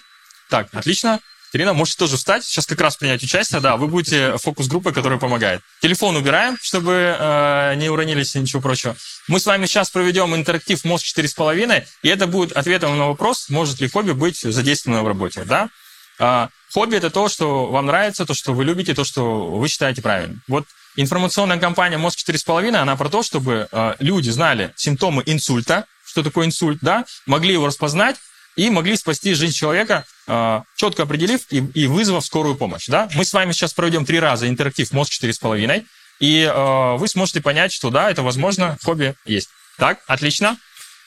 Так, 0.50 0.68
отлично. 0.72 1.20
Ирина, 1.52 1.72
можете 1.72 1.98
тоже 1.98 2.16
встать, 2.16 2.44
сейчас 2.44 2.66
как 2.66 2.80
раз 2.80 2.96
принять 2.96 3.22
участие, 3.22 3.60
да, 3.60 3.76
вы 3.76 3.86
будете 3.86 4.36
фокус-группой, 4.38 4.92
которая 4.92 5.20
помогает. 5.20 5.60
Телефон 5.80 6.16
убираем, 6.16 6.58
чтобы 6.60 7.16
э, 7.16 7.74
не 7.76 7.88
уронились 7.88 8.34
и 8.34 8.40
ничего 8.40 8.60
прочего. 8.60 8.96
Мы 9.28 9.38
с 9.38 9.46
вами 9.46 9.66
сейчас 9.66 9.88
проведем 9.88 10.34
интерактив 10.34 10.84
«Мозг 10.84 11.06
4,5», 11.16 11.84
и 12.02 12.08
это 12.08 12.26
будет 12.26 12.50
ответом 12.52 12.98
на 12.98 13.06
вопрос, 13.06 13.50
может 13.50 13.80
ли 13.80 13.88
хобби 13.88 14.10
быть 14.10 14.40
задействовано 14.40 15.04
в 15.04 15.08
работе, 15.08 15.44
да? 15.44 15.68
А, 16.18 16.48
хобби– 16.72 16.96
это 16.96 17.10
то, 17.10 17.28
что 17.28 17.66
вам 17.66 17.86
нравится, 17.86 18.26
то, 18.26 18.34
что 18.34 18.52
вы 18.52 18.64
любите, 18.64 18.92
то, 18.92 19.04
что 19.04 19.46
вы 19.46 19.68
считаете 19.68 20.02
правильным. 20.02 20.42
Вот 20.48 20.64
информационная 20.96 21.58
компания 21.58 21.98
«Мозг 21.98 22.18
4,5», 22.18 22.74
она 22.74 22.96
про 22.96 23.08
то, 23.08 23.22
чтобы 23.22 23.68
э, 23.70 23.94
люди 23.98 24.30
знали 24.30 24.72
симптомы 24.76 25.22
инсульта, 25.26 25.86
что 26.06 26.22
такое 26.22 26.46
инсульт, 26.46 26.78
да, 26.82 27.04
могли 27.26 27.52
его 27.52 27.66
распознать, 27.66 28.16
и 28.56 28.70
могли 28.70 28.96
спасти 28.96 29.34
жизнь 29.34 29.54
человека, 29.54 30.04
э, 30.26 30.62
четко 30.76 31.02
определив 31.02 31.40
и, 31.50 31.58
и 31.58 31.86
вызвав 31.86 32.24
скорую 32.24 32.54
помощь. 32.54 32.86
Да? 32.86 33.08
Мы 33.14 33.24
с 33.24 33.32
вами 33.32 33.52
сейчас 33.52 33.72
проведем 33.72 34.06
три 34.06 34.20
раза 34.20 34.48
интерактив 34.48 34.90
«Мозг 34.92 35.12
4,5», 35.12 35.84
и 36.20 36.42
э, 36.42 36.96
вы 36.96 37.08
сможете 37.08 37.40
понять, 37.40 37.72
что 37.72 37.90
да, 37.90 38.10
это 38.10 38.22
возможно, 38.22 38.78
хобби 38.84 39.14
есть. 39.24 39.48
Так, 39.76 39.98
отлично. 40.06 40.56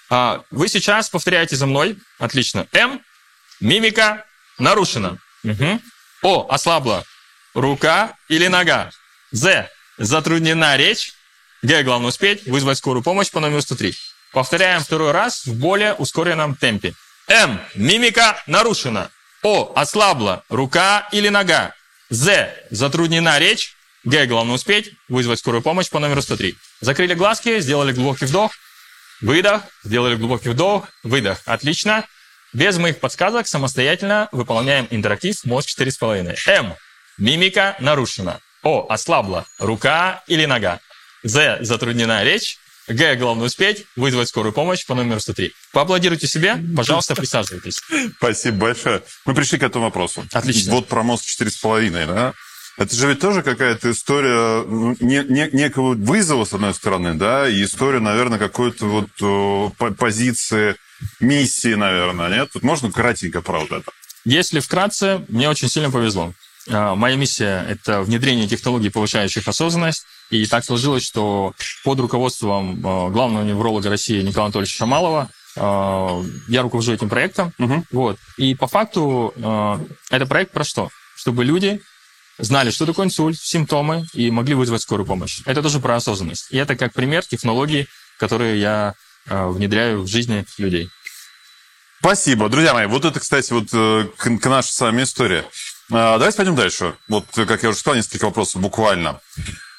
А, 0.09 0.43
вы 0.51 0.67
сейчас 0.67 1.09
повторяете 1.09 1.55
за 1.55 1.65
мной. 1.65 1.97
Отлично. 2.19 2.67
М. 2.73 3.01
Мимика 3.59 4.25
нарушена. 4.57 5.17
Мгм. 5.43 5.81
О. 6.21 6.47
Ослабла. 6.49 7.03
Рука 7.53 8.13
или 8.29 8.47
нога. 8.47 8.91
З. 9.31 9.69
Затруднена 9.97 10.77
речь. 10.77 11.13
Г. 11.63 11.83
Главное 11.83 12.09
успеть. 12.09 12.45
Вызвать 12.45 12.77
скорую 12.77 13.03
помощь 13.03 13.31
по 13.31 13.39
номеру 13.39 13.61
103. 13.61 13.95
Повторяем 14.31 14.81
второй 14.81 15.11
раз 15.11 15.45
в 15.45 15.55
более 15.55 15.93
ускоренном 15.93 16.55
темпе. 16.55 16.93
М. 17.27 17.59
Мимика 17.75 18.41
нарушена. 18.47 19.09
О. 19.43 19.73
Ослабла. 19.75 20.43
Рука 20.49 21.09
или 21.11 21.29
нога. 21.29 21.73
З. 22.09 22.53
Затруднена 22.69 23.39
речь. 23.39 23.75
Г. 24.03 24.25
Главное 24.27 24.55
успеть. 24.55 24.93
Вызвать 25.09 25.39
скорую 25.39 25.63
помощь 25.63 25.89
по 25.89 25.99
номеру 25.99 26.21
103. 26.21 26.55
Закрыли 26.81 27.15
глазки, 27.15 27.59
сделали 27.59 27.91
глубокий 27.91 28.25
вдох. 28.25 28.51
Выдох. 29.21 29.63
Сделали 29.83 30.15
глубокий 30.15 30.49
вдох. 30.49 30.87
Выдох. 31.03 31.39
Отлично. 31.45 32.05
Без 32.53 32.77
моих 32.77 32.99
подсказок 32.99 33.47
самостоятельно 33.47 34.29
выполняем 34.31 34.87
интерактив 34.91 35.43
мозг 35.45 35.69
4,5. 35.69 36.47
М. 36.47 36.75
Мимика 37.17 37.75
нарушена. 37.79 38.39
О. 38.67 38.85
Ослабла. 38.89 39.45
Рука 39.59 40.23
или 40.27 40.45
нога. 40.45 40.79
З. 41.23 41.59
Затруднена 41.61 42.23
речь. 42.25 42.57
Г. 42.89 43.15
Главное 43.15 43.45
успеть. 43.47 43.85
Вызвать 43.95 44.27
скорую 44.27 44.51
помощь 44.51 44.85
по 44.85 44.93
номеру 44.93 45.19
103. 45.21 45.53
Поаплодируйте 45.71 46.27
себе. 46.27 46.57
Пожалуйста, 46.75 47.15
присаживайтесь. 47.15 47.81
Спасибо 48.17 48.57
большое. 48.57 49.03
Мы 49.25 49.33
пришли 49.33 49.57
к 49.57 49.63
этому 49.63 49.85
вопросу. 49.85 50.25
Отлично. 50.33 50.73
Вот 50.73 50.87
про 50.87 51.01
мозг 51.03 51.23
4,5, 51.25 52.05
да? 52.07 52.33
Это 52.77 52.93
же 52.95 53.07
ведь 53.07 53.19
тоже 53.21 53.41
какая-то 53.41 53.89
история 53.91 54.63
ну, 54.67 54.95
не, 54.99 55.23
не- 55.23 55.49
некого 55.51 55.95
вызова, 55.95 56.43
с 56.45 56.53
одной 56.53 56.73
стороны, 56.75 57.15
да, 57.15 57.49
и 57.49 57.63
история, 57.63 57.99
наверное, 57.99 58.37
какой-то 58.37 58.85
вот 58.85 59.09
о, 59.21 59.71
по- 59.79 59.91
позиции, 59.91 60.75
миссии, 61.19 61.73
наверное, 61.73 62.29
нет? 62.29 62.51
Тут 62.53 62.61
можно 62.63 62.91
кратенько 62.91 63.41
про 63.41 63.61
вот 63.61 63.71
это? 63.71 63.91
Если 64.25 64.59
вкратце, 64.59 65.25
мне 65.27 65.49
очень 65.49 65.69
сильно 65.69 65.89
повезло. 65.89 66.33
А, 66.69 66.95
Моя 66.95 67.15
миссия– 67.15 67.65
это 67.69 68.01
внедрение 68.01 68.47
технологий, 68.47 68.89
повышающих 68.89 69.47
осознанность. 69.47 70.05
И 70.29 70.45
так 70.45 70.65
сложилось, 70.65 71.03
что 71.03 71.53
под 71.83 71.99
руководством 71.99 72.81
а, 72.85 73.09
главного 73.09 73.43
невролога 73.43 73.89
России 73.89 74.21
Николая 74.21 74.47
Анатольевича 74.47 74.77
Шамалова 74.77 75.29
а, 75.55 76.23
я 76.47 76.61
руковожу 76.61 76.93
этим 76.93 77.09
проектом. 77.09 77.53
Мгм. 77.57 77.85
Вот. 77.91 78.17
И 78.37 78.55
по 78.55 78.67
факту 78.67 79.33
это 80.09 80.25
проект 80.25 80.51
про 80.51 80.63
что? 80.63 80.89
Чтобы 81.15 81.45
люди 81.45 81.81
знали, 82.37 82.69
что 82.69 82.85
такое 82.85 83.07
инсульт, 83.07 83.39
симптомы, 83.39 84.05
и 84.13 84.29
могли 84.29 84.53
вызвать 84.53 84.81
скорую 84.81 85.07
помощь. 85.07 85.41
Это 85.45 85.63
тоже 85.63 85.79
про 85.79 85.95
осознанность. 85.95 86.47
И 86.51 86.57
это 86.57 86.75
как 86.75 86.93
пример 86.93 87.25
технологий, 87.25 87.87
которые 88.19 88.59
я 88.59 88.93
внедряю 89.25 90.03
в 90.03 90.07
жизни 90.07 90.45
людей. 90.57 90.89
Спасибо. 91.99 92.47
Друзья 92.47 92.73
мои, 92.73 92.85
вот 92.85 93.05
это, 93.05 93.19
кстати, 93.19 93.51
вот 93.51 93.69
э, 93.73 94.07
к, 94.17 94.39
к 94.39 94.45
нашей 94.45 94.69
с 94.69 94.79
вами 94.79 95.03
истории. 95.03 95.43
А, 95.91 96.17
Давайте 96.17 96.37
пойдем 96.37 96.55
дальше. 96.55 96.95
Вот, 97.07 97.25
как 97.33 97.63
я 97.63 97.69
уже 97.69 97.79
сказал, 97.79 97.95
несколько 97.95 98.25
вопросов 98.25 98.61
буквально. 98.61 99.19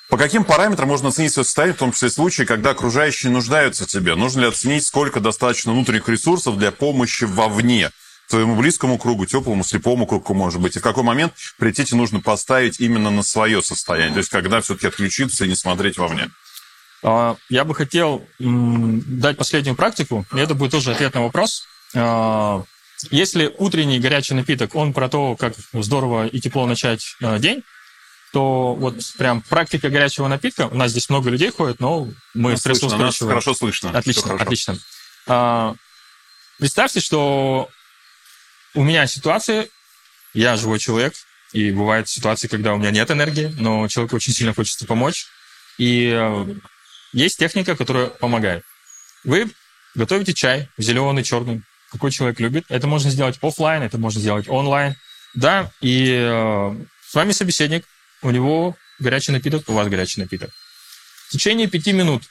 По 0.09 0.17
каким 0.17 0.45
параметрам 0.45 0.89
можно 0.89 1.09
оценить 1.11 1.33
свое 1.33 1.45
состояние, 1.45 1.75
в 1.75 1.79
том 1.79 1.93
числе 1.93 2.09
в 2.09 2.13
случае, 2.13 2.47
когда 2.47 2.71
окружающие 2.71 3.31
нуждаются 3.31 3.85
в 3.85 3.89
тебе? 3.89 4.15
Нужно 4.15 4.41
ли 4.41 4.47
оценить, 4.47 4.87
сколько 4.87 5.21
достаточно 5.21 5.73
внутренних 5.73 6.09
ресурсов 6.09 6.57
для 6.57 6.73
помощи 6.73 7.25
вовне? 7.25 7.91
Твоему 8.29 8.57
близкому 8.57 8.99
кругу, 8.99 9.27
теплому, 9.27 9.65
слепому 9.65 10.07
кругу, 10.07 10.35
может 10.35 10.61
быть. 10.61 10.77
И 10.77 10.79
в 10.79 10.83
какой 10.83 11.03
момент 11.03 11.33
приоритете 11.59 11.95
нужно 11.95 12.21
поставить 12.21 12.81
именно 12.81 13.11
на 13.11 13.23
свое 13.23 13.63
состояние? 13.63 14.13
То 14.13 14.19
есть, 14.19 14.31
когда 14.31 14.61
все-таки 14.61 14.87
отключиться 14.87 15.45
и 15.45 15.49
не 15.49 15.55
смотреть 15.55 15.99
вовне? 15.99 16.31
А, 17.03 17.37
Я 17.49 17.65
бы 17.65 17.75
хотел 17.75 18.27
дать 18.39 19.37
последнюю 19.37 19.77
практику, 19.77 20.27
и 20.35 20.39
это 20.39 20.55
будет 20.55 20.73
тоже 20.73 20.93
ответ 20.93 21.15
на 21.15 21.23
вопрос. 21.23 21.65
Если 23.11 23.55
утренний 23.59 24.01
горячий 24.01 24.35
напиток, 24.35 24.75
он 24.75 24.93
про 24.93 25.09
то, 25.09 25.37
как 25.37 25.55
здорово 25.73 26.27
и 26.27 26.41
тепло 26.41 26.67
начать 26.67 27.15
э, 27.21 27.39
день, 27.39 27.63
то 28.33 28.75
вот 28.75 28.97
прям 29.17 29.41
практика 29.41 29.89
горячего 29.89 30.29
напитка, 30.29 30.69
у 30.69 30.75
нас 30.75 30.91
здесь 30.91 31.09
много 31.09 31.31
людей 31.31 31.51
ходит, 31.51 31.81
но 31.81 32.09
мы 32.35 32.53
Нас 32.53 32.63
слышно, 32.63 32.97
нас 32.99 33.19
хорошо 33.19 33.55
слышно. 33.55 33.91
Отлично, 33.91 34.23
хорошо. 34.23 34.43
отлично. 34.45 34.79
А, 35.27 35.75
Представьте, 36.59 37.01
что 37.01 37.69
у 38.75 38.83
меня 38.83 39.07
ситуация, 39.07 39.69
я 40.35 40.57
живой 40.57 40.81
человек, 40.81 41.15
и 41.53 41.71
бывают 41.71 42.09
ситуации, 42.09 42.49
когда 42.49 42.75
у 42.75 42.79
меня 42.79 42.91
нет 42.91 43.11
энергии, 43.11 43.55
но 43.59 43.87
человеку 43.87 44.17
очень 44.17 44.33
сильно 44.33 44.53
хочется 44.53 44.85
помочь. 44.85 45.27
И 45.79 46.11
э, 46.13 46.55
есть 47.13 47.39
техника, 47.39 47.77
которая 47.77 48.09
помогает. 48.09 48.65
Вы 49.23 49.51
готовите 49.95 50.35
чай, 50.35 50.69
зеленый, 50.77 51.23
черный, 51.23 51.63
какой 51.91 52.11
человек 52.11 52.41
любит. 52.41 52.65
Это 52.69 52.87
можно 52.87 53.11
сделать 53.11 53.39
офлайн, 53.41 53.83
это 53.83 53.99
можно 53.99 54.21
сделать 54.21 54.49
онлайн. 54.49 54.95
Да, 55.35 55.71
и 55.81 56.11
э, 56.11 56.85
с 57.07 57.15
вами 57.15 57.33
собеседник, 57.33 57.85
у 58.23 58.31
него 58.31 58.77
горячий 58.99 59.33
напиток, 59.33 59.69
у 59.69 59.73
вас 59.73 59.89
горячий 59.89 60.21
напиток. 60.21 60.51
В 61.29 61.31
течение 61.33 61.69
пяти 61.69 61.93
минут 61.93 62.23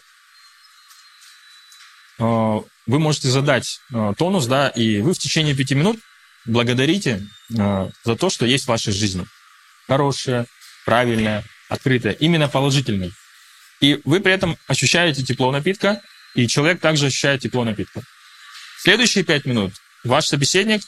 э, 2.20 2.24
вы 2.24 3.00
можете 3.00 3.30
задать 3.30 3.80
э, 3.94 4.14
тонус, 4.18 4.48
да, 4.48 4.70
и 4.70 5.02
вы 5.02 5.14
в 5.14 5.20
течение 5.20 5.56
пяти 5.56 5.76
минут 5.76 6.00
благодарите 6.46 7.28
э, 7.58 7.90
за 8.04 8.16
то, 8.16 8.30
что 8.30 8.46
есть 8.46 8.66
в 8.66 8.70
вашей 8.70 8.94
жизни. 8.94 9.26
Хорошее, 9.88 10.46
правильное, 10.86 11.44
открытое, 11.70 12.14
именно 12.14 12.48
положительное. 12.48 13.12
И 13.80 14.02
вы 14.06 14.20
при 14.20 14.34
этом 14.34 14.58
ощущаете 14.68 15.24
тепло 15.24 15.52
напитка, 15.52 16.02
и 16.34 16.48
человек 16.48 16.80
также 16.80 17.08
ощущает 17.08 17.42
тепло 17.42 17.64
напитка. 17.64 18.02
Следующие 18.80 19.24
пять 19.24 19.46
минут 19.46 19.74
ваш 20.04 20.28
собеседник 20.28 20.82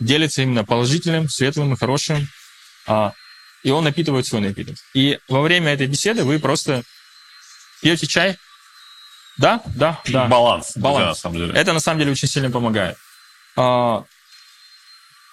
делится 0.00 0.42
именно 0.42 0.64
положительным, 0.64 1.28
светлым 1.28 1.74
и 1.74 1.76
хорошим, 1.76 2.28
а, 2.86 3.12
и 3.62 3.70
он 3.70 3.84
напитывает 3.84 4.26
свой 4.26 4.40
напиток. 4.40 4.76
И 4.94 5.18
во 5.28 5.42
время 5.42 5.72
этой 5.72 5.86
беседы 5.86 6.24
вы 6.24 6.38
просто 6.38 6.82
пьете 7.82 8.06
чай. 8.06 8.36
Да, 9.36 9.60
да, 9.66 10.00
да. 10.06 10.26
Баланс. 10.26 10.72
Баланс. 10.76 11.08
на 11.08 11.14
самом 11.14 11.36
деле. 11.38 11.52
Это 11.52 11.72
на 11.72 11.80
самом 11.80 11.98
деле 11.98 12.12
очень 12.12 12.28
сильно 12.28 12.50
помогает. 12.50 12.96
А, 13.56 14.04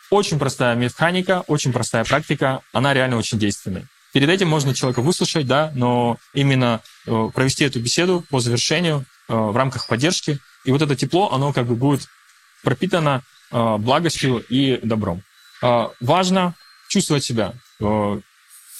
Очень 0.09 0.37
простая 0.39 0.75
механика, 0.75 1.43
очень 1.47 1.73
простая 1.73 2.03
практика, 2.03 2.61
она 2.73 2.93
реально 2.93 3.17
очень 3.17 3.39
действенная. 3.39 3.87
Перед 4.11 4.29
этим 4.29 4.47
можно 4.47 4.75
человека 4.75 5.01
выслушать, 5.01 5.47
да, 5.47 5.71
но 5.73 6.17
именно 6.35 6.81
э, 7.07 7.29
провести 7.33 7.63
эту 7.63 7.79
беседу 7.79 8.23
по 8.29 8.39
завершению 8.39 9.05
э, 9.27 9.33
в 9.33 9.57
рамках 9.57 9.87
поддержки. 9.87 10.37
И 10.65 10.71
вот 10.71 10.81
это 10.81 10.95
тепло, 10.95 11.31
оно 11.31 11.53
как 11.53 11.67
бы 11.67 11.75
будет 11.75 12.07
пропитано 12.63 13.23
э, 13.51 13.77
благостью 13.77 14.43
и 14.49 14.79
добром. 14.83 15.23
А, 15.61 15.91
Важно 15.99 16.55
чувствовать 16.89 17.23
себя. 17.23 17.53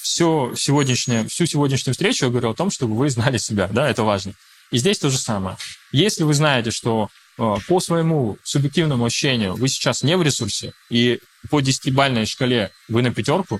Все 0.01 0.53
сегодняшнее, 0.55 1.27
всю 1.27 1.45
сегодняшнюю 1.45 1.93
встречу 1.93 2.25
я 2.25 2.31
говорил 2.31 2.51
о 2.51 2.55
том, 2.55 2.69
чтобы 2.69 2.95
вы 2.95 3.09
знали 3.09 3.37
себя, 3.37 3.69
да, 3.71 3.89
это 3.89 4.03
важно. 4.03 4.33
И 4.69 4.77
здесь 4.77 4.99
то 4.99 5.09
же 5.09 5.17
самое. 5.17 5.57
Если 5.91 6.23
вы 6.23 6.33
знаете, 6.33 6.71
что 6.71 7.09
э, 7.37 7.55
по 7.67 7.79
своему 7.79 8.37
субъективному 8.43 9.05
ощущению 9.05 9.55
вы 9.55 9.67
сейчас 9.67 10.03
не 10.03 10.17
в 10.17 10.23
ресурсе, 10.23 10.73
и 10.89 11.19
по 11.49 11.61
10-бальной 11.61 12.25
шкале 12.25 12.71
вы 12.89 13.01
на 13.01 13.13
пятерку, 13.13 13.59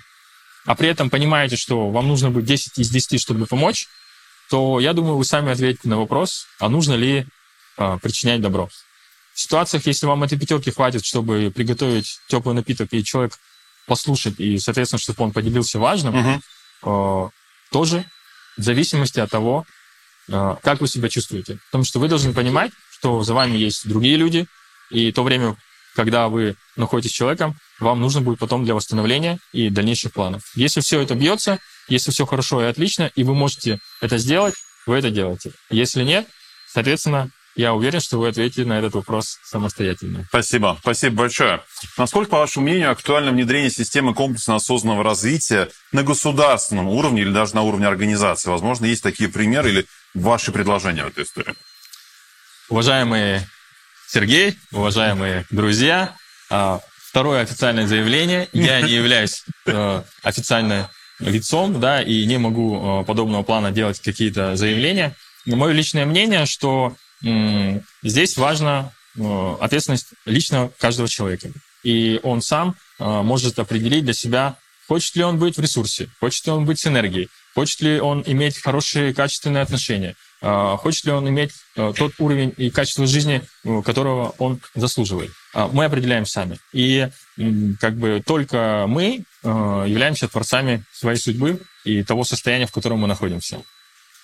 а 0.66 0.76
при 0.76 0.90
этом 0.90 1.10
понимаете, 1.10 1.56
что 1.56 1.90
вам 1.90 2.08
нужно 2.08 2.30
быть 2.30 2.45
10 2.45 2.80
из 2.80 2.90
10, 2.90 3.22
чтобы 3.22 3.45
помочь, 3.45 3.88
то 4.50 4.80
я 4.80 4.94
думаю, 4.94 5.18
вы 5.18 5.26
сами 5.26 5.52
ответите 5.52 5.88
на 5.88 5.98
вопрос, 5.98 6.48
а 6.60 6.70
нужно 6.70 6.94
ли 6.94 7.26
а, 7.78 7.98
причинять 7.98 8.41
добро. 8.41 8.70
В 9.34 9.40
ситуациях, 9.40 9.86
если 9.88 10.06
вам 10.06 10.24
этой 10.24 10.38
пятерки 10.38 10.70
хватит, 10.72 11.06
чтобы 11.06 11.52
приготовить 11.56 12.20
теплый 12.28 12.54
напиток, 12.54 12.90
и 12.94 13.04
человек 13.04 13.40
послушать, 13.88 14.40
и, 14.40 14.60
соответственно, 14.60 15.00
чтобы 15.00 15.24
он 15.24 15.32
поделился 15.32 15.80
важным, 15.80 16.16
Мгм. 16.16 16.41
э, 16.84 17.30
тоже 17.72 18.06
в 18.58 18.62
зависимости 18.62 19.20
от 19.20 19.32
того, 19.32 19.66
э, 20.30 20.56
как 20.62 20.82
вы 20.82 20.88
себя 20.88 21.10
чувствуете. 21.10 21.58
Потому 21.66 21.84
что 21.84 22.00
вы 22.00 22.08
должны 22.08 22.34
понимать, 22.34 22.72
что 22.91 23.24
за 23.24 23.34
вами 23.34 23.58
есть 23.58 23.88
другие 23.88 24.16
люди, 24.18 24.45
и 24.91 25.12
то 25.12 25.24
время, 25.24 25.58
когда 25.95 26.28
вы 26.30 26.56
находитесь 26.76 27.12
с 27.12 27.16
человеком, 27.16 27.58
вам 27.80 28.00
нужно 28.00 28.22
будет 28.22 28.40
потом 28.40 28.64
для 28.64 28.76
восстановления 28.76 29.40
и 29.52 29.70
дальнейших 29.70 30.14
планов. 30.14 30.44
Если 30.56 30.80
все 30.82 31.02
это 31.02 31.16
бьется, 31.16 31.60
если 31.90 32.12
все 32.12 32.26
хорошо 32.26 32.62
и 32.62 32.66
отлично, 32.68 33.12
и 33.16 33.24
вы 33.24 33.34
можете 33.34 33.80
это 34.00 34.18
сделать, 34.20 34.54
вы 34.86 34.98
это 34.98 35.10
делаете. 35.10 35.52
Если 35.70 36.04
нет, 36.04 36.28
соответственно, 36.72 37.32
я 37.56 37.74
уверен, 37.74 38.00
что 38.00 38.18
вы 38.18 38.30
ответите 38.30 38.66
на 38.66 38.80
этот 38.80 38.96
вопрос 38.96 39.38
самостоятельно. 39.44 40.26
Спасибо. 40.30 40.78
Спасибо 40.82 41.16
большое. 41.18 41.62
Насколько, 41.98 42.32
по 42.32 42.40
вашему 42.40 42.66
мнению, 42.66 42.92
актуально 42.92 43.32
внедрение 43.32 43.70
системы 43.70 44.14
комплексного 44.14 44.58
осознанного 44.58 45.04
развития 45.04 45.70
на 45.92 46.04
государственном 46.04 46.88
уровне 46.88 47.22
или 47.22 47.32
даже 47.32 47.56
на 47.56 47.62
уровне 47.62 47.88
организации? 47.88 48.50
Возможно, 48.50 48.86
есть 48.86 49.04
такие 49.04 49.30
примеры 49.30 49.70
или 49.70 49.86
ваши 50.14 50.52
предложения 50.52 51.04
в 51.04 51.08
этой 51.08 51.24
истории? 51.24 51.54
Уважаемый 52.70 53.42
Сергей, 54.08 54.58
уважаемые 54.72 55.46
друзья, 55.50 56.16
а, 56.50 56.80
второе 57.14 57.42
официальное 57.42 57.86
заявление. 57.86 58.50
Я 58.54 58.82
не 58.82 58.94
являюсь 58.94 59.44
э, 59.68 60.02
официально 60.24 60.90
лицом, 61.20 61.80
да, 61.80 62.02
и 62.02 62.26
не 62.26 62.40
могу 62.40 63.02
э, 63.02 63.06
подобного 63.06 63.44
плана 63.44 63.72
делать 63.72 64.00
какие-то 64.00 64.56
заявления. 64.56 65.16
Но 65.46 65.56
мое 65.56 65.74
личное 65.74 66.08
мнение, 66.08 66.48
что 66.48 66.96
здесь 68.04 68.38
важна 68.38 68.91
э, 69.18 69.56
ответственность 69.62 70.08
лично 70.26 70.72
каждого 70.80 71.08
человека. 71.08 71.50
И 71.84 72.20
он 72.24 72.41
сам 72.41 72.76
э, 73.00 73.22
может 73.22 73.60
определить 73.60 74.06
для 74.06 74.14
себя, 74.14 74.58
хочет 74.88 75.16
ли 75.16 75.24
он 75.24 75.40
быть 75.40 75.58
в 75.58 75.62
ресурсе, 75.62 76.10
хочет 76.20 76.45
ли 76.45 76.52
он 76.52 76.66
быть 76.66 76.80
с 76.80 76.88
энергией, 76.88 77.30
хочет 77.56 77.82
ли 77.82 78.00
он 78.00 78.24
иметь 78.26 78.58
хорошие, 78.58 79.14
качественные 79.14 79.64
отношения, 79.64 80.16
э, 80.41 80.78
хочет 80.80 81.06
ли 81.06 81.12
он 81.12 81.28
иметь 81.30 81.52
тот 81.76 82.14
уровень 82.20 82.54
и 82.58 82.70
качество 82.70 83.08
жизни, 83.08 83.41
которого 83.86 84.36
он 84.38 84.60
заслуживает. 84.76 85.32
А 85.54 85.68
Мы 85.68 85.86
определяем 85.86 86.26
сами. 86.26 86.60
И 86.74 87.08
как 87.80 87.95
бы 87.95 88.22
только 88.26 88.86
мы 88.88 89.24
являемся 89.44 90.28
творцами 90.28 90.84
своей 90.91 91.18
судьбы 91.18 91.60
и 91.84 92.04
того 92.04 92.24
состояния, 92.24 92.68
в 92.68 92.72
котором 92.72 93.00
мы 93.00 93.08
находимся. 93.08 93.62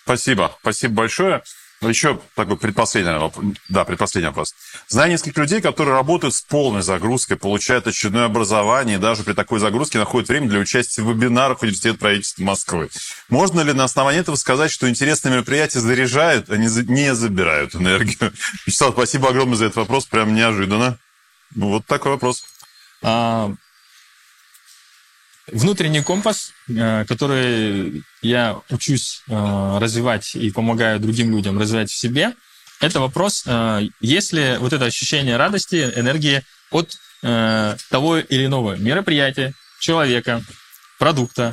Спасибо. 0.03 0.55
Спасибо 0.61 0.93
большое. 0.95 1.43
Еще 1.81 2.19
такой 2.35 2.57
предпоследний 2.57 3.13
вопрос. 3.13 3.45
Да, 3.69 3.85
предпоследний 3.85 4.27
вопрос. 4.27 4.53
Знаю 4.89 5.11
нескольких 5.11 5.37
людей, 5.37 5.61
которые 5.61 5.95
работают 5.95 6.35
с 6.35 6.41
полной 6.41 6.81
загрузкой, 6.81 7.37
получают 7.37 7.87
очередное 7.87 8.25
образование, 8.25 8.97
и 8.97 8.99
даже 8.99 9.23
при 9.23 9.31
такой 9.31 9.59
загрузке 9.59 9.97
находят 9.97 10.27
время 10.27 10.49
для 10.49 10.59
участия 10.59 11.01
в 11.03 11.09
вебинарах 11.09 11.61
Университета 11.61 11.97
правительства 11.97 12.43
Москвы. 12.43 12.89
Можно 13.29 13.61
ли 13.61 13.71
на 13.71 13.85
основании 13.85 14.19
этого 14.19 14.35
сказать, 14.35 14.71
что 14.71 14.89
интересные 14.89 15.31
мероприятия 15.31 15.79
заряжают, 15.79 16.49
а 16.49 16.57
не, 16.57 16.67
не 16.91 17.15
забирают 17.15 17.75
энергию? 17.75 18.33
Вячеслав, 18.65 18.93
спасибо 18.93 19.29
огромное 19.29 19.55
за 19.55 19.65
этот 19.65 19.77
вопрос, 19.77 20.05
прям 20.05 20.35
неожиданно. 20.35 20.97
Ну, 21.55 21.69
вот 21.69 21.85
такой 21.85 22.11
вопрос. 22.11 22.43
А, 23.01 23.53
Внутренний 25.51 26.01
компас, 26.01 26.51
э, 26.67 27.05
который 27.05 28.03
я 28.21 28.59
учусь 28.69 29.21
э, 29.27 29.77
развивать 29.79 30.35
и 30.35 30.51
помогаю 30.51 30.99
другим 30.99 31.31
людям 31.31 31.59
развивать 31.59 31.89
в 31.89 31.95
себе, 31.95 32.33
это 32.81 32.99
вопрос, 32.99 33.43
э, 33.45 33.87
есть 33.99 34.33
ли 34.33 34.57
вот 34.59 34.73
это 34.73 34.85
ощущение 34.85 35.37
радости, 35.37 35.91
энергии 35.95 36.43
от 36.71 36.95
того 37.21 38.17
или 38.17 38.45
иного 38.45 38.77
мероприятия, 38.77 39.53
человека, 39.81 40.41
продукта, 40.97 41.51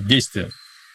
действия. 0.00 0.50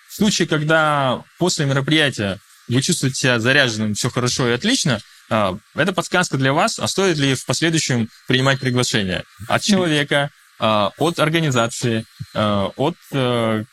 В 0.08 0.14
случае, 0.14 0.48
когда 0.48 1.24
после 1.40 1.66
мероприятия 1.66 2.38
вы 2.68 2.84
чувствуете 2.84 3.16
себя 3.16 3.40
заряженным, 3.40 3.96
все 3.96 4.12
хорошо 4.12 4.48
и 4.48 4.52
отлично, 4.52 5.02
это 5.30 5.94
подсказка 5.96 6.38
для 6.38 6.54
вас, 6.54 6.78
а 6.78 6.88
стоит 6.88 7.18
ли 7.18 7.34
в 7.34 7.44
последующем 7.48 8.08
принимать 8.28 8.60
приглашение 8.60 9.24
от 9.48 9.64
человека, 9.64 10.30
от 10.60 11.20
организации, 11.20 12.06
а, 12.34 12.72
от 12.76 12.96
э, 13.12 13.64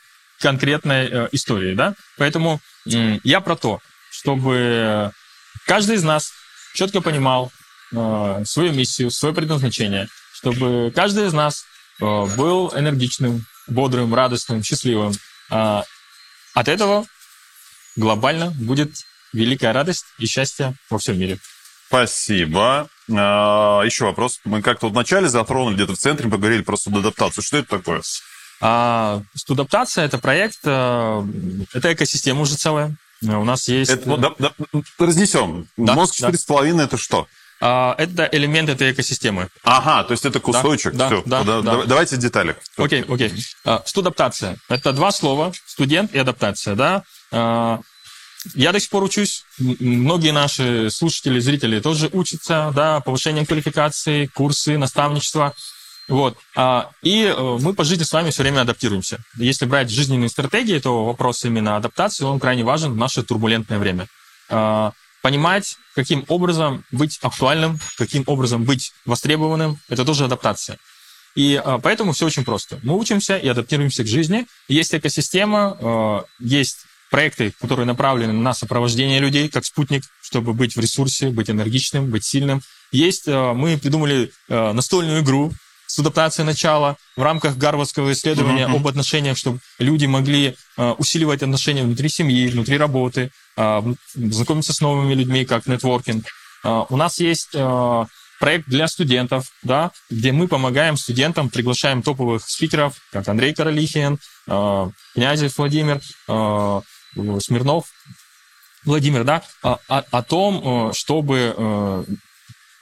конкретной 0.40 1.09
э, 1.09 1.28
истории, 1.32 1.74
да? 1.74 1.94
Поэтому 2.16 2.61
я 2.85 3.40
про 3.40 3.57
то, 3.57 3.81
чтобы 4.11 5.12
каждый 5.66 5.97
из 5.97 6.02
нас 6.02 6.32
четко 6.74 7.01
понимал 7.01 7.52
э, 7.93 8.43
свою 8.47 8.73
миссию, 8.73 9.11
свое 9.11 9.35
предназначение, 9.35 10.09
чтобы 10.32 10.93
каждый 10.94 11.27
из 11.27 11.32
нас 11.32 11.65
был 12.01 12.73
энергичным, 12.74 13.44
бодрым, 13.66 14.15
радостным, 14.15 14.62
счастливым. 14.62 15.12
А, 15.51 15.85
От 16.55 16.69
этого 16.69 17.07
глобально 17.97 18.51
будет 18.51 18.90
великая 19.32 19.73
радость 19.73 20.07
и 20.19 20.27
счастье 20.27 20.74
во 20.89 20.98
всем 20.98 21.19
мире. 21.19 21.39
Спасибо. 21.91 22.87
А, 23.12 23.83
еще 23.83 24.05
вопрос. 24.05 24.39
Мы 24.45 24.62
как-то 24.62 24.87
вот 24.87 24.93
вначале 24.93 25.29
затронули, 25.29 25.75
где-то 25.75 25.95
в 25.95 25.99
центре 25.99 26.31
поговорили 26.31 26.62
про 26.62 26.77
судадаптацию. 26.77 27.43
Что 27.43 27.57
это 27.57 27.79
такое? 27.79 28.01
А 28.61 29.23
студаптация 29.35 30.05
это 30.05 30.19
проект, 30.19 30.61
э, 30.65 31.25
это 31.75 31.93
экосистема 31.93 32.43
уже 32.43 32.55
целая. 32.55 32.95
У 33.23 33.45
нас 33.45 33.67
есть. 33.67 33.91
Это, 33.91 34.17
да, 34.17 34.31
да, 34.39 34.53
разнесем. 35.01 35.67
Да, 35.77 35.95
Мозг 35.95 36.15
да. 36.21 36.31
4,5 36.31 36.81
это 36.81 36.97
что? 36.97 37.27
а, 37.61 37.95
это 37.99 38.29
элемент 38.31 38.69
этой 38.69 38.93
экосистемы. 38.93 39.49
Ага, 39.65 40.05
то 40.05 40.12
есть 40.12 40.25
это 40.25 40.39
кусочек. 40.39 40.95
да, 40.95 41.09
Все. 41.09 41.23
да, 41.27 41.43
да. 41.43 41.85
Давайте 41.87 42.17
детали. 42.17 42.57
Окей, 42.77 43.05
окей. 43.07 43.33
А, 43.65 43.83
Студаптация. 43.85 44.57
Это 44.69 44.93
два 44.93 45.11
слова. 45.11 45.53
Студент 45.67 46.15
и 46.15 46.19
адаптация, 46.19 46.75
да. 46.77 47.03
А, 47.33 47.81
Я 48.55 48.73
до 48.73 48.81
сих 48.81 48.91
пор 48.91 49.05
учусь. 49.05 49.45
Многие 49.59 50.33
наши 50.33 50.91
слушатели, 50.91 51.41
зрители 51.41 51.81
тоже 51.81 52.09
учатся, 52.12 52.73
да, 52.75 53.01
повышение 53.01 53.47
квалификации, 53.47 54.27
курсы, 54.27 54.79
наставничество. 54.79 55.55
Вот. 56.09 56.37
А, 56.57 56.91
И 57.03 57.23
э, 57.23 57.59
мы 57.61 57.73
по 57.73 57.85
жизни 57.85 58.03
с 58.03 58.12
вами 58.12 58.31
все 58.31 58.43
время 58.43 58.62
адаптируемся. 58.62 59.23
Если 59.37 59.65
брать 59.65 59.91
жизненные 59.91 60.29
стратегии, 60.29 60.79
то 60.79 61.05
вопрос 61.05 61.45
именно 61.45 61.77
адаптации, 61.77 62.25
он 62.25 62.41
крайне 62.41 62.65
важен 62.65 62.93
в 62.93 62.97
наше 62.97 63.23
турбулентное 63.23 63.79
время. 63.79 64.09
А, 64.49 64.93
Понимать, 65.23 65.77
каким 65.95 66.25
образом 66.29 66.83
быть 66.91 67.19
актуальным, 67.21 67.79
каким 67.99 68.25
образом 68.27 68.65
быть 68.65 68.93
востребованным, 69.05 69.79
это 69.91 70.05
тоже 70.07 70.25
адаптация. 70.25 70.79
И 71.35 71.61
а, 71.62 71.79
поэтому 71.79 72.12
все 72.12 72.27
очень 72.27 72.45
просто. 72.45 72.81
Мы 72.83 72.97
учимся 72.97 73.37
и 73.37 73.47
адаптируемся 73.47 74.03
к 74.03 74.07
жизни. 74.07 74.47
Есть 74.67 74.95
экосистема, 74.95 75.77
э, 75.79 76.23
есть 76.41 76.87
проекты, 77.11 77.53
которые 77.61 77.87
направлены 77.87 78.32
на 78.32 78.55
сопровождение 78.55 79.19
людей, 79.19 79.49
как 79.49 79.65
спутник, 79.65 80.05
чтобы 80.23 80.55
быть 80.55 80.77
в 80.77 80.81
ресурсе, 80.81 81.31
быть 81.31 81.51
энергичным, 81.51 82.09
быть 82.09 82.24
сильным. 82.24 82.62
Есть, 82.93 83.27
э, 83.27 83.53
мы 83.53 83.77
придумали 83.77 84.31
э, 84.49 84.73
настольную 84.73 85.23
игру 85.23 85.53
с 85.87 85.99
адаптацией 85.99 86.47
начала 86.47 86.97
в 87.16 87.23
рамках 87.23 87.57
гарвардского 87.57 88.12
исследования 88.12 88.69
Мгм. 88.69 88.77
об 88.77 88.87
отношениях, 88.87 89.37
чтобы 89.37 89.59
люди 89.81 90.07
могли 90.07 90.55
э, 90.78 90.91
усиливать 90.99 91.43
отношения 91.43 91.82
внутри 91.82 92.09
семьи, 92.09 92.49
внутри 92.49 92.78
работы, 92.78 93.31
знакомиться 94.15 94.73
с 94.73 94.81
новыми 94.81 95.12
людьми, 95.12 95.45
как 95.45 95.66
нетворкинг. 95.66 96.24
У 96.65 96.97
нас 96.97 97.20
есть 97.20 97.51
проект 98.39 98.69
для 98.69 98.89
студентов, 98.89 99.49
да, 99.62 99.91
где 100.09 100.32
мы 100.32 100.49
помогаем 100.49 100.97
студентам, 100.97 101.51
приглашаем 101.51 102.03
топовых 102.03 102.49
спикеров, 102.49 102.95
как 103.12 103.28
Андрей 103.28 103.53
Королихин, 103.53 104.19
Князев 105.15 105.59
Владимир, 105.59 106.01
Смирнов 107.41 107.87
Владимир, 108.85 109.24
да, 109.24 109.43
о, 109.62 109.78
о- 109.89 110.05
о 110.11 110.23
том, 110.23 110.89
э, 110.91 110.93
чтобы 110.95 111.55
э, 111.57 112.05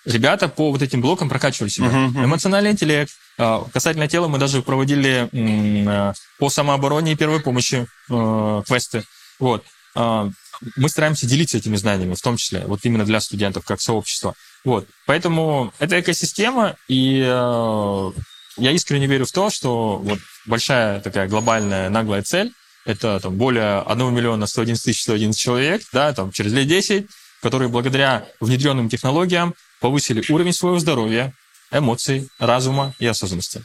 ребята 0.04 0.48
по 0.48 0.70
вот 0.70 0.80
этим 0.82 1.00
блокам 1.00 1.28
прокачивали 1.28 1.68
себя. 1.70 1.86
Мгм, 1.88 2.04
мгм. 2.06 2.24
Эмоциональный 2.26 2.70
интеллект. 2.70 3.10
э, 3.38 3.60
Касательно 3.72 4.06
тела 4.06 4.28
мы 4.28 4.38
даже 4.38 4.62
проводили 4.62 5.28
э, 5.32 6.12
по 6.38 6.50
самообороне 6.50 7.12
и 7.12 7.16
первой 7.16 7.40
помощи 7.40 7.86
э, 8.10 8.62
квесты. 8.66 9.02
Вот. 9.40 9.64
Э, 9.96 10.30
Мы 10.76 10.88
стараемся 10.88 11.26
делиться 11.26 11.56
этими 11.58 11.76
знаниями, 11.76 12.14
в 12.14 12.20
том 12.20 12.36
числе, 12.36 12.64
вот 12.66 12.80
именно 12.84 13.04
для 13.04 13.20
студентов, 13.20 13.64
как 13.64 13.80
сообщество. 13.80 14.34
Вот. 14.64 14.86
Поэтому 15.06 15.72
это 15.78 16.00
экосистема, 16.00 16.74
и 16.88 17.20
э, 17.24 18.10
я 18.56 18.70
искренне 18.72 19.06
верю 19.06 19.24
в 19.24 19.32
то, 19.32 19.50
что 19.50 19.98
вот 19.98 20.18
большая 20.46 21.00
такая 21.00 21.28
глобальная 21.28 21.90
наглая 21.90 22.22
цель 22.22 22.52
это 22.88 23.20
там, 23.20 23.36
более 23.36 23.80
1 23.82 24.14
миллиона 24.14 24.46
111 24.46 24.82
тысяч 24.82 25.02
111 25.02 25.38
человек, 25.38 25.82
да, 25.92 26.14
там, 26.14 26.32
через 26.32 26.52
лет 26.54 26.66
10, 26.66 27.06
которые 27.42 27.68
благодаря 27.68 28.26
внедренным 28.40 28.88
технологиям 28.88 29.54
повысили 29.78 30.24
уровень 30.32 30.54
своего 30.54 30.78
здоровья, 30.78 31.34
эмоций, 31.70 32.30
разума 32.38 32.94
и 32.98 33.06
осознанности. 33.06 33.62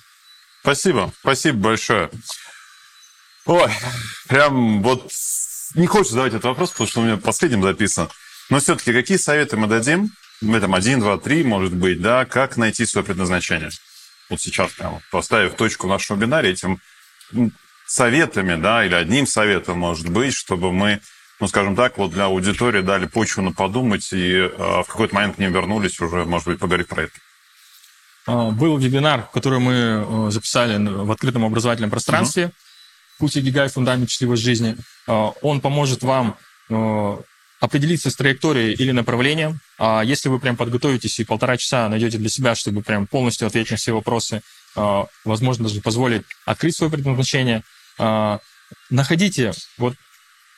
Спасибо. 0.61 1.13
Спасибо 1.21 1.57
большое. 1.57 2.09
Ой, 3.45 3.71
прям 4.27 4.83
вот 4.83 5.09
не 5.75 5.87
хочется 5.87 6.13
задавать 6.13 6.33
этот 6.33 6.45
вопрос, 6.45 6.71
потому 6.71 6.89
что 6.89 6.99
у 6.99 7.03
меня 7.05 7.15
последним 7.15 7.63
записан. 7.63 8.09
Но 8.49 8.59
все-таки 8.59 8.91
какие 8.91 9.17
советы 9.17 9.55
мы 9.55 9.67
дадим? 9.67 10.11
Мы 10.41 10.59
там 10.59 10.75
один, 10.75 10.99
два, 10.99 11.17
три, 11.17 11.45
может 11.45 11.73
быть, 11.73 12.01
да, 12.01 12.25
как 12.25 12.57
найти 12.57 12.85
свое 12.85 13.05
предназначение? 13.05 13.69
Вот 14.29 14.41
сейчас 14.41 14.73
прямо 14.73 15.01
поставив 15.11 15.55
точку 15.55 15.87
в 15.87 15.89
нашем 15.89 16.17
вебинаре 16.17 16.51
этим 16.51 16.81
советами, 17.85 18.61
да, 18.61 18.85
или 18.85 18.95
одним 18.95 19.27
советом, 19.27 19.79
может 19.79 20.09
быть, 20.09 20.33
чтобы 20.33 20.71
мы, 20.71 20.99
ну, 21.39 21.47
скажем 21.47 21.75
так, 21.75 21.97
вот 21.97 22.11
для 22.11 22.25
аудитории 22.25 22.81
дали 22.81 23.05
почву 23.05 23.41
на 23.41 23.51
подумать 23.51 24.11
и 24.11 24.33
э, 24.33 24.47
в 24.49 24.85
какой-то 24.87 25.15
момент 25.15 25.35
к 25.35 25.39
ним 25.39 25.51
вернулись 25.51 25.99
уже, 25.99 26.25
может 26.25 26.47
быть, 26.47 26.59
поговорить 26.59 26.87
про 26.87 27.03
это. 27.03 27.13
А, 28.25 28.51
был 28.51 28.77
вебинар, 28.77 29.29
который 29.33 29.59
мы 29.59 29.73
э, 29.73 30.31
записали 30.31 30.83
в 30.83 31.11
открытом 31.11 31.45
образовательном 31.45 31.89
пространстве. 31.89 32.43
Uh-huh. 32.43 33.19
Путь 33.19 33.37
Игигай, 33.37 33.69
фундамент 33.69 34.09
счастливой 34.09 34.37
жизни. 34.37 34.75
А, 35.07 35.29
он 35.41 35.61
поможет 35.61 36.03
вам 36.03 36.37
определиться 37.63 38.09
с 38.09 38.15
траекторией 38.15 38.73
или 38.73 38.91
направлением. 38.91 39.59
А 39.77 40.01
если 40.01 40.27
вы 40.27 40.39
прям 40.39 40.57
подготовитесь 40.57 41.19
и 41.19 41.23
полтора 41.23 41.55
часа 41.55 41.87
найдете 41.87 42.17
для 42.17 42.29
себя, 42.29 42.55
чтобы 42.55 42.81
прям 42.81 43.07
полностью 43.07 43.47
ответить 43.47 43.71
на 43.71 43.77
все 43.77 43.93
вопросы, 43.93 44.37
а, 44.37 44.41
возможно, 45.23 45.67
даже 45.67 45.81
позволить 45.81 46.23
открыть 46.45 46.75
свое 46.75 46.91
предназначение, 46.91 47.63
находите, 48.89 49.53
вот 49.77 49.95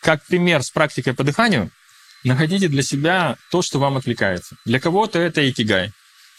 как 0.01 0.23
пример 0.25 0.63
с 0.63 0.69
практикой 0.69 1.13
по 1.13 1.23
дыханию, 1.23 1.71
находите 2.23 2.67
для 2.67 2.83
себя 2.83 3.37
то, 3.51 3.61
что 3.61 3.79
вам 3.79 3.97
отвлекается. 3.97 4.55
Для 4.65 4.79
кого-то 4.79 5.19
это 5.19 5.47
икигай, 5.49 5.91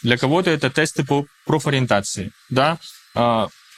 для 0.03 0.17
кого-то 0.17 0.51
это 0.51 0.71
тесты 0.71 1.05
по 1.05 1.27
профориентации, 1.45 2.33
да, 2.49 2.79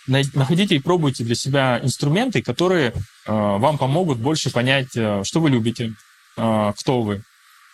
находите 0.06 0.76
и 0.76 0.80
пробуйте 0.80 1.24
для 1.24 1.34
себя 1.34 1.80
инструменты, 1.82 2.42
которые 2.42 2.92
вам 3.26 3.78
помогут 3.78 4.18
больше 4.18 4.50
понять, 4.50 4.96
э, 4.96 5.22
что 5.24 5.40
вы 5.40 5.50
любите, 5.50 5.92
кто 6.34 7.02
вы, 7.02 7.22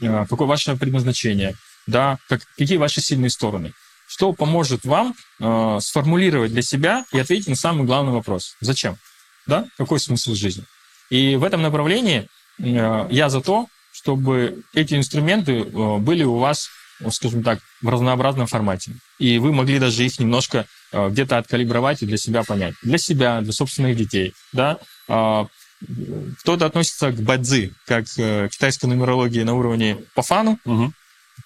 какое 0.00 0.48
ваше 0.48 0.76
предназначение, 0.76 1.54
да, 1.86 2.18
как, 2.28 2.40
какие 2.56 2.78
ваши 2.78 3.00
сильные 3.00 3.30
стороны. 3.30 3.72
Что 4.14 4.32
поможет 4.32 4.84
вам 4.84 5.16
э, 5.40 5.78
сформулировать 5.80 6.52
для 6.52 6.62
себя 6.62 7.04
и 7.12 7.18
ответить 7.18 7.48
на 7.48 7.56
самый 7.56 7.84
главный 7.84 8.12
вопрос. 8.12 8.54
Зачем? 8.60 8.96
Да? 9.44 9.66
Какой 9.76 9.98
смысл 9.98 10.34
жизни? 10.34 10.62
И 11.10 11.34
в 11.34 11.42
этом 11.42 11.62
направлении 11.62 12.28
э, 12.62 13.08
я 13.10 13.28
за 13.28 13.40
то, 13.40 13.66
чтобы 13.92 14.62
эти 14.72 14.94
инструменты 14.94 15.62
э, 15.62 15.96
были 15.98 16.22
у 16.22 16.36
вас, 16.36 16.68
скажем 17.10 17.42
так, 17.42 17.58
в 17.82 17.88
разнообразном 17.88 18.46
формате. 18.46 18.92
И 19.18 19.38
вы 19.38 19.52
могли 19.52 19.80
даже 19.80 20.04
их 20.04 20.20
немножко 20.20 20.66
э, 20.92 21.08
где-то 21.08 21.38
откалибровать 21.38 22.02
и 22.02 22.06
для 22.06 22.16
себя 22.16 22.44
понять. 22.44 22.74
Для 22.84 22.98
себя, 22.98 23.40
для 23.40 23.52
собственных 23.52 23.96
детей. 23.96 24.32
Да? 24.52 24.78
Кто-то 25.08 26.66
относится 26.66 27.10
к 27.10 27.20
бадзи, 27.20 27.72
как 27.84 28.04
э, 28.16 28.48
китайской 28.48 28.86
нумерологии 28.86 29.42
на 29.42 29.54
уровне 29.54 29.98
пафану. 30.14 30.60
Угу. 30.64 30.92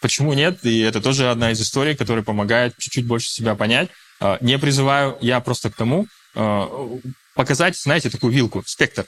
Почему 0.00 0.32
нет? 0.34 0.64
И 0.64 0.80
это 0.80 1.00
тоже 1.00 1.30
одна 1.30 1.50
из 1.50 1.60
историй, 1.60 1.96
которая 1.96 2.24
помогает 2.24 2.74
чуть-чуть 2.78 3.06
больше 3.06 3.30
себя 3.30 3.54
понять. 3.54 3.90
Э, 4.20 4.36
не 4.40 4.58
призываю, 4.58 5.16
я 5.20 5.40
просто 5.40 5.70
к 5.70 5.76
тому 5.76 6.06
э, 6.34 6.66
показать, 7.34 7.76
знаете, 7.76 8.10
такую 8.10 8.32
вилку, 8.32 8.62
спектр. 8.66 9.06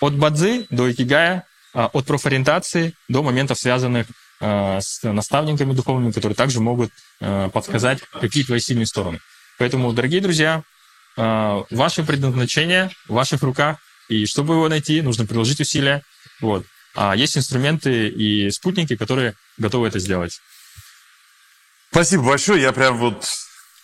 От 0.00 0.14
бадзи 0.14 0.66
до 0.70 0.90
икигая, 0.90 1.44
э, 1.74 1.88
от 1.92 2.06
профориентации 2.06 2.94
до 3.08 3.22
моментов, 3.22 3.58
связанных 3.58 4.06
с 4.40 5.02
наставниками 5.02 5.72
духовными, 5.72 6.12
которые 6.12 6.36
также 6.36 6.60
могут 6.60 6.92
подсказать, 7.18 7.98
какие 8.20 8.44
твои 8.44 8.60
сильные 8.60 8.86
стороны. 8.86 9.18
Поэтому, 9.58 9.92
дорогие 9.92 10.20
друзья, 10.20 10.62
ваше 11.16 12.04
предназначение 12.04 12.92
в 13.08 13.14
ваших 13.14 13.42
руках. 13.42 13.78
И 14.08 14.26
чтобы 14.26 14.54
его 14.54 14.68
найти, 14.68 15.02
нужно 15.02 15.26
приложить 15.26 15.58
усилия. 15.58 16.04
Вот. 16.40 16.64
А 17.00 17.14
есть 17.14 17.38
инструменты 17.38 18.08
и 18.08 18.50
спутники, 18.50 18.96
которые 18.96 19.36
готовы 19.56 19.86
это 19.86 20.00
сделать. 20.00 20.40
Спасибо 21.92 22.24
большое. 22.24 22.60
Я 22.60 22.72
прям 22.72 22.98
вот 22.98 23.24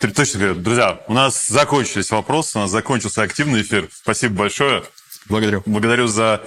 точно 0.01 0.41
говорю, 0.41 0.55
друзья, 0.57 1.01
у 1.07 1.13
нас 1.13 1.47
закончились 1.47 2.11
вопросы, 2.11 2.59
у 2.59 2.63
нас 2.63 2.73
закончился 2.73 3.23
активный 3.23 3.63
эфир. 3.63 3.89
Спасибо 3.93 4.35
большое. 4.35 4.83
Благодарю. 5.27 5.63
Благодарю 5.65 6.09
за 6.09 6.45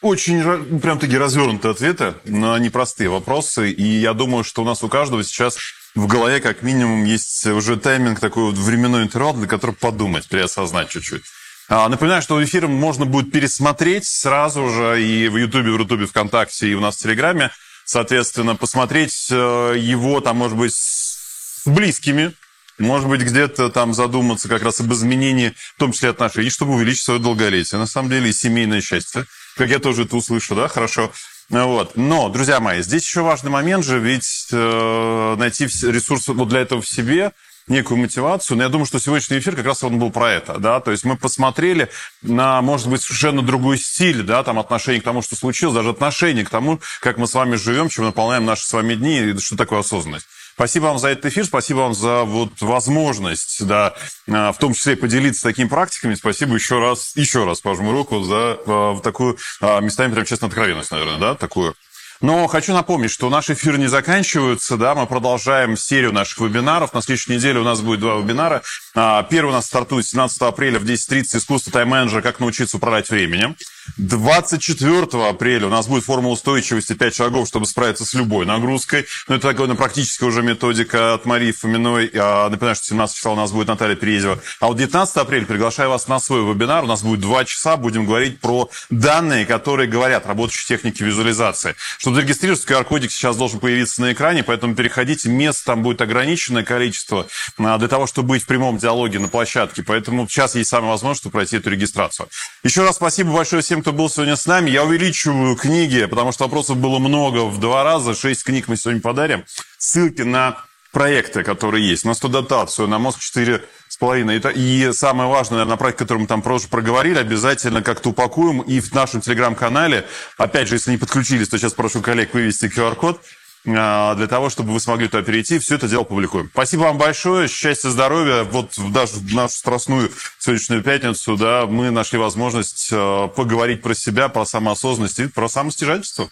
очень 0.00 0.80
прям 0.80 0.98
такие 0.98 1.18
развернутые 1.18 1.72
ответы 1.72 2.14
на 2.24 2.58
непростые 2.58 3.10
вопросы. 3.10 3.70
И 3.70 3.82
я 3.82 4.14
думаю, 4.14 4.42
что 4.42 4.62
у 4.62 4.64
нас 4.64 4.82
у 4.82 4.88
каждого 4.88 5.22
сейчас 5.22 5.58
в 5.94 6.06
голове 6.06 6.40
как 6.40 6.62
минимум 6.62 7.04
есть 7.04 7.46
уже 7.46 7.76
тайминг, 7.76 8.20
такой 8.20 8.44
вот 8.44 8.54
временной 8.54 9.02
интервал, 9.02 9.34
для 9.34 9.48
которого 9.48 9.74
подумать, 9.74 10.26
переосознать 10.26 10.88
чуть-чуть. 10.88 11.24
А, 11.68 11.88
напоминаю, 11.88 12.22
что 12.22 12.42
эфир 12.44 12.68
можно 12.68 13.06
будет 13.06 13.32
пересмотреть 13.32 14.06
сразу 14.06 14.68
же 14.68 15.02
и 15.02 15.28
в 15.28 15.36
Ютубе, 15.36 15.72
в 15.72 15.76
Рутубе, 15.76 16.06
ВКонтакте, 16.06 16.68
и 16.68 16.74
у 16.74 16.80
нас 16.80 16.96
в 16.96 16.98
Телеграме. 17.02 17.50
Соответственно, 17.84 18.54
посмотреть 18.54 19.28
э, 19.30 19.74
его 19.76 20.20
там, 20.20 20.36
может 20.36 20.56
быть, 20.56 20.74
с 20.74 21.62
близкими, 21.66 22.32
может 22.78 23.08
быть, 23.08 23.22
где-то 23.22 23.68
там 23.70 23.94
задуматься 23.94 24.48
как 24.48 24.62
раз 24.62 24.80
об 24.80 24.92
изменении, 24.92 25.54
в 25.74 25.78
том 25.78 25.92
числе 25.92 26.10
отношений, 26.10 26.50
чтобы 26.50 26.74
увеличить 26.74 27.02
свое 27.02 27.18
долголетие, 27.18 27.78
на 27.78 27.86
самом 27.86 28.10
деле, 28.10 28.30
и 28.30 28.32
семейное 28.32 28.80
счастье. 28.80 29.24
Как 29.56 29.68
я 29.68 29.80
тоже 29.80 30.02
это 30.02 30.16
услышу, 30.16 30.54
да, 30.54 30.68
хорошо. 30.68 31.12
Вот. 31.48 31.96
Но, 31.96 32.28
друзья 32.28 32.60
мои, 32.60 32.82
здесь 32.82 33.02
еще 33.02 33.22
важный 33.22 33.50
момент 33.50 33.84
же, 33.84 33.98
ведь 33.98 34.48
э, 34.52 35.36
найти 35.36 35.64
ресурсы 35.64 36.32
вот 36.32 36.48
для 36.48 36.60
этого 36.60 36.80
в 36.80 36.88
себе– 36.88 37.32
некую 37.68 37.98
мотивацию. 37.98 38.56
Но 38.56 38.62
я 38.62 38.68
думаю, 38.68 38.86
что 38.86 38.98
сегодняшний 38.98 39.38
эфир 39.38 39.56
как 39.56 39.66
раз 39.66 39.82
он 39.82 39.98
был 39.98 40.10
про 40.10 40.30
это, 40.32 40.58
да, 40.58 40.80
то 40.80 40.90
есть 40.90 41.04
мы 41.04 41.16
посмотрели 41.16 41.90
на, 42.22 42.62
может 42.62 42.88
быть, 42.88 43.02
совершенно 43.02 43.42
другой 43.42 43.78
стиль, 43.78 44.22
да, 44.22 44.42
там 44.42 44.58
отношение 44.58 45.00
к 45.00 45.04
тому, 45.04 45.22
что 45.22 45.36
случилось, 45.36 45.74
даже 45.74 45.90
отношение 45.90 46.44
к 46.44 46.50
тому, 46.50 46.80
как 47.00 47.18
мы 47.18 47.26
с 47.26 47.34
вами 47.34 47.56
живем, 47.56 47.88
чем 47.88 48.04
наполняем 48.04 48.44
наши 48.44 48.66
с 48.66 48.72
вами 48.72 48.94
дни, 48.94 49.18
и 49.18 49.38
что 49.38 49.56
такое 49.56 49.80
осознанность. 49.80 50.26
Спасибо 50.56 50.84
вам 50.84 50.98
за 50.98 51.08
этот 51.08 51.26
эфир, 51.26 51.44
спасибо 51.44 51.80
вам 51.80 51.94
за 51.94 52.22
вот 52.22 52.62
возможность, 52.62 53.66
да, 53.66 53.94
а, 54.26 54.52
в 54.52 54.58
том 54.58 54.72
числе 54.72 54.96
поделиться 54.96 55.42
такими 55.42 55.68
практиками. 55.68 56.14
Спасибо 56.14 56.54
еще 56.54 56.80
раз, 56.80 57.12
еще 57.14 57.44
раз 57.44 57.60
пожму 57.60 57.92
руку 57.92 58.22
за 58.22 58.56
а, 58.66 58.98
такую, 59.00 59.36
а, 59.60 59.80
местами 59.80 60.14
прям 60.14 60.24
честно 60.24 60.46
откровенность, 60.46 60.92
наверное, 60.92 61.18
да, 61.18 61.34
такую 61.34 61.74
но 62.20 62.46
хочу 62.46 62.72
напомнить, 62.72 63.10
что 63.10 63.28
наши 63.30 63.52
эфиры 63.52 63.78
не 63.78 63.88
заканчиваются, 63.88 64.76
да, 64.76 64.94
мы 64.94 65.06
продолжаем 65.06 65.76
серию 65.76 66.12
наших 66.12 66.40
вебинаров. 66.40 66.94
На 66.94 67.02
следующей 67.02 67.34
неделе 67.34 67.60
у 67.60 67.64
нас 67.64 67.80
будет 67.80 68.00
два 68.00 68.16
вебинара. 68.16 68.62
А, 68.94 69.22
первый 69.24 69.50
у 69.50 69.52
нас 69.52 69.66
стартует 69.66 70.06
17 70.06 70.40
апреля 70.42 70.78
в 70.78 70.84
10.30 70.84 71.36
«Искусство 71.36 71.72
тайм-менеджера. 71.72 72.22
Как 72.22 72.40
научиться 72.40 72.76
управлять 72.76 73.10
временем». 73.10 73.56
24 73.96 75.28
апреля 75.28 75.66
у 75.66 75.70
нас 75.70 75.86
будет 75.86 76.04
формула 76.04 76.34
устойчивости 76.34 76.92
5 76.94 77.14
шагов, 77.14 77.48
чтобы 77.48 77.66
справиться 77.66 78.04
с 78.04 78.14
любой 78.14 78.46
нагрузкой. 78.46 79.06
Но 79.28 79.36
это 79.36 79.48
такая 79.48 79.66
ну, 79.66 79.76
практическая 79.76 80.26
уже 80.26 80.42
методика 80.42 81.14
от 81.14 81.24
Марии 81.24 81.52
Фоминой. 81.52 82.10
Я 82.12 82.48
напоминаю, 82.50 82.76
что 82.76 82.86
17 82.86 83.16
числа 83.16 83.32
у 83.32 83.36
нас 83.36 83.52
будет 83.52 83.68
Наталья 83.68 83.96
Переезева. 83.96 84.38
А 84.60 84.66
вот 84.66 84.76
19 84.76 85.16
апреля 85.16 85.46
приглашаю 85.46 85.90
вас 85.90 86.08
на 86.08 86.20
свой 86.20 86.42
вебинар. 86.42 86.84
У 86.84 86.86
нас 86.86 87.02
будет 87.02 87.20
2 87.20 87.44
часа. 87.44 87.76
Будем 87.76 88.06
говорить 88.06 88.40
про 88.40 88.70
данные, 88.90 89.46
которые 89.46 89.88
говорят 89.88 90.26
работающие 90.26 90.66
техники 90.66 91.02
визуализации. 91.02 91.74
Чтобы 91.98 92.16
зарегистрироваться, 92.16 92.66
QR-кодик 92.68 93.10
сейчас 93.10 93.36
должен 93.36 93.60
появиться 93.60 94.02
на 94.02 94.12
экране, 94.12 94.42
поэтому 94.42 94.74
переходите. 94.74 95.28
Мест 95.28 95.64
там 95.64 95.82
будет 95.82 96.00
ограниченное 96.00 96.64
количество 96.64 97.26
а, 97.58 97.78
для 97.78 97.88
того, 97.88 98.06
чтобы 98.06 98.30
быть 98.30 98.42
в 98.42 98.46
прямом 98.46 98.78
диалоге 98.78 99.18
на 99.18 99.28
площадке. 99.28 99.82
Поэтому 99.82 100.28
сейчас 100.28 100.54
есть 100.54 100.70
самая 100.70 100.90
возможность, 100.90 101.30
пройти 101.30 101.56
эту 101.56 101.70
регистрацию. 101.70 102.28
Еще 102.62 102.82
раз 102.82 102.96
спасибо 102.96 103.32
большое 103.32 103.62
всем, 103.62 103.75
кто 103.82 103.92
был 103.92 104.08
сегодня 104.10 104.36
с 104.36 104.46
нами. 104.46 104.70
Я 104.70 104.84
увеличиваю 104.84 105.56
книги, 105.56 106.04
потому 106.06 106.32
что 106.32 106.44
вопросов 106.44 106.76
было 106.76 106.98
много 106.98 107.44
в 107.46 107.58
два 107.58 107.84
раза. 107.84 108.14
Шесть 108.14 108.44
книг 108.44 108.68
мы 108.68 108.76
сегодня 108.76 109.00
подарим. 109.00 109.44
Ссылки 109.78 110.22
на 110.22 110.64
проекты, 110.92 111.42
которые 111.42 111.86
есть, 111.86 112.04
на 112.04 112.14
студотацию, 112.14 112.88
на 112.88 112.98
мозг 112.98 113.20
4 113.20 113.62
с 113.88 113.96
половиной. 113.96 114.40
И 114.54 114.92
самое 114.92 115.28
важное, 115.28 115.58
наверное, 115.58 115.76
проект, 115.76 115.98
который 115.98 116.18
мы 116.18 116.26
там 116.26 116.40
просто 116.42 116.68
проговорили, 116.68 117.18
обязательно 117.18 117.82
как-то 117.82 118.10
упакуем 118.10 118.60
и 118.60 118.80
в 118.80 118.92
нашем 118.94 119.20
телеграм-канале. 119.20 120.06
Опять 120.38 120.68
же, 120.68 120.76
если 120.76 120.92
не 120.92 120.96
подключились, 120.96 121.48
то 121.48 121.58
сейчас 121.58 121.74
прошу 121.74 122.00
коллег 122.00 122.32
вывести 122.32 122.66
QR-код. 122.66 123.20
А, 123.66 124.14
для 124.14 124.26
того, 124.26 124.48
чтобы 124.48 124.72
вы 124.72 124.80
смогли 124.80 125.08
туда 125.08 125.22
перейти. 125.22 125.58
Все 125.58 125.74
это 125.74 125.88
дело 125.88 126.04
публикуем. 126.04 126.50
Спасибо 126.52 126.82
вам 126.82 126.98
большое. 126.98 127.48
Счастья, 127.48 127.90
здоровья. 127.90 128.44
Вот 128.44 128.72
даже 128.92 129.14
в 129.14 129.34
нашу 129.34 129.54
страстную 129.54 130.10
сегодняшнюю 130.38 130.82
пятницу 130.82 131.36
да, 131.36 131.66
мы 131.66 131.90
нашли 131.90 132.18
возможность 132.18 132.90
а, 132.92 133.28
поговорить 133.28 133.82
про 133.82 133.94
себя, 133.94 134.28
про 134.28 134.44
самоосознанность 134.44 135.18
и 135.18 135.28
про 135.28 135.48
самостяжательство. 135.48 136.30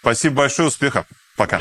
Спасибо 0.00 0.36
большое. 0.36 0.68
Успеха. 0.68 1.06
Пока. 1.36 1.60